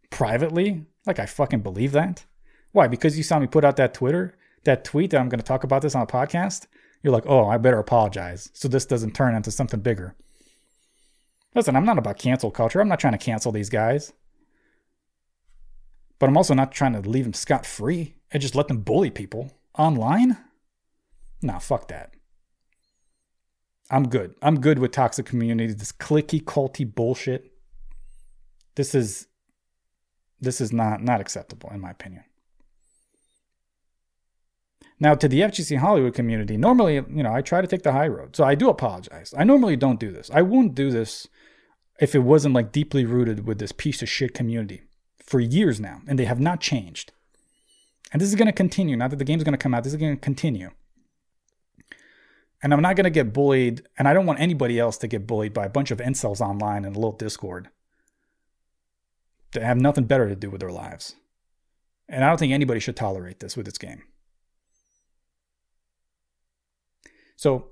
privately. 0.09 0.85
Like, 1.05 1.19
I 1.19 1.25
fucking 1.25 1.61
believe 1.61 1.91
that. 1.91 2.25
Why? 2.71 2.87
Because 2.87 3.17
you 3.17 3.23
saw 3.23 3.39
me 3.39 3.47
put 3.47 3.65
out 3.65 3.75
that 3.77 3.93
Twitter, 3.93 4.37
that 4.63 4.83
tweet 4.83 5.11
that 5.11 5.19
I'm 5.19 5.29
going 5.29 5.39
to 5.39 5.45
talk 5.45 5.63
about 5.63 5.81
this 5.81 5.95
on 5.95 6.01
a 6.01 6.07
podcast. 6.07 6.67
You're 7.01 7.13
like, 7.13 7.25
oh, 7.25 7.47
I 7.47 7.57
better 7.57 7.79
apologize 7.79 8.49
so 8.53 8.67
this 8.67 8.85
doesn't 8.85 9.15
turn 9.15 9.35
into 9.35 9.51
something 9.51 9.79
bigger. 9.79 10.15
Listen, 11.55 11.75
I'm 11.75 11.85
not 11.85 11.97
about 11.97 12.19
cancel 12.19 12.51
culture. 12.51 12.79
I'm 12.79 12.87
not 12.87 12.99
trying 12.99 13.17
to 13.17 13.17
cancel 13.17 13.51
these 13.51 13.69
guys. 13.69 14.13
But 16.19 16.29
I'm 16.29 16.37
also 16.37 16.53
not 16.53 16.71
trying 16.71 16.93
to 16.93 17.09
leave 17.09 17.23
them 17.23 17.33
scot 17.33 17.65
free 17.65 18.15
and 18.31 18.41
just 18.41 18.55
let 18.55 18.67
them 18.67 18.81
bully 18.81 19.09
people 19.09 19.57
online. 19.77 20.37
Nah, 21.41 21.59
fuck 21.59 21.87
that. 21.87 22.13
I'm 23.89 24.07
good. 24.07 24.35
I'm 24.41 24.59
good 24.59 24.79
with 24.79 24.91
toxic 24.91 25.25
community. 25.25 25.73
this 25.73 25.91
cliquey, 25.91 26.43
culty 26.43 26.93
bullshit. 26.93 27.51
This 28.75 28.93
is 28.93 29.27
this 30.39 30.61
is 30.61 30.71
not 30.71 31.01
not 31.01 31.19
acceptable 31.19 31.69
in 31.71 31.81
my 31.81 31.91
opinion. 31.91 32.23
Now 34.99 35.15
to 35.15 35.27
the 35.27 35.41
FGC 35.41 35.77
Hollywood 35.77 36.13
community, 36.13 36.57
normally, 36.57 36.95
you 36.95 37.23
know, 37.23 37.33
I 37.33 37.41
try 37.41 37.61
to 37.61 37.67
take 37.67 37.83
the 37.83 37.93
high 37.93 38.07
road. 38.07 38.35
So 38.35 38.43
I 38.43 38.55
do 38.55 38.69
apologize. 38.69 39.33
I 39.37 39.43
normally 39.43 39.75
don't 39.75 39.99
do 39.99 40.11
this. 40.11 40.29
I 40.33 40.41
wouldn't 40.41 40.75
do 40.75 40.91
this 40.91 41.27
if 41.99 42.15
it 42.15 42.19
wasn't 42.19 42.55
like 42.55 42.71
deeply 42.71 43.05
rooted 43.05 43.45
with 43.45 43.59
this 43.59 43.71
piece 43.71 44.01
of 44.01 44.09
shit 44.09 44.33
community 44.33 44.83
for 45.23 45.39
years 45.39 45.79
now, 45.79 46.01
and 46.07 46.17
they 46.17 46.25
have 46.25 46.39
not 46.39 46.59
changed. 46.59 47.13
And 48.11 48.21
this 48.21 48.29
is 48.29 48.35
going 48.35 48.47
to 48.47 48.53
continue. 48.53 48.97
Now 48.97 49.07
that 49.07 49.17
the 49.17 49.25
game's 49.25 49.43
going 49.43 49.53
to 49.53 49.57
come 49.57 49.73
out, 49.73 49.83
this 49.83 49.93
is 49.93 49.99
going 49.99 50.15
to 50.15 50.21
continue. 50.21 50.71
And 52.61 52.73
I'm 52.73 52.81
not 52.81 52.95
going 52.95 53.05
to 53.05 53.09
get 53.09 53.31
bullied, 53.31 53.83
and 53.97 54.07
I 54.07 54.13
don't 54.13 54.25
want 54.25 54.39
anybody 54.39 54.79
else 54.79 54.97
to 54.97 55.07
get 55.07 55.25
bullied 55.25 55.53
by 55.53 55.65
a 55.65 55.69
bunch 55.69 55.91
of 55.91 55.99
incels 55.99 56.41
online 56.41 56.83
in 56.83 56.91
a 56.91 56.95
little 56.95 57.13
Discord 57.13 57.69
that 59.53 59.63
have 59.63 59.79
nothing 59.79 60.03
better 60.03 60.27
to 60.27 60.35
do 60.35 60.49
with 60.49 60.59
their 60.59 60.71
lives. 60.71 61.15
And 62.09 62.23
I 62.23 62.27
don't 62.27 62.37
think 62.37 62.51
anybody 62.51 62.79
should 62.79 62.95
tolerate 62.95 63.39
this 63.39 63.55
with 63.55 63.65
this 63.65 63.77
game. 63.77 64.03
So, 67.35 67.67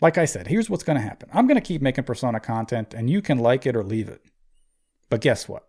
like 0.00 0.18
I 0.18 0.24
said, 0.24 0.46
here's 0.46 0.70
what's 0.70 0.84
going 0.84 0.96
to 0.96 1.02
happen 1.02 1.28
I'm 1.32 1.46
going 1.46 1.56
to 1.56 1.60
keep 1.60 1.82
making 1.82 2.04
Persona 2.04 2.38
content, 2.38 2.94
and 2.94 3.10
you 3.10 3.20
can 3.20 3.38
like 3.38 3.66
it 3.66 3.74
or 3.74 3.82
leave 3.82 4.08
it. 4.08 4.22
But 5.08 5.20
guess 5.20 5.48
what? 5.48 5.66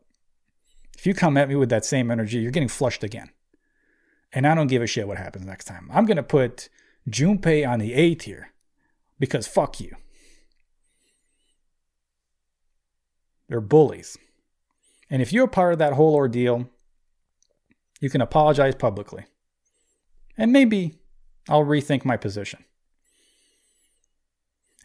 If 0.96 1.08
you 1.08 1.16
come 1.16 1.38
at 1.38 1.50
me 1.50 1.56
with 1.56 1.70
that 1.70 1.86
same 1.86 2.12
energy, 2.12 2.38
you're 2.38 2.52
getting 2.52 2.70
flushed 2.70 3.04
again. 3.04 3.32
And 4.32 4.46
I 4.46 4.54
don't 4.54 4.68
give 4.68 4.84
a 4.84 4.88
shit 4.88 5.08
what 5.08 5.18
happens 5.18 5.46
next 5.46 5.66
time. 5.66 5.90
I'm 5.92 6.06
going 6.06 6.18
to 6.18 6.24
put 6.24 6.70
Junpei 7.12 7.68
on 7.68 7.80
the 7.80 7.94
A 7.94 8.16
tier 8.16 8.52
because 9.20 9.48
fuck 9.48 9.80
you. 9.80 9.96
They're 13.48 13.62
bullies. 13.62 14.18
And 15.10 15.22
if 15.22 15.34
you're 15.34 15.46
a 15.46 15.50
part 15.50 15.74
of 15.74 15.80
that 15.80 15.94
whole 15.94 16.16
ordeal, 16.16 16.70
you 18.00 18.10
can 18.10 18.22
apologize 18.22 18.76
publicly. 18.76 19.26
And 20.38 20.54
maybe 20.54 20.96
I'll 21.50 21.66
rethink 21.66 22.06
my 22.06 22.18
position. 22.18 22.64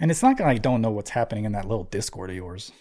And 0.01 0.11
it's 0.11 0.23
not 0.23 0.39
like 0.39 0.41
I 0.41 0.59
don't 0.59 0.83
know 0.83 0.91
what's 0.91 1.11
happening 1.11 1.45
in 1.45 1.53
that 1.53 1.67
little 1.67 1.85
Discord 1.85 2.31
of 2.31 2.37
yours. 2.37 2.73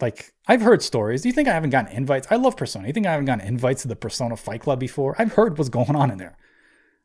Like, 0.00 0.32
I've 0.46 0.62
heard 0.62 0.82
stories. 0.82 1.22
Do 1.22 1.28
you 1.28 1.34
think 1.34 1.48
I 1.48 1.54
haven't 1.54 1.70
gotten 1.70 1.94
invites? 1.94 2.28
I 2.30 2.36
love 2.36 2.56
Persona. 2.56 2.86
You 2.86 2.92
think 2.92 3.06
I 3.06 3.12
haven't 3.12 3.26
gotten 3.26 3.46
invites 3.46 3.82
to 3.82 3.88
the 3.88 3.96
Persona 3.96 4.36
Fight 4.36 4.60
Club 4.60 4.78
before? 4.78 5.16
I've 5.18 5.32
heard 5.32 5.58
what's 5.58 5.70
going 5.70 5.96
on 5.96 6.10
in 6.10 6.18
there. 6.18 6.36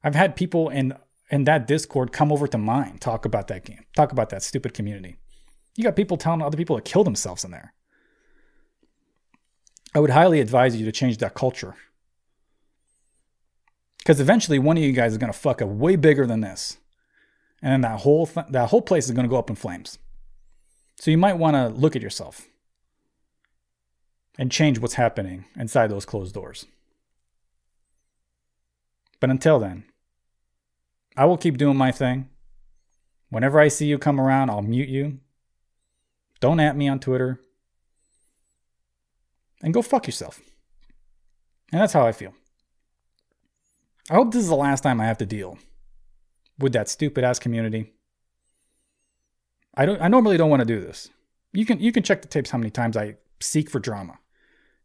I've 0.04 0.16
had 0.16 0.36
people 0.36 0.70
in 0.70 0.94
in 1.32 1.46
that 1.46 1.68
Discord 1.68 2.12
come 2.12 2.32
over 2.32 2.48
to 2.48 2.58
mine, 2.58 3.00
talk 3.00 3.26
about 3.26 3.48
that 3.48 3.66
game, 3.66 3.84
talk 3.96 4.12
about 4.12 4.30
that 4.30 4.44
stupid 4.44 4.74
community. 4.74 5.18
You 5.76 5.84
got 5.84 5.96
people 5.96 6.18
telling 6.18 6.42
other 6.42 6.58
people 6.58 6.76
to 6.76 6.82
kill 6.82 7.04
themselves 7.04 7.44
in 7.44 7.52
there. 7.52 7.74
I 9.96 10.00
would 10.00 10.12
highly 10.12 10.40
advise 10.40 10.76
you 10.76 10.86
to 10.86 10.92
change 10.92 11.18
that 11.18 11.34
culture. 11.34 11.76
Because 13.98 14.20
eventually 14.20 14.60
one 14.60 14.78
of 14.78 14.84
you 14.84 14.92
guys 14.92 15.14
is 15.14 15.18
going 15.18 15.34
to 15.34 15.38
fuck 15.38 15.62
up 15.62 15.70
way 15.70 15.96
bigger 15.96 16.28
than 16.28 16.42
this. 16.42 16.78
And 17.62 17.72
then 17.72 17.82
that 17.82 18.02
whole 18.02 18.28
th- 18.28 18.48
that 18.52 18.70
whole 18.70 18.82
place 18.82 19.06
is 19.06 19.12
going 19.12 19.26
to 19.26 19.30
go 19.30 19.38
up 19.38 19.50
in 19.50 19.56
flames. 19.56 19.98
So 20.98 21.10
you 21.12 21.18
might 21.18 21.38
want 21.38 21.56
to 21.56 21.70
look 21.70 21.96
at 21.96 22.02
yourself 22.02 22.48
and 24.38 24.52
change 24.52 24.80
what's 24.80 24.94
happening 24.94 25.46
inside 25.58 25.90
those 25.90 26.06
closed 26.06 26.34
doors. 26.34 26.66
But 29.20 29.30
until 29.30 29.60
then, 29.60 29.86
I 31.18 31.26
will 31.26 31.38
keep 31.38 31.58
doing 31.58 31.78
my 31.78 31.92
thing. 31.92 32.30
Whenever 33.30 33.60
I 33.60 33.70
see 33.70 33.88
you 33.88 33.98
come 33.98 34.20
around, 34.20 34.50
I'll 34.50 34.62
mute 34.62 34.90
you. 34.90 35.20
Don't 36.40 36.60
at 36.60 36.78
me 36.78 36.88
on 36.88 37.00
Twitter. 37.00 37.40
And 39.62 39.74
go 39.74 39.82
fuck 39.82 40.06
yourself. 40.06 40.40
And 41.72 41.82
that's 41.82 41.94
how 41.94 42.06
I 42.06 42.12
feel. 42.12 42.34
I 44.10 44.16
hope 44.16 44.32
this 44.32 44.44
is 44.44 44.50
the 44.50 44.56
last 44.56 44.82
time 44.82 45.02
I 45.02 45.06
have 45.06 45.18
to 45.20 45.26
deal 45.26 45.58
with 46.60 46.74
that 46.74 46.90
stupid 46.90 47.24
ass 47.24 47.40
community. 47.40 47.94
I 49.76 49.86
don't 49.86 50.02
I 50.02 50.08
normally 50.08 50.38
don't 50.38 50.50
want 50.50 50.62
to 50.62 50.66
do 50.66 50.80
this. 50.80 51.10
You 51.52 51.66
can 51.66 51.80
you 51.80 51.92
can 51.92 52.04
check 52.04 52.22
the 52.22 52.28
tapes 52.28 52.52
how 52.52 52.58
many 52.58 52.70
times 52.70 52.96
I 52.96 53.16
seek 53.40 53.70
for 53.70 53.80
drama. 53.80 54.20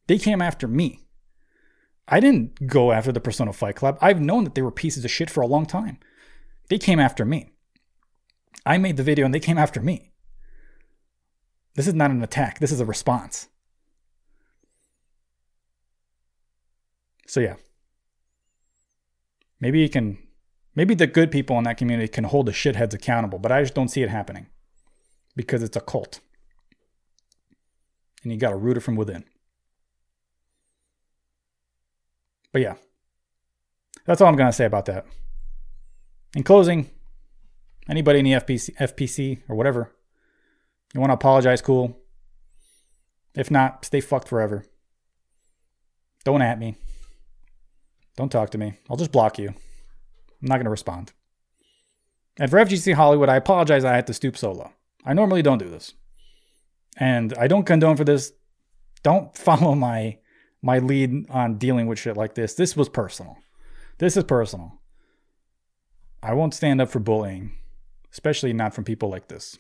They 0.07 0.18
came 0.18 0.41
after 0.41 0.66
me. 0.66 1.01
I 2.11 2.18
didn't 2.18 2.66
go 2.66 2.90
after 2.90 3.12
the 3.12 3.20
Persona 3.20 3.52
Fight 3.52 3.76
Club. 3.76 3.96
I've 4.00 4.20
known 4.20 4.42
that 4.42 4.56
they 4.56 4.62
were 4.62 4.72
pieces 4.72 5.04
of 5.04 5.12
shit 5.12 5.30
for 5.30 5.42
a 5.42 5.46
long 5.46 5.64
time. 5.64 5.98
They 6.68 6.76
came 6.76 6.98
after 6.98 7.24
me. 7.24 7.50
I 8.66 8.78
made 8.78 8.96
the 8.96 9.04
video 9.04 9.24
and 9.24 9.32
they 9.32 9.40
came 9.40 9.56
after 9.56 9.80
me. 9.80 10.12
This 11.76 11.86
is 11.86 11.94
not 11.94 12.11
an 12.11 12.22
attack. 12.22 12.58
This 12.58 12.72
is 12.72 12.80
a 12.80 12.84
response. 12.84 13.48
So 17.28 17.38
yeah. 17.38 17.56
Maybe 19.61 19.78
you 19.78 19.88
can 19.88 20.18
maybe 20.74 20.94
the 20.94 21.06
good 21.06 21.30
people 21.30 21.56
in 21.58 21.64
that 21.64 21.76
community 21.76 22.08
can 22.08 22.24
hold 22.24 22.46
the 22.46 22.52
shitheads 22.52 22.92
accountable, 22.92 23.38
but 23.38 23.52
I 23.52 23.62
just 23.62 23.74
don't 23.74 23.88
see 23.88 24.02
it 24.02 24.11
happening. 24.11 24.48
Because 25.36 25.62
it's 25.62 25.76
a 25.76 25.80
cult. 25.80 26.18
And 28.24 28.32
you 28.32 28.38
gotta 28.38 28.56
root 28.56 28.76
it 28.76 28.80
from 28.80 28.96
within. 28.96 29.24
But 32.53 32.62
yeah. 32.62 32.74
That's 34.07 34.20
all 34.20 34.28
I'm 34.28 34.36
gonna 34.36 34.53
say 34.53 34.64
about 34.64 34.86
that. 34.86 35.07
In 36.34 36.42
closing, 36.42 36.90
anybody 37.88 38.20
in 38.20 38.24
the 38.24 38.32
FPC, 38.32 38.76
FPC 38.76 39.40
or 39.48 39.57
whatever, 39.57 39.92
you 40.94 41.01
want 41.01 41.11
to 41.11 41.14
apologize, 41.14 41.62
cool. 41.62 41.96
If 43.34 43.51
not, 43.51 43.84
stay 43.84 44.01
fucked 44.01 44.28
forever. 44.28 44.64
Don't 46.24 46.42
at 46.42 46.59
me. 46.59 46.76
Don't 48.16 48.30
talk 48.30 48.51
to 48.51 48.59
me. 48.59 48.74
I'll 48.88 48.96
just 48.96 49.12
block 49.12 49.38
you. 49.38 49.48
I'm 49.48 50.48
not 50.48 50.57
going 50.57 50.64
to 50.64 50.70
respond. 50.70 51.12
And 52.38 52.51
for 52.51 52.59
FGC 52.59 52.94
Hollywood, 52.94 53.28
I 53.28 53.36
apologize 53.36 53.84
I 53.84 53.94
had 53.94 54.07
to 54.09 54.14
stoop 54.14 54.36
so 54.36 54.53
low. 54.53 54.70
I 55.05 55.14
normally 55.14 55.42
don't 55.42 55.59
do 55.59 55.68
this. 55.68 55.94
And 56.96 57.32
I 57.38 57.46
don't 57.46 57.64
condone 57.64 57.96
for 57.96 58.05
this. 58.05 58.32
Don't 59.03 59.36
follow 59.36 59.74
my 59.74 60.18
my 60.62 60.78
lead 60.78 61.28
on 61.30 61.58
dealing 61.58 61.86
with 61.86 61.98
shit 61.98 62.16
like 62.16 62.34
this. 62.34 62.54
This 62.54 62.76
was 62.76 62.88
personal. 62.88 63.38
This 63.98 64.16
is 64.16 64.24
personal. 64.24 64.80
I 66.22 66.34
won't 66.34 66.54
stand 66.54 66.80
up 66.80 66.90
for 66.90 66.98
bullying, 66.98 67.52
especially 68.12 68.52
not 68.52 68.74
from 68.74 68.84
people 68.84 69.08
like 69.08 69.28
this. 69.28 69.58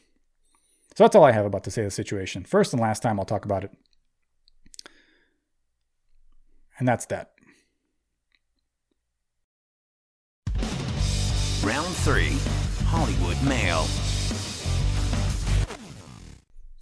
So 0.96 1.04
that's 1.04 1.16
all 1.16 1.24
I 1.24 1.32
have 1.32 1.46
about 1.46 1.64
to 1.64 1.70
say 1.70 1.82
the 1.84 1.90
situation. 1.90 2.44
First 2.44 2.72
and 2.72 2.82
last 2.82 3.02
time 3.02 3.18
I'll 3.18 3.24
talk 3.24 3.44
about 3.44 3.64
it. 3.64 3.72
And 6.78 6.86
that's 6.88 7.06
that. 7.06 7.32
Round 11.62 11.94
three 11.96 12.38
Hollywood 12.86 13.42
Mail. 13.42 13.86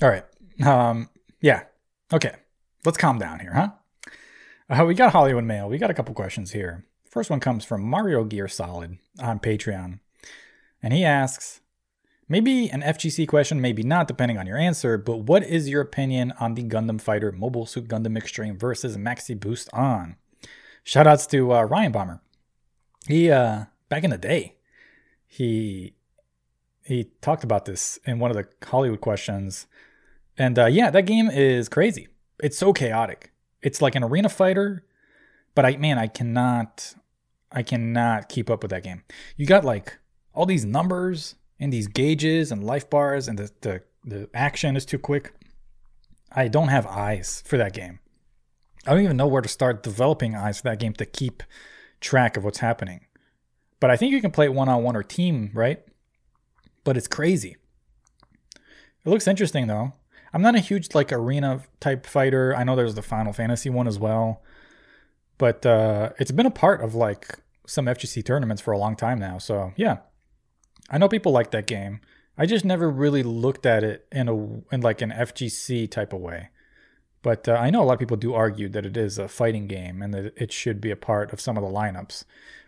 All 0.00 0.08
right. 0.08 0.24
Um, 0.64 1.08
yeah. 1.40 1.64
Okay. 2.12 2.34
Let's 2.84 2.96
calm 2.96 3.18
down 3.18 3.40
here, 3.40 3.52
huh? 3.52 3.70
Uh, 4.70 4.84
we 4.84 4.94
got 4.94 5.12
Hollywood 5.12 5.44
Mail. 5.44 5.68
We 5.68 5.78
got 5.78 5.90
a 5.90 5.94
couple 5.94 6.14
questions 6.14 6.52
here. 6.52 6.84
First 7.10 7.30
one 7.30 7.40
comes 7.40 7.64
from 7.64 7.82
Mario 7.82 8.24
Gear 8.24 8.48
Solid 8.48 8.98
on 9.18 9.40
Patreon. 9.40 9.98
And 10.82 10.92
he 10.92 11.06
asks, 11.06 11.60
maybe 12.28 12.68
an 12.68 12.82
FGC 12.82 13.26
question, 13.26 13.62
maybe 13.62 13.82
not, 13.82 14.08
depending 14.08 14.36
on 14.36 14.46
your 14.46 14.58
answer, 14.58 14.98
but 14.98 15.20
what 15.20 15.42
is 15.42 15.70
your 15.70 15.80
opinion 15.80 16.34
on 16.38 16.54
the 16.54 16.64
Gundam 16.64 17.00
Fighter 17.00 17.32
Mobile 17.32 17.64
Suit 17.64 17.88
Gundam 17.88 18.16
Extreme 18.16 18.58
versus 18.58 18.98
Maxi 18.98 19.38
Boost 19.38 19.70
on? 19.72 20.16
Shoutouts 20.84 21.28
to 21.30 21.54
uh, 21.54 21.62
Ryan 21.62 21.92
Bomber. 21.92 22.20
He, 23.06 23.30
uh, 23.30 23.64
back 23.88 24.04
in 24.04 24.10
the 24.10 24.18
day, 24.18 24.56
he 25.26 25.94
he 26.84 27.10
talked 27.20 27.44
about 27.44 27.66
this 27.66 27.98
in 28.06 28.18
one 28.18 28.30
of 28.30 28.36
the 28.36 28.48
Hollywood 28.66 29.02
questions. 29.02 29.66
And 30.38 30.58
uh, 30.58 30.66
yeah, 30.66 30.90
that 30.90 31.04
game 31.04 31.30
is 31.30 31.68
crazy. 31.68 32.08
It's 32.42 32.56
so 32.56 32.72
chaotic. 32.72 33.30
It's 33.62 33.82
like 33.82 33.94
an 33.94 34.04
arena 34.04 34.28
fighter, 34.28 34.84
but 35.54 35.64
I 35.66 35.76
man, 35.76 35.98
I 35.98 36.06
cannot 36.06 36.94
I 37.50 37.62
cannot 37.62 38.28
keep 38.28 38.50
up 38.50 38.62
with 38.62 38.70
that 38.70 38.84
game. 38.84 39.02
You 39.36 39.46
got 39.46 39.64
like 39.64 39.98
all 40.34 40.46
these 40.46 40.64
numbers 40.64 41.34
and 41.58 41.72
these 41.72 41.88
gauges 41.88 42.52
and 42.52 42.62
life 42.62 42.88
bars 42.88 43.28
and 43.28 43.38
the 43.38 43.50
the, 43.60 43.82
the 44.04 44.30
action 44.34 44.76
is 44.76 44.84
too 44.84 44.98
quick. 44.98 45.34
I 46.30 46.48
don't 46.48 46.68
have 46.68 46.86
eyes 46.86 47.42
for 47.46 47.56
that 47.56 47.72
game. 47.72 48.00
I 48.86 48.92
don't 48.92 49.02
even 49.02 49.16
know 49.16 49.26
where 49.26 49.42
to 49.42 49.48
start 49.48 49.82
developing 49.82 50.34
eyes 50.34 50.58
for 50.58 50.64
that 50.64 50.78
game 50.78 50.92
to 50.94 51.06
keep 51.06 51.42
track 52.00 52.36
of 52.36 52.44
what's 52.44 52.58
happening. 52.58 53.06
But 53.80 53.90
I 53.90 53.96
think 53.96 54.12
you 54.12 54.20
can 54.20 54.30
play 54.30 54.46
it 54.46 54.54
one 54.54 54.68
on 54.68 54.82
one 54.82 54.96
or 54.96 55.02
team, 55.02 55.50
right? 55.54 55.82
But 56.84 56.96
it's 56.96 57.08
crazy. 57.08 57.56
It 58.54 59.10
looks 59.10 59.26
interesting 59.26 59.66
though. 59.66 59.94
I'm 60.32 60.42
not 60.42 60.54
a 60.54 60.60
huge 60.60 60.94
like 60.94 61.12
arena 61.12 61.62
type 61.80 62.06
fighter. 62.06 62.54
I 62.54 62.64
know 62.64 62.76
there's 62.76 62.94
the 62.94 63.02
Final 63.02 63.32
Fantasy 63.32 63.70
one 63.70 63.88
as 63.88 63.98
well. 63.98 64.42
But 65.38 65.64
uh, 65.64 66.10
it's 66.18 66.32
been 66.32 66.46
a 66.46 66.50
part 66.50 66.82
of 66.82 66.94
like 66.94 67.38
some 67.66 67.86
FGC 67.86 68.24
tournaments 68.24 68.60
for 68.60 68.72
a 68.72 68.78
long 68.78 68.96
time 68.96 69.18
now. 69.18 69.38
So 69.38 69.72
yeah, 69.76 69.98
I 70.90 70.98
know 70.98 71.08
people 71.08 71.32
like 71.32 71.50
that 71.52 71.66
game. 71.66 72.00
I 72.36 72.46
just 72.46 72.64
never 72.64 72.90
really 72.90 73.22
looked 73.22 73.66
at 73.66 73.82
it 73.82 74.06
in 74.12 74.28
a 74.28 74.34
in 74.74 74.80
like 74.80 75.00
an 75.00 75.10
FGC 75.10 75.90
type 75.90 76.12
of 76.12 76.20
way. 76.20 76.50
But 77.22 77.48
uh, 77.48 77.54
I 77.54 77.70
know 77.70 77.82
a 77.82 77.84
lot 77.84 77.94
of 77.94 77.98
people 77.98 78.16
do 78.16 78.34
argue 78.34 78.68
that 78.68 78.86
it 78.86 78.96
is 78.96 79.18
a 79.18 79.28
fighting 79.28 79.66
game 79.66 80.02
and 80.02 80.14
that 80.14 80.32
it 80.36 80.52
should 80.52 80.80
be 80.80 80.90
a 80.90 80.96
part 80.96 81.32
of 81.32 81.40
some 81.40 81.56
of 81.56 81.64
the 81.64 81.70
lineups. 81.70 82.24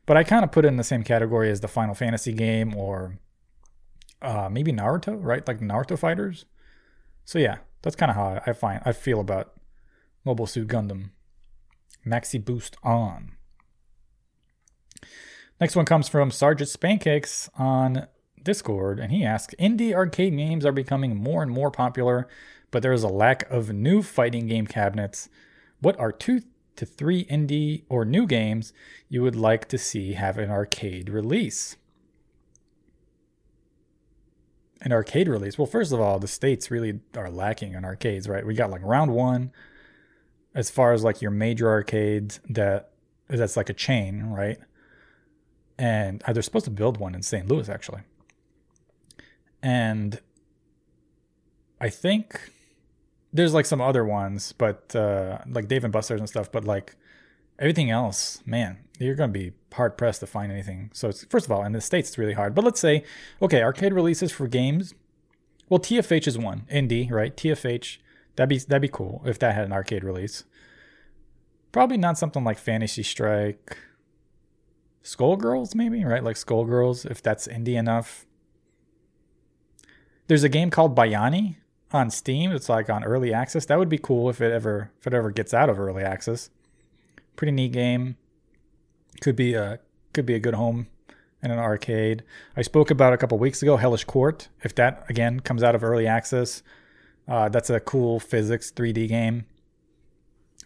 But 0.07 0.16
I 0.16 0.24
kind 0.24 0.45
of 0.45 0.51
put 0.51 0.65
it 0.65 0.69
in 0.69 0.77
the 0.77 0.85
same 0.85 1.05
category 1.05 1.51
as 1.51 1.61
the 1.61 1.69
Final 1.69 1.95
Fantasy 1.95 2.32
game 2.32 2.77
or 2.77 3.19
uh, 4.23 4.49
maybe 4.51 4.73
Naruto, 4.73 5.16
right? 5.20 5.47
Like 5.47 5.61
Naruto 5.61 5.97
fighters. 5.99 6.47
So 7.24 7.38
yeah, 7.38 7.59
that's 7.82 7.97
kind 7.97 8.10
of 8.10 8.16
how 8.16 8.42
I 8.47 8.52
find 8.52 8.80
I 8.84 8.92
feel 8.92 9.20
about 9.20 9.55
Mobile 10.24 10.47
Suit 10.47 10.68
Gundam. 10.68 11.10
Maxi 12.06 12.42
Boost 12.42 12.76
on. 12.82 13.32
Next 15.60 15.76
one 15.76 15.84
comes 15.84 16.09
from 16.09 16.30
Sergeant 16.30 16.70
Spancakes 16.70 17.51
on 17.59 18.06
Discord, 18.42 18.98
and 18.98 19.12
he 19.12 19.24
asks 19.24 19.55
Indie 19.59 19.92
arcade 19.92 20.36
games 20.36 20.64
are 20.64 20.72
becoming 20.72 21.16
more 21.16 21.42
and 21.42 21.52
more 21.52 21.70
popular, 21.70 22.26
but 22.70 22.82
there 22.82 22.92
is 22.92 23.02
a 23.02 23.09
lack 23.09 23.48
of 23.51 23.72
new 23.72 24.02
fighting 24.02 24.47
game 24.47 24.66
cabinets. 24.66 25.28
What 25.80 25.98
are 25.98 26.12
two 26.12 26.42
to 26.76 26.86
three 26.86 27.26
indie 27.26 27.84
or 27.90 28.06
new 28.06 28.26
games 28.26 28.72
you 29.09 29.22
would 29.22 29.36
like 29.36 29.68
to 29.68 29.76
see 29.76 30.14
have 30.14 30.38
an 30.38 30.51
arcade 30.51 31.10
release? 31.10 31.76
An 34.82 34.93
arcade 34.93 35.28
release. 35.28 35.59
Well, 35.59 35.66
first 35.66 35.93
of 35.93 36.01
all, 36.01 36.19
the 36.19 36.28
states 36.28 36.70
really 36.70 37.01
are 37.15 37.31
lacking 37.31 37.74
in 37.74 37.85
arcades, 37.85 38.28
right? 38.28 38.47
We 38.47 38.55
got 38.55 38.70
like 38.70 38.81
round 38.82 39.12
one, 39.12 39.52
as 40.55 40.70
far 40.70 40.93
as 40.93 41.05
like 41.05 41.20
your 41.20 41.31
major 41.31 41.69
arcades 41.69 42.40
that 42.48 42.90
that's 43.28 43.57
like 43.57 43.69
a 43.69 43.74
chain, 43.74 44.24
right? 44.24 44.59
And 45.78 46.23
uh, 46.27 46.32
they're 46.32 46.43
supposed 46.43 46.65
to 46.65 46.70
build 46.70 46.98
one 46.98 47.15
in 47.15 47.23
St. 47.23 47.48
Louis 47.48 47.69
actually. 47.69 48.02
And 49.62 50.20
I 51.81 51.89
think 51.89 52.51
there's 53.32 53.55
like 53.55 53.66
some 53.66 53.81
other 53.81 54.05
ones, 54.05 54.52
but 54.52 54.94
uh, 54.97 55.39
like 55.48 55.69
Dave 55.69 55.85
and 55.85 55.93
Buster's 55.93 56.20
and 56.20 56.28
stuff. 56.28 56.51
But 56.51 56.65
like 56.65 56.97
everything 57.61 57.91
else, 57.91 58.43
man, 58.45 58.78
you're 58.99 59.15
gonna 59.15 59.32
be 59.32 59.53
hard 59.73 59.97
pressed 59.97 60.20
to 60.20 60.27
find 60.27 60.51
anything. 60.51 60.91
So 60.93 61.09
it's 61.09 61.24
first 61.24 61.47
of 61.47 61.53
all, 61.53 61.62
in 61.62 61.73
the 61.73 61.81
states, 61.81 62.11
it's 62.11 62.19
really 62.19 62.32
hard. 62.32 62.55
But 62.55 62.65
let's 62.65 62.81
say, 62.81 63.05
okay, 63.41 63.62
arcade 63.62 63.93
releases 63.93 64.32
for 64.32 64.49
games. 64.49 64.95
Well, 65.69 65.78
TFH 65.78 66.27
is 66.27 66.37
one 66.37 66.62
indie, 66.73 67.11
right? 67.11 67.37
TFH, 67.37 67.99
that'd 68.35 68.49
be 68.49 68.59
that'd 68.59 68.82
be 68.82 68.89
cool 68.89 69.23
if 69.24 69.39
that 69.39 69.55
had 69.55 69.66
an 69.66 69.73
arcade 69.73 70.03
release. 70.03 70.45
Probably 71.70 71.99
not 71.99 72.19
something 72.19 72.43
like 72.43 72.59
Fantasy 72.59 73.05
Strike, 73.05 73.77
Skullgirls, 75.05 75.74
maybe 75.74 76.05
right? 76.05 76.24
Like 76.24 76.37
Skullgirls, 76.37 77.09
if 77.09 77.23
that's 77.23 77.47
indie 77.47 77.78
enough. 77.78 78.27
There's 80.27 80.43
a 80.45 80.49
game 80.49 80.70
called 80.70 80.97
Bayani 80.97 81.57
on 81.93 82.11
Steam. 82.11 82.53
It's 82.53 82.69
like 82.69 82.91
on 82.91 83.05
early 83.05 83.32
access. 83.32 83.66
That 83.66 83.78
would 83.78 83.89
be 83.89 83.99
cool 83.99 84.31
if 84.31 84.41
it 84.41 84.53
ever 84.53 84.91
if 84.99 85.07
it 85.07 85.15
ever 85.15 85.31
gets 85.31 85.55
out 85.55 85.69
of 85.70 85.78
early 85.78 86.03
access. 86.03 86.51
Pretty 87.36 87.52
neat 87.52 87.73
game. 87.73 88.16
Could 89.20 89.36
be 89.36 89.55
a 89.55 89.81
could 90.12 90.27
be 90.27 90.35
a 90.35 90.40
good 90.40 90.55
home 90.55 90.89
in 91.43 91.51
an 91.51 91.59
arcade. 91.59 92.23
I 92.57 92.62
spoke 92.62 92.90
about 92.90 93.12
a 93.12 93.16
couple 93.16 93.39
weeks 93.39 93.62
ago 93.62 93.77
Hellish 93.77 94.05
Quart. 94.05 94.48
If 94.62 94.74
that 94.77 95.05
again 95.09 95.40
comes 95.40 95.62
out 95.62 95.74
of 95.74 95.85
early 95.85 96.07
access, 96.07 96.62
uh, 97.28 97.48
that's 97.48 97.70
a 97.70 97.81
cool 97.81 98.20
physics 98.20 98.70
3D 98.70 99.09
game. 99.09 99.47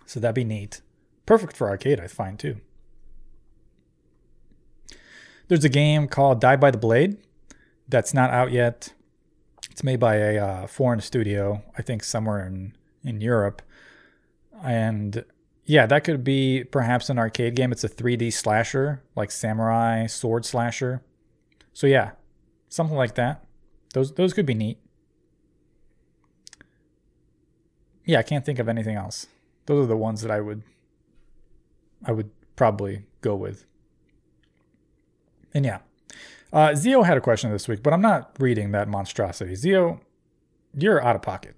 So 0.06 0.20
that'd 0.20 0.34
be 0.34 0.44
neat. 0.44 0.80
Perfect 1.26 1.56
for 1.56 1.68
arcade, 1.68 2.00
I 2.00 2.06
find 2.06 2.38
too. 2.38 2.60
There's 5.48 5.64
a 5.64 5.68
game 5.68 6.08
called 6.08 6.40
Die 6.40 6.56
by 6.56 6.70
the 6.70 6.78
Blade 6.78 7.18
that's 7.88 8.14
not 8.14 8.30
out 8.30 8.50
yet. 8.50 8.92
It's 9.70 9.84
made 9.84 10.00
by 10.00 10.16
a 10.16 10.38
uh, 10.38 10.66
foreign 10.66 11.00
studio, 11.00 11.62
I 11.76 11.82
think 11.82 12.04
somewhere 12.04 12.46
in 12.46 12.74
in 13.02 13.20
Europe, 13.20 13.60
and 14.62 15.24
yeah, 15.66 15.86
that 15.86 16.04
could 16.04 16.22
be 16.22 16.64
perhaps 16.64 17.08
an 17.08 17.18
arcade 17.18 17.54
game. 17.56 17.72
It's 17.72 17.84
a 17.84 17.88
3D 17.88 18.32
slasher, 18.32 19.02
like 19.16 19.30
samurai 19.30 20.06
sword 20.06 20.44
slasher. 20.44 21.02
So 21.72 21.86
yeah, 21.86 22.12
something 22.68 22.96
like 22.96 23.14
that. 23.14 23.44
Those 23.94 24.12
those 24.14 24.34
could 24.34 24.46
be 24.46 24.54
neat. 24.54 24.78
Yeah, 28.04 28.18
I 28.18 28.22
can't 28.22 28.44
think 28.44 28.58
of 28.58 28.68
anything 28.68 28.96
else. 28.96 29.26
Those 29.66 29.84
are 29.84 29.88
the 29.88 29.96
ones 29.96 30.20
that 30.20 30.30
I 30.30 30.40
would 30.40 30.62
I 32.04 32.12
would 32.12 32.30
probably 32.56 33.04
go 33.22 33.34
with. 33.34 33.64
And 35.54 35.64
yeah, 35.64 35.78
uh, 36.52 36.74
Zio 36.74 37.02
had 37.02 37.16
a 37.16 37.20
question 37.20 37.50
this 37.50 37.68
week, 37.68 37.82
but 37.82 37.92
I'm 37.92 38.02
not 38.02 38.36
reading 38.38 38.72
that 38.72 38.88
monstrosity. 38.88 39.54
Zio, 39.54 40.00
you're 40.76 41.02
out 41.02 41.16
of 41.16 41.22
pocket. 41.22 41.54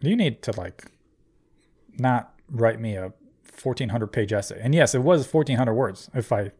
You 0.00 0.14
need 0.14 0.42
to 0.42 0.52
like 0.56 0.92
not 1.98 2.34
write 2.48 2.80
me 2.80 2.94
a 2.94 3.12
1400 3.62 4.06
page 4.08 4.32
essay. 4.32 4.60
And 4.62 4.74
yes, 4.74 4.94
it 4.94 5.02
was 5.02 5.32
1400 5.32 5.74
words, 5.74 6.10
if 6.14 6.32
I 6.32 6.52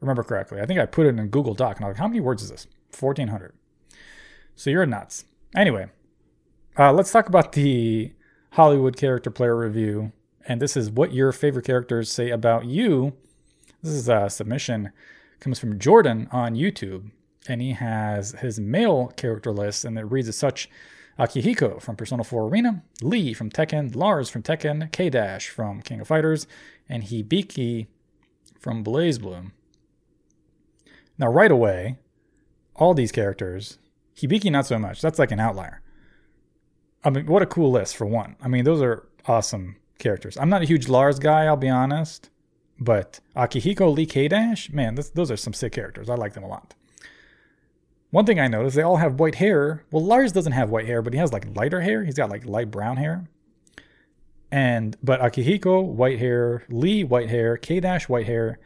remember 0.00 0.22
correctly. 0.22 0.60
I 0.60 0.66
think 0.66 0.80
I 0.80 0.86
put 0.86 1.06
it 1.06 1.10
in 1.10 1.18
a 1.18 1.26
Google 1.26 1.54
Doc 1.54 1.76
and 1.76 1.84
I 1.84 1.88
was 1.88 1.94
like, 1.94 2.00
how 2.00 2.08
many 2.08 2.20
words 2.20 2.42
is 2.42 2.50
this? 2.50 2.66
1400. 2.98 3.52
So 4.54 4.70
you're 4.70 4.86
nuts. 4.86 5.24
Anyway, 5.54 5.88
uh, 6.78 6.92
let's 6.92 7.12
talk 7.12 7.28
about 7.28 7.52
the 7.52 8.12
Hollywood 8.52 8.96
character 8.96 9.30
player 9.30 9.56
review. 9.56 10.12
And 10.48 10.60
this 10.60 10.76
is 10.76 10.90
what 10.90 11.12
your 11.12 11.32
favorite 11.32 11.66
characters 11.66 12.10
say 12.10 12.30
about 12.30 12.66
you. 12.66 13.14
This 13.82 13.92
is 13.92 14.08
a 14.08 14.30
submission 14.30 14.92
comes 15.40 15.58
from 15.58 15.78
Jordan 15.78 16.28
on 16.32 16.54
YouTube 16.54 17.10
and 17.48 17.60
he 17.60 17.72
has 17.72 18.32
his 18.32 18.58
male 18.58 19.12
character 19.16 19.52
list, 19.52 19.84
and 19.84 19.98
it 19.98 20.04
reads 20.04 20.28
as 20.28 20.36
such 20.36 20.68
Akihiko 21.18 21.80
from 21.80 21.96
Persona 21.96 22.24
4 22.24 22.48
Arena, 22.48 22.82
Lee 23.00 23.32
from 23.32 23.50
Tekken, 23.50 23.94
Lars 23.96 24.28
from 24.28 24.42
Tekken, 24.42 24.92
K 24.92 25.08
Dash 25.08 25.48
from 25.48 25.80
King 25.80 26.00
of 26.00 26.08
Fighters, 26.08 26.46
and 26.88 27.04
Hibiki 27.04 27.86
from 28.58 28.84
BlazBlue. 28.84 29.50
Now, 31.18 31.28
right 31.28 31.50
away, 31.50 31.96
all 32.74 32.92
these 32.92 33.12
characters, 33.12 33.78
Hibiki 34.16 34.50
not 34.50 34.66
so 34.66 34.78
much. 34.78 35.00
That's 35.00 35.18
like 35.18 35.30
an 35.30 35.40
outlier. 35.40 35.80
I 37.02 37.10
mean, 37.10 37.26
what 37.26 37.42
a 37.42 37.46
cool 37.46 37.70
list 37.70 37.96
for 37.96 38.04
one. 38.04 38.36
I 38.42 38.48
mean, 38.48 38.64
those 38.64 38.82
are 38.82 39.08
awesome 39.26 39.76
characters. 39.98 40.36
I'm 40.36 40.50
not 40.50 40.62
a 40.62 40.66
huge 40.66 40.88
Lars 40.88 41.18
guy, 41.18 41.44
I'll 41.44 41.56
be 41.56 41.68
honest, 41.68 42.28
but 42.78 43.20
Akihiko, 43.34 43.94
Lee, 43.94 44.06
K 44.06 44.28
Dash, 44.28 44.70
man, 44.70 44.96
this, 44.96 45.08
those 45.10 45.30
are 45.30 45.36
some 45.36 45.54
sick 45.54 45.72
characters. 45.72 46.10
I 46.10 46.14
like 46.14 46.34
them 46.34 46.44
a 46.44 46.48
lot. 46.48 46.74
One 48.10 48.24
thing 48.24 48.38
I 48.38 48.48
noticed, 48.48 48.76
they 48.76 48.82
all 48.82 48.96
have 48.96 49.18
white 49.18 49.36
hair. 49.36 49.84
Well, 49.90 50.04
Lars 50.04 50.32
doesn't 50.32 50.52
have 50.52 50.70
white 50.70 50.86
hair, 50.86 51.02
but 51.02 51.12
he 51.12 51.18
has 51.18 51.32
like 51.32 51.56
lighter 51.56 51.80
hair. 51.80 52.04
He's 52.04 52.14
got 52.14 52.30
like 52.30 52.46
light 52.46 52.70
brown 52.70 52.96
hair. 52.96 53.28
And 54.50 54.96
but 55.02 55.20
Akihiko, 55.20 55.84
white 55.84 56.18
hair, 56.18 56.64
Lee, 56.68 57.04
white 57.04 57.28
hair, 57.28 57.56
K 57.56 57.80
Dash, 57.80 58.08
white 58.08 58.26
hair. 58.26 58.58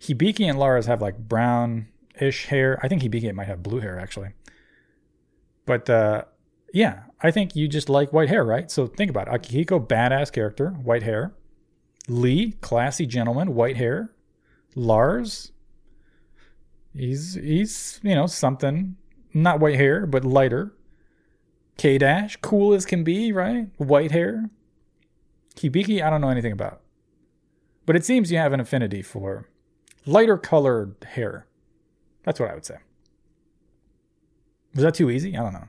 Hibiki 0.00 0.48
and 0.48 0.58
Lars 0.58 0.86
have 0.86 1.02
like 1.02 1.18
brown-ish 1.18 2.46
hair. 2.46 2.78
I 2.82 2.88
think 2.88 3.02
Hibiki 3.02 3.32
might 3.34 3.48
have 3.48 3.62
blue 3.62 3.80
hair 3.80 3.98
actually. 3.98 4.30
But 5.66 5.88
uh, 5.88 6.24
yeah, 6.72 7.04
I 7.22 7.30
think 7.30 7.56
you 7.56 7.66
just 7.68 7.88
like 7.88 8.12
white 8.12 8.28
hair, 8.28 8.44
right? 8.44 8.70
So 8.70 8.86
think 8.86 9.10
about 9.10 9.28
it. 9.28 9.34
Akihiko, 9.34 9.86
badass 9.86 10.32
character, 10.32 10.70
white 10.70 11.02
hair. 11.02 11.34
Lee, 12.08 12.52
classy 12.60 13.06
gentleman, 13.06 13.54
white 13.54 13.76
hair. 13.76 14.12
Lars, 14.74 15.52
He's 16.94 17.34
he's 17.34 18.00
you 18.02 18.14
know 18.14 18.26
something 18.26 18.96
not 19.32 19.60
white 19.60 19.76
hair 19.76 20.06
but 20.06 20.24
lighter. 20.24 20.72
K 21.76 21.96
Dash, 21.96 22.36
cool 22.36 22.74
as 22.74 22.84
can 22.84 23.04
be, 23.04 23.32
right? 23.32 23.68
White 23.78 24.10
hair. 24.10 24.50
Hibiki, 25.56 26.02
I 26.02 26.10
don't 26.10 26.20
know 26.20 26.28
anything 26.28 26.52
about. 26.52 26.82
But 27.86 27.96
it 27.96 28.04
seems 28.04 28.30
you 28.30 28.38
have 28.38 28.52
an 28.52 28.60
affinity 28.60 29.02
for 29.02 29.48
lighter 30.04 30.36
colored 30.36 30.96
hair. 31.12 31.46
That's 32.22 32.38
what 32.38 32.50
I 32.50 32.54
would 32.54 32.66
say. 32.66 32.76
Was 34.74 34.84
that 34.84 34.94
too 34.94 35.10
easy? 35.10 35.36
I 35.36 35.42
don't 35.42 35.52
know. 35.52 35.68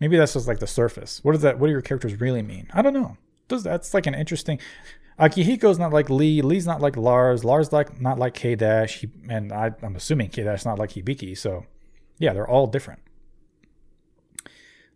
Maybe 0.00 0.16
that's 0.16 0.34
just 0.34 0.48
like 0.48 0.60
the 0.60 0.66
surface. 0.66 1.22
What 1.22 1.32
does 1.32 1.42
that 1.42 1.58
what 1.58 1.66
do 1.66 1.72
your 1.72 1.82
characters 1.82 2.20
really 2.20 2.42
mean? 2.42 2.68
I 2.72 2.82
don't 2.82 2.94
know. 2.94 3.16
Does 3.54 3.62
that's 3.64 3.94
like 3.94 4.06
an 4.06 4.14
interesting 4.14 4.58
Akihiko's 5.18 5.78
not 5.78 5.92
like 5.92 6.10
Lee. 6.10 6.42
Lee's 6.42 6.66
not 6.66 6.80
like 6.80 6.96
Lars. 6.96 7.44
Lars 7.44 7.72
like 7.72 8.00
not 8.00 8.18
like 8.18 8.34
K 8.34 8.54
Dash. 8.54 9.00
He, 9.00 9.10
And 9.28 9.52
I, 9.52 9.72
am 9.82 9.96
assuming 9.96 10.30
K 10.30 10.42
Dash 10.42 10.64
not 10.64 10.78
like 10.78 10.90
Hibiki. 10.90 11.36
So, 11.36 11.66
yeah, 12.18 12.32
they're 12.32 12.48
all 12.48 12.66
different. 12.66 13.00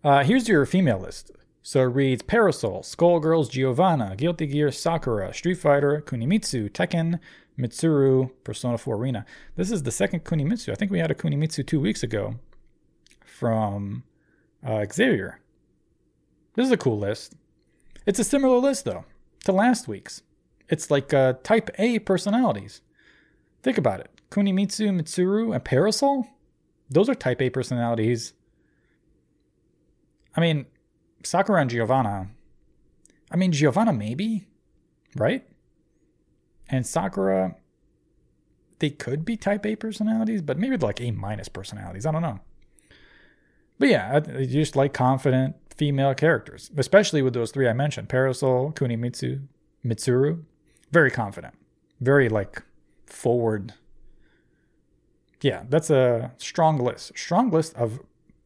Uh, 0.02 0.24
here's 0.24 0.48
your 0.48 0.64
female 0.66 0.98
list. 0.98 1.30
So 1.62 1.80
it 1.82 1.86
reads 1.86 2.22
Parasol, 2.22 2.82
Skullgirls, 2.82 3.50
Giovanna, 3.50 4.14
Guilty 4.16 4.46
Gear, 4.46 4.72
Sakura, 4.72 5.34
Street 5.34 5.56
Fighter, 5.56 6.02
Kunimitsu, 6.04 6.70
Tekken, 6.70 7.20
Mitsuru, 7.58 8.30
Persona 8.42 8.78
4 8.78 8.96
Arena. 8.96 9.26
This 9.56 9.70
is 9.70 9.82
the 9.82 9.90
second 9.90 10.24
Kunimitsu. 10.24 10.72
I 10.72 10.76
think 10.76 10.90
we 10.90 11.00
had 11.00 11.10
a 11.10 11.14
Kunimitsu 11.14 11.66
two 11.66 11.80
weeks 11.80 12.02
ago 12.02 12.36
from 13.24 14.04
uh, 14.64 14.86
Xavier. 14.90 15.40
This 16.54 16.66
is 16.66 16.72
a 16.72 16.76
cool 16.76 16.98
list. 16.98 17.34
It's 18.08 18.18
a 18.18 18.24
similar 18.24 18.56
list 18.56 18.86
though 18.86 19.04
to 19.44 19.52
last 19.52 19.86
week's. 19.86 20.22
It's 20.70 20.90
like 20.90 21.12
uh, 21.12 21.34
type 21.42 21.68
A 21.78 21.98
personalities. 21.98 22.80
Think 23.62 23.76
about 23.76 24.00
it. 24.00 24.10
Kunimitsu, 24.30 24.98
Mitsuru, 24.98 25.54
and 25.54 25.62
Parasol? 25.62 26.26
Those 26.88 27.10
are 27.10 27.14
type 27.14 27.42
A 27.42 27.50
personalities. 27.50 28.32
I 30.34 30.40
mean, 30.40 30.64
Sakura 31.22 31.60
and 31.60 31.68
Giovanna. 31.68 32.28
I 33.30 33.36
mean, 33.36 33.52
Giovanna 33.52 33.92
maybe, 33.92 34.46
right? 35.14 35.46
And 36.70 36.86
Sakura, 36.86 37.56
they 38.78 38.88
could 38.88 39.26
be 39.26 39.36
type 39.36 39.66
A 39.66 39.76
personalities, 39.76 40.40
but 40.40 40.58
maybe 40.58 40.78
like 40.78 41.02
A 41.02 41.10
minus 41.10 41.50
personalities. 41.50 42.06
I 42.06 42.12
don't 42.12 42.22
know. 42.22 42.40
But 43.78 43.90
yeah, 43.90 44.20
just 44.46 44.76
like 44.76 44.94
confident, 44.94 45.56
female 45.78 46.12
characters, 46.12 46.70
especially 46.76 47.22
with 47.22 47.32
those 47.32 47.52
three 47.52 47.68
I 47.68 47.72
mentioned 47.72 48.08
Parasol, 48.08 48.72
Kunimitsu, 48.72 49.46
Mitsuru. 49.84 50.42
Very 50.90 51.10
confident, 51.10 51.54
very 52.00 52.28
like 52.28 52.62
forward. 53.06 53.74
Yeah, 55.40 55.62
that's 55.68 55.88
a 55.88 56.32
strong 56.38 56.78
list. 56.78 57.16
Strong 57.16 57.50
list 57.52 57.74
of 57.76 58.00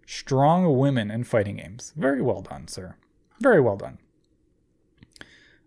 strong 0.07 0.77
women 0.79 1.11
in 1.11 1.25
fighting 1.25 1.57
games. 1.57 1.93
Very 1.97 2.21
well 2.21 2.43
done, 2.43 2.69
sir. 2.69 2.97
Very 3.41 3.61
well 3.61 3.77
done. 3.77 3.99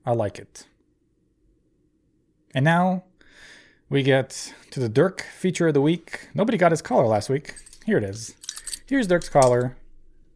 I 0.06 0.12
like 0.12 0.38
it. 0.38 0.68
And 2.54 2.64
now 2.64 3.04
we 3.90 4.04
get 4.04 4.54
to 4.72 4.80
the 4.80 4.90
Dirk 4.90 5.22
feature 5.22 5.70
of 5.70 5.74
the 5.74 5.82
week. 5.82 6.30
Nobody 6.36 6.58
got 6.58 6.72
his 6.72 6.82
collar 6.82 7.08
last 7.08 7.28
week. 7.28 7.56
Here 7.86 7.98
it 7.98 8.04
is. 8.04 8.36
Here's 8.86 9.08
Dirk's 9.08 9.30
collar. 9.30 9.78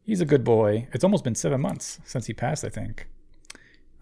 He's 0.09 0.21
a 0.21 0.25
good 0.25 0.43
boy. 0.43 0.87
It's 0.91 1.03
almost 1.03 1.23
been 1.23 1.35
seven 1.35 1.61
months 1.61 1.99
since 2.03 2.25
he 2.25 2.33
passed, 2.33 2.65
I 2.65 2.69
think. 2.69 3.07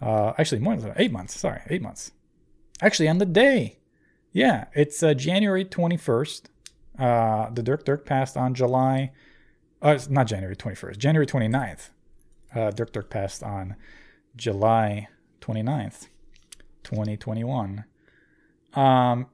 Uh, 0.00 0.32
actually, 0.38 0.58
more 0.58 0.74
than 0.74 0.94
eight 0.96 1.12
months. 1.12 1.38
Sorry, 1.38 1.60
eight 1.68 1.82
months. 1.82 2.12
Actually, 2.80 3.10
on 3.10 3.18
the 3.18 3.26
day. 3.26 3.80
Yeah, 4.32 4.68
it's 4.72 5.02
uh, 5.02 5.12
January 5.12 5.66
21st. 5.66 6.44
Uh, 6.98 7.50
the 7.50 7.62
Dirk 7.62 7.84
Dirk 7.84 8.06
passed 8.06 8.38
on 8.38 8.54
July. 8.54 9.12
Uh, 9.84 9.90
it's 9.90 10.08
not 10.08 10.26
January 10.26 10.56
21st, 10.56 10.96
January 10.96 11.26
29th. 11.26 11.90
Uh, 12.54 12.70
Dirk 12.70 12.94
Dirk 12.94 13.10
passed 13.10 13.42
on 13.42 13.76
July 14.34 15.08
29th, 15.42 16.08
2021. 16.84 17.84
Um, 18.72 19.26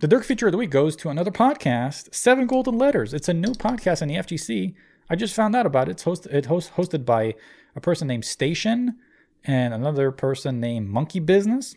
the 0.00 0.08
Dirk 0.08 0.24
feature 0.24 0.46
of 0.46 0.52
the 0.52 0.58
week 0.58 0.70
goes 0.70 0.96
to 0.96 1.08
another 1.08 1.30
podcast, 1.30 2.12
Seven 2.12 2.48
Golden 2.48 2.76
Letters. 2.76 3.14
It's 3.14 3.28
a 3.28 3.34
new 3.34 3.52
podcast 3.52 4.02
on 4.02 4.08
the 4.08 4.16
FGC. 4.16 4.74
I 5.08 5.16
just 5.16 5.34
found 5.34 5.54
out 5.54 5.66
about 5.66 5.88
it. 5.88 5.92
It's 5.92 6.02
host, 6.02 6.26
it 6.26 6.46
host, 6.46 6.72
hosted 6.76 7.04
by 7.04 7.34
a 7.74 7.80
person 7.80 8.08
named 8.08 8.24
Station 8.24 8.96
and 9.44 9.72
another 9.72 10.10
person 10.10 10.60
named 10.60 10.88
Monkey 10.88 11.20
Business. 11.20 11.76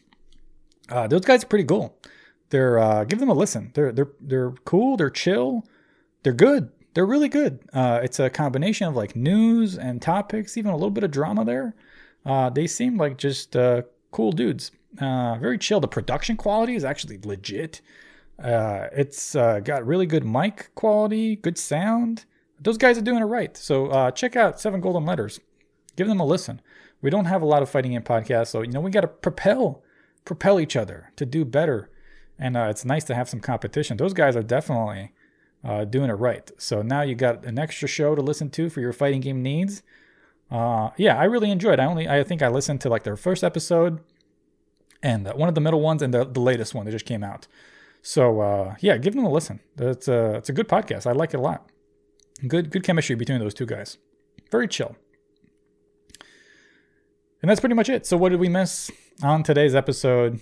Uh, 0.90 1.08
those 1.08 1.22
guys 1.22 1.44
are 1.44 1.48
pretty 1.48 1.66
cool. 1.66 1.98
They're 2.50 2.80
uh, 2.80 3.04
give 3.04 3.20
them 3.20 3.30
a 3.30 3.34
listen. 3.34 3.72
They're 3.76 3.92
they're 3.92 4.12
they're 4.20 4.52
cool. 4.66 4.98
They're 4.98 5.12
chill. 5.12 5.68
They're 6.24 6.34
good. 6.34 6.72
They're 6.96 7.06
really 7.06 7.30
good. 7.30 7.60
Uh, 7.72 8.00
it's 8.04 8.20
a 8.20 8.30
combination 8.30 8.88
of 8.88 8.96
like 8.96 9.16
news 9.16 9.78
and 9.78 10.02
topics, 10.02 10.58
even 10.58 10.72
a 10.72 10.76
little 10.76 10.90
bit 10.90 11.04
of 11.04 11.12
drama 11.12 11.46
there. 11.46 11.76
Uh, 12.26 12.50
they 12.50 12.66
seem 12.66 12.98
like 12.98 13.18
just 13.18 13.56
uh, 13.56 13.84
cool 14.12 14.32
dudes. 14.32 14.72
Uh, 15.00 15.38
very 15.38 15.60
chill. 15.60 15.80
The 15.80 15.88
production 15.88 16.36
quality 16.36 16.74
is 16.74 16.84
actually 16.84 17.20
legit. 17.24 17.82
It's 18.40 19.34
got 19.36 19.86
really 19.86 20.08
good 20.08 20.26
mic 20.26 20.72
quality, 20.74 21.36
good 21.36 21.58
sound. 21.58 22.26
Those 22.62 22.78
guys 22.78 22.98
are 22.98 23.02
doing 23.02 23.22
it 23.22 23.26
right. 23.26 23.56
So 23.56 23.88
uh, 23.88 24.12
check 24.12 24.36
out 24.36 24.60
Seven 24.60 24.82
Golden 24.82 25.06
Letters. 25.06 25.40
Give 25.96 26.08
them 26.08 26.20
a 26.20 26.26
listen. 26.26 26.62
We 27.02 27.10
don't 27.10 27.26
have 27.26 27.42
a 27.42 27.46
lot 27.46 27.62
of 27.62 27.70
fighting 27.70 27.94
in 27.94 28.04
podcasts, 28.04 28.48
so 28.48 28.62
you 28.62 28.72
know 28.72 28.82
we 28.82 28.92
got 28.92 29.02
to 29.02 29.08
propel, 29.08 29.84
propel 30.26 30.60
each 30.60 30.76
other 30.76 31.12
to 31.16 31.26
do 31.26 31.46
better. 31.46 31.90
And 32.38 32.56
uh, 32.58 32.68
it's 32.70 32.86
nice 32.86 33.04
to 33.06 33.16
have 33.16 33.30
some 33.30 33.40
competition. 33.40 33.98
Those 33.98 34.14
guys 34.14 34.36
are 34.36 34.44
definitely 34.44 35.12
uh, 35.64 35.86
doing 35.86 36.10
it 36.10 36.14
right. 36.14 36.50
So 36.58 36.82
now 36.82 37.02
you 37.02 37.16
got 37.16 37.46
an 37.46 37.60
extra 37.60 37.88
show 37.88 38.16
to 38.16 38.22
listen 38.22 38.50
to 38.52 38.70
for 38.70 38.82
your 38.82 38.94
fighting 38.94 39.22
game 39.22 39.42
needs. 39.42 39.84
Uh, 40.52 40.90
yeah, 40.98 41.18
I 41.18 41.26
really 41.26 41.52
enjoyed. 41.52 41.80
I 41.80 41.86
only 41.86 42.08
I 42.08 42.24
think 42.24 42.42
I 42.42 42.48
listened 42.48 42.82
to 42.82 42.90
like 42.90 43.04
their 43.04 43.18
first 43.18 43.44
episode, 43.44 44.00
and 45.04 45.28
uh, 45.28 45.34
one 45.34 45.50
of 45.50 45.56
the 45.56 45.62
middle 45.62 45.82
ones, 45.82 46.02
and 46.02 46.14
the, 46.14 46.26
the 46.26 46.40
latest 46.40 46.74
one 46.74 46.86
that 46.86 46.92
just 46.92 47.06
came 47.06 47.24
out. 47.24 47.48
So 48.02 48.42
uh, 48.42 48.76
yeah, 48.80 48.98
give 48.98 49.14
them 49.14 49.26
a 49.26 49.32
listen. 49.32 49.60
It's 49.78 50.08
a 50.08 50.36
it's 50.36 50.50
a 50.50 50.54
good 50.54 50.68
podcast. 50.68 51.06
I 51.06 51.12
like 51.12 51.34
it 51.34 51.38
a 51.38 51.42
lot. 51.42 51.70
Good 52.48 52.72
good 52.72 52.84
chemistry 52.84 53.16
between 53.16 53.40
those 53.40 53.54
two 53.54 53.66
guys. 53.66 53.98
Very 54.52 54.68
chill. 54.68 54.96
And 57.42 57.50
that's 57.50 57.60
pretty 57.60 57.76
much 57.76 57.90
it. 57.90 58.06
So 58.06 58.18
what 58.18 58.30
did 58.30 58.40
we 58.40 58.50
miss 58.50 58.92
on 59.24 59.44
today's 59.44 59.76
episode? 59.76 60.40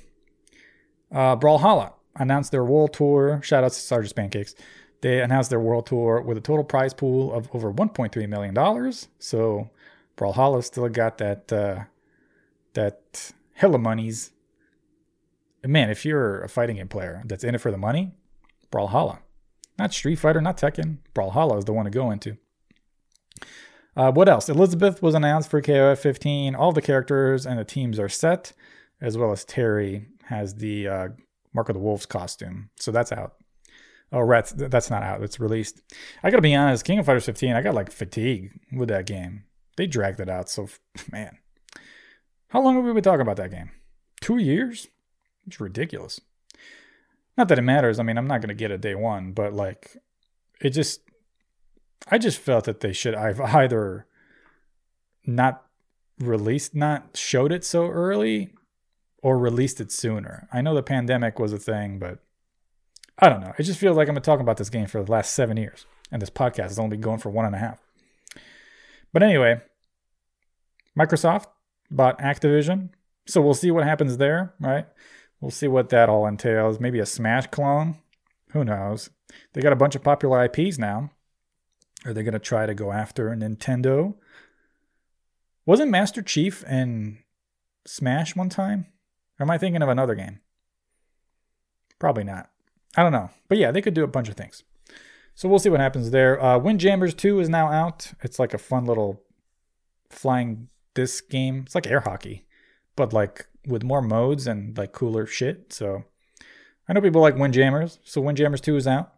Uh, 1.11 1.35
Brawlhalla 1.35 1.93
announced 2.15 2.51
their 2.51 2.65
world 2.65 2.93
tour. 2.93 3.39
Shout 3.43 3.63
out 3.63 3.71
to 3.71 3.79
Sarge's 3.79 4.13
Pancakes. 4.13 4.55
They 5.01 5.21
announced 5.21 5.49
their 5.51 5.59
world 5.59 5.85
tour 5.85 6.21
with 6.21 6.37
a 6.37 6.41
total 6.41 6.63
prize 6.63 6.93
pool 6.93 7.31
of 7.31 7.47
over 7.53 7.71
1.3 7.71 8.27
million 8.27 8.53
dollars. 8.53 9.07
So 9.19 9.69
Brawlhalla 10.15 10.63
still 10.63 10.89
got 10.89 11.19
that 11.19 11.53
uh, 11.53 11.83
that 12.73 13.31
hella 13.53 13.77
monies. 13.77 14.31
Man, 15.63 15.89
if 15.89 16.05
you're 16.05 16.41
a 16.41 16.49
fighting 16.49 16.77
game 16.77 16.87
player 16.87 17.23
that's 17.25 17.43
in 17.43 17.53
it 17.55 17.61
for 17.61 17.71
the 17.71 17.77
money, 17.77 18.13
Brawlhalla. 18.71 19.19
Not 19.77 19.93
Street 19.93 20.15
Fighter, 20.15 20.41
not 20.41 20.57
Tekken. 20.57 20.97
Brawlhalla 21.13 21.57
is 21.59 21.65
the 21.65 21.73
one 21.73 21.85
to 21.85 21.91
go 21.91 22.11
into. 22.11 22.37
Uh, 23.95 24.11
what 24.11 24.29
else? 24.29 24.49
Elizabeth 24.49 25.01
was 25.01 25.15
announced 25.15 25.49
for 25.49 25.61
KOF 25.61 25.97
15. 25.97 26.55
All 26.55 26.71
the 26.71 26.81
characters 26.81 27.45
and 27.45 27.57
the 27.57 27.63
teams 27.63 27.99
are 27.99 28.09
set, 28.09 28.53
as 29.01 29.17
well 29.17 29.31
as 29.31 29.43
Terry 29.43 30.07
has 30.25 30.55
the 30.55 30.87
uh, 30.87 31.07
Mark 31.53 31.69
of 31.69 31.73
the 31.73 31.79
Wolves 31.79 32.05
costume. 32.05 32.69
So 32.79 32.91
that's 32.91 33.11
out. 33.11 33.35
Oh, 34.11 34.27
that's, 34.27 34.51
that's 34.51 34.89
not 34.89 35.03
out. 35.03 35.21
It's 35.21 35.39
released. 35.39 35.81
I 36.23 36.29
gotta 36.29 36.41
be 36.41 36.55
honest, 36.55 36.85
King 36.85 36.99
of 36.99 37.05
Fighters 37.05 37.25
15, 37.25 37.53
I 37.53 37.61
got 37.61 37.73
like 37.75 37.91
fatigue 37.91 38.51
with 38.71 38.89
that 38.89 39.05
game. 39.05 39.43
They 39.75 39.87
dragged 39.87 40.19
it 40.19 40.29
out. 40.29 40.49
So, 40.49 40.69
man. 41.11 41.37
How 42.49 42.61
long 42.61 42.75
have 42.75 42.85
we 42.85 42.93
been 42.93 43.03
talking 43.03 43.21
about 43.21 43.37
that 43.37 43.51
game? 43.51 43.71
Two 44.21 44.37
years? 44.37 44.87
It's 45.45 45.59
ridiculous. 45.59 46.21
Not 47.37 47.47
that 47.49 47.59
it 47.59 47.63
matters. 47.63 47.99
I 47.99 48.03
mean, 48.03 48.17
I'm 48.17 48.27
not 48.27 48.41
gonna 48.41 48.53
get 48.53 48.71
it 48.71 48.81
day 48.81 48.95
one, 48.95 49.31
but 49.31 49.53
like, 49.53 49.97
it 50.59 50.71
just, 50.71 51.01
I 52.09 52.17
just 52.17 52.39
felt 52.39 52.65
that 52.65 52.79
they 52.79 52.93
should 52.93 53.13
have 53.13 53.39
either 53.55 54.07
not 55.25 55.63
released, 56.19 56.73
not 56.73 57.15
showed 57.15 57.51
it 57.51 57.63
so 57.63 57.87
early, 57.87 58.53
or 59.21 59.37
released 59.37 59.81
it 59.81 59.91
sooner. 59.91 60.47
I 60.51 60.61
know 60.61 60.73
the 60.73 60.83
pandemic 60.83 61.39
was 61.39 61.53
a 61.53 61.57
thing, 61.57 61.99
but 61.99 62.19
I 63.19 63.29
don't 63.29 63.41
know. 63.41 63.53
It 63.57 63.63
just 63.63 63.79
feels 63.79 63.97
like 63.97 64.07
I've 64.07 64.13
been 64.13 64.23
talking 64.23 64.43
about 64.43 64.57
this 64.57 64.69
game 64.69 64.87
for 64.87 65.03
the 65.03 65.11
last 65.11 65.33
seven 65.33 65.57
years, 65.57 65.85
and 66.11 66.21
this 66.21 66.29
podcast 66.29 66.69
has 66.69 66.79
only 66.79 66.97
been 66.97 67.01
going 67.01 67.19
for 67.19 67.29
one 67.29 67.45
and 67.45 67.55
a 67.55 67.59
half. 67.59 67.79
But 69.13 69.23
anyway, 69.23 69.61
Microsoft 70.97 71.45
bought 71.89 72.19
Activision, 72.19 72.89
so 73.27 73.41
we'll 73.41 73.53
see 73.53 73.71
what 73.71 73.83
happens 73.83 74.17
there, 74.17 74.53
right? 74.59 74.85
We'll 75.39 75.51
see 75.51 75.67
what 75.67 75.89
that 75.89 76.09
all 76.09 76.25
entails. 76.25 76.79
Maybe 76.79 76.99
a 76.99 77.05
Smash 77.05 77.47
clone. 77.47 77.97
Who 78.51 78.63
knows? 78.63 79.09
They 79.53 79.61
got 79.61 79.73
a 79.73 79.77
bunch 79.77 79.95
of 79.95 80.03
popular 80.03 80.43
IPs 80.45 80.77
now. 80.77 81.11
Are 82.05 82.13
they 82.13 82.23
going 82.23 82.33
to 82.33 82.39
try 82.39 82.65
to 82.65 82.73
go 82.73 82.91
after 82.91 83.29
Nintendo? 83.29 84.15
Wasn't 85.65 85.91
Master 85.91 86.21
Chief 86.21 86.63
in 86.63 87.19
Smash 87.85 88.35
one 88.35 88.49
time? 88.49 88.87
Or 89.39 89.43
am 89.43 89.51
I 89.51 89.57
thinking 89.57 89.81
of 89.81 89.89
another 89.89 90.15
game? 90.15 90.39
Probably 91.99 92.23
not. 92.23 92.49
I 92.95 93.03
don't 93.03 93.11
know. 93.11 93.29
But 93.47 93.57
yeah, 93.57 93.71
they 93.71 93.81
could 93.81 93.93
do 93.93 94.03
a 94.03 94.07
bunch 94.07 94.29
of 94.29 94.35
things. 94.35 94.63
So 95.35 95.47
we'll 95.47 95.59
see 95.59 95.69
what 95.69 95.79
happens 95.79 96.09
there. 96.09 96.41
Uh, 96.41 96.57
Windjammers 96.57 97.13
2 97.13 97.39
is 97.39 97.49
now 97.49 97.67
out. 97.71 98.11
It's 98.23 98.39
like 98.39 98.53
a 98.53 98.57
fun 98.57 98.85
little 98.85 99.21
flying 100.09 100.69
disc 100.95 101.29
game. 101.29 101.63
It's 101.65 101.75
like 101.75 101.85
air 101.85 101.99
hockey, 101.99 102.46
but 102.97 103.13
like 103.13 103.47
with 103.65 103.83
more 103.83 104.01
modes 104.01 104.45
and 104.45 104.77
like 104.77 104.91
cooler 104.91 105.25
shit. 105.25 105.71
So 105.71 106.03
I 106.89 106.93
know 106.93 106.99
people 106.99 107.21
like 107.21 107.37
Windjammers. 107.37 107.99
So 108.03 108.19
Windjammers 108.19 108.59
2 108.59 108.75
is 108.75 108.87
out. 108.87 109.13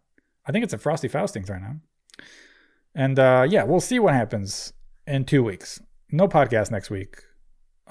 I 0.45 0.51
think 0.51 0.64
it's 0.64 0.73
a 0.73 0.77
Frosty 0.77 1.07
Faustings 1.07 1.49
right 1.49 1.61
now. 1.61 1.77
And 2.93 3.18
uh, 3.18 3.47
yeah, 3.49 3.64
we'll 3.64 3.80
see 3.80 3.97
what 3.97 4.14
happens 4.14 4.73
in 5.07 5.26
two 5.26 5.43
weeks. 5.43 5.81
No 6.11 6.27
podcast 6.27 6.69
next 6.69 6.91
week. 6.91 7.18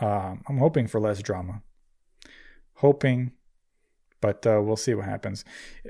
Um, 0.01 0.43
I'm 0.48 0.59
hoping 0.59 0.86
for 0.86 1.01
less 1.01 1.23
drama. 1.23 1.62
Hoping, 2.74 3.32
but 4.20 4.47
uh, 4.47 4.60
we'll 4.62 4.77
see 4.77 4.94
what 4.94 5.05
happens. 5.05 5.44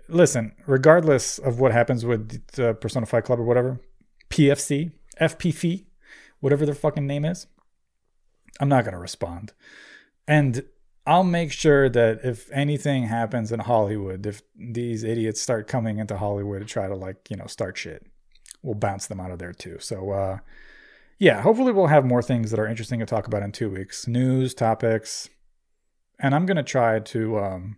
Listen, 0.08 0.52
regardless 0.66 1.38
of 1.38 1.60
what 1.60 1.72
happens 1.72 2.04
with 2.04 2.46
the 2.52 2.74
Persona 2.74 3.06
Fight 3.06 3.24
Club 3.24 3.40
or 3.40 3.44
whatever, 3.44 3.80
PFC, 4.30 4.92
FPF, 5.20 5.84
whatever 6.40 6.64
their 6.64 6.74
fucking 6.74 7.06
name 7.06 7.24
is, 7.24 7.46
I'm 8.60 8.68
not 8.68 8.84
going 8.84 8.94
to 8.94 9.00
respond. 9.00 9.52
And 10.26 10.64
I'll 11.06 11.24
make 11.24 11.52
sure 11.52 11.88
that 11.88 12.20
if 12.22 12.50
anything 12.52 13.04
happens 13.04 13.50
in 13.50 13.60
Hollywood, 13.60 14.26
if 14.26 14.42
these 14.54 15.04
idiots 15.04 15.40
start 15.40 15.66
coming 15.66 15.98
into 15.98 16.18
Hollywood 16.18 16.60
to 16.60 16.66
try 16.66 16.86
to 16.86 16.94
like, 16.94 17.30
you 17.30 17.36
know, 17.36 17.46
start 17.46 17.78
shit, 17.78 18.06
we'll 18.62 18.74
bounce 18.74 19.06
them 19.06 19.20
out 19.20 19.30
of 19.30 19.38
there 19.38 19.52
too. 19.52 19.78
So, 19.80 20.10
uh, 20.10 20.38
yeah, 21.18 21.42
hopefully 21.42 21.72
we'll 21.72 21.88
have 21.88 22.04
more 22.04 22.22
things 22.22 22.50
that 22.50 22.60
are 22.60 22.66
interesting 22.66 23.00
to 23.00 23.06
talk 23.06 23.26
about 23.26 23.42
in 23.42 23.52
two 23.52 23.70
weeks. 23.70 24.06
News, 24.06 24.54
topics, 24.54 25.28
and 26.20 26.34
I'm 26.34 26.46
gonna 26.46 26.62
try 26.62 27.00
to 27.00 27.38
um, 27.38 27.76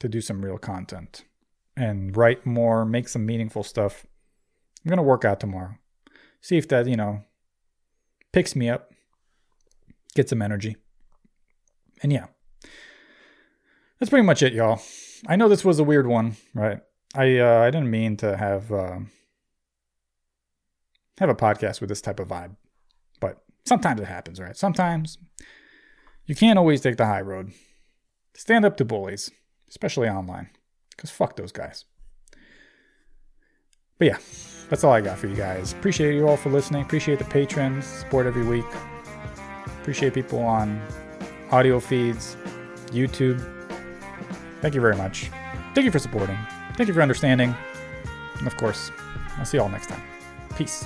to 0.00 0.08
do 0.08 0.20
some 0.20 0.44
real 0.44 0.58
content 0.58 1.24
and 1.76 2.16
write 2.16 2.46
more, 2.46 2.84
make 2.84 3.08
some 3.08 3.26
meaningful 3.26 3.62
stuff. 3.62 4.06
I'm 4.84 4.90
gonna 4.90 5.02
work 5.02 5.24
out 5.24 5.40
tomorrow. 5.40 5.74
See 6.40 6.56
if 6.56 6.68
that, 6.68 6.86
you 6.86 6.96
know, 6.96 7.24
picks 8.32 8.54
me 8.54 8.70
up, 8.70 8.92
get 10.16 10.28
some 10.28 10.42
energy. 10.42 10.76
And 12.02 12.12
yeah. 12.12 12.26
That's 13.98 14.10
pretty 14.10 14.26
much 14.26 14.42
it, 14.42 14.52
y'all. 14.52 14.80
I 15.26 15.36
know 15.36 15.48
this 15.48 15.64
was 15.64 15.78
a 15.78 15.84
weird 15.84 16.06
one, 16.06 16.36
right? 16.54 16.80
I 17.14 17.38
uh, 17.38 17.60
I 17.60 17.70
didn't 17.70 17.90
mean 17.90 18.16
to 18.18 18.36
have 18.36 18.70
uh, 18.70 18.98
have 21.18 21.30
a 21.30 21.34
podcast 21.34 21.80
with 21.80 21.88
this 21.88 22.02
type 22.02 22.20
of 22.20 22.28
vibe, 22.28 22.56
but 23.20 23.42
sometimes 23.64 24.00
it 24.00 24.06
happens, 24.06 24.38
right? 24.38 24.56
Sometimes 24.56 25.16
you 26.26 26.34
can't 26.34 26.58
always 26.58 26.82
take 26.82 26.96
the 26.96 27.06
high 27.06 27.22
road. 27.22 27.52
Stand 28.34 28.66
up 28.66 28.76
to 28.76 28.84
bullies, 28.84 29.30
especially 29.70 30.08
online, 30.08 30.50
because 30.90 31.10
fuck 31.10 31.36
those 31.36 31.52
guys. 31.52 31.86
But 33.98 34.08
yeah, 34.08 34.18
that's 34.68 34.84
all 34.84 34.92
I 34.92 35.00
got 35.00 35.16
for 35.16 35.28
you 35.28 35.36
guys. 35.36 35.72
Appreciate 35.72 36.14
you 36.14 36.28
all 36.28 36.36
for 36.36 36.50
listening. 36.50 36.82
Appreciate 36.82 37.18
the 37.18 37.24
patrons, 37.24 37.86
support 37.86 38.26
every 38.26 38.44
week. 38.44 38.66
Appreciate 39.86 40.14
people 40.14 40.40
on 40.40 40.82
audio 41.52 41.78
feeds, 41.78 42.36
YouTube. 42.86 43.40
Thank 44.60 44.74
you 44.74 44.80
very 44.80 44.96
much. 44.96 45.30
Thank 45.76 45.84
you 45.84 45.92
for 45.92 46.00
supporting. 46.00 46.36
Thank 46.74 46.88
you 46.88 46.92
for 46.92 47.02
understanding. 47.02 47.54
And 48.38 48.48
of 48.48 48.56
course, 48.56 48.90
I'll 49.38 49.44
see 49.44 49.58
you 49.58 49.62
all 49.62 49.68
next 49.68 49.86
time. 49.86 50.02
Peace. 50.56 50.84